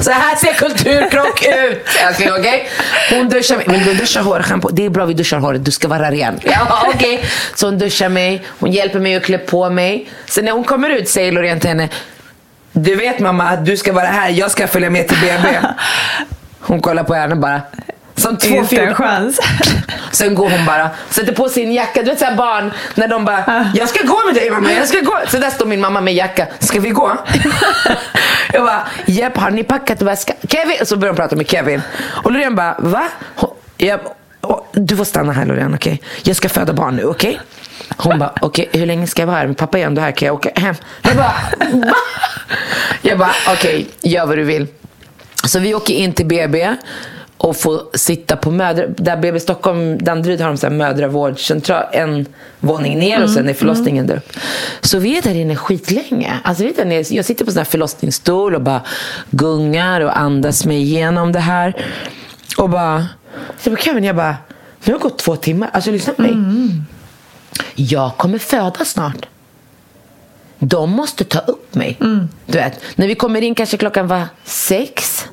Så 0.00 0.10
här 0.10 0.36
ser 0.36 0.52
kulturkrock 0.52 1.44
ut, 1.44 1.86
älskling, 2.06 2.32
okej? 2.32 2.68
Hon 3.10 3.28
duschar 3.28 3.56
mig, 3.56 3.66
vill 3.68 3.84
du 3.84 3.94
duscha 3.94 4.20
hårschampo? 4.20 4.68
Det 4.72 4.84
är 4.84 4.90
bra 4.90 5.04
vi 5.04 5.14
duschar 5.14 5.38
håret, 5.38 5.64
du 5.64 5.70
ska 5.70 5.88
vara 5.88 6.10
ren. 6.10 6.40
Bara 6.44 6.88
okej. 6.94 7.24
Så 7.54 7.66
hon 7.66 7.78
duschar 7.78 8.08
mig, 8.08 8.42
hon 8.46 8.72
hjälper 8.72 9.00
mig 9.00 9.16
att 9.16 9.24
klä 9.24 9.38
på 9.38 9.70
mig. 9.70 10.10
Sen 10.26 10.44
när 10.44 10.52
hon 10.52 10.64
kommer 10.64 10.90
ut 10.90 11.08
säger 11.08 11.32
Loreen 11.32 11.60
till 11.60 11.68
henne, 11.68 11.88
du 12.72 12.94
vet 12.94 13.18
mamma 13.18 13.44
att 13.44 13.66
du 13.66 13.76
ska 13.76 13.92
vara 13.92 14.06
här, 14.06 14.28
jag 14.28 14.50
ska 14.50 14.66
följa 14.66 14.90
med 14.90 15.08
till 15.08 15.18
BB. 15.20 15.58
Hon 16.60 16.80
kollar 16.80 17.04
på 17.04 17.14
henne 17.14 17.34
bara. 17.34 17.60
Som 18.16 18.36
två 18.38 18.64
fjorton. 18.64 18.94
chans. 18.94 19.40
Sen 20.12 20.34
går 20.34 20.50
hon 20.50 20.66
bara, 20.66 20.90
sätter 21.10 21.32
på 21.32 21.48
sin 21.48 21.72
jacka. 21.72 22.02
Du 22.02 22.10
vet 22.10 22.18
såhär 22.18 22.36
barn, 22.36 22.72
när 22.94 23.08
de 23.08 23.24
bara, 23.24 23.70
jag 23.74 23.88
ska 23.88 24.06
gå 24.06 24.20
med 24.26 24.34
dig 24.34 24.50
mamma, 24.50 24.72
jag 24.72 24.88
ska 24.88 25.00
gå. 25.00 25.18
Så 25.28 25.38
där 25.38 25.50
står 25.50 25.66
min 25.66 25.80
mamma 25.80 26.00
med 26.00 26.14
jacka, 26.14 26.46
ska 26.58 26.80
vi 26.80 26.90
gå? 26.90 27.16
jag 28.52 28.62
bara, 28.64 28.86
japp, 29.06 29.36
har 29.36 29.50
ni 29.50 29.64
packat 29.64 30.02
väskan? 30.02 30.36
Kevin! 30.48 30.76
Och 30.80 30.88
så 30.88 30.96
börjar 30.96 31.14
de 31.14 31.16
prata 31.16 31.36
med 31.36 31.48
Kevin. 31.50 31.82
Och 32.06 32.32
Loreen 32.32 32.54
bara, 32.54 32.76
va? 32.78 33.08
Jag, 33.76 34.00
"Åh, 34.40 34.60
du 34.72 34.96
får 34.96 35.04
stanna 35.04 35.32
här 35.32 35.46
Loreen, 35.46 35.74
okej? 35.74 36.00
Jag 36.22 36.36
ska 36.36 36.48
föda 36.48 36.72
barn 36.72 36.96
nu, 36.96 37.04
okej? 37.04 37.40
Hon 37.96 38.18
bara, 38.18 38.32
okej, 38.40 38.68
hur 38.72 38.86
länge 38.86 39.06
ska 39.06 39.22
jag 39.22 39.26
vara 39.26 39.36
här? 39.36 39.46
Men 39.46 39.54
pappa 39.54 39.78
är 39.78 39.86
ändå 39.86 40.00
här, 40.00 40.10
kan 40.12 40.26
jag 40.26 40.34
åka 40.34 40.50
hem? 40.56 40.74
Jag 41.02 41.16
bara, 41.16 41.32
va? 41.72 41.94
Jag 43.02 43.18
bara, 43.18 43.32
okej, 43.48 43.88
gör 44.02 44.26
vad 44.26 44.36
du 44.38 44.44
vill. 44.44 44.66
Så 45.44 45.58
vi 45.58 45.74
åker 45.74 45.94
in 45.94 46.12
till 46.12 46.26
BB 46.26 46.76
och 47.44 47.56
få 47.56 47.82
sitta 47.94 48.36
på 48.36 48.50
mödra... 48.50 48.86
Där 48.86 49.16
BB 49.16 49.40
Stockholm, 49.40 49.98
Danderyd 49.98 50.40
har 50.40 50.48
de 50.48 50.56
så 50.56 50.66
här 50.66 50.74
mödravårdscentral, 50.74 51.84
en 51.92 52.26
våning 52.60 52.98
ner 52.98 53.22
och 53.22 53.30
sen 53.30 53.48
är 53.48 53.54
förlossningen 53.54 54.06
där 54.06 54.16
uppe. 54.16 54.38
Så 54.80 54.98
vi 54.98 55.18
är 55.18 55.22
där 55.22 55.34
inne 55.34 55.56
skitlänge. 55.56 56.40
Alltså 56.44 56.62
vi 56.62 56.70
är 56.70 56.74
där 56.74 56.84
nere, 56.84 57.14
jag 57.14 57.24
sitter 57.24 57.44
på 57.44 57.50
sån 57.50 57.58
här 57.58 57.64
förlossningsstol 57.64 58.54
och 58.54 58.60
bara 58.60 58.80
gungar 59.30 60.00
och 60.00 60.18
andas 60.18 60.64
mig 60.64 60.82
igenom 60.82 61.32
det 61.32 61.38
här. 61.38 61.86
Och 62.58 62.70
bara... 62.70 63.06
Så 63.58 63.70
på 63.70 63.76
Kevin, 63.76 64.04
jag 64.04 64.16
bara, 64.16 64.36
nu 64.84 64.92
har 64.92 64.98
det 64.98 65.02
gått 65.02 65.18
två 65.18 65.36
timmar. 65.36 65.70
Alltså 65.72 65.90
lyssna 65.90 66.12
på 66.12 66.22
mig. 66.22 66.36
Jag 67.74 68.16
kommer 68.16 68.38
föda 68.38 68.84
snart. 68.84 69.26
De 70.58 70.90
måste 70.90 71.24
ta 71.24 71.38
upp 71.38 71.74
mig. 71.74 71.96
Du 72.46 72.58
vet, 72.58 72.80
när 72.94 73.08
vi 73.08 73.14
kommer 73.14 73.42
in 73.42 73.54
kanske 73.54 73.76
klockan 73.76 74.06
var 74.06 74.22
sex. 74.44 75.26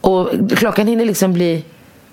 Och 0.00 0.30
klockan 0.56 0.86
hinner 0.86 1.04
liksom 1.04 1.32
bli, 1.32 1.64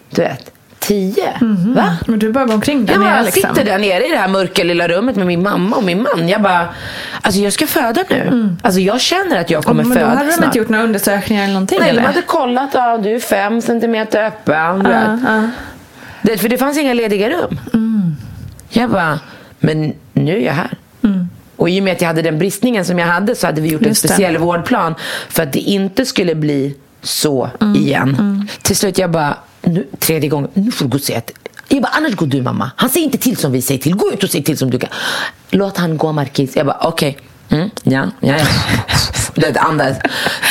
du 0.09 0.21
vet, 0.21 0.51
tio. 0.79 1.33
Va? 1.75 1.97
Men 2.07 2.19
du 2.19 2.31
bara 2.31 2.45
går 2.45 2.53
omkring 2.53 2.85
där 2.85 2.93
Jag 2.93 3.01
nere 3.03 3.23
liksom. 3.23 3.41
sitter 3.55 3.65
där 3.65 3.77
nere 3.79 4.05
i 4.05 4.09
det 4.11 4.17
här 4.17 4.27
mörka 4.27 4.63
lilla 4.63 4.87
rummet 4.87 5.15
med 5.15 5.27
min 5.27 5.43
mamma 5.43 5.75
och 5.75 5.83
min 5.83 6.01
man. 6.01 6.29
Jag 6.29 6.41
bara, 6.41 6.67
alltså 7.21 7.41
jag 7.41 7.53
ska 7.53 7.67
föda 7.67 8.03
nu. 8.09 8.55
Alltså 8.61 8.79
jag 8.79 9.01
känner 9.01 9.39
att 9.41 9.49
jag 9.49 9.63
kommer 9.63 9.83
men 9.83 9.89
då 9.89 9.95
föda 9.99 10.07
hade 10.15 10.25
de 10.25 10.31
snart. 10.33 10.45
inte 10.45 10.57
gjort 10.57 10.69
några 10.69 10.83
undersökningar 10.83 11.43
eller 11.43 11.53
någonting 11.53 11.77
Nej, 11.79 11.87
de 11.87 11.91
eller? 11.91 12.07
hade 12.07 12.21
kollat. 12.21 12.69
Ja, 12.73 12.97
du 12.97 13.15
är 13.15 13.19
fem 13.19 13.61
centimeter 13.61 14.23
öppen. 14.23 14.79
Du 14.83 14.89
vet. 14.89 15.19
Det, 16.21 16.37
för 16.37 16.49
det 16.49 16.57
fanns 16.57 16.77
inga 16.77 16.93
lediga 16.93 17.29
rum. 17.29 17.57
Jag 18.69 18.89
bara, 18.89 19.19
men 19.59 19.93
nu 20.13 20.37
är 20.37 20.45
jag 20.45 20.53
här. 20.53 20.69
Och 21.55 21.69
i 21.69 21.79
och 21.79 21.83
med 21.83 21.93
att 21.93 22.01
jag 22.01 22.07
hade 22.07 22.21
den 22.21 22.39
bristningen 22.39 22.85
som 22.85 22.99
jag 22.99 23.07
hade 23.07 23.35
så 23.35 23.47
hade 23.47 23.61
vi 23.61 23.69
gjort 23.69 23.81
en 23.81 23.87
Just 23.87 24.01
det. 24.01 24.07
speciell 24.07 24.37
vårdplan 24.37 24.95
för 25.29 25.43
att 25.43 25.53
det 25.53 25.59
inte 25.59 26.05
skulle 26.05 26.35
bli 26.35 26.75
så 27.07 27.49
igen. 27.75 28.47
Till 28.61 28.75
slut 28.75 28.97
jag 28.97 29.11
bara, 29.11 29.37
nu, 29.61 29.87
tredje 29.99 30.29
gången, 30.29 30.49
nu 30.53 30.71
får 30.71 30.85
du 30.85 30.91
gå 30.91 30.97
och 30.97 31.03
säga 31.03 31.17
att 31.17 31.31
jag 31.67 31.81
bara, 31.81 31.91
annars 31.93 32.15
går 32.15 32.27
du 32.27 32.41
mamma. 32.41 32.71
Han 32.75 32.89
säger 32.89 33.05
inte 33.05 33.17
till 33.17 33.37
som 33.37 33.51
vi 33.51 33.61
säger 33.61 33.81
till. 33.81 33.95
Gå 33.95 34.13
ut 34.13 34.23
och 34.23 34.29
säg 34.29 34.43
till 34.43 34.57
som 34.57 34.69
du 34.69 34.79
kan. 34.79 34.89
Låt 35.49 35.77
han 35.77 35.97
gå 35.97 36.11
Marquis. 36.11 36.55
Jag 36.55 36.65
bara, 36.65 36.77
okej. 36.81 37.17
Mm, 37.49 37.69
ja, 37.83 38.05
ja, 38.19 38.35
ja. 38.37 38.45
Det 39.35 39.59
andas. 39.59 39.97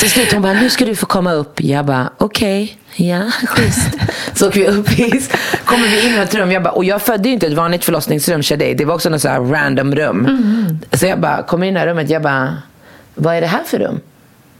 Till 0.00 0.10
slut 0.10 0.32
hon 0.32 0.42
bara, 0.42 0.52
nu 0.52 0.70
ska 0.70 0.84
du 0.84 0.96
få 0.96 1.06
komma 1.06 1.32
upp. 1.32 1.60
Jag 1.60 1.86
bara, 1.86 2.10
okej. 2.18 2.78
Ja, 2.96 3.22
schysst. 3.46 3.88
Så 4.34 4.48
åker 4.48 4.60
vi 4.60 4.66
upp 4.66 4.88
hit. 4.88 5.36
Kommer 5.64 5.88
vi 5.88 6.06
in 6.06 6.14
i 6.14 6.18
ett 6.18 6.34
rum. 6.34 6.52
Jag 6.52 6.62
bara, 6.62 6.72
och 6.72 6.84
jag 6.84 7.02
födde 7.02 7.28
ju 7.28 7.34
inte 7.34 7.46
ett 7.46 7.52
vanligt 7.52 7.84
förlossningsrum, 7.84 8.42
Shadej. 8.42 8.74
Det 8.74 8.84
var 8.84 8.94
också 8.94 9.08
något 9.08 9.22
så 9.22 9.28
här 9.28 9.40
random 9.40 9.94
rum. 9.94 10.28
Så 10.92 11.06
jag 11.06 11.20
bara, 11.20 11.42
kommer 11.42 11.66
in 11.66 11.70
i 11.70 11.74
det 11.74 11.80
här 11.80 11.86
rummet. 11.86 12.10
Jag 12.10 12.22
bara, 12.22 12.56
vad 13.14 13.36
är 13.36 13.40
det 13.40 13.46
här 13.46 13.62
för 13.64 13.78
rum? 13.78 14.00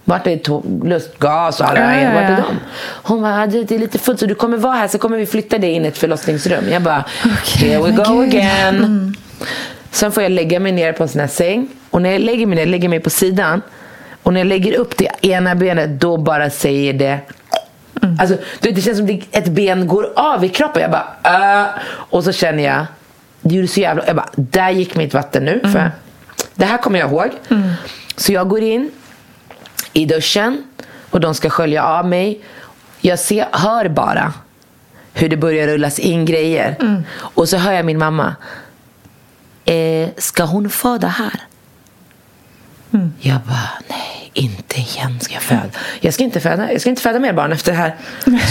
Vart 0.09 0.26
är 0.26 0.84
lustgas 0.84 1.61
och 1.61 1.68
alla 1.68 1.80
Ja, 1.80 2.00
ja, 2.00 2.11
Vart 2.14 2.30
är 2.30 2.36
de? 2.36 2.57
Hon 3.02 3.22
bara, 3.22 3.46
det 3.46 3.64
det 3.64 3.74
är 3.74 3.78
lite 3.78 3.98
fullt 3.98 4.20
så 4.20 4.26
du 4.26 4.34
kommer 4.34 4.57
vara 4.57 4.74
här 4.74 4.88
så 4.88 4.98
kommer 4.98 5.16
vi 5.16 5.26
flytta 5.26 5.59
dig 5.59 5.70
in 5.70 5.84
i 5.84 5.88
ett 5.88 5.98
förlossningsrum. 5.98 6.68
Jag 6.70 6.82
bara, 6.82 7.04
here 7.61 7.82
we 7.82 7.90
go 7.90 8.20
gud. 8.20 8.28
again. 8.28 9.16
Sen 9.90 10.12
får 10.12 10.22
jag 10.22 10.32
lägga 10.32 10.61
mig 10.61 10.72
ner 10.72 10.92
på 10.92 11.02
en 11.02 11.09
sån 11.09 11.20
här 11.20 11.28
säng. 11.28 11.68
Och 11.90 12.02
när 12.02 12.11
jag 12.11 12.20
lägger 12.20 12.46
mig 12.46 12.57
ner, 12.57 12.66
lägger 12.66 12.88
mig 12.88 13.00
på 13.00 13.11
sidan. 13.11 13.62
Och 14.22 14.32
när 14.32 14.40
jag 14.40 14.46
lägger 14.46 14.78
upp 14.78 14.96
det 14.96 15.09
ena 15.22 15.54
benet, 15.54 16.00
då 16.00 16.16
bara 16.16 16.50
säger 16.50 16.92
det 16.92 17.18
Alltså, 18.18 18.36
du 18.61 18.68
vet, 18.68 18.76
det 18.76 18.82
känns 18.82 18.98
som 18.98 19.07
det, 19.07 19.20
ett 19.32 19.48
ben 19.48 19.86
går 19.86 20.12
av 20.16 20.44
i 20.44 20.48
kroppen. 20.48 20.82
Jag 20.82 20.90
bara, 20.90 21.62
äh. 21.62 21.66
Och 21.88 22.24
så 22.24 22.32
känner 22.32 22.64
jag, 22.64 22.86
det 23.40 23.54
gjorde 23.54 23.68
så 23.68 23.80
jävla... 23.80 24.07
Jag 24.07 24.16
bara, 24.16 24.28
där 24.34 24.70
gick 24.70 24.96
mitt 24.96 25.14
vatten 25.14 25.44
nu. 25.44 25.61
För 25.61 25.90
det 26.54 26.64
här 26.64 26.78
kommer 26.78 26.98
jag 26.98 27.11
ihåg. 27.11 27.30
Så 28.16 28.32
jag 28.32 28.48
går 28.48 28.62
in 28.62 28.90
i 29.97 30.05
duschen 30.05 30.64
och 31.11 31.20
de 31.20 31.34
ska 31.34 31.51
skölja 31.51 31.84
av 31.84 32.07
mig. 32.09 32.40
Jag 33.01 33.18
ser, 33.18 33.47
hör 33.53 33.88
bara 33.88 34.32
hur 35.12 35.28
det 35.28 35.36
börjar 35.36 35.66
rullas 35.66 35.99
in 35.99 36.24
grejer. 36.24 36.76
Och 37.16 37.49
så 37.49 37.57
hör 37.57 37.72
jag 37.72 37.84
min 37.84 37.99
mamma. 37.99 38.36
Eh, 39.64 40.09
ska 40.16 40.44
hon 40.44 40.70
föda 40.70 41.09
här? 41.09 41.40
Jag 43.20 43.40
bara, 43.40 43.70
nej, 43.88 44.30
inte 44.32 44.76
igen 44.76 45.20
ska 45.20 45.34
jag 45.34 45.42
föda. 45.42 45.70
Jag 46.01 46.14
ska 46.14 46.22
inte 46.24 46.40
föda, 46.40 46.72
jag 46.72 46.80
ska 46.80 46.90
inte 46.90 47.03
föda 47.03 47.18
mer 47.18 47.32
barn 47.32 47.53
efter 47.53 47.72
det 47.72 47.78
här. 47.78 47.97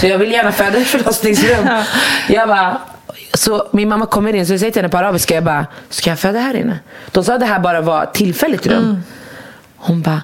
Så 0.02 0.08
jag 0.08 0.18
vill 0.18 0.32
gärna 0.32 0.52
föda 0.52 0.78
i 0.78 0.86
förlossningsrum. 0.86 1.68
Jag 2.30 2.48
bara, 2.48 2.82
så 3.34 3.70
min 3.74 3.89
mamma 3.89 4.06
kommer 4.06 4.34
in 4.36 4.46
så 4.48 4.54
jag 4.54 4.60
säger 4.60 4.72
till 4.72 4.82
henne 4.82 4.89
på 4.91 4.98
arabiska, 4.98 5.36
jag 5.36 5.43
bara, 5.43 5.66
ska 5.89 6.10
jag 6.10 6.20
föda 6.20 6.39
här 6.39 6.54
inne? 6.56 6.80
De 7.12 7.24
sa 7.24 7.34
att 7.34 7.39
det 7.39 7.46
här 7.46 7.60
bara 7.60 7.82
var 7.82 8.06
tillfälligt 8.06 8.68
rum. 8.68 9.04
Hon 9.78 10.02
bara, 10.02 10.22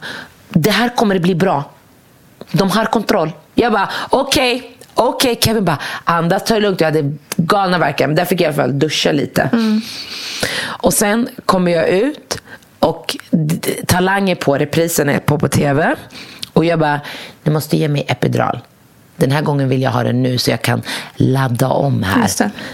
det 0.54 0.72
här 0.72 0.90
kommer 0.90 1.16
att 1.16 1.22
bli 1.22 1.36
bra. 1.36 1.64
De 2.52 2.72
har 2.72 2.86
kontroll. 2.86 3.32
Jag 3.56 3.72
bara, 3.72 3.90
okej. 4.10 4.78
Okej, 4.94 5.40
Kevin 5.42 5.66
bara, 5.66 5.80
andas, 6.04 6.44
ta 6.46 6.54
det 6.54 6.60
lugnt. 6.60 6.82
Jag 6.82 6.88
hade 6.88 7.14
galna 7.36 7.78
verkar, 7.78 8.08
men 8.08 8.16
där 8.16 8.26
fick 8.26 8.42
jag 8.42 8.46
i 8.46 8.48
alla 8.48 8.64
fall 8.64 8.80
duscha 8.80 9.12
lite. 9.12 9.50
Och 10.64 10.94
sen 10.94 11.28
kommer 11.46 11.72
jag 11.72 11.90
ut 11.90 12.42
och 12.80 13.18
Talang 13.88 14.30
är 14.30 14.36
på, 14.36 14.58
reprisen 14.58 15.10
är 15.10 15.20
på 15.20 15.40
på 15.40 15.48
tv. 15.48 15.96
Och 16.54 16.66
jag 16.66 16.80
bara, 16.80 17.02
ni 17.44 17.52
måste 17.52 17.78
ge 17.78 17.88
mig 17.88 18.06
epidural. 18.08 18.60
Den 19.16 19.32
här 19.32 19.42
gången 19.42 19.70
vill 19.70 19.82
jag 19.82 19.92
ha 19.92 20.04
den 20.04 20.24
nu 20.24 20.38
så 20.38 20.52
jag 20.52 20.62
kan 20.62 20.82
ladda 21.16 21.68
om 21.68 22.04
här. 22.04 22.28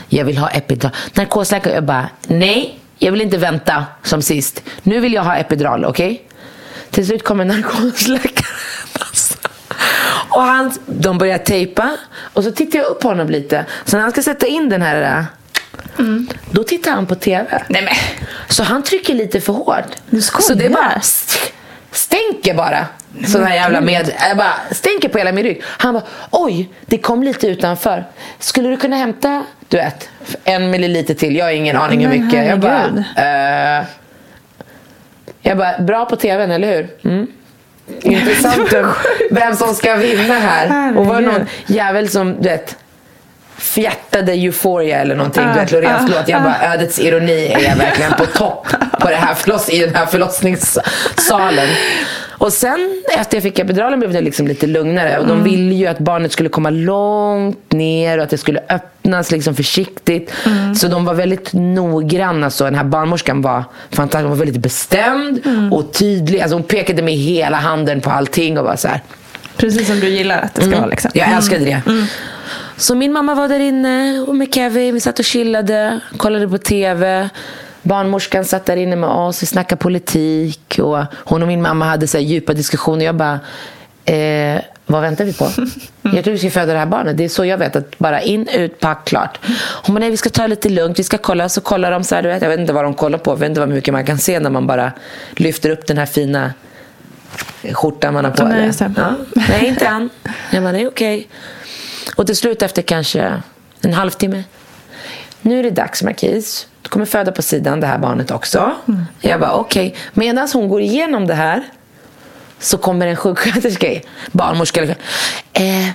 Jag 0.09 0.25
vill 0.25 0.37
ha 0.37 0.49
epidural. 0.49 0.95
Narkosläkare, 1.13 1.73
jag 1.73 1.83
bara, 1.83 2.09
nej, 2.27 2.79
jag 2.97 3.11
vill 3.11 3.21
inte 3.21 3.37
vänta 3.37 3.85
som 4.03 4.21
sist. 4.21 4.63
Nu 4.83 4.99
vill 4.99 5.13
jag 5.13 5.23
ha 5.23 5.35
epidural, 5.35 5.85
okej? 5.85 6.26
Till 6.91 7.05
slut 7.07 7.23
kommer 7.23 7.45
narkosläkaren. 7.45 8.47
Alltså. 8.99 9.33
Och 10.29 10.41
han, 10.41 10.71
de 10.85 11.17
börjar 11.17 11.37
tejpa. 11.37 11.97
Och 12.33 12.43
så 12.43 12.51
tittar 12.51 12.79
jag 12.79 12.87
upp 12.87 12.99
på 12.99 13.07
honom 13.07 13.29
lite. 13.29 13.65
Så 13.85 13.95
när 13.97 14.01
han 14.03 14.11
ska 14.11 14.21
sätta 14.21 14.47
in 14.47 14.69
den 14.69 14.81
här... 14.81 15.25
Då 16.51 16.63
tittar 16.63 16.91
han 16.91 17.05
på 17.05 17.15
tv. 17.15 17.63
Nej 17.69 17.81
men. 17.81 17.93
Så 18.47 18.63
han 18.63 18.83
trycker 18.83 19.13
lite 19.13 19.41
för 19.41 19.53
hårt. 19.53 19.85
Du? 20.09 20.21
Så 20.21 20.53
det 20.53 20.69
bara 20.69 20.93
st- 20.95 21.53
stänker 21.91 22.53
bara. 22.53 22.85
Sån 23.27 23.43
här 23.43 23.55
jävla 23.55 23.81
med... 23.81 24.11
Jag 24.29 24.37
bara 24.37 24.53
stänker 24.71 25.09
på 25.09 25.17
hela 25.17 25.31
min 25.31 25.43
rygg. 25.43 25.61
Han 25.65 25.93
bara, 25.93 26.03
oj, 26.31 26.69
det 26.85 26.97
kom 26.97 27.23
lite 27.23 27.47
utanför. 27.47 28.05
Skulle 28.39 28.69
du 28.69 28.77
kunna 28.77 28.95
hämta, 28.95 29.43
du 29.67 29.77
vet, 29.77 30.09
en 30.43 30.69
milliliter 30.71 31.13
till? 31.13 31.35
Jag 31.35 31.45
har 31.45 31.51
ingen 31.51 31.77
aning 31.77 32.07
hur 32.07 32.19
mycket. 32.19 32.47
Jag 32.47 32.59
bara, 32.59 32.83
eh, 33.79 33.85
jag 35.41 35.57
bara, 35.57 35.79
bra 35.79 36.05
på 36.05 36.15
tvn, 36.15 36.51
eller 36.51 36.75
hur? 36.75 36.87
Mm. 37.03 37.27
Intressant 38.01 38.73
vem 39.31 39.55
som 39.55 39.75
ska 39.75 39.95
vinna 39.95 40.33
här. 40.33 40.97
Och 40.97 41.05
var 41.05 41.21
det 41.21 41.27
någon 41.27 41.45
jävel 41.65 42.09
som, 42.09 42.41
du 42.41 42.49
vet, 42.49 42.75
fjärtade 43.57 44.31
Euphoria 44.33 44.97
eller 44.99 45.15
någonting. 45.15 45.43
Ah, 45.43 45.53
du 45.53 45.59
vet, 45.59 45.71
Loreens 45.71 46.11
ah, 46.11 46.17
låt. 46.17 46.27
Jag 46.27 46.43
bara, 46.43 46.73
ödets 46.73 46.99
ironi 46.99 47.47
är 47.47 47.59
jag 47.59 47.75
verkligen 47.75 48.13
på 48.13 48.25
topp 48.25 48.67
på 48.99 49.09
det 49.09 49.15
här 49.15 49.33
förloss, 49.33 49.69
i 49.69 49.79
den 49.79 49.95
här 49.95 50.05
förlossningssalen. 50.05 51.67
Och 52.37 52.53
sen 52.53 53.03
efter 53.17 53.37
jag 53.37 53.43
fick 53.43 53.59
epiduralen 53.59 53.99
blev 53.99 54.13
det 54.13 54.21
liksom 54.21 54.47
lite 54.47 54.67
lugnare. 54.67 55.17
Och 55.19 55.27
de 55.27 55.43
ville 55.43 55.73
ju 55.75 55.87
att 55.87 55.99
barnet 55.99 56.31
skulle 56.31 56.49
komma 56.49 56.69
långt 56.69 57.71
ner 57.71 58.17
och 58.17 58.23
att 58.23 58.29
det 58.29 58.37
skulle 58.37 58.59
öppnas 58.69 59.31
liksom 59.31 59.55
försiktigt. 59.55 60.33
Så 60.75 60.87
de 60.87 61.05
var 61.05 61.13
väldigt 61.13 61.53
noggranna. 61.53 62.49
Så 62.49 62.63
den 62.63 62.75
här 62.75 62.83
barnmorskan 62.83 63.41
var 63.41 63.63
fantastisk. 63.91 64.21
Hon 64.21 64.29
var 64.29 64.45
väldigt 64.45 64.61
bestämd 64.61 65.39
och 65.71 65.93
tydlig. 65.93 66.39
Alltså 66.41 66.55
hon 66.55 66.63
pekade 66.63 67.01
med 67.01 67.13
hela 67.13 67.57
handen 67.57 68.01
på 68.01 68.09
allting 68.09 68.57
och 68.57 68.65
var 68.65 68.75
så 68.75 68.87
här. 68.87 69.01
Precis 69.57 69.87
som 69.87 69.99
du 69.99 70.07
gillar 70.09 70.41
att 70.41 70.55
det 70.55 70.61
ska 70.61 70.67
Mm. 70.67 70.79
vara 70.79 70.89
liksom. 70.89 71.11
Jag 71.13 71.31
älskade 71.31 71.65
det. 71.65 71.81
Så 72.77 72.95
min 72.95 73.13
mamma 73.13 73.35
var 73.35 73.47
där 73.47 73.59
inne 73.59 74.19
och 74.27 74.35
med 74.35 74.53
Kevin. 74.53 74.93
Vi 74.93 74.99
satt 74.99 75.19
och 75.19 75.25
chillade, 75.25 75.99
kollade 76.17 76.47
på 76.47 76.57
tv. 76.57 77.29
Barnmorskan 77.81 78.45
satt 78.45 78.65
där 78.65 78.77
inne 78.77 78.95
med 78.95 79.09
oss. 79.09 79.43
Vi 79.43 79.47
snackade 79.47 79.81
politik. 79.81 80.79
Och 80.81 81.03
hon 81.13 81.41
och 81.41 81.47
min 81.47 81.61
mamma 81.61 81.85
hade 81.85 82.07
så 82.07 82.17
djupa 82.17 82.53
diskussioner. 82.53 83.05
Jag 83.05 83.15
bara, 83.15 83.39
eh, 84.05 84.61
vad 84.85 85.01
väntar 85.01 85.25
vi 85.25 85.33
på? 85.33 85.49
Jag 86.01 86.23
tror 86.23 86.31
vi 86.31 86.37
ska 86.39 86.49
föda 86.49 86.73
det 86.73 86.79
här 86.79 86.85
barnet. 86.85 87.17
Det 87.17 87.23
är 87.23 87.29
så 87.29 87.45
jag 87.45 87.57
vet. 87.57 87.75
att 87.75 87.99
Bara 87.99 88.21
in, 88.21 88.47
ut, 88.47 88.79
pack, 88.79 89.05
klart. 89.05 89.39
Hon 89.83 89.95
bara, 89.95 89.99
nej 89.99 90.11
vi 90.11 90.17
ska 90.17 90.29
ta 90.29 90.41
det 90.41 90.47
lite 90.47 90.69
lugnt. 90.69 90.99
Vi 90.99 91.03
ska 91.03 91.17
kolla. 91.17 91.49
Så 91.49 91.61
kollar 91.61 91.91
de 91.91 92.03
så 92.03 92.15
här, 92.15 92.23
du 92.23 92.29
vet. 92.29 92.41
Jag 92.41 92.49
vet 92.49 92.59
inte 92.59 92.73
vad 92.73 92.83
de 92.83 92.93
kollar 92.93 93.17
på. 93.17 93.31
Jag 93.31 93.37
vet 93.37 93.49
inte 93.49 93.59
vad 93.59 93.69
mycket 93.69 93.91
man 93.91 94.05
kan 94.05 94.17
se 94.17 94.39
när 94.39 94.49
man 94.49 94.67
bara 94.67 94.91
lyfter 95.35 95.69
upp 95.69 95.87
den 95.87 95.97
här 95.97 96.05
fina 96.05 96.53
skjortan 97.73 98.13
man 98.13 98.25
har 98.25 98.31
på 98.31 98.43
nej. 98.45 98.71
Ja. 98.79 99.13
Nej, 99.35 99.67
inte 99.67 99.85
än. 99.85 100.09
Jag 100.51 100.63
bara, 100.63 100.71
nej 100.71 100.87
okej. 100.87 101.27
Och 102.15 102.25
till 102.25 102.35
slut 102.35 102.61
efter 102.61 102.81
kanske 102.81 103.41
en 103.81 103.93
halvtimme. 103.93 104.43
Nu 105.41 105.59
är 105.59 105.63
det 105.63 105.71
dags 105.71 106.03
Marquis. 106.03 106.67
Du 106.87 106.91
kommer 106.91 107.05
föda 107.05 107.31
på 107.31 107.41
sidan 107.41 107.79
det 107.79 107.87
här 107.87 107.97
barnet 107.97 108.31
också. 108.31 108.71
Jag 109.21 109.39
bara 109.39 109.53
okej. 109.53 109.95
Medan 110.13 110.47
hon 110.53 110.69
går 110.69 110.81
igenom 110.81 111.27
det 111.27 111.33
här 111.33 111.63
så 112.59 112.77
kommer 112.77 113.07
en 113.07 113.15
sjuksköterska, 113.15 113.87
barnmorska. 114.31 114.81
eller- 114.83 114.95
Eh, 115.53 115.87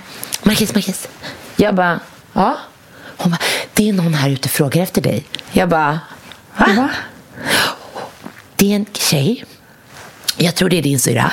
Marquis, 0.43 0.75
Marquis. 0.75 1.07
Jag 1.55 1.75
bara, 1.75 1.99
ja. 2.33 2.57
Hon 3.17 3.31
bara, 3.31 3.37
det 3.73 3.89
är 3.89 3.93
någon 3.93 4.13
här 4.13 4.29
ute 4.29 4.45
och 4.47 4.51
frågar 4.51 4.83
efter 4.83 5.01
dig. 5.01 5.23
Jag 5.51 5.69
bara, 5.69 5.99
va? 6.57 6.65
Va? 6.77 6.89
Det 8.55 8.71
är 8.71 8.75
en 8.75 8.85
tjej. 8.93 9.45
Jag 10.37 10.55
tror 10.55 10.69
det 10.69 10.77
är 10.77 10.81
din 10.81 10.99
syrra. 10.99 11.31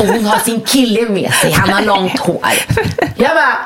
Och 0.00 0.06
hon 0.06 0.24
har 0.26 0.38
sin 0.38 0.60
kille 0.60 1.08
med 1.08 1.32
sig. 1.34 1.52
Han 1.52 1.68
har 1.72 1.82
långt 1.82 2.18
hår. 2.18 2.46
Jag 3.16 3.30
bara... 3.36 3.58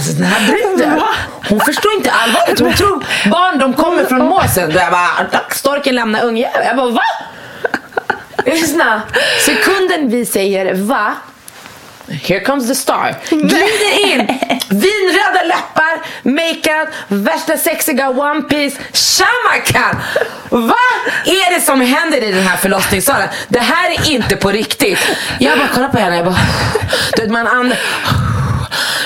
Alltså 0.00 0.12
den 0.12 0.24
här 0.24 0.46
bruden, 0.46 1.02
hon 1.48 1.60
förstår 1.60 1.92
inte 1.92 2.10
allvaret. 2.10 2.60
Hon 2.60 2.74
tror 2.74 3.04
barn 3.30 3.58
de 3.58 3.74
kommer 3.74 4.04
från 4.04 4.24
måsen. 4.24 4.72
Då 4.72 4.78
jag 4.78 4.90
bara, 4.92 5.40
storken 5.50 5.94
lämnar 5.94 6.24
ungjävel. 6.24 6.66
Jag 6.66 6.76
bara, 6.76 6.90
va? 6.90 7.02
Lyssna. 8.46 9.02
Sekunden 9.46 10.10
vi 10.10 10.26
säger 10.26 10.74
va, 10.74 11.14
Here 12.10 12.40
comes 12.40 12.68
the 12.68 12.74
star. 12.74 13.14
Glider 13.30 14.06
in. 14.06 14.18
Vinröda 14.68 15.42
läppar, 15.44 16.00
makeup, 16.22 16.88
värsta 17.08 17.56
sexiga 17.56 18.08
one 18.08 18.42
piece. 18.42 18.78
Shamakan! 18.92 19.96
Vad 20.48 20.70
är 21.24 21.54
det 21.54 21.60
som 21.60 21.80
händer 21.80 22.24
i 22.24 22.32
den 22.32 22.42
här 22.42 22.56
förlossningssalen? 22.56 23.28
Det 23.48 23.58
här 23.58 23.90
är 23.90 24.10
inte 24.10 24.36
på 24.36 24.50
riktigt. 24.50 24.98
Jag 25.38 25.58
bara 25.58 25.68
kollar 25.68 25.88
på 25.88 25.98
henne. 25.98 26.16
Jag 26.16 26.24
bara... 26.24 26.36
Du 27.16 27.22
vet, 27.22 27.30
man 27.30 27.46
and... 27.46 27.72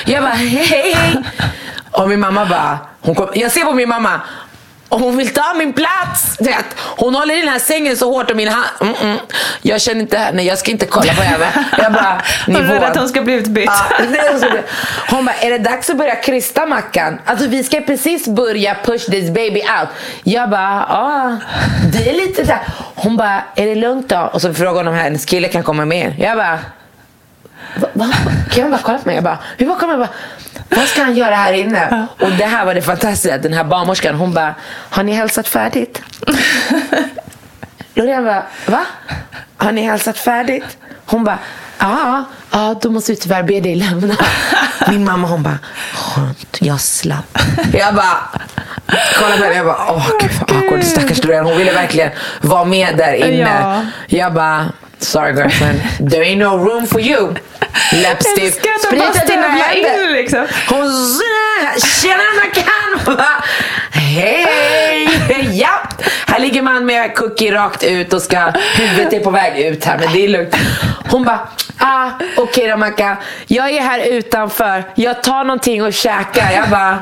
Jag 0.05 0.23
bara, 0.23 0.33
hej. 0.33 0.97
Och 1.91 2.09
min 2.09 2.21
mamma 2.21 2.47
bara... 2.47 2.79
Hon 3.01 3.15
kom, 3.15 3.29
jag 3.35 3.53
ser 3.53 3.65
på 3.65 3.73
min 3.73 3.89
mamma. 3.89 4.21
Och 4.89 5.01
hon 5.01 5.17
vill 5.17 5.35
ta 5.35 5.55
min 5.59 5.73
plats. 5.73 6.37
Du 6.39 6.45
vet, 6.45 6.65
hon 6.79 7.15
håller 7.15 7.37
i 7.37 7.41
den 7.41 7.49
här 7.49 7.59
sängen 7.59 7.97
så 7.97 8.13
hårt 8.13 8.31
om 8.31 8.37
min 8.37 8.49
hand. 8.49 8.67
Mm 8.81 8.95
-mm. 8.95 9.19
Jag 9.63 9.81
känner 9.81 10.01
inte 10.01 10.19
henne, 10.19 10.43
jag 10.43 10.59
ska 10.59 10.71
inte 10.71 10.87
kolla 10.87 11.15
på 11.15 11.23
henne. 11.23 11.67
Jag 11.79 11.93
bara, 11.93 12.23
nivå. 12.47 12.61
Hon 12.61 12.83
är 12.83 12.91
att 12.91 12.97
hon 12.97 13.09
ska 13.09 13.23
bli 13.23 13.35
utbytt. 13.35 13.65
Ja, 13.67 14.07
hon 15.11 15.25
bara, 15.25 15.35
är 15.35 15.51
det 15.51 15.59
dags 15.59 15.91
att 15.91 15.97
börja 15.99 16.15
krysta 16.15 16.67
Mackan? 16.67 17.19
Alltså 17.25 17.47
vi 17.47 17.65
ska 17.65 17.81
precis 17.81 18.29
börja 18.29 18.77
push 18.85 19.07
this 19.07 19.31
baby 19.31 19.61
out. 19.61 19.89
Jag 20.23 20.51
bara, 20.51 20.87
ja, 20.89 21.37
det 21.93 22.11
är 22.11 22.15
lite 22.15 22.43
där. 22.43 22.61
Hon 22.95 23.17
bara, 23.17 23.43
är 23.55 23.67
det 23.67 23.75
lugnt 23.75 24.09
då? 24.09 24.31
Och 24.33 24.41
så 24.41 24.55
frågar 24.55 24.73
hon 24.73 24.89
om 24.89 24.95
hennes 24.95 25.25
kille 25.25 25.49
kan 25.49 25.63
komma 25.63 25.85
med. 25.85 26.15
Jag 26.19 26.37
bara, 26.37 26.59
Va? 27.81 27.89
va? 27.93 28.07
Kan 28.51 28.63
jag 28.63 28.71
bara 28.71 28.81
kolla 28.83 28.99
på 28.99 29.09
mig? 29.09 29.15
Jag 29.15 29.25
bara, 29.25 29.39
hur 29.59 29.67
bara 29.67 29.79
kommer 29.79 29.93
jag 29.93 30.01
bara, 30.01 30.11
vad 30.77 30.87
ska 30.87 31.03
han 31.03 31.17
göra 31.17 31.35
här 31.35 31.53
inne? 31.53 32.07
Och 32.21 32.31
det 32.31 32.45
här 32.45 32.65
var 32.65 32.75
det 32.75 32.83
fantastiska, 32.83 33.39
den 33.39 33.53
här 33.53 33.65
barnmorskan, 33.65 34.15
hon 34.15 34.35
bara, 34.35 34.55
har 34.91 35.03
ni 35.03 35.13
hälsat 35.13 35.49
färdigt? 35.49 36.03
Loreen 37.95 38.25
bara, 38.25 38.43
va? 38.67 38.85
Har 39.57 39.73
ni 39.73 39.83
hälsat 39.83 40.19
färdigt? 40.19 40.65
Hon 41.07 41.25
bara, 41.25 41.39
ja, 41.79 42.25
ja, 42.51 42.75
då 42.83 42.91
måste 42.91 43.13
vi 43.13 43.17
tyvärr 43.17 43.43
be 43.43 43.61
dig 43.61 43.75
lämna. 43.75 44.17
Min 44.89 45.05
mamma 45.05 45.29
hon 45.29 45.43
bara, 45.43 45.59
skönt, 45.95 46.57
jag 46.61 46.81
slapp. 46.81 47.39
Jag 47.73 47.95
bara, 47.95 48.19
kolla 49.19 49.37
på 49.37 49.43
henne, 49.43 49.57
jag 49.57 49.67
bara, 49.67 49.93
åh 49.93 50.09
gud 50.21 50.31
vad 50.49 50.57
awkward, 50.57 50.85
stackars 50.85 51.25
Loreen. 51.25 51.45
Hon 51.45 51.57
ville 51.59 51.73
verkligen 51.73 52.11
vara 52.41 52.65
med 52.65 52.97
där 52.97 53.15
inne. 53.15 53.61
Ja. 53.61 53.83
Jag 54.07 54.35
bara, 54.35 54.67
sorry 54.99 55.33
girlfriend, 55.33 55.81
there 56.11 56.25
ain't 56.25 56.39
no 56.39 56.57
room 56.65 56.87
for 56.87 57.01
you. 57.01 57.35
Läppstift, 57.93 58.61
sprita 58.89 59.25
dina 59.27 59.73
in 59.75 60.13
liksom. 60.13 60.47
Hon 60.69 60.93
så- 60.93 61.21
tjena 61.87 62.23
bara, 63.07 63.45
Hej! 63.91 65.09
Ja! 65.53 65.81
Här 66.35 66.41
ligger 66.41 66.63
man 66.63 66.87
med 66.87 67.15
cookie 67.15 67.55
rakt 67.55 67.85
ut 67.85 68.13
och 68.13 68.23
ska, 68.23 68.53
huvudet 68.77 69.13
är 69.13 69.21
på 69.21 69.31
väg 69.31 69.59
ut 69.67 69.85
här 69.85 69.99
men 69.99 70.13
det 70.13 70.25
är 70.25 70.29
lugnt. 70.29 70.57
Hon 71.11 71.25
bara, 71.25 71.49
ah, 71.79 72.11
okej 72.37 72.69
då 72.69 72.77
Macka. 72.77 73.17
Jag 73.47 73.71
är 73.71 73.81
här 73.81 74.01
utanför. 74.01 74.85
Jag 74.95 75.23
tar 75.23 75.45
någonting 75.45 75.83
och 75.83 75.93
käkar. 75.93 76.53
Jag 76.53 76.71
bara, 76.71 76.99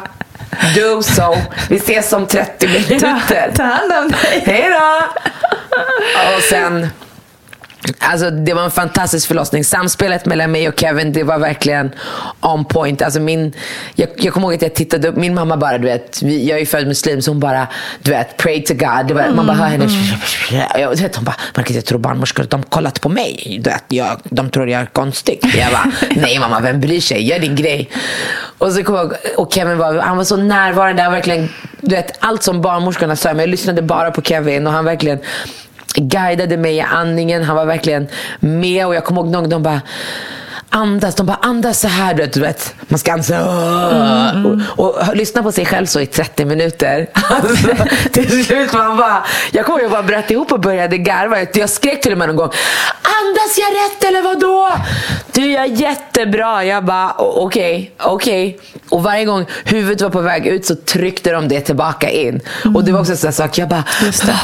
do 0.76 1.02
so. 1.02 1.36
Vi 1.68 1.76
ses 1.76 2.12
om 2.12 2.26
30 2.26 2.68
minuter. 2.68 3.52
Ta 3.56 3.62
hand 3.62 3.92
om 3.92 4.10
dig. 4.10 4.42
Hej 4.46 4.70
då! 4.70 5.06
Och 6.36 6.42
sen 6.42 6.88
Alltså 7.98 8.30
det 8.30 8.54
var 8.54 8.64
en 8.64 8.70
fantastisk 8.70 9.28
förlossning. 9.28 9.64
Samspelet 9.64 10.26
mellan 10.26 10.52
mig 10.52 10.68
och 10.68 10.80
Kevin, 10.80 11.12
det 11.12 11.22
var 11.22 11.38
verkligen 11.38 11.94
on 12.40 12.64
point. 12.64 13.02
Alltså 13.02 13.20
min, 13.20 13.52
jag, 13.94 14.08
jag 14.16 14.34
kommer 14.34 14.46
ihåg 14.46 14.54
att 14.54 14.62
jag 14.62 14.74
tittade 14.74 15.08
upp, 15.08 15.16
min 15.16 15.34
mamma 15.34 15.56
bara, 15.56 15.78
du 15.78 15.84
vet, 15.84 16.22
vi, 16.22 16.48
jag 16.48 16.56
är 16.56 16.60
ju 16.60 16.66
född 16.66 16.86
muslim, 16.86 17.22
så 17.22 17.30
hon 17.30 17.40
bara, 17.40 17.66
du 18.02 18.10
vet, 18.10 18.36
pray 18.36 18.62
to 18.64 18.74
God. 18.74 19.06
Det 19.08 19.14
var, 19.14 19.30
man 19.34 19.46
bara 19.46 19.56
hör 19.56 19.66
henne, 19.66 19.88
jag, 20.80 20.96
du 20.96 21.02
vet, 21.02 21.16
hon 21.16 21.24
bara, 21.24 21.36
Marcus 21.56 21.76
jag 21.76 21.84
tror 21.84 21.98
barnmorskor, 21.98 22.44
de 22.44 22.62
kollat 22.62 23.00
på 23.00 23.08
mig. 23.08 23.60
Du 23.64 23.70
vet, 23.70 23.84
jag, 23.88 24.20
de 24.24 24.50
tror 24.50 24.68
jag 24.68 24.80
är 24.80 24.86
konstig. 24.86 25.40
Jag 25.42 25.72
bara, 25.72 25.92
nej 26.16 26.38
mamma, 26.38 26.60
vem 26.60 26.80
bryr 26.80 27.00
sig? 27.00 27.28
Gör 27.28 27.38
din 27.38 27.56
grej. 27.56 27.90
Och 28.58 28.72
så 28.72 28.82
kom 28.84 28.94
jag 28.94 29.12
och 29.36 29.52
Kevin 29.52 29.78
var, 29.78 29.94
han 29.94 30.16
var 30.16 30.24
så 30.24 30.36
närvarande, 30.36 31.02
han 31.02 31.12
verkligen, 31.12 31.48
du 31.80 31.94
vet, 31.96 32.12
allt 32.20 32.42
som 32.42 32.62
barnmorskorna 32.62 33.16
sa, 33.16 33.28
men 33.28 33.38
jag 33.38 33.48
lyssnade 33.48 33.82
bara 33.82 34.10
på 34.10 34.22
Kevin 34.22 34.66
och 34.66 34.72
han 34.72 34.84
verkligen 34.84 35.18
guidade 35.94 36.56
mig 36.56 36.76
i 36.76 36.80
andningen. 36.80 37.44
Han 37.44 37.56
var 37.56 37.64
verkligen 37.66 38.08
med 38.40 38.86
och 38.86 38.94
jag 38.94 39.04
kommer 39.04 39.20
ihåg 39.20 39.30
någon 39.30 39.48
de 39.48 39.62
bara 39.62 39.80
andas, 40.74 41.14
de 41.14 41.26
bara 41.26 41.38
andas 41.42 41.80
så 41.80 41.88
här 41.88 42.14
du 42.14 42.22
vet, 42.22 42.32
du 42.32 42.40
vet. 42.40 42.74
man 42.88 42.98
ska 42.98 43.12
andas 43.12 43.26
så 43.26 43.34
här. 43.34 44.46
och, 44.46 44.84
och, 44.86 45.08
och 45.08 45.16
lyssna 45.16 45.42
på 45.42 45.52
sig 45.52 45.66
själv 45.66 45.86
så 45.86 46.00
i 46.00 46.06
30 46.06 46.44
minuter 46.44 47.06
alltså, 47.12 47.68
till 48.12 48.44
slut 48.44 48.72
man 48.72 48.96
bara 48.96 49.24
jag 49.52 49.66
kommer 49.66 49.78
ihåg 49.78 49.84
jag 49.84 49.90
bara 49.92 50.02
bröt 50.02 50.30
ihop 50.30 50.52
och 50.52 50.60
började 50.60 50.98
garva 50.98 51.36
jag 51.54 51.70
skrek 51.70 52.00
till 52.02 52.12
och 52.12 52.18
med 52.18 52.28
någon 52.28 52.36
gång 52.36 52.50
andas 53.02 53.58
jag 53.58 53.74
rätt 53.74 54.04
eller 54.08 54.22
vad 54.22 54.40
då? 54.40 54.72
du 55.32 55.52
gör 55.52 55.64
jättebra 55.64 56.64
jag 56.64 56.84
bara 56.84 57.10
"O- 57.18 57.34
okej, 57.46 57.92
okej 57.98 58.58
och 58.88 59.02
varje 59.02 59.24
gång 59.24 59.46
huvudet 59.64 60.00
var 60.02 60.10
på 60.10 60.20
väg 60.20 60.46
ut 60.46 60.66
så 60.66 60.74
tryckte 60.74 61.32
de 61.32 61.48
det 61.48 61.60
tillbaka 61.60 62.10
in 62.10 62.40
och 62.74 62.84
det 62.84 62.92
var 62.92 63.00
också 63.00 63.12
en 63.12 63.18
sån 63.18 63.32
sak 63.32 63.58
jag 63.58 63.68
bara 63.68 63.84
Just 64.02 64.26
det. 64.26 64.36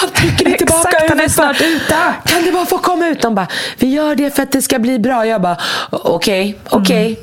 Fan 0.00 0.10
trycker 0.10 0.44
ni 0.44 0.56
tillbaka 0.56 0.88
Exakt, 0.88 1.08
han 1.08 1.20
är 1.20 1.28
snart 1.28 1.60
ute. 1.60 1.94
Kan 2.26 2.44
det 2.44 2.52
bara 2.52 2.66
få 2.66 2.78
komma 2.78 3.06
ut? 3.06 3.22
De 3.22 3.34
bara, 3.34 3.46
vi 3.78 3.86
gör 3.86 4.14
det 4.14 4.36
för 4.36 4.42
att 4.42 4.52
det 4.52 4.62
ska 4.62 4.78
bli 4.78 4.98
bra. 4.98 5.26
Jag 5.26 5.42
bara, 5.42 5.56
okej, 5.90 6.58
okej. 6.70 7.18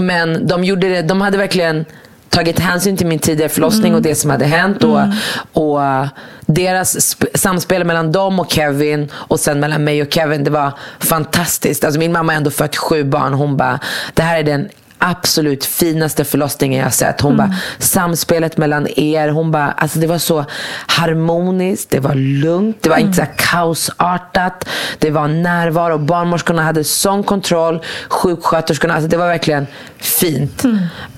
Men 0.00 0.46
de 0.46 0.64
gjorde 0.64 0.88
det, 0.88 1.02
de 1.02 1.20
hade 1.20 1.38
verkligen 1.38 1.84
tagit 2.28 2.58
hänsyn 2.58 2.96
till 2.96 3.06
min 3.06 3.18
tidigare 3.18 3.48
förlossning 3.48 3.94
och 3.94 4.02
det 4.02 4.14
som 4.14 4.30
hade 4.30 4.44
hänt. 4.44 4.84
Och, 4.84 5.00
och 5.52 5.78
uh, 5.78 6.06
deras 6.46 6.96
sp- 6.96 7.36
samspel 7.36 7.84
mellan 7.84 8.12
dem 8.12 8.40
och 8.40 8.52
Kevin 8.52 9.08
och 9.14 9.40
sen 9.40 9.60
mellan 9.60 9.84
mig 9.84 10.02
och 10.02 10.12
Kevin, 10.12 10.44
det 10.44 10.50
var 10.50 10.72
fantastiskt. 10.98 11.84
Alltså 11.84 12.00
min 12.00 12.12
mamma 12.12 12.32
har 12.32 12.36
ändå 12.36 12.50
fött 12.50 12.76
sju 12.76 13.04
barn. 13.04 13.34
Hon 13.34 13.56
bara, 13.56 13.78
det 14.14 14.22
här 14.22 14.38
är 14.38 14.42
den 14.42 14.68
absolut 15.00 15.64
finaste 15.64 16.24
förlossningen 16.24 16.80
jag 16.80 16.94
sett. 16.94 17.20
Hon 17.20 17.36
bara, 17.36 17.54
samspelet 17.78 18.56
mellan 18.56 18.88
er, 18.96 19.28
hon 19.28 19.50
bara, 19.50 19.72
alltså 19.72 19.98
det 19.98 20.06
var 20.06 20.18
så 20.18 20.44
harmoniskt, 20.86 21.90
det 21.90 22.00
var 22.00 22.14
lugnt, 22.14 22.76
det 22.80 22.88
var 22.90 22.96
inte 22.96 23.16
så 23.16 23.26
kaosartat, 23.36 24.68
det 24.98 25.10
var 25.10 25.28
närvaro, 25.28 25.98
barnmorskorna 25.98 26.62
hade 26.62 26.84
sån 26.84 27.22
kontroll, 27.22 27.84
sjuksköterskorna, 28.08 28.94
alltså 28.94 29.08
det 29.08 29.16
var 29.16 29.26
verkligen 29.26 29.66
fint. 29.98 30.64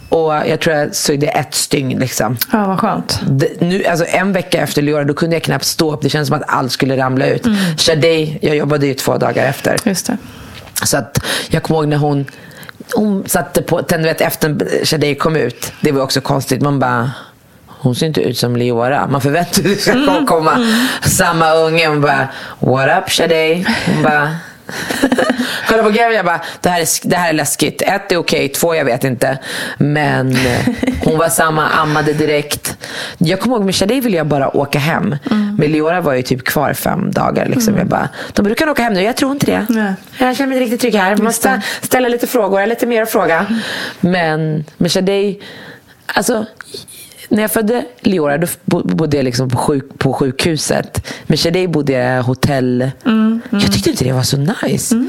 Och 0.08 0.32
jag 0.32 0.60
tror 0.60 0.76
jag 0.76 0.94
sydde 0.94 1.26
ett 1.26 1.54
stygn 1.54 1.98
liksom. 1.98 2.36
Ja, 2.52 2.66
vad 2.66 2.80
skönt. 2.80 3.20
Det, 3.28 3.60
nu, 3.60 3.84
alltså 3.84 4.06
en 4.08 4.32
vecka 4.32 4.62
efter 4.62 4.82
Leora, 4.82 5.04
då 5.04 5.14
kunde 5.14 5.36
jag 5.36 5.42
knappt 5.42 5.64
stå 5.64 5.92
upp. 5.92 6.02
Det 6.02 6.10
kändes 6.10 6.28
som 6.28 6.36
att 6.36 6.44
allt 6.46 6.72
skulle 6.72 6.96
ramla 6.96 7.26
ut. 7.26 7.46
Mm. 7.46 7.58
Shadej, 7.76 8.38
jag 8.42 8.56
jobbade 8.56 8.86
ju 8.86 8.94
två 8.94 9.16
dagar 9.18 9.46
efter. 9.46 9.76
Just 9.84 10.06
det. 10.06 10.16
Så 10.84 10.96
att 10.96 11.24
jag 11.48 11.62
kommer 11.62 11.80
ihåg 11.80 11.88
när 11.88 11.96
hon, 11.96 12.26
hon 12.94 13.28
satte 13.28 13.62
på, 13.62 13.80
du 13.80 13.96
vet, 14.02 14.20
efter 14.20 14.84
Shadej 14.84 15.14
kom 15.14 15.36
ut. 15.36 15.72
Det 15.80 15.92
var 15.92 16.02
också 16.02 16.20
konstigt. 16.20 16.62
Man 16.62 16.78
bara, 16.78 17.10
hon 17.66 17.94
ser 17.94 18.06
inte 18.06 18.20
ut 18.20 18.38
som 18.38 18.56
Leora. 18.56 19.06
Man 19.06 19.20
förväntar 19.20 19.54
sig 19.54 19.70
att 19.72 19.76
det 19.76 19.82
ska 19.82 20.26
komma 20.26 20.58
samma 21.02 21.52
unge. 21.52 21.88
Hon 21.88 22.00
bara, 22.00 22.28
what 22.58 22.98
up 22.98 23.10
Shadej? 23.10 23.66
Hon 23.86 24.02
bara, 24.02 24.36
Kolla 25.68 25.82
på 25.82 25.90
Gary 25.90 26.14
jag 26.14 26.24
bara, 26.24 26.40
det 26.60 26.68
här 26.68 26.80
är, 26.80 27.08
det 27.08 27.16
här 27.16 27.28
är 27.28 27.32
läskigt. 27.32 27.82
Ett 27.82 28.12
är 28.12 28.16
okej, 28.16 28.48
två 28.48 28.74
jag 28.74 28.84
vet 28.84 29.04
inte. 29.04 29.38
Men 29.78 30.30
eh, 30.30 30.66
hon 31.00 31.18
var 31.18 31.28
samma, 31.28 31.68
ammade 31.68 32.12
direkt. 32.12 32.76
Jag 33.18 33.40
kommer 33.40 33.56
ihåg 33.56 33.64
med 33.64 33.74
Shadej 33.74 34.00
ville 34.00 34.16
jag 34.16 34.26
bara 34.26 34.56
åka 34.56 34.78
hem. 34.78 35.16
Med 35.58 35.70
Leora 35.70 36.00
var 36.00 36.14
ju 36.14 36.22
typ 36.22 36.44
kvar 36.44 36.72
fem 36.74 37.10
dagar. 37.10 37.46
Liksom. 37.46 37.76
Jag 37.76 37.86
bara, 37.86 38.08
de 38.32 38.42
brukar 38.42 38.68
åka 38.68 38.82
hem 38.82 38.92
nu, 38.92 39.02
jag 39.02 39.16
tror 39.16 39.32
inte 39.32 39.46
det. 39.46 39.66
Nej. 39.68 39.94
Jag 40.18 40.36
känner 40.36 40.48
mig 40.48 40.56
inte 40.56 40.64
riktigt 40.64 40.80
trygg 40.80 40.94
här. 40.94 41.10
Jag 41.10 41.22
måste 41.22 41.62
ställa 41.80 42.08
lite 42.08 42.26
frågor, 42.26 42.60
jag 42.60 42.66
har 42.66 42.66
lite 42.66 42.86
mer 42.86 43.02
att 43.02 43.10
fråga. 43.10 43.46
Men 44.00 44.64
med 44.76 44.92
Shadej, 44.92 45.40
alltså 46.14 46.46
när 47.28 47.42
jag 47.42 47.50
födde 47.50 47.84
Leora 48.00 48.38
då 48.38 48.46
bo- 48.64 48.82
bodde 48.84 49.16
jag 49.16 49.24
liksom 49.24 49.50
på, 49.50 49.58
sjuk, 49.58 49.98
på 49.98 50.12
sjukhuset. 50.12 51.06
Med 51.26 51.40
Shadej 51.40 51.68
bodde 51.68 51.92
jag 51.92 52.22
hotell. 52.22 52.90
Jag 53.50 53.72
tyckte 53.72 53.90
inte 53.90 54.04
det 54.04 54.12
var 54.12 54.22
så 54.22 54.36
nice. 54.36 55.04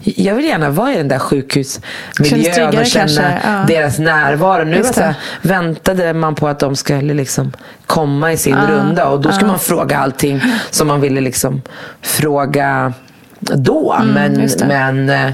Jag 0.00 0.34
vill 0.34 0.44
gärna 0.44 0.70
vara 0.70 0.92
i 0.92 0.96
den 0.96 1.08
där 1.08 1.18
sjukhusmiljön 1.18 2.78
och 2.78 2.86
känna 2.86 3.40
ja. 3.44 3.64
deras 3.68 3.98
närvaro. 3.98 4.64
Nu 4.64 4.84
så 4.84 5.00
här, 5.00 5.14
det. 5.42 5.48
väntade 5.48 6.12
man 6.12 6.34
på 6.34 6.48
att 6.48 6.58
de 6.58 6.76
skulle 6.76 7.14
liksom 7.14 7.52
komma 7.86 8.32
i 8.32 8.36
sin 8.36 8.56
runda 8.56 9.08
och 9.08 9.20
då 9.20 9.32
ska 9.32 9.46
man 9.46 9.58
fråga 9.58 9.98
allting 9.98 10.40
som 10.70 10.88
man 10.88 11.00
ville 11.00 11.20
liksom 11.20 11.62
fråga 12.02 12.92
då. 13.40 13.96
men, 14.04 14.34
Mm, 14.34 14.46
det. 14.58 14.64
men 14.66 15.08
eh, 15.10 15.32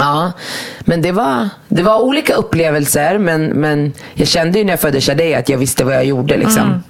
Ja, 0.00 0.32
men 0.80 1.02
det 1.02 1.12
var, 1.12 1.48
det 1.68 1.82
var 1.82 2.00
olika 2.02 2.34
upplevelser. 2.34 3.18
Men, 3.18 3.46
men 3.46 3.92
jag 4.14 4.28
kände 4.28 4.58
ju 4.58 4.64
när 4.64 4.72
jag 4.72 4.80
födde 4.80 5.00
Shadej 5.00 5.34
att 5.34 5.48
jag 5.48 5.58
visste 5.58 5.84
vad 5.84 5.94
jag 5.94 6.04
gjorde. 6.04 6.36
Liksom. 6.36 6.62
Mm. 6.62 6.82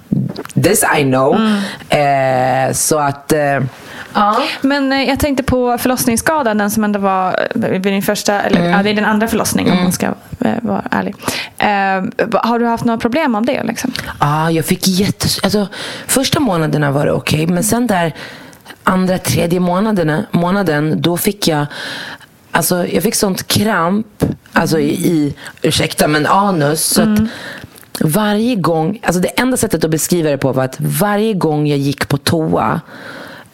This 0.63 0.83
I 0.99 1.03
know. 1.03 1.35
Eh, 1.89 2.73
så 2.73 2.99
att... 2.99 3.31
Eh, 3.31 3.59
ja. 4.13 4.37
Men 4.61 4.91
eh, 4.91 5.03
jag 5.03 5.19
tänkte 5.19 5.43
på 5.43 5.77
förlossningsskadan, 5.77 6.57
den 6.57 6.71
som 6.71 6.83
ändå 6.83 6.99
var 6.99 7.47
eh, 7.55 7.69
vid 7.69 7.81
din 7.81 8.01
första, 8.01 8.41
eller 8.41 8.59
Mm. 8.59 8.71
ja, 8.71 8.83
det 8.83 8.89
är 8.89 8.93
din 8.93 9.05
andra 9.05 9.27
förlossning 9.27 9.71
om 9.71 9.83
man 9.83 9.91
ska 9.91 10.05
eh, 10.39 10.51
vara 10.61 10.83
ärlig. 10.91 11.15
Eh, 11.57 12.27
har 12.43 12.59
du 12.59 12.65
haft 12.65 12.85
några 12.85 12.99
problem 12.99 13.35
av 13.35 13.45
det? 13.45 13.63
Liksom? 13.63 13.91
Ja, 14.19 14.51
jag 14.51 14.65
fick 14.65 14.87
jättes... 14.87 15.43
Alltså, 15.43 15.67
första 16.07 16.39
månaderna 16.39 16.91
var 16.91 17.05
det 17.05 17.11
okej, 17.11 17.47
men 17.47 17.63
sen 17.63 17.87
där 17.87 18.13
andra, 18.83 19.17
tredje 19.17 19.59
månaderna, 19.59 20.25
månaden, 20.31 21.01
då 21.01 21.17
fick 21.17 21.47
jag 21.47 21.65
Alltså, 22.51 22.87
jag 22.87 23.03
fick 23.03 23.15
sånt 23.15 23.47
kramp 23.47 24.23
alltså 24.53 24.79
i, 24.79 24.89
i 24.89 25.33
ursäkta, 25.61 26.07
men 26.07 26.25
anus. 26.25 26.83
Så 26.83 27.01
att 27.01 27.19
varje 27.99 28.55
gång, 28.55 28.99
alltså 29.03 29.21
det 29.21 29.27
enda 29.27 29.57
sättet 29.57 29.83
att 29.83 29.91
beskriva 29.91 30.29
det 30.29 30.37
på 30.37 30.51
var 30.51 30.63
att 30.63 30.75
varje 30.79 31.33
gång 31.33 31.67
jag 31.67 31.79
gick 31.79 32.07
på 32.07 32.17
toa 32.17 32.81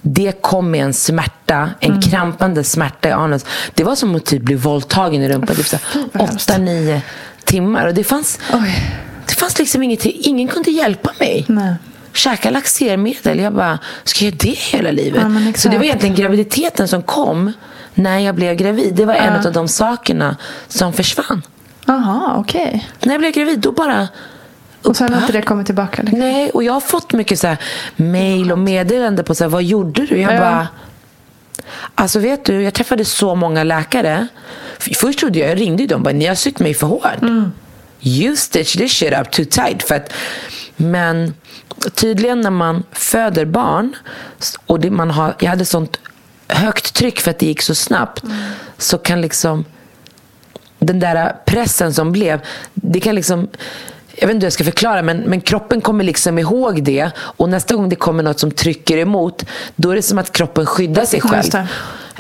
det 0.02 0.42
kom 0.42 0.72
med 0.72 0.84
en 0.84 0.94
smärta, 0.94 1.70
en 1.80 2.02
krampande 2.02 2.64
smärta 2.64 3.10
i 3.10 3.12
anus. 3.12 3.46
Det 3.74 3.84
var 3.84 3.96
som 3.96 4.16
att 4.16 4.26
typ 4.26 4.42
bli 4.42 4.56
våldtagen 4.56 5.22
i 5.22 5.30
rumpan. 5.30 5.56
Typ 5.56 5.68
så 5.68 5.78
här, 5.78 6.04
vad 6.14 6.30
hemskt. 6.30 6.50
åtta, 6.50 6.58
nio 6.58 7.02
timmar. 7.44 7.88
Och 7.88 7.94
det 7.94 8.04
fanns, 8.04 8.40
Oj. 8.54 8.94
det 9.26 9.34
fanns 9.34 9.60
liksom 9.60 9.84
ingenting. 9.84 10.14
Ingen 10.20 10.48
kunde 10.48 10.72
hjälpa 10.72 11.12
mig. 11.20 11.46
Nej. 11.48 11.76
Käka 12.14 12.50
laxermedel. 12.50 13.40
Jag 13.40 13.54
bara, 13.54 13.80
ska 14.04 14.26
jag 14.26 14.34
göra 14.34 14.38
det 14.42 14.58
hela 14.58 14.92
livet? 14.92 15.22
Ja, 15.24 15.54
så 15.56 15.70
det 15.70 15.78
var 15.78 15.86
egentligen 15.86 16.16
graviditeten 16.16 16.88
som 16.88 17.02
kom 17.02 17.52
när 17.98 18.20
jag 18.20 18.36
blev 18.36 18.56
gravid. 18.56 18.96
Det 18.96 19.06
var 19.06 19.14
en 19.14 19.46
av 19.48 19.54
de 19.54 19.68
sakerna 19.68 20.38
som 20.68 20.94
försvann. 20.94 21.42
Jaha, 21.86 22.34
okej. 22.38 22.88
När 23.04 23.14
jag 23.14 23.20
blev 23.22 23.32
gravid, 23.32 23.60
då 23.60 23.72
bara 23.72 24.08
Och 24.84 24.98
sen 24.98 25.14
har 25.14 25.22
inte 25.22 25.34
det 25.34 25.42
kommit 25.42 25.66
tillbaka? 25.66 26.02
Liksom. 26.02 26.20
Nej, 26.20 26.50
och 26.50 26.64
jag 26.64 26.74
har 26.74 26.80
fått 26.82 27.14
mycket 27.14 27.40
så 27.40 27.48
här 27.48 27.58
mail 27.96 28.52
och 28.52 28.60
meddelande 28.60 29.24
på 29.24 29.36
så 29.36 29.44
här, 29.44 29.50
vad 29.50 29.64
gjorde 29.64 30.06
du? 30.06 30.18
Jag 30.22 30.34
Ja. 30.34 30.40
bara, 30.40 30.68
alltså 31.96 32.20
vet 32.20 32.46
du, 32.46 32.64
jag 32.64 32.74
träffade 32.74 33.06
så 33.06 33.36
många 33.36 33.64
läkare. 33.64 34.28
Först 34.96 35.20
trodde 35.20 35.40
jag, 35.40 35.50
jag 35.50 35.60
ringde 35.60 35.86
dem 35.86 36.04
bara, 36.04 36.14
ni 36.14 36.26
har 36.26 36.36
sytt 36.36 36.60
mig 36.60 36.74
för 36.74 36.88
hårt. 36.88 37.22
Mm. 37.22 37.52
You 38.02 38.36
stitch 38.36 38.76
this 38.78 38.92
shit 38.92 39.14
up 39.20 39.32
too 39.32 39.46
tight. 39.46 39.84
För 39.84 39.96
att, 39.96 40.14
men 40.76 41.34
tydligen 41.94 42.42
när 42.42 42.50
man 42.50 42.84
föder 42.92 43.46
barn 43.46 43.96
och 44.66 44.80
det, 44.80 44.92
man 44.92 45.12
har, 45.12 45.36
jag 45.40 45.50
hade 45.50 45.66
sånt 45.66 45.98
högt 46.48 46.94
tryck 46.94 47.20
för 47.20 47.32
att 47.32 47.40
det 47.40 47.46
gick 47.46 47.62
så 47.62 47.76
snabbt. 47.76 48.24
Mm. 48.24 48.38
Så 48.78 48.98
kan 48.98 49.22
liksom 49.22 49.66
den 50.80 51.00
där 51.00 51.36
pressen 51.46 51.94
som 51.94 52.12
blev, 52.12 52.42
det 52.74 53.00
kan 53.00 53.16
liksom 53.16 53.48
jag 54.20 54.28
vet 54.28 54.34
inte 54.34 54.44
hur 54.44 54.46
jag 54.46 54.54
ska 54.54 54.64
förklara, 54.64 55.02
men, 55.02 55.18
men 55.18 55.42
kroppen 55.42 55.82
kommer 55.82 56.04
liksom 56.04 56.40
ihåg 56.40 56.84
det. 56.84 57.12
Och 57.18 57.50
nästa 57.50 57.76
gång 57.76 57.90
det 57.90 57.96
kommer 57.96 58.24
något 58.24 58.40
som 58.40 58.52
trycker 58.52 58.98
emot, 58.98 59.46
då 59.76 59.92
är 59.92 59.96
det 59.96 60.02
som 60.02 60.18
att 60.18 60.32
kroppen 60.32 60.66
skyddar 60.66 61.06
sig 61.06 61.22
själv. 61.22 61.68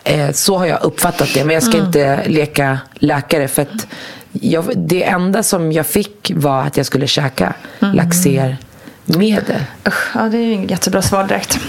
Eh, 0.03 0.31
så 0.31 0.57
har 0.57 0.65
jag 0.65 0.83
uppfattat 0.83 1.29
det. 1.33 1.45
Men 1.45 1.53
jag 1.53 1.63
ska 1.63 1.77
inte 1.77 2.27
leka 2.27 2.79
läkare. 2.93 3.47
För 3.47 3.61
att 3.61 3.87
jag, 4.31 4.65
det 4.75 5.03
enda 5.03 5.43
som 5.43 5.71
jag 5.71 5.87
fick 5.87 6.31
var 6.35 6.61
att 6.61 6.77
jag 6.77 6.85
skulle 6.85 7.07
käka 7.07 7.53
laxermedel. 9.07 9.61
Usch, 9.87 10.15
ja, 10.15 10.21
det 10.21 10.37
är 10.37 10.41
ju 10.41 10.51
inget 10.51 10.71
jättebra 10.71 11.01
svar 11.01 11.27
direkt. 11.27 11.59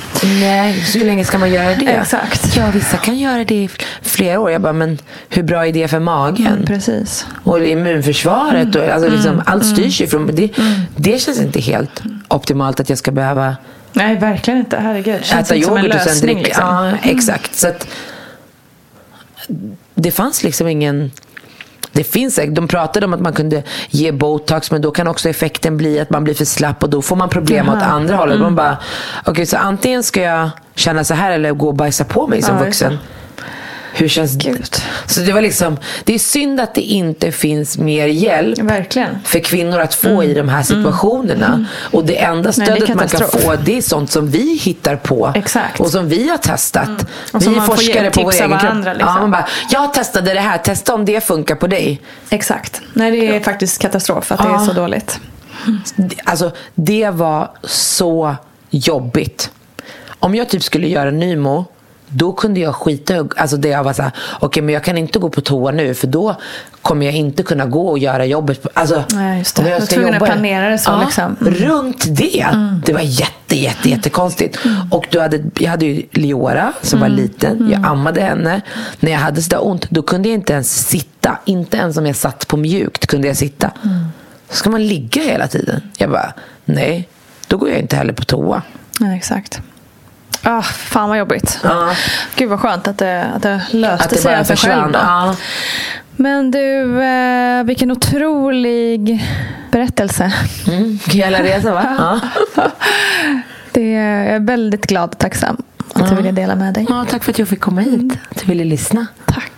Nej, 0.40 0.80
så 0.80 0.98
hur 0.98 1.06
länge 1.06 1.24
ska 1.24 1.38
man 1.38 1.50
göra 1.50 1.74
det? 1.74 1.86
Exakt. 1.86 2.56
Ja, 2.56 2.70
vissa 2.74 2.96
kan 2.96 3.18
göra 3.18 3.44
det 3.44 3.54
i 3.54 3.70
flera 4.02 4.40
år. 4.40 4.50
Jag 4.50 4.60
bara, 4.60 4.72
men 4.72 4.98
hur 5.28 5.42
bra 5.42 5.66
är 5.66 5.72
det 5.72 5.88
för 5.88 6.00
magen? 6.00 6.46
Mm, 6.46 6.66
precis. 6.66 7.26
Och 7.44 7.64
immunförsvaret. 7.66 8.74
Och, 8.74 8.84
alltså 8.84 9.10
liksom, 9.10 9.42
allt 9.46 9.66
styrs 9.66 10.00
ju 10.00 10.06
från... 10.06 10.30
Det, 10.34 10.50
det 10.96 11.18
känns 11.18 11.40
inte 11.40 11.60
helt 11.60 12.02
optimalt 12.28 12.80
att 12.80 12.88
jag 12.88 12.98
ska 12.98 13.10
behöva 13.10 13.56
Nej, 13.92 14.16
verkligen 14.16 14.58
inte. 14.58 14.76
Herregud. 14.76 15.24
Känns 15.24 15.46
äta 15.46 15.54
inte 15.54 15.68
som 15.68 15.76
en 15.76 15.84
yoghurt 15.84 15.94
och 15.94 16.00
sen 16.00 16.12
lösning. 16.12 16.34
dricka. 16.34 16.48
Liksom. 16.48 16.64
Ja, 16.64 17.10
exakt. 17.10 17.54
Så 17.54 17.68
att, 17.68 17.88
det 19.94 20.10
fanns 20.10 20.42
liksom 20.42 20.68
ingen... 20.68 21.10
Det 21.98 22.04
finns 22.04 22.34
säkert, 22.34 22.54
de 22.54 22.68
pratade 22.68 23.06
om 23.06 23.14
att 23.14 23.20
man 23.20 23.32
kunde 23.32 23.62
ge 23.88 24.12
botox 24.12 24.70
men 24.70 24.82
då 24.82 24.90
kan 24.90 25.08
också 25.08 25.28
effekten 25.28 25.76
bli 25.76 26.00
att 26.00 26.10
man 26.10 26.24
blir 26.24 26.34
för 26.34 26.44
slapp 26.44 26.82
och 26.82 26.90
då 26.90 27.02
får 27.02 27.16
man 27.16 27.28
problem 27.28 27.66
Jaha. 27.66 27.76
åt 27.76 27.82
andra 27.82 28.16
hållet. 28.16 28.40
Man 28.40 28.54
bara, 28.54 28.76
okej 29.24 29.46
så 29.46 29.56
antingen 29.56 30.02
ska 30.02 30.22
jag 30.22 30.50
känna 30.74 31.04
så 31.04 31.14
här 31.14 31.30
eller 31.32 31.52
gå 31.52 31.66
och 31.68 31.74
bajsa 31.74 32.04
på 32.04 32.26
mig 32.26 32.42
som 32.42 32.56
Ja, 32.56 32.64
vuxen. 32.64 32.98
Hur 33.98 34.08
känns 34.08 34.34
Gud. 34.34 34.66
det? 35.06 35.12
Så 35.12 35.20
det 35.20 35.32
var 35.32 35.42
liksom, 35.42 35.76
det 36.04 36.14
är 36.14 36.18
synd 36.18 36.60
att 36.60 36.74
det 36.74 36.80
inte 36.80 37.32
finns 37.32 37.78
mer 37.78 38.06
hjälp 38.06 38.58
Verkligen. 38.58 39.18
för 39.24 39.38
kvinnor 39.38 39.80
att 39.80 39.94
få 39.94 40.24
i 40.24 40.34
de 40.34 40.48
här 40.48 40.62
situationerna. 40.62 41.66
Och 41.92 42.04
det 42.04 42.18
enda 42.18 42.52
Nej, 42.56 42.68
det 42.68 42.76
stödet 42.76 42.96
man 42.96 43.08
kan 43.08 43.28
få 43.28 43.56
det 43.64 43.76
är 43.78 43.82
sånt 43.82 44.10
som 44.10 44.30
vi 44.30 44.56
hittar 44.62 44.96
på. 44.96 45.32
Exakt. 45.34 45.80
Och 45.80 45.90
som 45.90 46.08
vi 46.08 46.28
har 46.28 46.38
testat. 46.38 47.06
Och 47.32 47.42
vi 47.42 47.56
är 47.56 47.60
forskare 47.60 48.10
på 48.10 48.22
vår 48.22 48.32
egen 48.32 48.58
kropp. 48.58 48.74
liksom. 48.74 48.94
Ja, 49.00 49.20
man 49.20 49.30
bara, 49.30 49.48
jag 49.70 49.94
testade 49.94 50.34
det 50.34 50.40
här, 50.40 50.58
testa 50.58 50.94
om 50.94 51.04
det 51.04 51.24
funkar 51.24 51.54
på 51.54 51.66
dig. 51.66 52.00
Exakt. 52.30 52.80
Nej, 52.92 53.10
det 53.10 53.36
är 53.36 53.40
faktiskt 53.40 53.78
katastrof 53.82 54.32
att 54.32 54.38
det 54.38 54.48
är 54.48 54.58
så 54.58 54.72
dåligt. 54.72 55.20
Alltså, 56.24 56.50
det 56.74 57.10
var 57.10 57.50
så 57.64 58.36
jobbigt. 58.70 59.50
Om 60.18 60.34
jag 60.34 60.48
typ 60.48 60.62
skulle 60.62 60.88
göra 60.88 61.10
Nymo, 61.10 61.64
då 62.08 62.32
kunde 62.32 62.60
jag 62.60 62.74
skita 62.74 63.26
Alltså 63.36 63.56
det 63.56 63.68
jag 63.68 63.84
var 63.84 63.92
såhär, 63.92 64.12
okej 64.40 64.62
men 64.62 64.72
jag 64.74 64.84
kan 64.84 64.98
inte 64.98 65.18
gå 65.18 65.28
på 65.30 65.40
toa 65.40 65.70
nu 65.70 65.94
för 65.94 66.06
då 66.06 66.36
kommer 66.82 67.06
jag 67.06 67.14
inte 67.14 67.42
kunna 67.42 67.66
gå 67.66 67.88
och 67.88 67.98
göra 67.98 68.24
jobbet. 68.24 68.66
Alltså, 68.74 69.04
Nej, 69.12 69.38
just 69.38 69.56
det. 69.56 69.68
jag 69.70 69.78
var 69.78 69.86
ska 69.86 70.02
jobba- 70.02 70.26
planera 70.26 70.68
det 70.68 70.78
så, 70.78 70.90
ja, 70.90 71.00
liksom. 71.04 71.36
Mm. 71.40 71.54
Runt 71.54 72.04
det. 72.16 72.46
Det 72.86 72.92
var 72.92 73.00
jätte, 73.00 73.56
jätte, 73.56 73.88
jättekonstigt. 73.90 74.58
Och 74.90 75.06
du 75.10 75.20
hade, 75.20 75.44
jag 75.58 75.70
hade 75.70 75.86
ju 75.86 76.02
Leora 76.10 76.72
som 76.82 76.98
Mm. 76.98 77.10
var 77.10 77.16
liten. 77.22 77.68
Jag 77.72 77.84
ammade 77.86 78.20
henne. 78.20 78.60
När 79.00 79.12
jag 79.12 79.18
hade 79.18 79.42
sådär 79.42 79.66
ont, 79.66 79.90
då 79.90 80.02
kunde 80.02 80.28
jag 80.28 80.34
inte 80.34 80.52
ens 80.52 80.88
sitta. 80.88 81.38
Inte 81.44 81.76
ens 81.76 81.96
om 81.96 82.06
jag 82.06 82.16
satt 82.16 82.48
på 82.48 82.56
mjukt 82.56 83.06
kunde 83.06 83.26
jag 83.28 83.36
sitta. 83.36 83.70
Mm. 83.84 84.04
Ska 84.50 84.70
man 84.70 84.86
ligga 84.86 85.22
hela 85.22 85.48
tiden? 85.48 85.80
Jag 85.98 86.10
bara, 86.10 86.32
nej. 86.64 87.08
Då 87.46 87.56
går 87.56 87.68
jag 87.70 87.78
inte 87.78 87.96
heller 87.96 88.12
på 88.12 88.24
toa. 88.24 88.62
Nej, 89.00 89.16
exakt. 89.16 89.60
Ah, 90.50 90.62
fan 90.62 91.08
vad 91.08 91.18
jobbigt. 91.18 91.60
Ja. 91.62 91.94
Gud 92.36 92.48
vad 92.48 92.60
skönt 92.60 92.88
att 92.88 92.98
det, 92.98 93.24
att 93.36 93.42
det 93.42 93.62
löste 93.70 94.04
Att 94.04 94.10
det 94.10 94.16
sig 94.16 94.36
av 94.36 94.44
sig 94.44 94.56
själv. 94.56 94.90
Ja. 94.92 95.36
Men 96.16 96.50
du, 96.50 97.02
eh, 97.02 97.64
vilken 97.64 97.90
otrolig 97.90 99.24
berättelse. 99.70 100.32
Mm. 100.66 100.98
Hela 101.06 101.42
resan 101.42 101.74
va? 101.74 102.20
Ja. 102.54 102.70
Det 103.72 103.94
är, 103.94 104.24
jag 104.24 104.34
är 104.34 104.40
väldigt 104.40 104.86
glad 104.86 105.10
och 105.10 105.18
tacksam 105.18 105.56
att 105.94 106.08
du 106.08 106.14
ville 106.14 106.30
dela 106.32 106.54
med 106.54 106.74
dig. 106.74 106.86
ja, 106.88 107.06
tack 107.10 107.24
för 107.24 107.32
att 107.32 107.38
jag 107.38 107.48
fick 107.48 107.60
komma 107.60 107.80
hit. 107.80 108.12
Att 108.30 108.40
du 108.40 108.46
ville 108.46 108.64
lyssna. 108.64 109.06
Tack. 109.26 109.57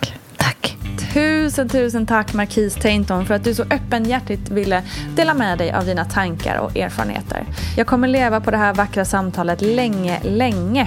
Tusen, 1.13 1.69
tusen 1.69 2.07
tack 2.07 2.35
Marquis 2.35 2.75
Tainton 2.75 3.27
för 3.27 3.35
att 3.35 3.45
du 3.45 3.55
så 3.55 3.63
öppenhjärtigt 3.63 4.51
ville 4.51 4.83
dela 5.17 5.35
med 5.35 5.59
dig 5.59 5.73
av 5.73 5.85
dina 5.85 6.05
tankar 6.05 6.59
och 6.59 6.77
erfarenheter. 6.77 7.45
Jag 7.77 7.87
kommer 7.87 8.09
leva 8.09 8.41
på 8.41 8.51
det 8.51 8.57
här 8.57 8.75
vackra 8.75 9.05
samtalet 9.05 9.63
länge, 9.63 10.21
länge. 10.23 10.87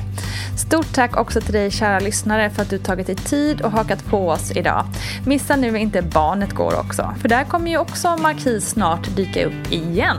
Stort 0.58 0.94
tack 0.94 1.18
också 1.18 1.41
till 1.41 1.54
dig 1.54 1.72
kära 1.72 2.00
lyssnare 2.00 2.50
för 2.50 2.62
att 2.62 2.70
du 2.70 2.78
tagit 2.78 3.08
dig 3.08 3.16
tid 3.16 3.62
och 3.62 3.72
hakat 3.72 4.06
på 4.06 4.30
oss 4.30 4.52
idag. 4.52 4.86
Missa 5.26 5.56
nu 5.56 5.78
inte 5.78 6.02
Barnet 6.02 6.54
Går 6.54 6.80
också, 6.80 7.16
för 7.22 7.30
där 7.30 7.44
kommer 7.44 7.72
ju 7.72 7.78
också 7.78 8.18
Marquis 8.18 8.70
snart 8.70 9.16
dyka 9.16 9.45
upp 9.45 9.72
igen. 9.72 10.18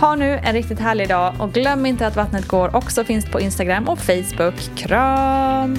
Ha 0.00 0.14
nu 0.14 0.40
en 0.44 0.52
riktigt 0.52 0.80
härlig 0.80 1.08
dag 1.08 1.34
och 1.38 1.52
glöm 1.52 1.86
inte 1.86 2.06
att 2.06 2.16
Vattnet 2.16 2.48
Går 2.48 2.76
också 2.76 3.04
finns 3.04 3.26
på 3.26 3.40
Instagram 3.40 3.88
och 3.88 3.98
Facebook. 3.98 4.76
Kram! 4.76 5.78